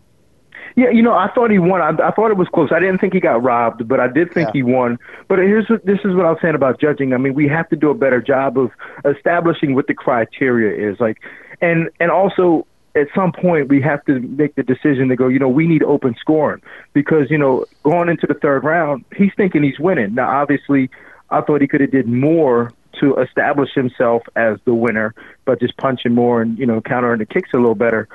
Yeah, 0.77 0.89
you 0.89 1.01
know, 1.01 1.11
I 1.11 1.29
thought 1.35 1.51
he 1.51 1.59
won. 1.59 1.81
I, 1.81 1.89
I 2.07 2.11
thought 2.11 2.31
it 2.31 2.37
was 2.37 2.47
close. 2.47 2.69
I 2.71 2.79
didn't 2.79 2.99
think 2.99 3.13
he 3.13 3.19
got 3.19 3.43
robbed, 3.43 3.87
but 3.89 3.99
I 3.99 4.07
did 4.07 4.33
think 4.33 4.47
yeah. 4.49 4.53
he 4.53 4.63
won. 4.63 4.99
But 5.27 5.39
here's 5.39 5.69
what 5.69 5.85
this 5.85 5.99
is 6.05 6.15
what 6.15 6.25
I 6.25 6.29
was 6.29 6.39
saying 6.41 6.55
about 6.55 6.79
judging. 6.79 7.13
I 7.13 7.17
mean, 7.17 7.33
we 7.33 7.47
have 7.49 7.67
to 7.69 7.75
do 7.75 7.89
a 7.89 7.95
better 7.95 8.21
job 8.21 8.57
of 8.57 8.71
establishing 9.03 9.75
what 9.75 9.87
the 9.87 9.93
criteria 9.93 10.91
is. 10.91 10.99
Like, 10.99 11.17
and 11.61 11.89
and 11.99 12.09
also 12.09 12.67
at 12.95 13.07
some 13.13 13.31
point 13.31 13.69
we 13.69 13.81
have 13.81 14.03
to 14.05 14.19
make 14.19 14.55
the 14.55 14.63
decision 14.63 15.09
to 15.09 15.15
go. 15.15 15.27
You 15.27 15.39
know, 15.39 15.49
we 15.49 15.67
need 15.67 15.83
open 15.83 16.15
scoring 16.19 16.61
because 16.93 17.29
you 17.29 17.37
know 17.37 17.65
going 17.83 18.07
into 18.07 18.27
the 18.27 18.35
third 18.35 18.63
round, 18.63 19.03
he's 19.15 19.31
thinking 19.35 19.63
he's 19.63 19.79
winning. 19.79 20.15
Now, 20.15 20.29
obviously, 20.29 20.89
I 21.29 21.41
thought 21.41 21.61
he 21.61 21.67
could 21.67 21.81
have 21.81 21.91
did 21.91 22.07
more 22.07 22.71
to 22.99 23.15
establish 23.17 23.73
himself 23.73 24.23
as 24.35 24.57
the 24.65 24.73
winner, 24.73 25.13
but 25.45 25.59
just 25.59 25.77
punching 25.77 26.15
more 26.15 26.41
and 26.41 26.57
you 26.57 26.65
know 26.65 26.81
countering 26.81 27.19
the 27.19 27.25
kicks 27.25 27.49
a 27.53 27.57
little 27.57 27.75
better 27.75 28.07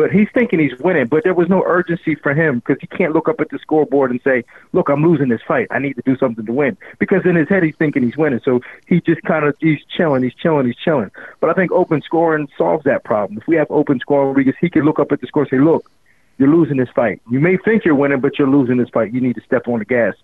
but 0.00 0.10
he's 0.10 0.28
thinking 0.32 0.58
he's 0.58 0.78
winning. 0.78 1.06
But 1.06 1.24
there 1.24 1.34
was 1.34 1.50
no 1.50 1.62
urgency 1.66 2.14
for 2.14 2.32
him 2.32 2.60
because 2.60 2.78
he 2.80 2.86
can't 2.86 3.12
look 3.12 3.28
up 3.28 3.38
at 3.38 3.50
the 3.50 3.58
scoreboard 3.58 4.10
and 4.10 4.20
say, 4.22 4.44
"Look, 4.72 4.88
I'm 4.88 5.04
losing 5.04 5.28
this 5.28 5.42
fight. 5.46 5.66
I 5.70 5.78
need 5.78 5.94
to 5.94 6.02
do 6.02 6.16
something 6.16 6.46
to 6.46 6.52
win." 6.52 6.78
Because 6.98 7.26
in 7.26 7.34
his 7.34 7.50
head, 7.50 7.62
he's 7.62 7.76
thinking 7.76 8.02
he's 8.02 8.16
winning. 8.16 8.40
So 8.42 8.60
he 8.86 9.02
just 9.02 9.22
kind 9.22 9.44
of 9.44 9.54
he's 9.60 9.84
chilling, 9.94 10.22
he's 10.22 10.34
chilling, 10.34 10.66
he's 10.66 10.76
chilling. 10.76 11.10
But 11.40 11.50
I 11.50 11.52
think 11.52 11.72
open 11.72 12.00
scoring 12.02 12.48
solves 12.56 12.84
that 12.84 13.04
problem. 13.04 13.38
If 13.38 13.46
we 13.46 13.56
have 13.56 13.70
open 13.70 14.00
scoring, 14.00 14.34
because 14.34 14.54
he 14.58 14.70
can 14.70 14.84
look 14.84 14.98
up 14.98 15.12
at 15.12 15.20
the 15.20 15.26
score 15.26 15.42
and 15.42 15.50
say, 15.50 15.58
"Look, 15.58 15.90
you're 16.38 16.48
losing 16.48 16.78
this 16.78 16.88
fight. 16.94 17.20
You 17.30 17.40
may 17.40 17.56
think 17.58 17.84
you're 17.84 17.94
winning, 17.94 18.20
but 18.20 18.38
you're 18.38 18.48
losing 18.48 18.78
this 18.78 18.88
fight. 18.88 19.12
You 19.12 19.20
need 19.20 19.34
to 19.34 19.42
step 19.42 19.68
on 19.68 19.80
the 19.80 19.84
gas." 19.84 20.14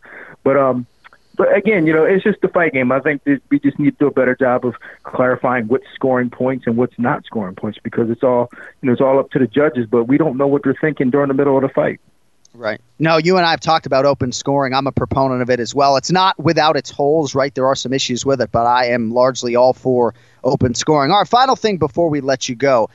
But 0.43 0.57
um, 0.57 0.87
but 1.37 1.55
again, 1.55 1.87
you 1.87 1.93
know, 1.93 2.05
it's 2.05 2.25
just 2.25 2.39
a 2.43 2.49
fight 2.49 2.73
game. 2.73 2.91
I 2.93 3.01
think 3.01 3.25
that 3.25 3.41
we 3.51 3.61
just 3.61 3.79
need 3.79 3.91
to 3.93 3.97
do 3.99 4.07
a 4.07 4.11
better 4.11 4.35
job 4.35 4.65
of 4.65 4.75
clarifying 5.05 5.69
what's 5.69 5.87
scoring 5.95 6.31
points 6.31 6.67
and 6.67 6.77
what's 6.77 6.99
not 6.99 7.25
scoring 7.25 7.55
points 7.55 7.79
because 7.83 8.11
it's 8.11 8.23
all, 8.23 8.49
you 8.81 8.87
know, 8.87 8.93
it's 8.93 9.01
all 9.01 9.19
up 9.19 9.31
to 9.31 9.39
the 9.39 9.47
judges. 9.47 9.87
But 9.87 10.05
we 10.05 10.19
don't 10.19 10.37
know 10.37 10.47
what 10.47 10.63
they're 10.65 10.77
thinking 10.81 11.11
during 11.11 11.29
the 11.29 11.35
middle 11.35 11.57
of 11.57 11.63
the 11.63 11.69
fight. 11.69 12.01
Right. 12.55 12.81
No, 12.99 13.19
you 13.19 13.37
and 13.37 13.45
I 13.45 13.51
have 13.51 13.61
talked 13.61 13.85
about 13.85 14.07
open 14.07 14.33
scoring. 14.33 14.73
I'm 14.73 14.87
a 14.87 14.93
proponent 14.93 15.43
of 15.43 15.51
it 15.51 15.61
as 15.61 15.75
well. 15.75 15.97
It's 15.97 16.11
not 16.11 16.39
without 16.39 16.77
its 16.77 16.91
holes, 16.91 17.35
right? 17.35 17.55
There 17.55 17.67
are 17.67 17.75
some 17.75 17.93
issues 17.93 18.25
with 18.25 18.41
it, 18.41 18.51
but 18.51 18.67
I 18.67 18.87
am 18.87 19.11
largely 19.11 19.55
all 19.55 19.75
for 19.75 20.15
open 20.43 20.75
scoring. 20.75 21.11
Our 21.11 21.27
final 21.27 21.55
thing 21.55 21.77
before 21.77 22.09
we 22.09 22.23
let 22.23 22.49
you 22.49 22.55
go 22.55 22.89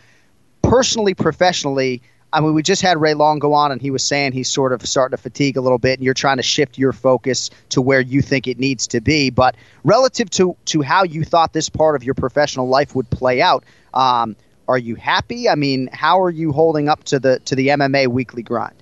personally, 0.64 1.14
professionally, 1.14 2.02
I 2.34 2.40
mean, 2.40 2.54
we 2.54 2.64
just 2.64 2.82
had 2.82 3.00
Ray 3.00 3.14
Long 3.14 3.40
go 3.40 3.54
on, 3.54 3.72
and 3.72 3.82
he 3.82 3.92
was 3.92 4.04
saying 4.04 4.32
he's 4.32 4.50
sort 4.50 4.72
of 4.72 4.86
starting 4.86 5.18
to 5.18 5.22
fatigue 5.22 5.58
a 5.58 5.62
little 5.62 5.78
bit, 5.78 6.00
and 6.00 6.06
you're 6.06 6.14
trying 6.14 6.38
to 6.38 6.44
shift 6.44 6.78
your 6.78 6.94
focus 6.94 7.50
to 7.70 7.82
where 7.82 8.00
you 8.00 8.22
think 8.22 8.48
it 8.48 8.58
needs 8.58 8.88
to 8.88 9.02
be. 9.02 9.30
But 9.30 9.56
relative 9.84 10.30
to 10.32 10.56
to 10.66 10.82
how 10.82 11.04
you 11.04 11.24
thought 11.24 11.54
this 11.54 11.70
part 11.70 11.96
of 11.96 12.04
your 12.04 12.14
professional 12.14 12.68
life 12.68 12.96
would 12.96 13.10
play 13.10 13.42
out, 13.42 13.66
um, 13.94 14.36
are 14.68 14.78
you 14.78 14.96
happy? 14.96 15.50
I 15.50 15.56
mean, 15.56 15.90
how 15.92 16.22
are 16.22 16.30
you 16.30 16.54
holding 16.54 16.88
up 16.88 17.04
to 17.06 17.20
the 17.20 17.40
to 17.40 17.56
the 17.56 17.70
MMA 17.70 18.08
weekly 18.08 18.44
grind? 18.44 18.76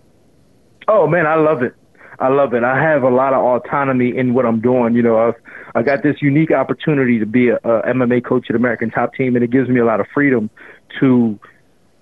Oh 0.88 1.08
man, 1.08 1.26
I 1.26 1.36
love 1.36 1.64
it. 1.64 1.76
I 2.20 2.28
love 2.28 2.54
it. 2.54 2.64
I 2.64 2.82
have 2.82 3.04
a 3.04 3.10
lot 3.10 3.34
of 3.34 3.44
autonomy 3.44 4.16
in 4.16 4.34
what 4.34 4.46
I'm 4.46 4.60
doing. 4.60 4.94
You 4.94 5.02
know, 5.02 5.18
I've 5.18 5.36
I 5.74 5.82
got 5.82 6.04
this 6.04 6.22
unique 6.22 6.52
opportunity 6.52 7.18
to 7.20 7.26
be 7.26 7.50
a, 7.50 7.56
a 7.56 7.94
MMA 7.94 8.24
coach 8.26 8.48
at 8.50 8.56
American 8.56 8.92
Top 8.92 9.14
Team, 9.16 9.36
and 9.36 9.44
it 9.44 9.52
gives 9.52 9.70
me 9.70 9.80
a 9.80 9.86
lot 9.86 10.00
of 10.00 10.08
freedom 10.14 10.50
to 11.00 11.40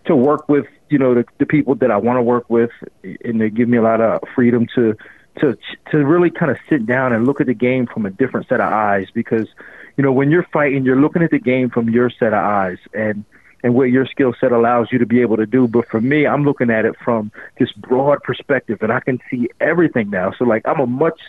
to 0.08 0.16
work 0.16 0.50
with 0.50 0.66
you 0.90 0.98
know 0.98 1.14
the, 1.14 1.26
the 1.38 1.46
people 1.46 1.76
that 1.76 1.92
I 1.92 1.98
want 1.98 2.18
to 2.18 2.22
work 2.22 2.50
with, 2.50 2.72
and 3.04 3.40
they 3.40 3.50
give 3.50 3.70
me 3.70 3.78
a 3.78 3.82
lot 3.82 4.02
of 4.02 4.22
freedom 4.36 4.68
to 4.76 4.96
to 5.40 5.58
to 5.92 6.06
really 6.06 6.32
kind 6.32 6.52
of 6.52 6.58
sit 6.70 6.86
down 6.86 7.14
and 7.14 7.26
look 7.26 7.40
at 7.42 7.48
the 7.48 7.54
game 7.54 7.86
from 7.86 8.06
a 8.06 8.10
different 8.10 8.48
set 8.48 8.60
of 8.60 8.72
eyes. 8.72 9.08
Because 9.14 9.48
you 9.96 10.04
know 10.04 10.12
when 10.12 10.32
you're 10.32 10.48
fighting, 10.52 10.86
you're 10.86 11.00
looking 11.00 11.24
at 11.24 11.32
the 11.32 11.40
game 11.40 11.70
from 11.70 11.90
your 11.90 12.10
set 12.10 12.34
of 12.34 12.44
eyes, 12.44 12.80
and 12.94 13.24
and 13.64 13.74
what 13.74 13.86
your 13.86 14.06
skill 14.06 14.34
set 14.40 14.52
allows 14.52 14.92
you 14.92 15.00
to 15.00 15.06
be 15.06 15.22
able 15.22 15.38
to 15.38 15.46
do. 15.46 15.68
But 15.68 15.88
for 15.88 16.02
me, 16.02 16.26
I'm 16.26 16.44
looking 16.44 16.70
at 16.70 16.86
it 16.86 16.96
from 17.04 17.32
this 17.60 17.72
broad 17.74 18.24
perspective, 18.24 18.80
and 18.82 18.92
I 18.92 19.00
can 19.00 19.20
see 19.30 19.50
everything 19.60 20.10
now. 20.10 20.32
So 20.32 20.46
like 20.46 20.68
I'm 20.68 20.80
a 20.80 20.88
much 20.88 21.20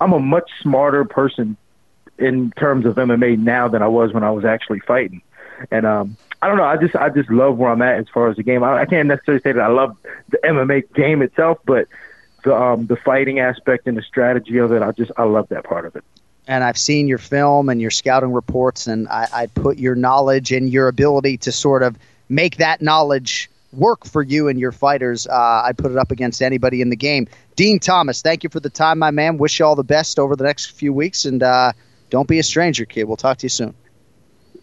I'm 0.00 0.12
a 0.12 0.20
much 0.20 0.50
smarter 0.62 1.04
person 1.04 1.56
in 2.18 2.50
terms 2.52 2.84
of 2.86 2.96
MMA 2.96 3.38
now 3.38 3.68
than 3.68 3.82
I 3.82 3.88
was 3.88 4.12
when 4.12 4.22
I 4.22 4.30
was 4.30 4.44
actually 4.44 4.80
fighting. 4.80 5.22
And 5.70 5.86
um, 5.86 6.16
I 6.42 6.48
don't 6.48 6.56
know. 6.56 6.64
I 6.64 6.76
just 6.76 6.96
I 6.96 7.08
just 7.08 7.30
love 7.30 7.58
where 7.58 7.70
I'm 7.70 7.82
at 7.82 7.98
as 7.98 8.08
far 8.08 8.28
as 8.28 8.36
the 8.36 8.42
game. 8.42 8.62
I, 8.62 8.80
I 8.80 8.86
can't 8.86 9.08
necessarily 9.08 9.42
say 9.42 9.52
that 9.52 9.62
I 9.62 9.68
love 9.68 9.96
the 10.28 10.38
MMA 10.38 10.94
game 10.94 11.22
itself, 11.22 11.58
but 11.64 11.88
the 12.44 12.54
um, 12.54 12.86
the 12.86 12.96
fighting 12.96 13.40
aspect 13.40 13.86
and 13.86 13.96
the 13.96 14.02
strategy 14.02 14.58
of 14.58 14.72
it, 14.72 14.82
I 14.82 14.92
just 14.92 15.12
I 15.16 15.24
love 15.24 15.48
that 15.48 15.64
part 15.64 15.86
of 15.86 15.96
it 15.96 16.04
and 16.50 16.64
I've 16.64 16.78
seen 16.78 17.06
your 17.06 17.18
film 17.18 17.68
and 17.68 17.80
your 17.80 17.92
scouting 17.92 18.32
reports, 18.32 18.88
and 18.88 19.08
I, 19.08 19.28
I 19.32 19.46
put 19.46 19.78
your 19.78 19.94
knowledge 19.94 20.50
and 20.50 20.68
your 20.68 20.88
ability 20.88 21.36
to 21.38 21.52
sort 21.52 21.84
of 21.84 21.96
make 22.28 22.56
that 22.56 22.82
knowledge 22.82 23.48
work 23.72 24.04
for 24.04 24.20
you 24.20 24.48
and 24.48 24.58
your 24.58 24.72
fighters. 24.72 25.28
Uh, 25.28 25.62
I 25.64 25.72
put 25.72 25.92
it 25.92 25.96
up 25.96 26.10
against 26.10 26.42
anybody 26.42 26.80
in 26.80 26.90
the 26.90 26.96
game. 26.96 27.28
Din 27.54 27.78
Thomas, 27.78 28.20
thank 28.20 28.42
you 28.42 28.50
for 28.50 28.58
the 28.58 28.68
time, 28.68 28.98
my 28.98 29.12
man. 29.12 29.38
Wish 29.38 29.60
you 29.60 29.66
all 29.66 29.76
the 29.76 29.84
best 29.84 30.18
over 30.18 30.34
the 30.34 30.42
next 30.42 30.72
few 30.72 30.92
weeks, 30.92 31.24
and 31.24 31.40
uh, 31.40 31.72
don't 32.08 32.26
be 32.26 32.40
a 32.40 32.42
stranger, 32.42 32.84
kid. 32.84 33.04
We'll 33.04 33.16
talk 33.16 33.38
to 33.38 33.44
you 33.44 33.50
soon. 33.50 33.74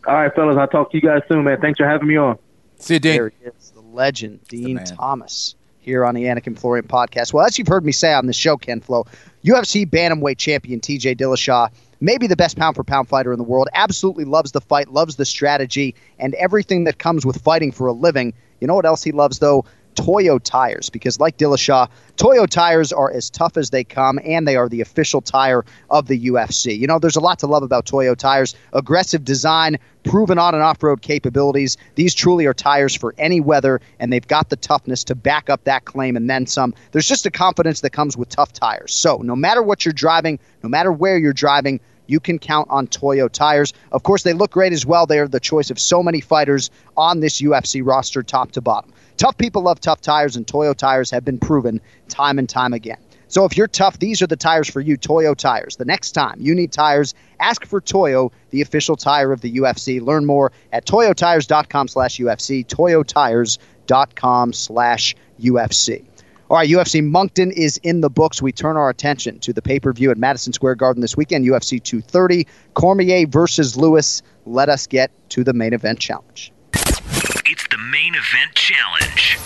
All 0.07 0.13
right, 0.15 0.33
fellas. 0.33 0.55
I'll 0.57 0.67
talk 0.67 0.91
to 0.91 0.97
you 0.97 1.01
guys 1.01 1.21
soon, 1.27 1.43
man. 1.43 1.59
Thanks 1.59 1.77
for 1.77 1.85
having 1.85 2.07
me 2.07 2.15
on. 2.15 2.37
See 2.77 2.93
you, 2.93 2.99
Din. 3.01 3.15
There 3.17 3.33
he 3.41 3.45
is, 3.49 3.71
the 3.71 3.81
legend, 3.81 4.39
Din 4.47 4.75
the 4.75 4.81
Thomas, 4.83 5.55
here 5.79 6.05
on 6.05 6.15
the 6.15 6.23
Anik 6.23 6.47
and 6.47 6.57
Florian 6.57 6.87
podcast. 6.87 7.33
Well, 7.33 7.45
as 7.45 7.59
you've 7.59 7.67
heard 7.67 7.83
me 7.83 7.91
say 7.91 8.13
on 8.13 8.25
the 8.25 8.33
show, 8.33 8.55
Ken 8.55 8.79
Flo, 8.79 9.05
UFC 9.43 9.85
bantamweight 9.85 10.37
champion 10.37 10.79
TJ 10.79 11.17
Dillashaw, 11.17 11.69
maybe 11.99 12.25
the 12.25 12.37
best 12.37 12.57
pound 12.57 12.77
for 12.77 12.85
pound 12.85 13.09
fighter 13.09 13.33
in 13.33 13.37
the 13.37 13.43
world, 13.43 13.67
absolutely 13.73 14.23
loves 14.23 14.53
the 14.53 14.61
fight, 14.61 14.87
loves 14.93 15.17
the 15.17 15.25
strategy, 15.25 15.93
and 16.19 16.35
everything 16.35 16.85
that 16.85 16.99
comes 16.99 17.25
with 17.25 17.41
fighting 17.41 17.73
for 17.73 17.87
a 17.87 17.93
living. 17.93 18.33
You 18.61 18.67
know 18.67 18.75
what 18.75 18.85
else 18.85 19.03
he 19.03 19.11
loves, 19.11 19.39
though? 19.39 19.65
Toyo 19.97 20.37
tires 20.37 20.91
because, 20.91 21.19
like 21.19 21.37
Dillashaw, 21.37 21.89
Toyo 22.17 22.45
tires 22.45 22.93
are 22.93 23.11
as 23.11 23.31
tough 23.31 23.57
as 23.57 23.71
they 23.71 23.83
come, 23.83 24.19
and 24.23 24.47
they 24.47 24.55
are 24.55 24.69
the 24.69 24.81
official 24.81 25.21
tire 25.21 25.65
of 25.89 26.07
the 26.07 26.27
UFC. 26.27 26.77
You 26.77 26.85
know, 26.85 26.99
there's 26.99 27.15
a 27.15 27.19
lot 27.19 27.39
to 27.39 27.47
love 27.47 27.63
about 27.63 27.87
Toyo 27.87 28.13
tires. 28.13 28.55
Aggressive 28.73 29.25
design, 29.25 29.79
proven 30.03 30.37
on 30.37 30.53
and 30.53 30.63
off 30.63 30.83
road 30.83 31.01
capabilities. 31.01 31.77
These 31.95 32.13
truly 32.13 32.45
are 32.45 32.53
tires 32.53 32.95
for 32.95 33.15
any 33.17 33.41
weather, 33.41 33.81
and 33.99 34.13
they've 34.13 34.25
got 34.27 34.49
the 34.49 34.55
toughness 34.55 35.03
to 35.05 35.15
back 35.15 35.49
up 35.49 35.63
that 35.63 35.85
claim 35.85 36.15
and 36.15 36.29
then 36.29 36.45
some. 36.45 36.75
There's 36.91 37.07
just 37.07 37.25
a 37.25 37.31
confidence 37.31 37.81
that 37.81 37.89
comes 37.89 38.15
with 38.15 38.29
tough 38.29 38.53
tires. 38.53 38.93
So, 38.93 39.17
no 39.17 39.35
matter 39.35 39.63
what 39.63 39.83
you're 39.83 39.93
driving, 39.93 40.37
no 40.61 40.69
matter 40.69 40.91
where 40.91 41.17
you're 41.17 41.33
driving, 41.33 41.79
you 42.05 42.19
can 42.19 42.39
count 42.39 42.67
on 42.69 42.87
Toyo 42.87 43.27
tires. 43.27 43.73
Of 43.91 44.03
course, 44.03 44.23
they 44.23 44.33
look 44.33 44.51
great 44.51 44.73
as 44.73 44.85
well. 44.85 45.05
They 45.05 45.19
are 45.19 45.27
the 45.27 45.39
choice 45.39 45.69
of 45.69 45.79
so 45.79 46.01
many 46.01 46.21
fighters 46.21 46.69
on 46.95 47.19
this 47.19 47.41
UFC 47.41 47.81
roster, 47.83 48.23
top 48.23 48.51
to 48.53 48.61
bottom. 48.61 48.93
Tough 49.17 49.37
people 49.37 49.63
love 49.63 49.79
tough 49.79 49.99
tires, 49.99 50.35
and 50.35 50.47
Toyo 50.47 50.73
tires 50.73 51.09
have 51.09 51.25
been 51.25 51.39
proven 51.39 51.81
time 52.07 52.37
and 52.37 52.47
time 52.47 52.71
again. 52.71 52.99
So 53.29 53.43
if 53.45 53.57
you're 53.57 53.67
tough, 53.67 53.99
these 53.99 54.21
are 54.21 54.27
the 54.27 54.37
tires 54.37 54.69
for 54.69 54.79
you, 54.79 54.95
Toyo 54.95 55.33
tires. 55.33 55.75
The 55.75 55.85
next 55.85 56.11
time 56.11 56.35
you 56.39 56.55
need 56.55 56.71
tires, 56.71 57.13
ask 57.39 57.65
for 57.65 57.81
Toyo, 57.81 58.31
the 58.51 58.61
official 58.61 58.95
tire 58.95 59.31
of 59.33 59.41
the 59.41 59.57
UFC. 59.57 59.99
Learn 60.01 60.25
more 60.25 60.51
at 60.71 60.85
toyotires.com 60.85 61.87
slash 61.87 62.17
UFC, 62.17 62.65
toyotires.com 62.65 64.53
slash 64.53 65.15
UFC. 65.41 66.05
All 66.49 66.55
right, 66.55 66.69
UFC 66.69 67.03
Moncton 67.03 67.51
is 67.51 67.75
in 67.77 67.99
the 67.99 68.09
books. 68.09 68.41
We 68.41 68.53
turn 68.53 68.77
our 68.77 68.89
attention 68.89 69.39
to 69.39 69.51
the 69.51 69.61
pay-per-view 69.61 70.11
at 70.11 70.17
Madison 70.17 70.53
Square 70.53 70.75
Garden 70.75 71.01
this 71.01 71.17
weekend, 71.17 71.43
UFC 71.45 71.83
230, 71.83 72.47
Cormier 72.75 73.27
versus 73.27 73.75
Lewis. 73.75 74.21
Let 74.45 74.69
us 74.69 74.87
get 74.87 75.11
to 75.31 75.43
the 75.43 75.51
main 75.51 75.73
event 75.73 75.99
challenge. 75.99 76.53
It's 77.49 77.65
the 77.69 77.77
main 77.77 78.13
event 78.13 78.53
challenge. 78.55 79.37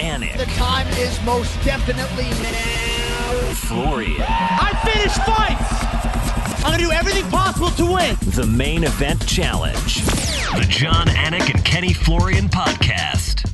Anik. 0.00 0.36
The 0.38 0.44
time 0.56 0.88
is 0.98 1.22
most 1.24 1.54
definitely 1.64 2.24
now. 2.42 3.54
Florian. 3.54 4.20
I 4.26 4.72
finished 4.84 5.18
fights! 5.24 6.64
I'm 6.64 6.72
gonna 6.72 6.82
do 6.82 6.90
everything 6.90 7.30
possible 7.30 7.70
to 7.70 7.94
win. 7.94 8.16
The 8.34 8.44
main 8.44 8.82
event 8.82 9.24
challenge. 9.24 10.04
The 10.04 10.66
Jon 10.68 11.06
Anik 11.06 11.48
and 11.54 11.64
Kenny 11.64 11.92
Florian 11.92 12.48
podcast. 12.48 13.48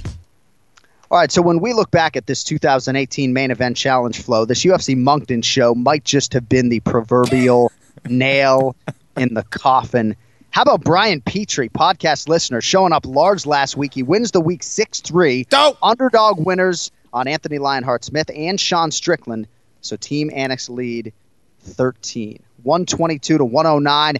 All 1.10 1.18
right, 1.18 1.30
so 1.30 1.42
when 1.42 1.60
we 1.60 1.74
look 1.74 1.90
back 1.90 2.16
at 2.16 2.26
this 2.26 2.44
2018 2.44 3.34
main 3.34 3.50
event 3.50 3.76
challenge 3.76 4.22
flow, 4.22 4.46
this 4.46 4.64
UFC 4.64 4.96
Moncton 4.96 5.42
show 5.42 5.74
might 5.74 6.04
just 6.04 6.32
have 6.32 6.48
been 6.48 6.70
the 6.70 6.80
proverbial 6.80 7.70
nail 8.08 8.76
in 9.18 9.34
the 9.34 9.42
coffin 9.42 10.16
how 10.50 10.62
about 10.62 10.82
Brian 10.82 11.20
Petrie, 11.20 11.68
podcast 11.68 12.28
listener, 12.28 12.60
showing 12.60 12.92
up 12.92 13.06
large 13.06 13.46
last 13.46 13.76
week? 13.76 13.94
He 13.94 14.02
wins 14.02 14.30
the 14.30 14.40
week 14.40 14.62
6 14.62 15.00
3. 15.00 15.44
Underdog 15.82 16.44
winners 16.44 16.90
on 17.12 17.28
Anthony 17.28 17.58
Lionheart 17.58 18.04
Smith 18.04 18.30
and 18.34 18.58
Sean 18.58 18.90
Strickland. 18.90 19.46
So 19.80 19.96
Team 19.96 20.30
Anik's 20.30 20.68
lead 20.68 21.12
13, 21.60 22.42
122 22.62 23.38
to 23.38 23.44
109. 23.44 24.16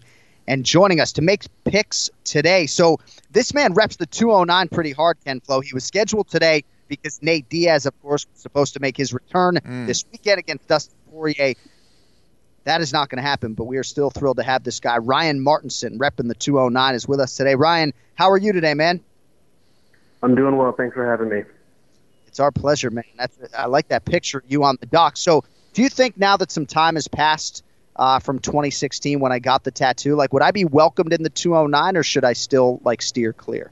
And 0.46 0.64
joining 0.64 0.98
us 0.98 1.12
to 1.12 1.22
make 1.22 1.44
picks 1.64 2.08
today. 2.24 2.66
So 2.66 3.00
this 3.30 3.52
man 3.52 3.74
reps 3.74 3.96
the 3.96 4.06
209 4.06 4.68
pretty 4.68 4.92
hard, 4.92 5.18
Ken 5.22 5.40
Flo. 5.40 5.60
He 5.60 5.74
was 5.74 5.84
scheduled 5.84 6.28
today 6.28 6.64
because 6.88 7.22
Nate 7.22 7.48
Diaz, 7.50 7.84
of 7.84 8.00
course, 8.00 8.26
was 8.32 8.40
supposed 8.40 8.72
to 8.74 8.80
make 8.80 8.96
his 8.96 9.12
return 9.12 9.56
mm. 9.56 9.86
this 9.86 10.06
weekend 10.10 10.38
against 10.38 10.66
Dustin 10.66 10.96
Poirier. 11.10 11.54
That 12.64 12.80
is 12.80 12.92
not 12.92 13.09
going 13.09 13.22
to 13.22 13.28
happen, 13.28 13.54
but 13.54 13.64
we 13.64 13.78
are 13.78 13.84
still 13.84 14.11
thrilled 14.11 14.36
to 14.36 14.42
have 14.42 14.62
this 14.62 14.80
guy. 14.80 14.98
Ryan 14.98 15.40
Martinson, 15.40 15.98
repping 15.98 16.28
the 16.28 16.34
209, 16.34 16.94
is 16.94 17.09
with 17.09 17.20
us 17.20 17.36
today. 17.36 17.54
Ryan, 17.54 17.94
how 18.14 18.30
are 18.30 18.36
you 18.36 18.52
today, 18.52 18.74
man? 18.74 19.00
I'm 20.22 20.34
doing 20.34 20.56
well. 20.56 20.72
Thanks 20.72 20.94
for 20.94 21.09
having 21.09 21.28
me. 21.28 21.44
It's 22.26 22.40
our 22.40 22.50
pleasure, 22.50 22.90
man. 22.90 23.04
That's, 23.16 23.38
I 23.56 23.66
like 23.66 23.88
that 23.88 24.04
picture 24.04 24.38
of 24.38 24.44
you 24.48 24.64
on 24.64 24.76
the 24.80 24.86
dock. 24.86 25.16
So, 25.16 25.44
do 25.72 25.82
you 25.82 25.88
think 25.88 26.16
now 26.18 26.36
that 26.36 26.50
some 26.50 26.66
time 26.66 26.96
has 26.96 27.09
passed 27.09 27.62
uh, 27.96 28.18
from 28.18 28.38
2016 28.38 29.20
when 29.20 29.32
I 29.32 29.38
got 29.38 29.64
the 29.64 29.70
tattoo, 29.70 30.14
like 30.14 30.32
would 30.32 30.42
I 30.42 30.50
be 30.50 30.64
welcomed 30.64 31.12
in 31.12 31.22
the 31.22 31.30
209 31.30 31.96
or 31.96 32.02
should 32.02 32.24
I 32.24 32.32
still 32.32 32.80
like 32.84 33.02
steer 33.02 33.32
clear? 33.32 33.70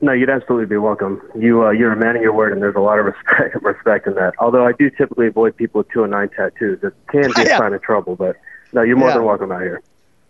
No, 0.00 0.12
you'd 0.12 0.28
absolutely 0.28 0.66
be 0.66 0.76
welcome. 0.76 1.22
You 1.34 1.64
uh, 1.64 1.70
you're 1.70 1.92
a 1.92 1.96
man 1.96 2.16
of 2.16 2.22
your 2.22 2.32
word, 2.32 2.52
and 2.52 2.62
there's 2.62 2.76
a 2.76 2.80
lot 2.80 2.98
of 2.98 3.06
respect 3.26 3.62
respect 3.62 4.06
in 4.06 4.14
that. 4.14 4.34
Although 4.38 4.66
I 4.66 4.72
do 4.72 4.90
typically 4.90 5.28
avoid 5.28 5.56
people 5.56 5.80
with 5.80 5.88
209 5.90 6.36
tattoos. 6.36 6.82
It 6.82 6.92
can 7.08 7.32
be 7.34 7.50
a 7.50 7.56
sign 7.58 7.72
of 7.72 7.82
trouble, 7.82 8.16
but 8.16 8.36
no, 8.72 8.82
you're 8.82 8.96
more 8.96 9.08
yeah. 9.08 9.14
than 9.14 9.24
welcome 9.24 9.52
out 9.52 9.62
here. 9.62 9.82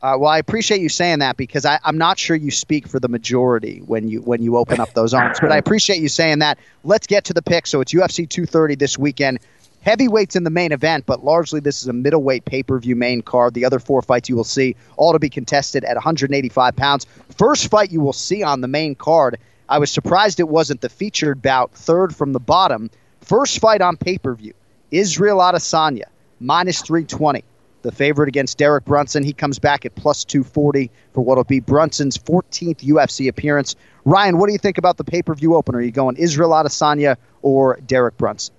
Uh, 0.03 0.17
well, 0.19 0.31
I 0.31 0.39
appreciate 0.39 0.81
you 0.81 0.89
saying 0.89 1.21
that 1.21 1.37
because 1.37 1.65
I, 1.65 1.81
I'm 1.83 1.99
not 1.99 2.19
sure 2.19 2.37
you 2.37 2.51
speak 2.51 2.87
for 2.87 3.01
the 3.01 3.09
majority 3.09 3.81
when 3.87 4.09
you 4.09 4.21
when 4.21 4.43
you 4.43 4.57
open 4.57 4.79
up 4.79 4.93
those 4.93 5.15
arms. 5.15 5.39
but 5.41 5.51
I 5.51 5.57
appreciate 5.59 6.01
you 6.01 6.09
saying 6.09 6.41
that. 6.41 6.59
Let's 6.85 7.07
get 7.07 7.25
to 7.25 7.33
the 7.33 7.43
pick. 7.43 7.67
So 7.67 7.81
it's 7.81 7.93
UFC 7.93 8.29
230 8.29 8.77
this 8.77 8.99
weekend. 8.99 9.41
Heavyweights 9.81 10.35
in 10.35 10.43
the 10.43 10.51
main 10.51 10.73
event, 10.73 11.07
but 11.07 11.25
largely 11.25 11.61
this 11.61 11.81
is 11.81 11.89
a 11.89 11.93
middleweight 11.93 12.45
pay 12.45 12.63
per 12.63 12.79
view 12.79 12.95
main 12.95 13.23
card. 13.23 13.55
The 13.55 13.65
other 13.65 13.79
four 13.79 14.03
fights 14.03 14.29
you 14.29 14.37
will 14.37 14.45
see 14.45 14.77
all 14.97 15.13
to 15.13 15.19
be 15.19 15.31
contested 15.31 15.85
at 15.85 15.95
185 15.95 16.77
pounds. 16.77 17.07
First 17.37 17.69
fight 17.69 17.91
you 17.91 18.01
will 18.01 18.13
see 18.13 18.43
on 18.43 18.61
the 18.61 18.69
main 18.69 18.95
card 18.95 19.39
I 19.69 19.79
was 19.79 19.91
surprised 19.91 20.39
it 20.39 20.49
wasn't 20.49 20.81
the 20.81 20.89
featured 20.89 21.43
bout, 21.43 21.73
third 21.73 22.15
from 22.15 22.33
the 22.33 22.41
bottom. 22.41 22.91
First 23.21 23.59
fight 23.59 23.81
on 23.81 23.97
pay 23.97 24.19
per 24.19 24.35
view 24.35 24.55
Israel 24.91 25.39
Adesanya, 25.39 26.05
minus 26.41 26.83
320. 26.83 27.45
The 27.83 27.93
favorite 27.93 28.29
against 28.29 28.59
Derek 28.59 28.85
Brunson. 28.85 29.23
He 29.23 29.33
comes 29.33 29.61
back 29.61 29.85
at 29.85 29.95
plus 29.95 30.25
240 30.25 30.91
for 31.13 31.23
what 31.23 31.37
will 31.37 31.45
be 31.45 31.61
Brunson's 31.61 32.19
14th 32.19 32.79
UFC 32.79 33.29
appearance. 33.29 33.77
Ryan, 34.05 34.39
what 34.39 34.49
do 34.49 34.53
you 34.53 34.59
think 34.59 34.79
about 34.79 34.97
the 34.97 35.05
pay 35.05 35.23
per 35.23 35.35
view 35.35 35.55
opener? 35.55 35.79
Are 35.79 35.83
you 35.83 35.93
going 35.93 36.17
Israel 36.17 36.51
Adesanya 36.51 37.17
or 37.43 37.79
Derek 37.87 38.17
Brunson? 38.17 38.55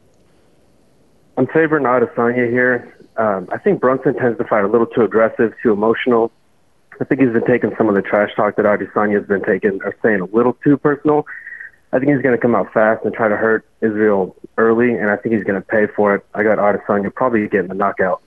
I'm 1.38 1.48
favoring 1.48 1.84
Adesanya 1.84 2.50
here. 2.50 2.94
Um, 3.18 3.48
I 3.52 3.58
think 3.58 3.80
Brunson 3.80 4.14
tends 4.16 4.38
to 4.38 4.44
fight 4.44 4.64
a 4.64 4.68
little 4.68 4.88
too 4.88 5.02
aggressive, 5.02 5.54
too 5.62 5.72
emotional. 5.72 6.32
I 7.00 7.04
think 7.04 7.22
he's 7.22 7.32
been 7.32 7.46
taking 7.46 7.74
some 7.78 7.90
of 7.90 7.96
the 7.96 8.02
trash 8.02 8.32
talk 8.36 8.56
that 8.56 8.66
Adesanya 8.66 9.20
has 9.20 9.28
been 9.28 9.44
taking, 9.44 9.80
or 9.84 9.96
saying 10.02 10.22
a 10.22 10.26
little 10.26 10.54
too 10.64 10.78
personal. 10.78 11.26
I 11.94 12.00
think 12.00 12.12
he's 12.12 12.22
going 12.22 12.36
to 12.36 12.42
come 12.42 12.56
out 12.56 12.74
fast 12.74 13.06
and 13.06 13.14
try 13.14 13.28
to 13.30 13.38
hurt 13.38 13.66
Israel 13.82 14.36
early, 14.58 14.94
and 14.94 15.10
I 15.10 15.16
think 15.16 15.36
he's 15.36 15.44
going 15.44 15.62
to 15.62 15.66
pay 15.66 15.88
for 15.88 16.16
it. 16.16 16.26
I 16.34 16.44
got 16.44 16.58
Adesanya 16.58 17.14
probably 17.14 17.48
getting 17.48 17.70
the 17.70 17.76
knockout. 17.76 18.22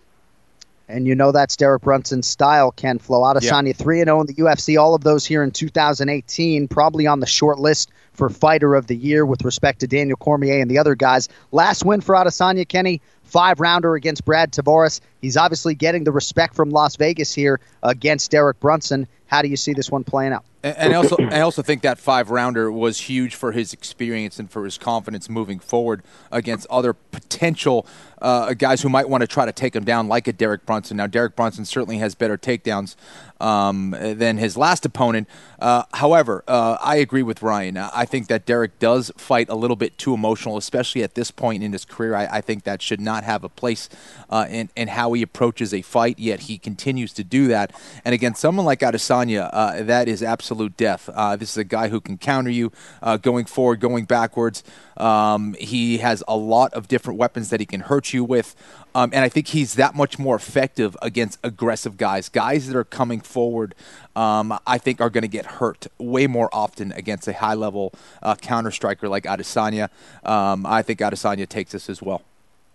And 0.91 1.07
you 1.07 1.15
know 1.15 1.31
that's 1.31 1.57
Derek 1.57 1.83
Brunson's 1.83 2.27
style, 2.27 2.73
Ken 2.73 2.99
Flo. 2.99 3.21
Adesanya 3.21 3.77
3 3.77 4.03
0 4.03 4.21
in 4.23 4.27
the 4.27 4.35
UFC, 4.35 4.81
all 4.81 4.95
of 4.95 5.05
those 5.05 5.25
here 5.25 5.43
in 5.45 5.53
2018, 5.53 6.67
probably 6.67 7.07
on 7.07 7.21
the 7.21 7.27
short 7.27 7.61
list 7.61 7.91
for 8.13 8.29
fighter 8.29 8.75
of 8.75 8.89
the 8.89 8.97
year 8.97 9.25
with 9.25 9.45
respect 9.45 9.81
to 9.81 9.87
Daniel 9.87 10.17
Cormier 10.17 10.61
and 10.61 10.71
the 10.71 10.79
other 10.79 10.97
guys. 10.97 11.29
Last 11.53 11.85
win 11.85 12.01
for 12.01 12.17
Adesanya, 12.17 12.67
Kenny, 12.67 13.01
five 13.23 13.61
rounder 13.61 13.95
against 13.95 14.25
Brad 14.25 14.53
Tavares. 14.53 15.01
He's 15.21 15.37
obviously 15.37 15.75
getting 15.75 16.05
the 16.05 16.13
respect 16.13 16.55
from 16.55 16.71
Las 16.71 16.97
Vegas 16.97 17.35
here 17.35 17.61
against 17.83 18.31
Derek 18.31 18.61
Brunson. 18.61 19.07
How 19.27 19.43
do 19.43 19.49
you 19.49 19.57
see 19.57 19.73
this 19.73 19.91
one 19.91 20.05
playing 20.05 20.33
out? 20.33 20.45
And, 20.63 20.93
I 20.93 20.97
also, 20.97 21.17
I 21.19 21.41
also 21.41 21.63
think 21.63 21.83
that 21.83 21.99
five 21.99 22.31
rounder 22.31 22.71
was 22.71 22.99
huge 22.99 23.35
for 23.35 23.53
his 23.53 23.73
experience 23.73 24.39
and 24.39 24.51
for 24.51 24.65
his 24.65 24.77
confidence 24.77 25.31
moving 25.31 25.59
forward 25.59 26.03
against 26.31 26.67
other 26.69 26.93
potential 26.93 27.87
uh, 28.21 28.53
guys 28.53 28.83
who 28.83 28.91
might 28.91 29.09
want 29.09 29.23
to 29.23 29.27
try 29.27 29.47
to 29.47 29.53
take 29.53 29.75
him 29.75 29.85
down, 29.85 30.09
like 30.09 30.29
a 30.29 30.35
Derek 30.35 30.67
Brunson. 30.67 30.99
Now, 30.99 31.07
Derek 31.07 31.35
Brunson 31.35 31.65
certainly 31.65 31.97
has 31.99 32.15
better 32.15 32.37
takedowns 32.37 32.95
um, 33.41 33.97
than 33.99 34.37
his 34.37 34.59
last 34.59 34.85
opponent. 34.85 35.27
Uh, 35.59 35.85
however, 35.95 36.45
uh, 36.47 36.77
I 36.83 36.97
agree 36.97 37.23
with 37.23 37.41
Ryan. 37.41 37.79
I 37.79 38.05
think 38.05 38.27
that 38.29 38.45
Derek 38.45 38.79
does 38.79 39.11
fight 39.17 39.49
a 39.49 39.55
little 39.55 39.77
bit 39.77 39.97
too 39.97 40.13
emotional, 40.13 40.59
especially 40.59 41.03
at 41.03 41.15
this 41.15 41.31
point 41.31 41.63
in 41.63 41.73
his 41.73 41.87
career. 41.87 42.15
I, 42.15 42.27
I 42.27 42.41
think 42.43 42.65
that 42.65 42.83
should 42.83 43.01
not 43.01 43.25
have 43.25 43.45
a 43.45 43.49
place 43.49 43.89
uh, 44.29 44.47
in, 44.51 44.69
in 44.77 44.89
how 44.89 45.10
he 45.13 45.23
approaches 45.23 45.73
a 45.75 45.83
fight, 45.83 46.19
yet 46.19 46.41
he 46.41 46.59
continues 46.59 47.13
to 47.15 47.25
do 47.25 47.49
that. 47.49 47.73
And 48.05 48.15
against 48.15 48.41
someone 48.41 48.67
like 48.67 48.81
Adesanya, 48.81 49.51
uh, 49.53 49.83
that 49.83 50.09
is 50.09 50.23
absolute 50.23 50.77
death. 50.77 51.09
Uh, 51.13 51.37
this 51.37 51.51
is 51.51 51.57
a 51.57 51.65
guy 51.65 51.89
who 51.89 52.01
can 52.01 52.19
counter 52.19 52.51
you 52.51 52.73
uh, 53.03 53.17
going 53.17 53.45
forward, 53.45 53.81
going 53.81 54.05
backwards. 54.05 54.63
Um, 54.97 55.55
he 55.59 55.99
has 55.99 56.23
a 56.29 56.37
lot 56.37 56.75
of 56.75 56.89
different 56.89 57.19
weapons 57.19 57.51
that 57.51 57.61
he 57.61 57.67
can 57.67 57.81
hurt 57.81 58.13
you 58.13 58.23
with. 58.25 58.55
Um, 58.95 59.11
and 59.13 59.25
I 59.25 59.29
think 59.29 59.49
he's 59.49 59.75
that 59.75 59.95
much 59.95 60.19
more 60.19 60.37
effective 60.37 60.97
against 61.01 61.39
aggressive 61.45 61.97
guys. 61.97 62.29
Guys 62.29 62.67
that 62.67 62.77
are 62.77 62.85
coming 62.85 63.21
forward, 63.21 63.75
um, 64.17 64.59
I 64.67 64.79
think, 64.79 65.01
are 65.01 65.11
going 65.11 65.23
to 65.23 65.29
get 65.29 65.47
hurt 65.47 65.87
way 65.99 66.27
more 66.27 66.51
often 66.53 66.93
against 66.93 67.29
a 67.29 67.33
high 67.33 67.55
level 67.55 67.93
uh, 68.23 68.35
counter 68.35 68.71
striker 68.71 69.09
like 69.09 69.25
Adesanya. 69.25 69.91
Um, 70.25 70.67
I 70.67 70.83
think 70.83 70.99
Adesanya 71.01 71.49
takes 71.49 71.73
this 71.73 71.89
as 71.89 72.03
well. 72.03 72.23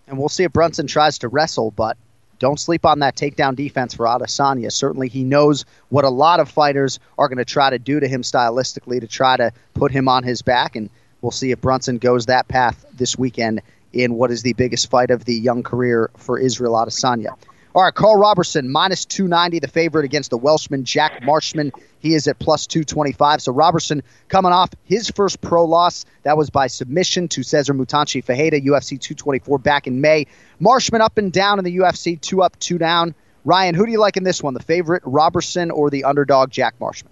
And 0.08 0.18
we'll 0.18 0.30
see 0.30 0.44
if 0.44 0.54
Brunson 0.54 0.88
tries 0.88 1.20
to 1.20 1.28
wrestle, 1.28 1.72
but 1.72 1.98
don't 2.40 2.60
sleep 2.60 2.86
on 2.86 3.00
that 3.00 3.16
takedown 3.16 3.56
defense 3.56 3.94
for 3.94 4.06
Adesanya. 4.06 4.72
Certainly, 4.72 5.10
he 5.10 5.24
knows 5.24 5.66
what 5.90 6.06
a 6.06 6.10
lot 6.10 6.40
of 6.40 6.50
fighters 6.50 7.00
are 7.18 7.28
going 7.28 7.38
to 7.38 7.46
try 7.46 7.70
to 7.70 7.80
do 7.80 8.00
to 8.00 8.08
him 8.08 8.22
stylistically 8.22 9.00
to 9.00 9.08
try 9.08 9.38
to 9.38 9.52
put 9.74 9.92
him 9.92 10.08
on 10.08 10.24
his 10.24 10.42
back. 10.42 10.76
And 10.76 10.90
we'll 11.22 11.32
see 11.32 11.52
if 11.52 11.62
Brunson 11.62 11.98
goes 11.98 12.26
that 12.28 12.48
path 12.48 12.86
this 12.94 13.18
weekend 13.18 13.62
in 13.94 14.16
what 14.16 14.32
is 14.32 14.42
the 14.42 14.54
biggest 14.54 14.90
fight 14.90 15.12
of 15.12 15.26
the 15.26 15.36
young 15.36 15.64
career 15.64 16.10
for 16.18 16.38
Israel 16.38 16.74
Adesanya. 16.74 17.36
All 17.76 17.84
right, 17.84 17.94
Karl 17.94 18.16
Roberson, 18.16 18.72
minus 18.72 19.04
290, 19.04 19.60
the 19.60 19.68
favorite 19.68 20.06
against 20.06 20.30
the 20.30 20.38
Welshman 20.38 20.86
Jack 20.86 21.22
Marshman. 21.24 21.74
He 22.00 22.14
is 22.14 22.26
at 22.26 22.40
plus 22.40 22.66
225. 22.68 23.42
So 23.42 23.52
Roberson 23.52 24.02
coming 24.30 24.54
off 24.54 24.70
his 24.86 25.10
first 25.10 25.42
pro 25.42 25.66
loss. 25.66 26.06
That 26.24 26.38
was 26.38 26.50
by 26.50 26.68
submission 26.68 27.28
to 27.28 27.42
Cezar 27.42 27.76
Mutante 27.76 28.24
Ferreira, 28.24 28.62
UFC 28.62 28.98
224 28.98 29.60
back 29.60 29.88
in 29.88 30.00
May. 30.00 30.26
Marshman 30.62 31.02
up 31.02 31.18
and 31.18 31.34
down 31.34 31.60
in 31.60 31.66
the 31.66 31.78
UFC, 31.80 32.20
two 32.22 32.42
up, 32.42 32.58
two 32.60 32.78
down. 32.78 33.14
Ryan, 33.44 33.76
who 33.76 33.86
do 33.86 33.92
you 33.92 34.00
like 34.00 34.16
in 34.16 34.24
this 34.24 34.42
one, 34.42 34.54
the 34.54 34.64
favorite 34.64 35.04
Roberson 35.06 35.70
or 35.70 35.90
the 35.90 36.06
underdog 36.06 36.52
Jack 36.52 36.76
Marshman? 36.80 37.12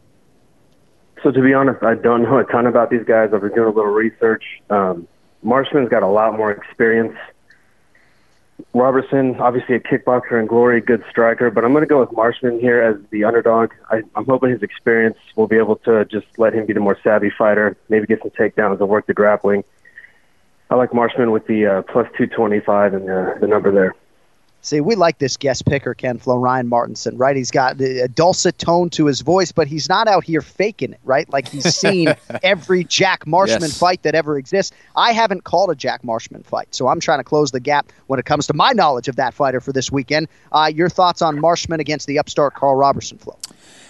So 1.23 1.31
to 1.31 1.41
be 1.41 1.53
honest, 1.53 1.83
I 1.83 1.95
don't 1.95 2.23
know 2.23 2.39
a 2.39 2.45
ton 2.45 2.67
about 2.67 2.89
these 2.89 3.03
guys. 3.05 3.31
I've 3.33 3.41
been 3.41 3.53
doing 3.53 3.67
a 3.67 3.75
little 3.75 3.91
research. 3.91 4.45
Um, 4.69 5.09
Marshman's 5.41 5.89
got 5.89 6.03
a 6.03 6.07
lot 6.07 6.37
more 6.37 6.51
experience. 6.51 7.17
Roberson, 8.73 9.35
obviously 9.39 9.75
a 9.75 9.79
kickboxer 9.79 10.39
in 10.39 10.47
Glory, 10.47 10.81
good 10.81 11.03
striker, 11.09 11.49
but 11.51 11.65
I'm 11.65 11.71
going 11.71 11.83
to 11.83 11.87
go 11.87 11.99
with 11.99 12.11
Marshman 12.11 12.59
here 12.59 12.81
as 12.81 12.97
the 13.09 13.23
underdog. 13.23 13.71
I, 13.89 14.01
I'm 14.15 14.25
hoping 14.25 14.51
his 14.51 14.61
experience 14.61 15.17
will 15.35 15.47
be 15.47 15.57
able 15.57 15.77
to 15.77 16.05
just 16.05 16.27
let 16.37 16.53
him 16.53 16.65
be 16.65 16.73
the 16.73 16.79
more 16.79 16.97
savvy 17.03 17.31
fighter, 17.35 17.77
maybe 17.89 18.05
get 18.07 18.21
some 18.21 18.31
takedowns 18.31 18.79
and 18.79 18.89
work 18.89 19.07
the 19.07 19.13
grappling. 19.13 19.63
I 20.69 20.75
like 20.75 20.93
Marshman 20.93 21.31
with 21.31 21.45
the 21.47 21.65
uh, 21.65 21.81
plus 21.83 22.07
225 22.17 22.93
and 22.93 23.09
uh, 23.09 23.35
the 23.39 23.47
number 23.47 23.71
there. 23.71 23.95
See, 24.63 24.79
we 24.79 24.95
like 24.95 25.17
this 25.17 25.35
guest 25.35 25.65
picker, 25.65 25.93
Ken 25.93 26.17
Flo, 26.17 26.37
Ryan 26.37 26.69
Martinson, 26.69 27.17
right? 27.17 27.35
He's 27.35 27.51
got 27.51 27.81
a 27.81 28.07
dulcet 28.07 28.57
tone 28.57 28.89
to 28.91 29.07
his 29.07 29.19
voice, 29.19 29.51
but 29.51 29.67
he's 29.67 29.89
not 29.89 30.07
out 30.07 30.23
here 30.23 30.39
faking 30.39 30.93
it, 30.93 31.01
right? 31.03 31.29
Like 31.29 31.49
he's 31.49 31.75
seen 31.75 32.15
every 32.43 32.85
Jack 32.85 33.27
Marshman 33.27 33.63
yes. 33.63 33.77
fight 33.77 34.03
that 34.03 34.15
ever 34.15 34.37
exists. 34.37 34.73
I 34.95 35.11
haven't 35.11 35.43
called 35.43 35.69
a 35.69 35.75
Jack 35.75 36.05
Marshman 36.05 36.43
fight, 36.43 36.73
so 36.73 36.87
I'm 36.87 37.01
trying 37.01 37.19
to 37.19 37.25
close 37.25 37.51
the 37.51 37.59
gap 37.59 37.91
when 38.07 38.21
it 38.21 38.25
comes 38.25 38.47
to 38.47 38.53
my 38.53 38.71
knowledge 38.71 39.09
of 39.09 39.17
that 39.17 39.33
fighter 39.33 39.59
for 39.59 39.73
this 39.73 39.91
weekend. 39.91 40.29
Uh, 40.53 40.71
your 40.73 40.87
thoughts 40.87 41.21
on 41.21 41.41
Marshman 41.41 41.81
against 41.81 42.07
the 42.07 42.17
upstart 42.17 42.53
Karl 42.53 42.75
Roberson, 42.75 43.17
Flo? 43.17 43.37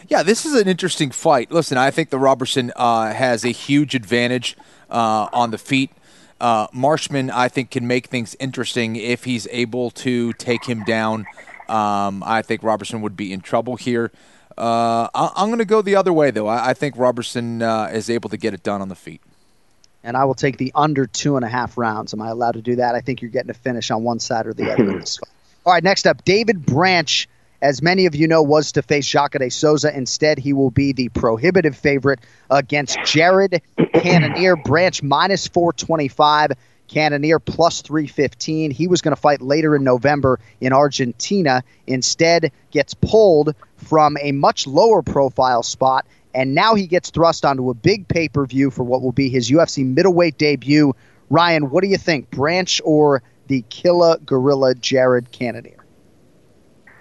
Yeah, 0.07 0.23
this 0.23 0.43
is 0.43 0.55
an 0.55 0.67
interesting 0.67 1.11
fight. 1.11 1.51
Listen, 1.51 1.77
I 1.77 1.91
think 1.91 2.09
the 2.09 2.17
Robertson 2.17 2.71
uh, 2.75 3.13
has 3.13 3.45
a 3.45 3.49
huge 3.49 3.93
advantage 3.93 4.57
uh, 4.89 5.29
on 5.31 5.51
the 5.51 5.59
feet. 5.59 5.91
Uh, 6.43 6.67
Marshman, 6.73 7.29
I 7.31 7.47
think, 7.47 7.71
can 7.71 7.87
make 7.87 8.07
things 8.07 8.35
interesting 8.37 8.97
if 8.97 9.23
he's 9.23 9.47
able 9.49 9.91
to 9.91 10.33
take 10.33 10.65
him 10.65 10.83
down. 10.83 11.25
Um, 11.69 12.21
I 12.25 12.41
think 12.41 12.63
Roberson 12.63 12.99
would 12.99 13.15
be 13.15 13.31
in 13.31 13.39
trouble 13.39 13.77
here. 13.77 14.11
Uh, 14.57 15.07
I- 15.15 15.31
am 15.37 15.47
going 15.47 15.59
to 15.59 15.65
go 15.65 15.81
the 15.81 15.95
other 15.95 16.11
way, 16.11 16.31
though. 16.31 16.47
I, 16.47 16.71
I 16.71 16.73
think 16.73 16.95
Roberson 16.97 17.61
uh, 17.61 17.85
is 17.93 18.09
able 18.09 18.29
to 18.29 18.35
get 18.35 18.53
it 18.53 18.61
done 18.61 18.81
on 18.81 18.89
the 18.89 18.95
feet. 18.95 19.21
And 20.03 20.17
I 20.17 20.25
will 20.25 20.35
take 20.35 20.57
the 20.57 20.73
under 20.75 21.05
two 21.05 21.37
and 21.37 21.45
a 21.45 21.47
half 21.47 21.77
rounds. 21.77 22.13
Am 22.13 22.21
I 22.21 22.27
allowed 22.27 22.55
to 22.55 22.61
do 22.61 22.75
that? 22.75 22.93
I 22.93 22.99
think 22.99 23.21
you're 23.21 23.31
getting 23.31 23.49
a 23.49 23.53
finish 23.53 23.89
on 23.89 24.03
one 24.03 24.19
side 24.19 24.45
or 24.45 24.53
the 24.53 24.69
other 24.69 24.83
in 24.83 24.99
this 24.99 25.15
fight. 25.15 25.29
All 25.65 25.71
right, 25.71 25.81
next 25.81 26.05
up, 26.05 26.25
David 26.25 26.65
Branch 26.65 27.29
as 27.63 27.81
many 27.81 28.05
of 28.05 28.13
you 28.13 28.27
know, 28.27 28.43
was 28.43 28.73
to 28.73 28.81
face 28.81 29.07
Jacare 29.07 29.39
de 29.39 29.49
Souza. 29.49 29.95
Instead, 29.95 30.37
he 30.37 30.51
will 30.51 30.69
be 30.69 30.91
the 30.91 31.07
prohibitive 31.09 31.77
favorite 31.77 32.19
against 32.51 32.99
Jared 33.05 33.61
Cannonier. 33.93 34.57
Branch 34.57 35.01
minus 35.01 35.47
425. 35.47 36.51
Cannonier 36.89 37.39
plus 37.39 37.81
315. 37.81 38.69
He 38.69 38.87
was 38.87 39.01
going 39.01 39.15
to 39.15 39.21
fight 39.21 39.41
later 39.41 39.77
in 39.77 39.85
November 39.85 40.41
in 40.59 40.73
Argentina. 40.73 41.63
Instead, 41.87 42.51
gets 42.69 42.93
pulled 42.95 43.55
from 43.77 44.17
a 44.21 44.33
much 44.33 44.67
lower 44.67 45.01
profile 45.01 45.63
spot, 45.63 46.05
and 46.35 46.53
now 46.53 46.75
he 46.75 46.85
gets 46.85 47.11
thrust 47.11 47.45
onto 47.45 47.69
a 47.69 47.73
big 47.73 48.09
pay 48.09 48.27
per 48.27 48.45
view 48.45 48.71
for 48.71 48.83
what 48.83 49.01
will 49.01 49.13
be 49.13 49.29
his 49.29 49.49
UFC 49.49 49.85
middleweight 49.85 50.37
debut. 50.37 50.93
Ryan, 51.29 51.69
what 51.69 51.81
do 51.81 51.87
you 51.87 51.97
think, 51.97 52.29
Branch 52.29 52.81
or 52.83 53.23
the 53.47 53.63
killer 53.69 54.17
Gorilla 54.25 54.75
Jared 54.75 55.31
Cannonier? 55.31 55.82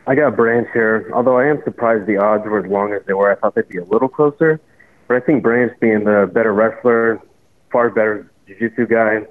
I 0.07 0.15
got 0.15 0.37
Branch 0.37 0.67
here. 0.73 1.11
Although 1.15 1.39
I 1.39 1.47
am 1.47 1.63
surprised 1.65 2.07
the 2.07 2.17
odds 2.17 2.45
were 2.45 2.65
as 2.65 2.71
long 2.71 2.93
as 2.93 3.03
they 3.07 3.13
were. 3.13 3.31
I 3.31 3.37
thought 3.37 3.55
they'd 3.55 3.69
be 3.69 3.79
a 3.79 3.85
little 3.85 4.09
closer. 4.09 4.61
But 5.07 5.17
I 5.17 5.21
think 5.21 5.43
Branch 5.43 5.73
being 5.81 6.05
the 6.05 6.31
better 6.33 6.53
wrestler, 6.53 7.21
far 7.71 7.91
better 7.91 8.31
jiu-jitsu 8.47 8.87
guy, 8.87 9.27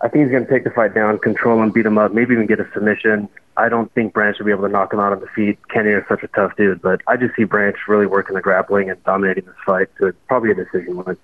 I 0.00 0.08
think 0.08 0.24
he's 0.24 0.32
going 0.32 0.44
to 0.44 0.50
take 0.50 0.64
the 0.64 0.70
fight 0.70 0.94
down, 0.94 1.18
control 1.18 1.62
him, 1.62 1.70
beat 1.70 1.86
him 1.86 1.96
up, 1.96 2.12
maybe 2.12 2.34
even 2.34 2.46
get 2.46 2.58
a 2.58 2.68
submission. 2.72 3.28
I 3.56 3.68
don't 3.68 3.92
think 3.94 4.14
Branch 4.14 4.36
will 4.38 4.46
be 4.46 4.50
able 4.50 4.62
to 4.62 4.68
knock 4.68 4.92
him 4.92 5.00
out 5.00 5.12
on 5.12 5.20
the 5.20 5.28
feet. 5.28 5.58
Kenny 5.68 5.90
is 5.90 6.02
such 6.08 6.22
a 6.22 6.28
tough 6.28 6.56
dude, 6.56 6.82
but 6.82 7.02
I 7.06 7.16
just 7.16 7.36
see 7.36 7.44
Branch 7.44 7.76
really 7.86 8.06
working 8.06 8.34
the 8.34 8.40
grappling 8.40 8.90
and 8.90 9.02
dominating 9.04 9.44
this 9.44 9.54
fight. 9.64 9.88
So 9.98 10.06
it's 10.06 10.18
probably 10.26 10.50
a 10.50 10.54
decision 10.54 10.96
win 10.96 11.16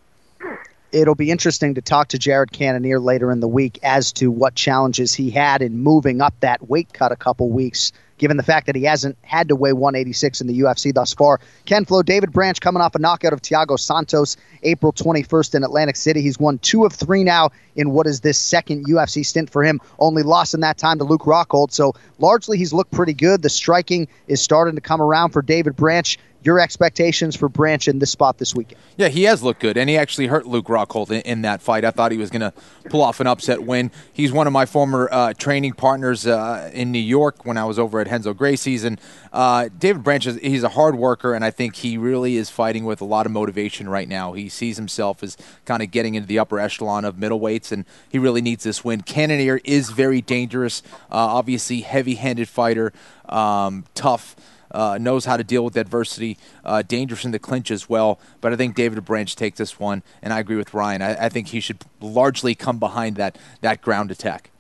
it'll 0.91 1.15
be 1.15 1.31
interesting 1.31 1.75
to 1.75 1.83
talk 1.83 2.09
to 2.09 2.19
Jared 2.19 2.51
Cannonier 2.51 2.99
later 2.99 3.31
in 3.31 3.41
the 3.41 3.49
week 3.49 3.79
as 3.83 4.13
to 4.15 4.31
what 4.31 4.55
challenges 4.55 5.13
he 5.13 5.31
had 5.31 5.61
in 5.61 5.79
moving 5.79 6.23
up 6.23 6.35
that 6.41 6.67
weight 6.67 6.93
cut 6.93 7.13
a 7.13 7.17
couple 7.17 7.51
weeks 7.51 7.93
given 8.19 8.37
the 8.37 8.43
fact 8.43 8.67
that 8.67 8.77
he 8.77 8.85
hasn't 8.85 9.17
had 9.23 9.49
to 9.49 9.57
weigh 9.57 9.73
186 9.73 10.41
in 10.41 10.47
the 10.47 10.61
UFC 10.61 10.93
thus 10.93 11.15
far. 11.15 11.41
Ken 11.65 11.85
Flo, 11.85 12.03
David 12.03 12.33
Branch 12.33 12.61
coming 12.61 12.83
off 12.83 12.95
a 12.95 12.99
knockout 12.99 13.33
of 13.33 13.43
Thiago 13.43 13.79
Santos 13.79 14.37
April 14.63 14.93
21st 14.93 15.55
in 15.55 15.65
Atlantic 15.65 15.97
City. 15.97 16.21
He's 16.21 16.39
won 16.39 16.59
two 16.59 16.85
of 16.85 16.93
three 16.93 17.25
now 17.25 17.51
in 17.77 17.91
what 17.91 18.07
is 18.07 18.21
this 18.21 18.39
second 18.39 18.87
UFC 18.87 19.25
stint 19.25 19.51
for 19.51 19.63
him. 19.63 19.81
Only 19.99 20.23
lost 20.23 20.55
in 20.55 20.61
that 20.61 20.79
time 20.79 20.99
to 20.99 21.05
Luke 21.05 21.23
Rockhold. 21.23 21.73
So 21.73 21.95
largely 22.19 22.59
he's 22.59 22.73
looked 22.73 22.91
pretty 22.91 23.15
good. 23.15 23.43
The 23.43 23.49
striking 23.49 24.09
is 24.27 24.43
starting 24.43 24.75
to 24.75 24.81
come 24.81 25.01
around 25.01 25.31
for 25.31 25.43
David 25.43 25.77
Branch. 25.77 26.19
Your 26.43 26.61
expectations 26.61 27.35
for 27.37 27.49
Branch 27.49 27.89
in 27.89 27.99
this 27.99 28.11
spot 28.11 28.39
this 28.39 28.55
weekend. 28.55 28.81
Yeah, 28.97 29.09
he 29.09 29.25
has 29.25 29.43
looked 29.43 29.61
good, 29.61 29.77
and 29.77 29.91
he 29.91 29.97
actually 29.97 30.29
hurt 30.29 30.47
Luke 30.47 30.67
Rockhold 30.67 31.11
in, 31.11 31.21
in 31.23 31.43
that 31.43 31.61
fight. 31.61 31.85
I 31.85 31.91
thought 31.91 32.13
he 32.13 32.19
was 32.19 32.31
going 32.31 32.41
to 32.41 32.53
pull 32.89 33.03
off 33.03 33.21
an 33.21 33.27
upset 33.27 33.63
win. 33.63 33.91
He's 34.13 34.33
one 34.33 34.47
of 34.47 34.53
my 34.53 34.65
former 34.65 35.09
uh, 35.11 35.35
training 35.35 35.73
partners 35.73 36.27
uh, 36.27 36.71
in 36.73 36.93
New 36.93 36.99
York 36.99 37.45
when 37.45 37.57
I 37.57 37.65
was 37.65 37.79
over 37.79 38.01
at 38.01 38.09
Renzo 38.09 38.35
Gracie's, 38.35 38.85
and 38.85 39.01
uh, 39.33 39.69
David 39.79 40.03
Branch 40.03 40.27
is 40.27 40.37
he's 40.37 40.63
a 40.63 40.71
hard 40.71 40.95
worker, 40.95 41.35
and 41.35 41.45
I 41.45 41.51
think 41.51 41.77
he 41.77 41.99
really 41.99 42.37
is 42.37 42.51
fighting 42.51 42.85
with 42.85 43.01
a 43.01 43.05
lot 43.05 43.27
of 43.27 43.33
motivation 43.33 43.89
right 43.89 44.09
now. 44.09 44.33
He 44.33 44.49
sees 44.49 44.77
himself 44.77 45.23
as 45.23 45.37
kind 45.65 45.83
of 45.83 45.91
getting 45.91 46.15
into 46.15 46.29
the 46.29 46.39
upper 46.39 46.59
echelon 46.59 47.05
of 47.05 47.17
middleweights, 47.17 47.73
and 47.73 47.85
he 48.09 48.19
really 48.19 48.41
needs 48.41 48.65
this 48.65 48.85
win. 48.85 49.03
Cannonier 49.03 49.61
is 49.65 49.91
very 49.91 50.21
dangerous, 50.21 50.83
uh, 51.11 51.17
obviously 51.17 51.81
heavy-handed 51.81 52.49
fighter, 52.49 52.93
um, 53.29 53.85
tough 53.95 54.37
uh, 54.71 54.99
knows 55.01 55.25
how 55.25 55.37
to 55.37 55.45
deal 55.45 55.65
with 55.65 55.77
adversity, 55.77 56.39
uh, 56.65 56.83
dangerous 56.83 57.25
in 57.25 57.31
the 57.31 57.39
clinch 57.39 57.71
as 57.71 57.89
well. 57.89 58.19
But 58.41 58.53
I 58.53 58.57
think 58.57 58.75
David 58.75 59.05
Branch 59.05 59.35
takes 59.35 59.59
this 59.59 59.79
one, 59.79 60.03
and 60.23 60.33
I 60.33 60.41
agree 60.41 60.57
with 60.57 60.75
Ryan. 60.75 61.03
I, 61.03 61.27
I 61.27 61.29
think 61.29 61.49
he 61.49 61.61
should 61.61 61.79
largely 62.01 62.55
come 62.55 62.79
behind 62.79 63.17
that 63.17 63.37
that 63.61 63.83
ground 63.83 64.11
attack. 64.11 64.51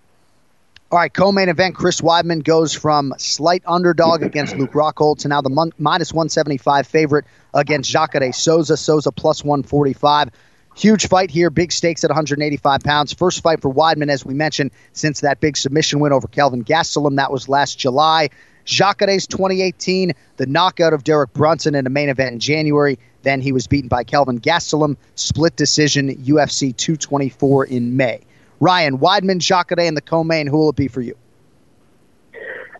All 0.90 0.98
right, 0.98 1.12
co-main 1.12 1.50
event. 1.50 1.74
Chris 1.74 2.00
Weidman 2.00 2.42
goes 2.42 2.72
from 2.72 3.12
slight 3.18 3.62
underdog 3.66 4.22
against 4.22 4.56
Luke 4.56 4.72
Rockhold 4.72 5.18
to 5.18 5.28
now 5.28 5.42
the 5.42 5.50
mon- 5.50 5.72
minus 5.78 6.14
175 6.14 6.86
favorite 6.86 7.26
against 7.52 7.90
Jacare 7.90 8.32
Souza. 8.32 8.74
Souza 8.74 9.12
plus 9.12 9.44
145. 9.44 10.30
Huge 10.76 11.06
fight 11.08 11.30
here, 11.30 11.50
big 11.50 11.72
stakes 11.72 12.04
at 12.04 12.10
185 12.10 12.80
pounds. 12.80 13.12
First 13.12 13.42
fight 13.42 13.60
for 13.60 13.70
Weidman, 13.70 14.08
as 14.08 14.24
we 14.24 14.32
mentioned, 14.32 14.70
since 14.94 15.20
that 15.20 15.40
big 15.40 15.58
submission 15.58 16.00
win 16.00 16.12
over 16.12 16.26
Kelvin 16.26 16.64
Gastelum. 16.64 17.16
That 17.16 17.32
was 17.32 17.50
last 17.50 17.78
July. 17.78 18.30
Jacare's 18.68 19.26
2018, 19.26 20.12
the 20.36 20.46
knockout 20.46 20.92
of 20.92 21.02
Derek 21.02 21.32
Brunson 21.32 21.74
in 21.74 21.86
a 21.86 21.90
main 21.90 22.10
event 22.10 22.34
in 22.34 22.38
January. 22.38 22.98
Then 23.22 23.40
he 23.40 23.50
was 23.50 23.66
beaten 23.66 23.88
by 23.88 24.04
Kelvin 24.04 24.38
Gastelum, 24.40 24.96
split 25.14 25.56
decision, 25.56 26.14
UFC 26.16 26.76
224 26.76 27.64
in 27.64 27.96
May. 27.96 28.20
Ryan, 28.60 28.98
Weidman, 28.98 29.38
Jacare, 29.38 29.80
and 29.80 29.96
the 29.96 30.02
co-main, 30.02 30.46
who 30.46 30.58
will 30.58 30.68
it 30.68 30.76
be 30.76 30.86
for 30.86 31.00
you? 31.00 31.16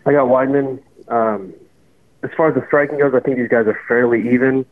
I 0.05 0.11
got 0.11 0.27
Weidman. 0.27 0.79
Um, 1.07 1.53
as 2.21 2.29
far 2.37 2.49
as 2.49 2.55
the 2.55 2.65
striking 2.67 2.99
goes, 2.99 3.13
I 3.15 3.19
think 3.19 3.37
these 3.37 3.49
guys 3.49 3.65
are 3.65 3.79
fairly 3.87 4.31
even. 4.33 4.65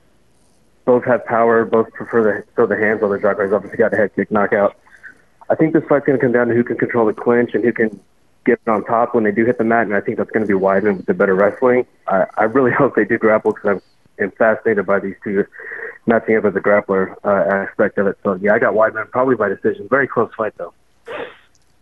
Both 0.85 1.03
have 1.06 1.26
power. 1.26 1.65
Both 1.65 1.91
prefer 1.94 2.41
to 2.41 2.48
throw 2.53 2.68
the 2.68 2.77
hands 2.77 3.02
on 3.02 3.10
the 3.10 3.18
Jacare's 3.18 3.52
obviously 3.52 3.77
got 3.77 3.94
a 3.94 3.98
head 3.98 4.15
kick 4.15 4.30
knockout. 4.30 4.77
I 5.49 5.56
think 5.56 5.73
this 5.73 5.84
fight's 5.85 6.06
going 6.06 6.19
to 6.19 6.23
come 6.23 6.34
down 6.34 6.49
to 6.49 6.53
who 6.53 6.64
can 6.64 6.77
control 6.77 7.07
the 7.07 7.14
clinch 7.14 7.56
and 7.56 7.64
who 7.64 7.73
can 7.73 7.99
get 8.47 8.59
on 8.67 8.83
top 8.85 9.13
when 9.13 9.23
they 9.23 9.31
do 9.31 9.45
hit 9.45 9.57
the 9.57 9.63
mat, 9.63 9.85
and 9.85 9.95
I 9.95 10.01
think 10.01 10.17
that's 10.17 10.31
going 10.31 10.45
to 10.45 10.47
be 10.47 10.59
Weidman 10.59 10.97
with 10.97 11.05
the 11.05 11.13
better 11.13 11.35
wrestling. 11.35 11.85
I, 12.07 12.25
I 12.35 12.43
really 12.43 12.71
hope 12.79 12.95
they 12.95 13.05
do 13.05 13.17
grapple 13.17 13.53
because 13.53 13.81
I'm, 14.19 14.23
I'm 14.23 14.31
fascinated 14.31 14.85
by 14.85 14.99
these 14.99 15.15
two 15.23 15.45
matching 16.07 16.37
up 16.37 16.45
as 16.45 16.55
a 16.55 16.59
grappler 16.59 17.15
uh, 17.23 17.67
aspect 17.67 17.97
of 17.97 18.07
it. 18.07 18.17
So 18.23 18.35
yeah, 18.35 18.53
I 18.53 18.59
got 18.59 18.73
Weidman 18.73 19.11
probably 19.11 19.35
by 19.35 19.49
decision. 19.49 19.87
Very 19.89 20.07
close 20.07 20.31
fight 20.35 20.53
though. 20.57 20.73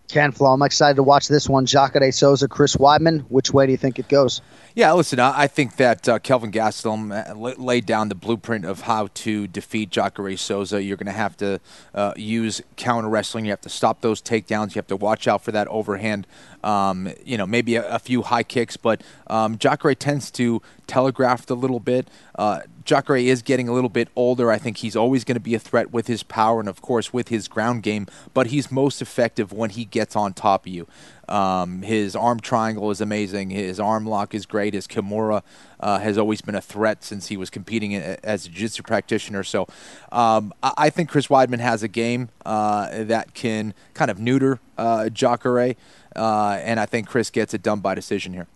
Ken 0.07 0.32
Flo, 0.32 0.53
I'm 0.53 0.61
excited 0.61 0.95
to 0.95 1.03
watch 1.03 1.27
this 1.27 1.49
one. 1.49 1.65
Jacare 1.65 2.11
Souza, 2.11 2.48
Chris 2.48 2.76
Weidman. 2.76 3.22
Which 3.30 3.52
way 3.52 3.65
do 3.65 3.72
you 3.72 3.77
think 3.77 3.98
it 3.98 4.07
goes? 4.07 4.41
Yeah, 4.76 4.91
listen, 4.94 5.19
I 5.19 5.48
think 5.48 5.77
that 5.77 6.07
uh, 6.07 6.19
Kelvin 6.19 6.52
Gastelum 6.52 7.11
uh, 7.11 7.34
laid 7.34 7.86
down 7.86 8.10
the 8.10 8.15
blueprint 8.15 8.65
of 8.65 8.82
how 8.82 9.07
to 9.14 9.48
defeat 9.48 9.90
Jacare 9.90 10.36
Souza. 10.36 10.84
You're 10.84 10.98
going 10.98 11.06
to 11.07 11.14
have 11.14 11.38
to 11.38 11.60
uh, 11.94 12.14
use 12.18 12.61
counter 12.76 13.10
wrestling. 13.10 13.45
You 13.45 13.52
have 13.52 13.61
to 13.61 13.69
stop 13.69 14.02
those 14.02 14.22
takedowns. 14.22 14.76
You 14.76 14.80
have 14.80 14.88
to 14.88 14.98
watch 14.98 15.27
out 15.27 15.44
for 15.44 15.52
that 15.53 15.68
overhand. 15.69 16.27
Um, 16.64 17.10
you 17.23 17.38
know, 17.38 17.45
maybe 17.45 17.76
a, 17.76 17.88
a, 17.88 17.99
few 17.99 18.23
high 18.23 18.41
kicks, 18.41 18.76
but 18.76 19.02
um, 19.27 19.57
Jacare 19.60 19.94
tends 19.94 20.32
to 20.32 20.64
telegraph 20.88 21.49
a 21.49 21.53
little 21.53 21.80
bit. 21.80 22.07
Uh, 22.38 22.62
Jacare 22.84 23.18
is 23.18 23.41
getting 23.41 23.68
a 23.68 23.74
little 23.74 23.90
bit 23.90 24.10
older. 24.16 24.52
I 24.52 24.57
think 24.57 24.78
he's 24.78 24.95
always 24.95 25.24
going 25.24 25.36
to 25.36 25.41
be 25.41 25.56
a 25.56 25.60
threat 25.60 25.91
with 25.91 26.07
his 26.07 26.22
power 26.22 26.60
and, 26.60 26.70
of 26.70 26.82
course, 26.82 27.12
with 27.12 27.30
his 27.30 27.48
ground 27.48 27.82
game, 27.82 28.07
but 28.34 28.48
he's 28.48 28.72
most 28.72 29.02
effective 29.02 29.52
when 29.52 29.72
he 29.72 29.86
gets 29.86 30.16
on 30.16 30.34
top 30.34 30.68
of 30.68 30.72
you. 30.72 30.88
Um, 31.28 31.82
his 31.82 32.16
arm 32.16 32.40
triangle 32.40 32.91
is 32.91 33.02
amazing. 33.02 33.49
His 33.49 33.80
arm 33.80 34.06
lock 34.06 34.36
is 34.36 34.45
great. 34.45 34.76
His 34.76 34.86
Kimura 34.86 35.41
uh, 35.80 35.98
has 35.99 36.18
always 36.18 36.41
been 36.41 36.53
a 36.53 36.62
threat 36.62 37.03
since 37.03 37.28
he 37.28 37.38
was 37.38 37.49
competing 37.49 37.95
as 37.95 38.45
a 38.45 38.49
jiu-jitsu 38.49 38.84
practitioner. 38.84 39.44
So 39.44 39.68
um, 40.12 40.53
I 40.62 40.91
think 40.91 41.10
Chris 41.10 41.28
Weidman 41.28 41.60
has 41.60 41.82
a 41.82 41.88
game 41.88 42.30
uh, 42.45 43.06
that 43.06 43.34
can 43.34 43.74
kind 43.95 44.12
of 44.12 44.20
neuter 44.20 44.60
uh, 44.78 45.10
Jacare, 45.10 45.76
uh, 46.16 46.60
and 46.62 46.80
I 46.80 46.86
think 46.86 47.07
Chris 47.07 47.32
gets 47.32 47.53
it 47.56 47.64
done 47.64 47.80
by 47.80 47.95
decision 47.95 48.34
here. 48.34 48.48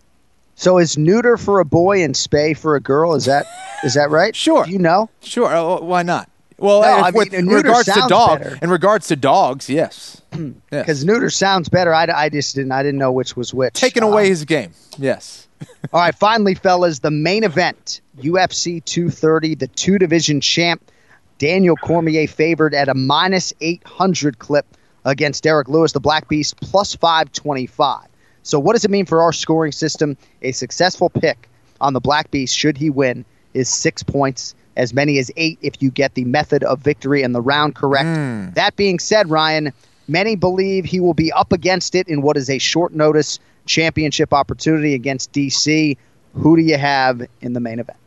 So 0.60 0.77
is 0.77 0.98
neuter 0.98 1.38
for 1.38 1.61
a 1.61 1.65
boy 1.65 2.03
and 2.03 2.14
spay 2.14 2.56
for 2.56 2.76
a 2.76 2.81
girl? 2.81 3.15
Is 3.15 3.23
that 3.26 3.45
is 3.86 3.94
that 3.94 4.10
right? 4.10 4.36
Sure. 4.40 4.65
Do 4.65 4.72
you 4.72 4.77
know? 4.77 5.10
Sure. 5.22 5.48
Uh, 5.48 5.80
why 5.80 6.03
not? 6.03 6.30
Well, 6.57 6.81
no, 6.81 6.88
I 6.88 7.11
mean, 7.11 7.14
with, 7.14 7.34
in 7.34 7.48
regards 7.48 7.86
to 7.86 8.06
dog, 8.10 8.44
in 8.61 8.69
regards 8.69 9.07
to 9.07 9.15
dogs, 9.15 9.69
yes, 9.69 10.22
because 10.31 10.53
yes. 10.69 11.03
neuter 11.06 11.30
sounds 11.30 11.69
better. 11.69 11.94
I, 11.94 12.07
I 12.14 12.27
just 12.27 12.56
didn't. 12.56 12.73
I 12.73 12.84
didn't 12.84 12.99
know 12.99 13.14
which 13.14 13.38
was 13.38 13.53
which. 13.53 13.73
Taking 13.73 14.03
um, 14.03 14.11
away 14.11 14.27
his 14.27 14.44
game. 14.44 14.73
Yes. 14.98 15.48
all 15.94 16.02
right. 16.02 16.14
Finally, 16.14 16.56
fellas, 16.56 16.99
the 16.99 17.11
main 17.11 17.45
event: 17.45 18.02
UFC 18.18 18.84
230, 18.84 19.56
the 19.56 19.68
two 19.68 19.98
division 19.98 20.41
champ, 20.41 20.91
Daniel 21.38 21.77
Cormier 21.77 22.27
favored 22.27 22.73
at 22.73 22.90
a 22.90 22.94
minus 22.94 23.53
800 23.61 24.40
clip 24.40 24.65
against 25.06 25.44
Derrick 25.44 25.69
Lewis, 25.69 25.94
the 25.94 26.02
Black 26.02 26.27
Beast, 26.27 26.60
plus 26.60 26.94
525. 26.95 28.09
So, 28.44 28.60
what 28.60 28.74
does 28.74 28.86
it 28.86 28.91
mean 28.91 29.06
for 29.06 29.22
our 29.22 29.34
scoring 29.34 29.72
system? 29.72 30.18
A 30.41 30.52
successful 30.52 31.10
pick 31.10 31.49
on 31.82 31.94
the 31.94 31.99
Black 31.99 32.32
Beast, 32.32 32.56
should 32.56 32.78
he 32.78 32.90
win, 32.90 33.26
is 33.53 33.70
six 33.70 34.03
points 34.03 34.56
as 34.78 34.94
many 34.94 35.20
as 35.20 35.30
eight 35.36 35.60
if 35.61 35.82
you 35.82 35.91
get 35.91 36.14
the 36.14 36.24
method 36.26 36.64
of 36.64 36.80
victory 36.80 37.22
and 37.22 37.36
the 37.36 37.41
round 37.41 37.76
correct. 37.76 38.06
Mm. 38.06 38.53
That 38.56 38.76
being 38.76 38.98
said, 38.98 39.30
Ryan, 39.30 39.74
many 40.07 40.36
believe 40.36 40.86
he 40.86 40.99
will 40.99 41.14
be 41.14 41.32
up 41.34 41.52
against 41.52 41.95
it 41.95 42.07
in 42.07 42.22
what 42.22 42.38
is 42.38 42.49
a 42.49 42.57
short 42.57 42.94
notice 42.94 43.40
championship 43.66 44.34
opportunity 44.34 44.94
against 44.94 45.32
DC. 45.34 45.98
Who 46.34 46.56
do 46.56 46.61
you 46.61 46.78
have 46.78 47.22
in 47.41 47.53
the 47.53 47.60
main 47.60 47.80
event? 47.80 47.98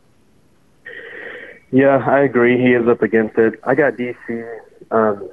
Yeah, 1.71 2.03
I 2.05 2.19
agree. 2.19 2.57
He 2.57 2.73
is 2.73 2.87
up 2.87 3.01
against 3.01 3.37
it. 3.37 3.59
I 3.63 3.75
got 3.75 3.93
DC. 3.93 4.59
Um, 4.91 5.29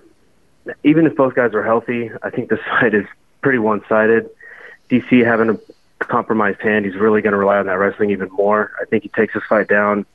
even 0.84 1.06
if 1.06 1.16
both 1.16 1.34
guys 1.34 1.52
are 1.54 1.62
healthy, 1.62 2.10
I 2.22 2.30
think 2.30 2.50
this 2.50 2.60
fight 2.80 2.94
is 2.94 3.06
pretty 3.42 3.58
one 3.58 3.82
sided. 3.88 4.28
DC 4.90 5.24
having 5.24 5.50
a 5.50 6.04
compromised 6.04 6.60
hand, 6.60 6.84
he's 6.84 6.96
really 6.96 7.22
going 7.22 7.32
to 7.32 7.38
rely 7.38 7.58
on 7.58 7.66
that 7.66 7.78
wrestling 7.78 8.10
even 8.10 8.28
more. 8.30 8.72
I 8.80 8.84
think 8.86 9.04
he 9.04 9.08
takes 9.10 9.34
this 9.34 9.42
fight 9.48 9.68
down 9.68 10.06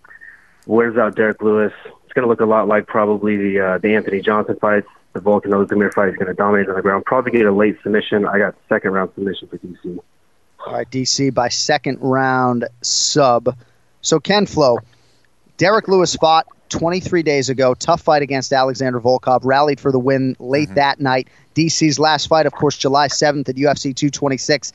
wears 0.66 0.98
out 0.98 1.16
Derrick 1.16 1.42
Lewis. 1.42 1.74
It's 2.04 2.14
going 2.14 2.24
to 2.24 2.30
look 2.30 2.42
a 2.42 2.46
lot 2.46 2.68
like 2.68 2.88
probably 2.88 3.38
the 3.38 3.60
uh, 3.60 3.78
the 3.78 3.96
Anthony 3.96 4.22
Johnson 4.22 4.58
fights. 4.60 4.88
The 5.14 5.22
Volkan 5.22 5.46
Oezdemir 5.46 5.94
fight 5.94 6.10
is 6.10 6.16
going 6.16 6.28
to 6.28 6.34
dominate 6.34 6.68
on 6.68 6.76
the 6.76 6.82
ground. 6.82 7.06
Probably 7.06 7.32
get 7.32 7.46
a 7.46 7.52
late 7.52 7.78
submission. 7.84 8.26
I 8.26 8.38
got 8.38 8.56
second 8.68 8.92
round 8.92 9.12
submission 9.16 9.48
for 9.48 9.58
DC. 9.58 10.00
All 10.66 10.74
right, 10.74 10.90
DC 10.90 11.34
by 11.34 11.50
second 11.50 12.00
round 12.02 12.68
sub. 12.82 13.56
So 14.02 14.20
Ken 14.20 14.46
Flo, 14.46 14.80
Derrick 15.58 15.88
Lewis 15.88 16.16
fought 16.16 16.48
23 16.70 17.24
days 17.24 17.50
ago. 17.50 17.74
Tough 17.74 18.02
fight 18.02 18.22
against 18.22 18.52
Alexander 18.52 19.00
Volkov. 19.00 19.42
Rallied 19.44 19.80
for 19.80 19.92
the 19.92 20.00
win 20.00 20.36
late 20.40 20.68
mm-hmm. 20.68 20.76
that 20.76 21.00
night. 21.00 21.28
DC's 21.56 22.00
last 22.00 22.28
fight, 22.28 22.46
of 22.46 22.54
course, 22.54 22.78
July 22.78 23.08
7th 23.08 23.50
at 23.50 23.56
UFC 23.56 23.96
226. 23.96 24.74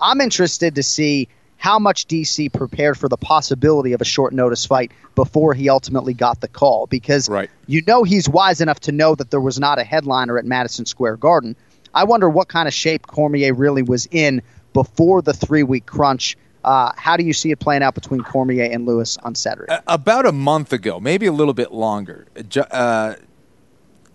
I'm 0.00 0.20
interested 0.20 0.74
to 0.74 0.82
see 0.82 1.28
how 1.58 1.78
much 1.78 2.06
DC 2.06 2.52
prepared 2.52 2.98
for 2.98 3.08
the 3.08 3.16
possibility 3.16 3.92
of 3.92 4.00
a 4.00 4.04
short 4.04 4.32
notice 4.32 4.66
fight 4.66 4.92
before 5.14 5.54
he 5.54 5.68
ultimately 5.68 6.14
got 6.14 6.40
the 6.40 6.48
call 6.48 6.86
because 6.86 7.28
right. 7.28 7.50
you 7.66 7.82
know 7.86 8.02
he's 8.02 8.28
wise 8.28 8.60
enough 8.60 8.80
to 8.80 8.92
know 8.92 9.14
that 9.14 9.30
there 9.30 9.40
was 9.40 9.58
not 9.58 9.78
a 9.78 9.84
headliner 9.84 10.38
at 10.38 10.44
Madison 10.44 10.84
Square 10.84 11.16
Garden. 11.16 11.56
I 11.94 12.04
wonder 12.04 12.28
what 12.28 12.48
kind 12.48 12.68
of 12.68 12.74
shape 12.74 13.06
Cormier 13.06 13.54
really 13.54 13.82
was 13.82 14.06
in 14.10 14.42
before 14.74 15.22
the 15.22 15.32
three 15.32 15.62
week 15.62 15.86
crunch. 15.86 16.36
Uh, 16.66 16.92
how 16.96 17.16
do 17.16 17.22
you 17.22 17.32
see 17.32 17.52
it 17.52 17.60
playing 17.60 17.82
out 17.84 17.94
between 17.94 18.20
Cormier 18.22 18.64
and 18.64 18.86
Lewis 18.86 19.16
on 19.22 19.36
Saturday? 19.36 19.78
About 19.86 20.26
a 20.26 20.32
month 20.32 20.72
ago, 20.72 20.98
maybe 20.98 21.26
a 21.26 21.32
little 21.32 21.54
bit 21.54 21.70
longer, 21.72 22.26
uh, 22.72 23.14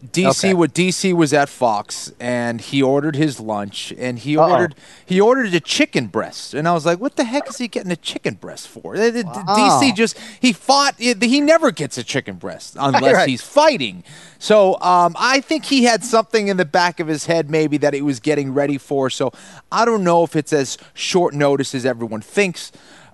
DC 0.04 0.46
okay. 0.46 0.54
what 0.54 0.74
DC 0.74 1.14
was 1.14 1.32
at 1.32 1.48
Fox 1.48 2.12
and 2.20 2.60
he 2.60 2.82
ordered 2.82 3.16
his 3.16 3.40
lunch 3.40 3.94
and 3.98 4.18
he 4.18 4.36
Uh-oh. 4.36 4.52
ordered 4.52 4.76
he 5.06 5.22
ordered 5.22 5.54
a 5.54 5.60
chicken 5.60 6.08
breast 6.08 6.56
and 6.56 6.68
I 6.68 6.74
was 6.74 6.86
like 6.86 7.00
what 7.00 7.18
the 7.18 7.24
heck 7.24 7.48
is 7.48 7.58
he 7.58 7.68
getting 7.68 7.92
a 7.92 7.96
chicken 7.96 8.34
breast 8.34 8.68
for? 8.68 8.94
Wow. 8.96 9.80
DC 9.82 9.96
just 9.96 10.18
he 10.40 10.54
fought 10.54 10.96
he 10.98 11.42
never 11.42 11.72
gets 11.72 11.98
a 11.98 12.04
chicken 12.04 12.38
breast 12.38 12.76
unless 12.80 13.14
right. 13.14 13.30
he's 13.30 13.42
fighting. 13.44 14.04
So 14.40 14.80
um, 14.82 15.16
I 15.20 15.40
think 15.40 15.66
he 15.66 15.84
had 15.84 16.04
something 16.04 16.48
in 16.48 16.58
the 16.58 16.66
back 16.66 17.00
of 17.00 17.08
his 17.08 17.28
head 17.28 17.52
maybe 17.52 17.78
that 17.78 17.94
he 17.94 18.02
was 18.02 18.20
getting 18.20 18.56
ready 18.56 18.80
for. 18.80 19.12
So 19.12 19.32
I 19.72 19.86
don't 19.86 20.04
know 20.04 20.24
if 20.24 20.36
it's 20.36 20.52
as 20.52 20.80
short 20.96 21.36
notice 21.36 21.76
as 21.76 21.86
everyone 21.86 22.22
thinks. 22.22 22.72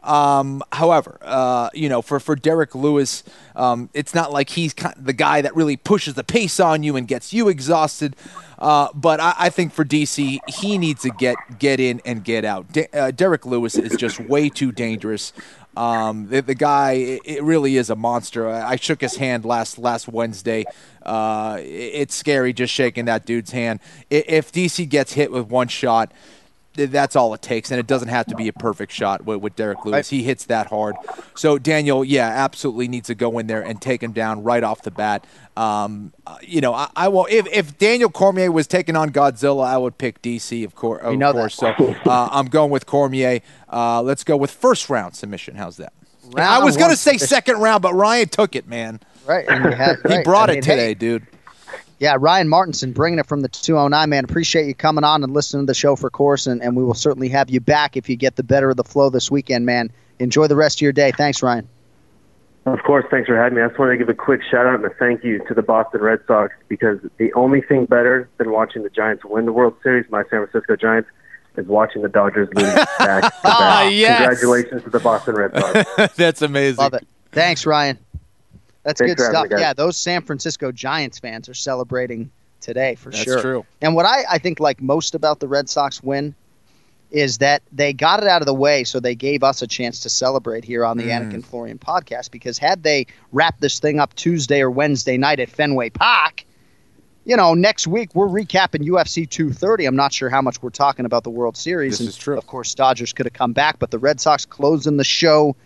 Um, 0.07 0.63
however, 0.71 1.17
uh, 1.21 1.69
you 1.73 1.89
know, 1.89 2.01
for, 2.01 2.21
for 2.21 2.37
Derrick 2.37 2.73
Lewis, 2.73 3.23
um, 3.57 3.89
it's 3.93 4.15
not 4.15 4.31
like 4.31 4.51
he's 4.51 4.73
the 4.95 5.11
guy 5.11 5.41
that 5.41 5.53
really 5.53 5.75
pushes 5.75 6.13
the 6.13 6.23
pace 6.23 6.61
on 6.61 6.81
you 6.81 6.95
and 6.95 7.05
gets 7.05 7.33
you 7.33 7.49
exhausted. 7.49 8.15
Uh, 8.57 8.87
but 8.93 9.19
I, 9.19 9.35
I, 9.37 9.49
think 9.49 9.73
for 9.73 9.83
DC, 9.83 10.39
he 10.47 10.77
needs 10.77 11.01
to 11.01 11.09
get 11.09 11.35
get 11.59 11.81
in 11.81 12.01
and 12.05 12.23
get 12.23 12.45
out. 12.45 12.71
De- 12.71 12.89
uh, 12.97 13.11
Derrick 13.11 13.45
Lewis 13.45 13.77
is 13.77 13.97
just 13.97 14.19
way 14.19 14.49
too 14.49 14.71
dangerous. 14.71 15.33
Um, 15.75 16.29
the, 16.29 16.41
the, 16.41 16.55
guy, 16.55 16.93
it, 16.93 17.21
it, 17.23 17.43
really 17.43 17.77
is 17.77 17.91
a 17.91 17.95
monster. 17.95 18.49
I, 18.49 18.71
I, 18.71 18.75
shook 18.77 19.01
his 19.01 19.17
hand 19.17 19.45
last 19.45 19.77
last 19.77 20.07
Wednesday. 20.07 20.63
Uh, 21.03 21.57
it, 21.59 21.65
it's 21.65 22.15
scary 22.15 22.51
just 22.51 22.73
shaking 22.73 23.05
that 23.05 23.27
dude's 23.27 23.51
hand. 23.51 23.79
If 24.09 24.51
DC 24.51 24.89
gets 24.89 25.13
hit 25.13 25.31
with 25.31 25.49
one 25.49 25.67
shot, 25.67 26.11
that's 26.77 27.15
all 27.15 27.33
it 27.33 27.41
takes, 27.41 27.71
and 27.71 27.79
it 27.79 27.87
doesn't 27.87 28.07
have 28.07 28.25
to 28.27 28.35
be 28.35 28.47
a 28.47 28.53
perfect 28.53 28.91
shot 28.91 29.25
with, 29.25 29.41
with 29.41 29.55
Derrick 29.55 29.83
Lewis. 29.85 30.09
He 30.09 30.23
hits 30.23 30.45
that 30.45 30.67
hard. 30.67 30.95
So 31.35 31.57
Daniel, 31.57 32.05
yeah, 32.05 32.27
absolutely 32.27 32.87
needs 32.87 33.07
to 33.07 33.15
go 33.15 33.39
in 33.39 33.47
there 33.47 33.61
and 33.61 33.81
take 33.81 34.01
him 34.01 34.11
down 34.11 34.43
right 34.43 34.63
off 34.63 34.83
the 34.83 34.91
bat. 34.91 35.25
Um, 35.55 36.13
uh, 36.25 36.37
you 36.41 36.61
know, 36.61 36.73
I, 36.73 36.89
I, 36.95 37.07
will. 37.07 37.27
If, 37.29 37.47
if 37.47 37.77
Daniel 37.77 38.09
Cormier 38.09 38.51
was 38.51 38.67
taking 38.67 38.95
on 38.95 39.09
Godzilla, 39.09 39.65
I 39.65 39.77
would 39.77 39.97
pick 39.97 40.21
DC, 40.21 40.63
of, 40.63 40.75
course. 40.75 41.01
Of 41.03 41.19
course. 41.19 41.55
So 41.55 41.67
uh, 41.67 42.29
I'm 42.31 42.45
going 42.47 42.69
with 42.69 42.85
Cormier. 42.85 43.41
Uh, 43.71 44.01
let's 44.01 44.23
go 44.23 44.37
with 44.37 44.51
first 44.51 44.89
round 44.89 45.15
submission. 45.15 45.55
How's 45.55 45.77
that? 45.77 45.93
I 46.35 46.63
was 46.63 46.77
going 46.77 46.91
to 46.91 46.97
say 46.97 47.17
second 47.17 47.57
round, 47.59 47.81
but 47.81 47.93
Ryan 47.93 48.27
took 48.27 48.55
it, 48.55 48.67
man. 48.67 48.99
Right. 49.25 49.47
Right. 49.47 49.97
he 50.07 50.21
brought 50.23 50.49
I 50.49 50.53
mean, 50.53 50.59
it 50.59 50.63
today, 50.63 50.87
hey, 50.87 50.93
dude. 50.93 51.27
Yeah, 51.99 52.17
Ryan 52.19 52.47
Martinson 52.47 52.91
bringing 52.91 53.17
it 53.17 53.25
from 53.25 53.41
the 53.41 53.49
209, 53.49 54.09
man. 54.09 54.23
Appreciate 54.23 54.67
you 54.67 54.75
coming 54.75 55.03
on 55.03 55.23
and 55.23 55.33
listening 55.33 55.63
to 55.63 55.71
the 55.71 55.73
show 55.73 55.95
for 55.95 56.09
course, 56.11 56.45
and, 56.45 56.61
and 56.61 56.75
we 56.75 56.83
will 56.83 56.93
certainly 56.93 57.29
have 57.29 57.49
you 57.49 57.59
back 57.59 57.97
if 57.97 58.07
you 58.07 58.15
get 58.15 58.35
the 58.35 58.43
better 58.43 58.69
of 58.69 58.77
the 58.77 58.83
flow 58.83 59.09
this 59.09 59.31
weekend, 59.31 59.65
man. 59.65 59.91
Enjoy 60.19 60.47
the 60.47 60.55
rest 60.55 60.77
of 60.77 60.81
your 60.81 60.91
day. 60.91 61.11
Thanks, 61.11 61.41
Ryan. 61.41 61.67
Of 62.67 62.83
course, 62.83 63.05
thanks 63.09 63.27
for 63.27 63.35
having 63.41 63.55
me. 63.55 63.63
I 63.63 63.67
just 63.67 63.79
wanted 63.79 63.93
to 63.93 63.97
give 63.97 64.09
a 64.09 64.13
quick 64.13 64.41
shout 64.43 64.65
out 64.65 64.75
and 64.75 64.85
a 64.85 64.89
thank 64.89 65.23
you 65.23 65.39
to 65.47 65.53
the 65.53 65.61
Boston 65.61 66.01
Red 66.01 66.19
Sox 66.27 66.53
because 66.67 66.99
the 67.17 67.31
only 67.33 67.61
thing 67.61 67.85
better 67.85 68.29
than 68.37 68.51
watching 68.51 68.83
the 68.83 68.89
Giants 68.89 69.23
win 69.23 69.45
the 69.45 69.53
World 69.53 69.73
Series, 69.81 70.05
my 70.11 70.23
San 70.23 70.45
Francisco 70.45 70.75
Giants, 70.75 71.09
is 71.55 71.65
watching 71.65 72.01
the 72.01 72.09
Dodgers 72.09 72.49
lose 72.53 72.65
back 72.73 72.87
to 72.97 72.97
back. 73.05 73.33
Ah, 73.45 73.87
yes. 73.87 74.17
Congratulations 74.17 74.83
to 74.83 74.89
the 74.89 74.99
Boston 74.99 75.35
Red 75.35 75.57
Sox. 75.57 76.13
That's 76.15 76.41
amazing. 76.41 76.77
Love 76.77 76.93
it. 76.93 77.07
Thanks, 77.31 77.65
Ryan. 77.65 77.97
That's 78.87 79.01
Thanks 79.01 79.15
good 79.15 79.29
stuff. 79.29 79.47
yeah, 79.51 79.73
those 79.73 79.97
San 79.97 80.21
Francisco 80.21 80.71
Giants 80.71 81.19
fans 81.19 81.49
are 81.49 81.53
celebrating 81.53 82.31
today 82.61 82.95
for 82.95 83.09
That's 83.09 83.21
sure. 83.21 83.33
That's 83.33 83.43
true. 83.43 83.65
And 83.81 83.95
what 83.95 84.05
I, 84.05 84.23
I 84.31 84.37
think 84.37 84.61
like 84.61 84.81
most 84.81 85.13
about 85.13 85.41
the 85.41 85.47
Red 85.49 85.67
Sox 85.67 86.01
win 86.01 86.33
is 87.11 87.39
that 87.39 87.63
they 87.73 87.91
got 87.91 88.23
it 88.23 88.29
out 88.29 88.41
of 88.41 88.45
the 88.45 88.53
way, 88.53 88.85
so 88.85 89.01
they 89.01 89.13
gave 89.13 89.43
us 89.43 89.61
a 89.61 89.67
chance 89.67 89.99
to 89.99 90.09
celebrate 90.09 90.63
here 90.63 90.85
on 90.85 90.95
the 90.95 91.03
mm. 91.03 91.19
Anik 91.19 91.33
and 91.33 91.45
Florian 91.45 91.77
podcast. 91.77 92.31
Because 92.31 92.57
had 92.57 92.83
they 92.83 93.07
wrapped 93.33 93.59
this 93.59 93.77
thing 93.79 93.99
up 93.99 94.15
Tuesday 94.15 94.61
or 94.61 94.71
Wednesday 94.71 95.17
night 95.17 95.41
at 95.41 95.49
Fenway 95.49 95.89
Park, 95.89 96.45
you 97.25 97.35
know, 97.35 97.53
next 97.53 97.87
week 97.87 98.15
we're 98.15 98.29
recapping 98.29 98.87
UFC 98.87 99.29
230. 99.29 99.85
I'm 99.85 99.97
not 99.97 100.13
sure 100.13 100.29
how 100.29 100.41
much 100.41 100.61
we're 100.61 100.69
talking 100.69 101.05
about 101.05 101.25
the 101.25 101.29
World 101.29 101.57
Series. 101.57 101.95
This 101.95 101.99
and 101.99 102.07
is 102.07 102.15
true. 102.15 102.37
Of 102.37 102.47
course, 102.47 102.73
Dodgers 102.73 103.11
could 103.11 103.25
have 103.25 103.33
come 103.33 103.51
back, 103.51 103.79
but 103.79 103.91
the 103.91 103.99
Red 103.99 104.21
Sox 104.21 104.45
closing 104.45 104.95
the 104.95 105.03
show 105.03 105.57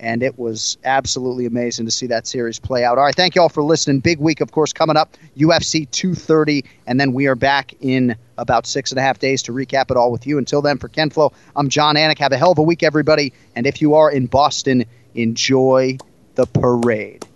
and 0.00 0.22
it 0.22 0.38
was 0.38 0.76
absolutely 0.84 1.46
amazing 1.46 1.86
to 1.86 1.90
see 1.90 2.06
that 2.08 2.26
series 2.26 2.58
play 2.58 2.84
out. 2.84 2.98
All 2.98 3.04
right, 3.04 3.14
thank 3.14 3.34
you 3.34 3.42
all 3.42 3.48
for 3.48 3.62
listening. 3.62 4.00
Big 4.00 4.18
week, 4.18 4.40
of 4.40 4.52
course, 4.52 4.72
coming 4.72 4.96
up 4.96 5.16
UFC 5.36 5.90
230, 5.90 6.64
and 6.86 7.00
then 7.00 7.12
we 7.12 7.26
are 7.26 7.34
back 7.34 7.74
in 7.80 8.16
about 8.38 8.66
six 8.66 8.90
and 8.92 8.98
a 8.98 9.02
half 9.02 9.18
days 9.18 9.42
to 9.44 9.52
recap 9.52 9.90
it 9.90 9.96
all 9.96 10.12
with 10.12 10.26
you. 10.26 10.38
Until 10.38 10.62
then, 10.62 10.78
for 10.78 10.88
Ken 10.88 11.10
Flo, 11.10 11.32
I'm 11.54 11.68
Jon 11.68 11.96
Anik. 11.96 12.18
Have 12.18 12.32
a 12.32 12.36
hell 12.36 12.52
of 12.52 12.58
a 12.58 12.62
week, 12.62 12.82
everybody, 12.82 13.32
and 13.54 13.66
if 13.66 13.80
you 13.80 13.94
are 13.94 14.10
in 14.10 14.26
Boston, 14.26 14.84
enjoy 15.14 15.98
the 16.34 16.46
parade. 16.46 17.26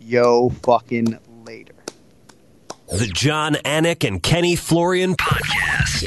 Yo, 0.00 0.48
fucking 0.62 1.18
later. 1.44 1.74
The 2.90 3.06
Jon 3.06 3.54
Anik 3.64 4.06
and 4.06 4.22
Kenny 4.22 4.56
Florian 4.56 5.14
podcast. 5.14 6.06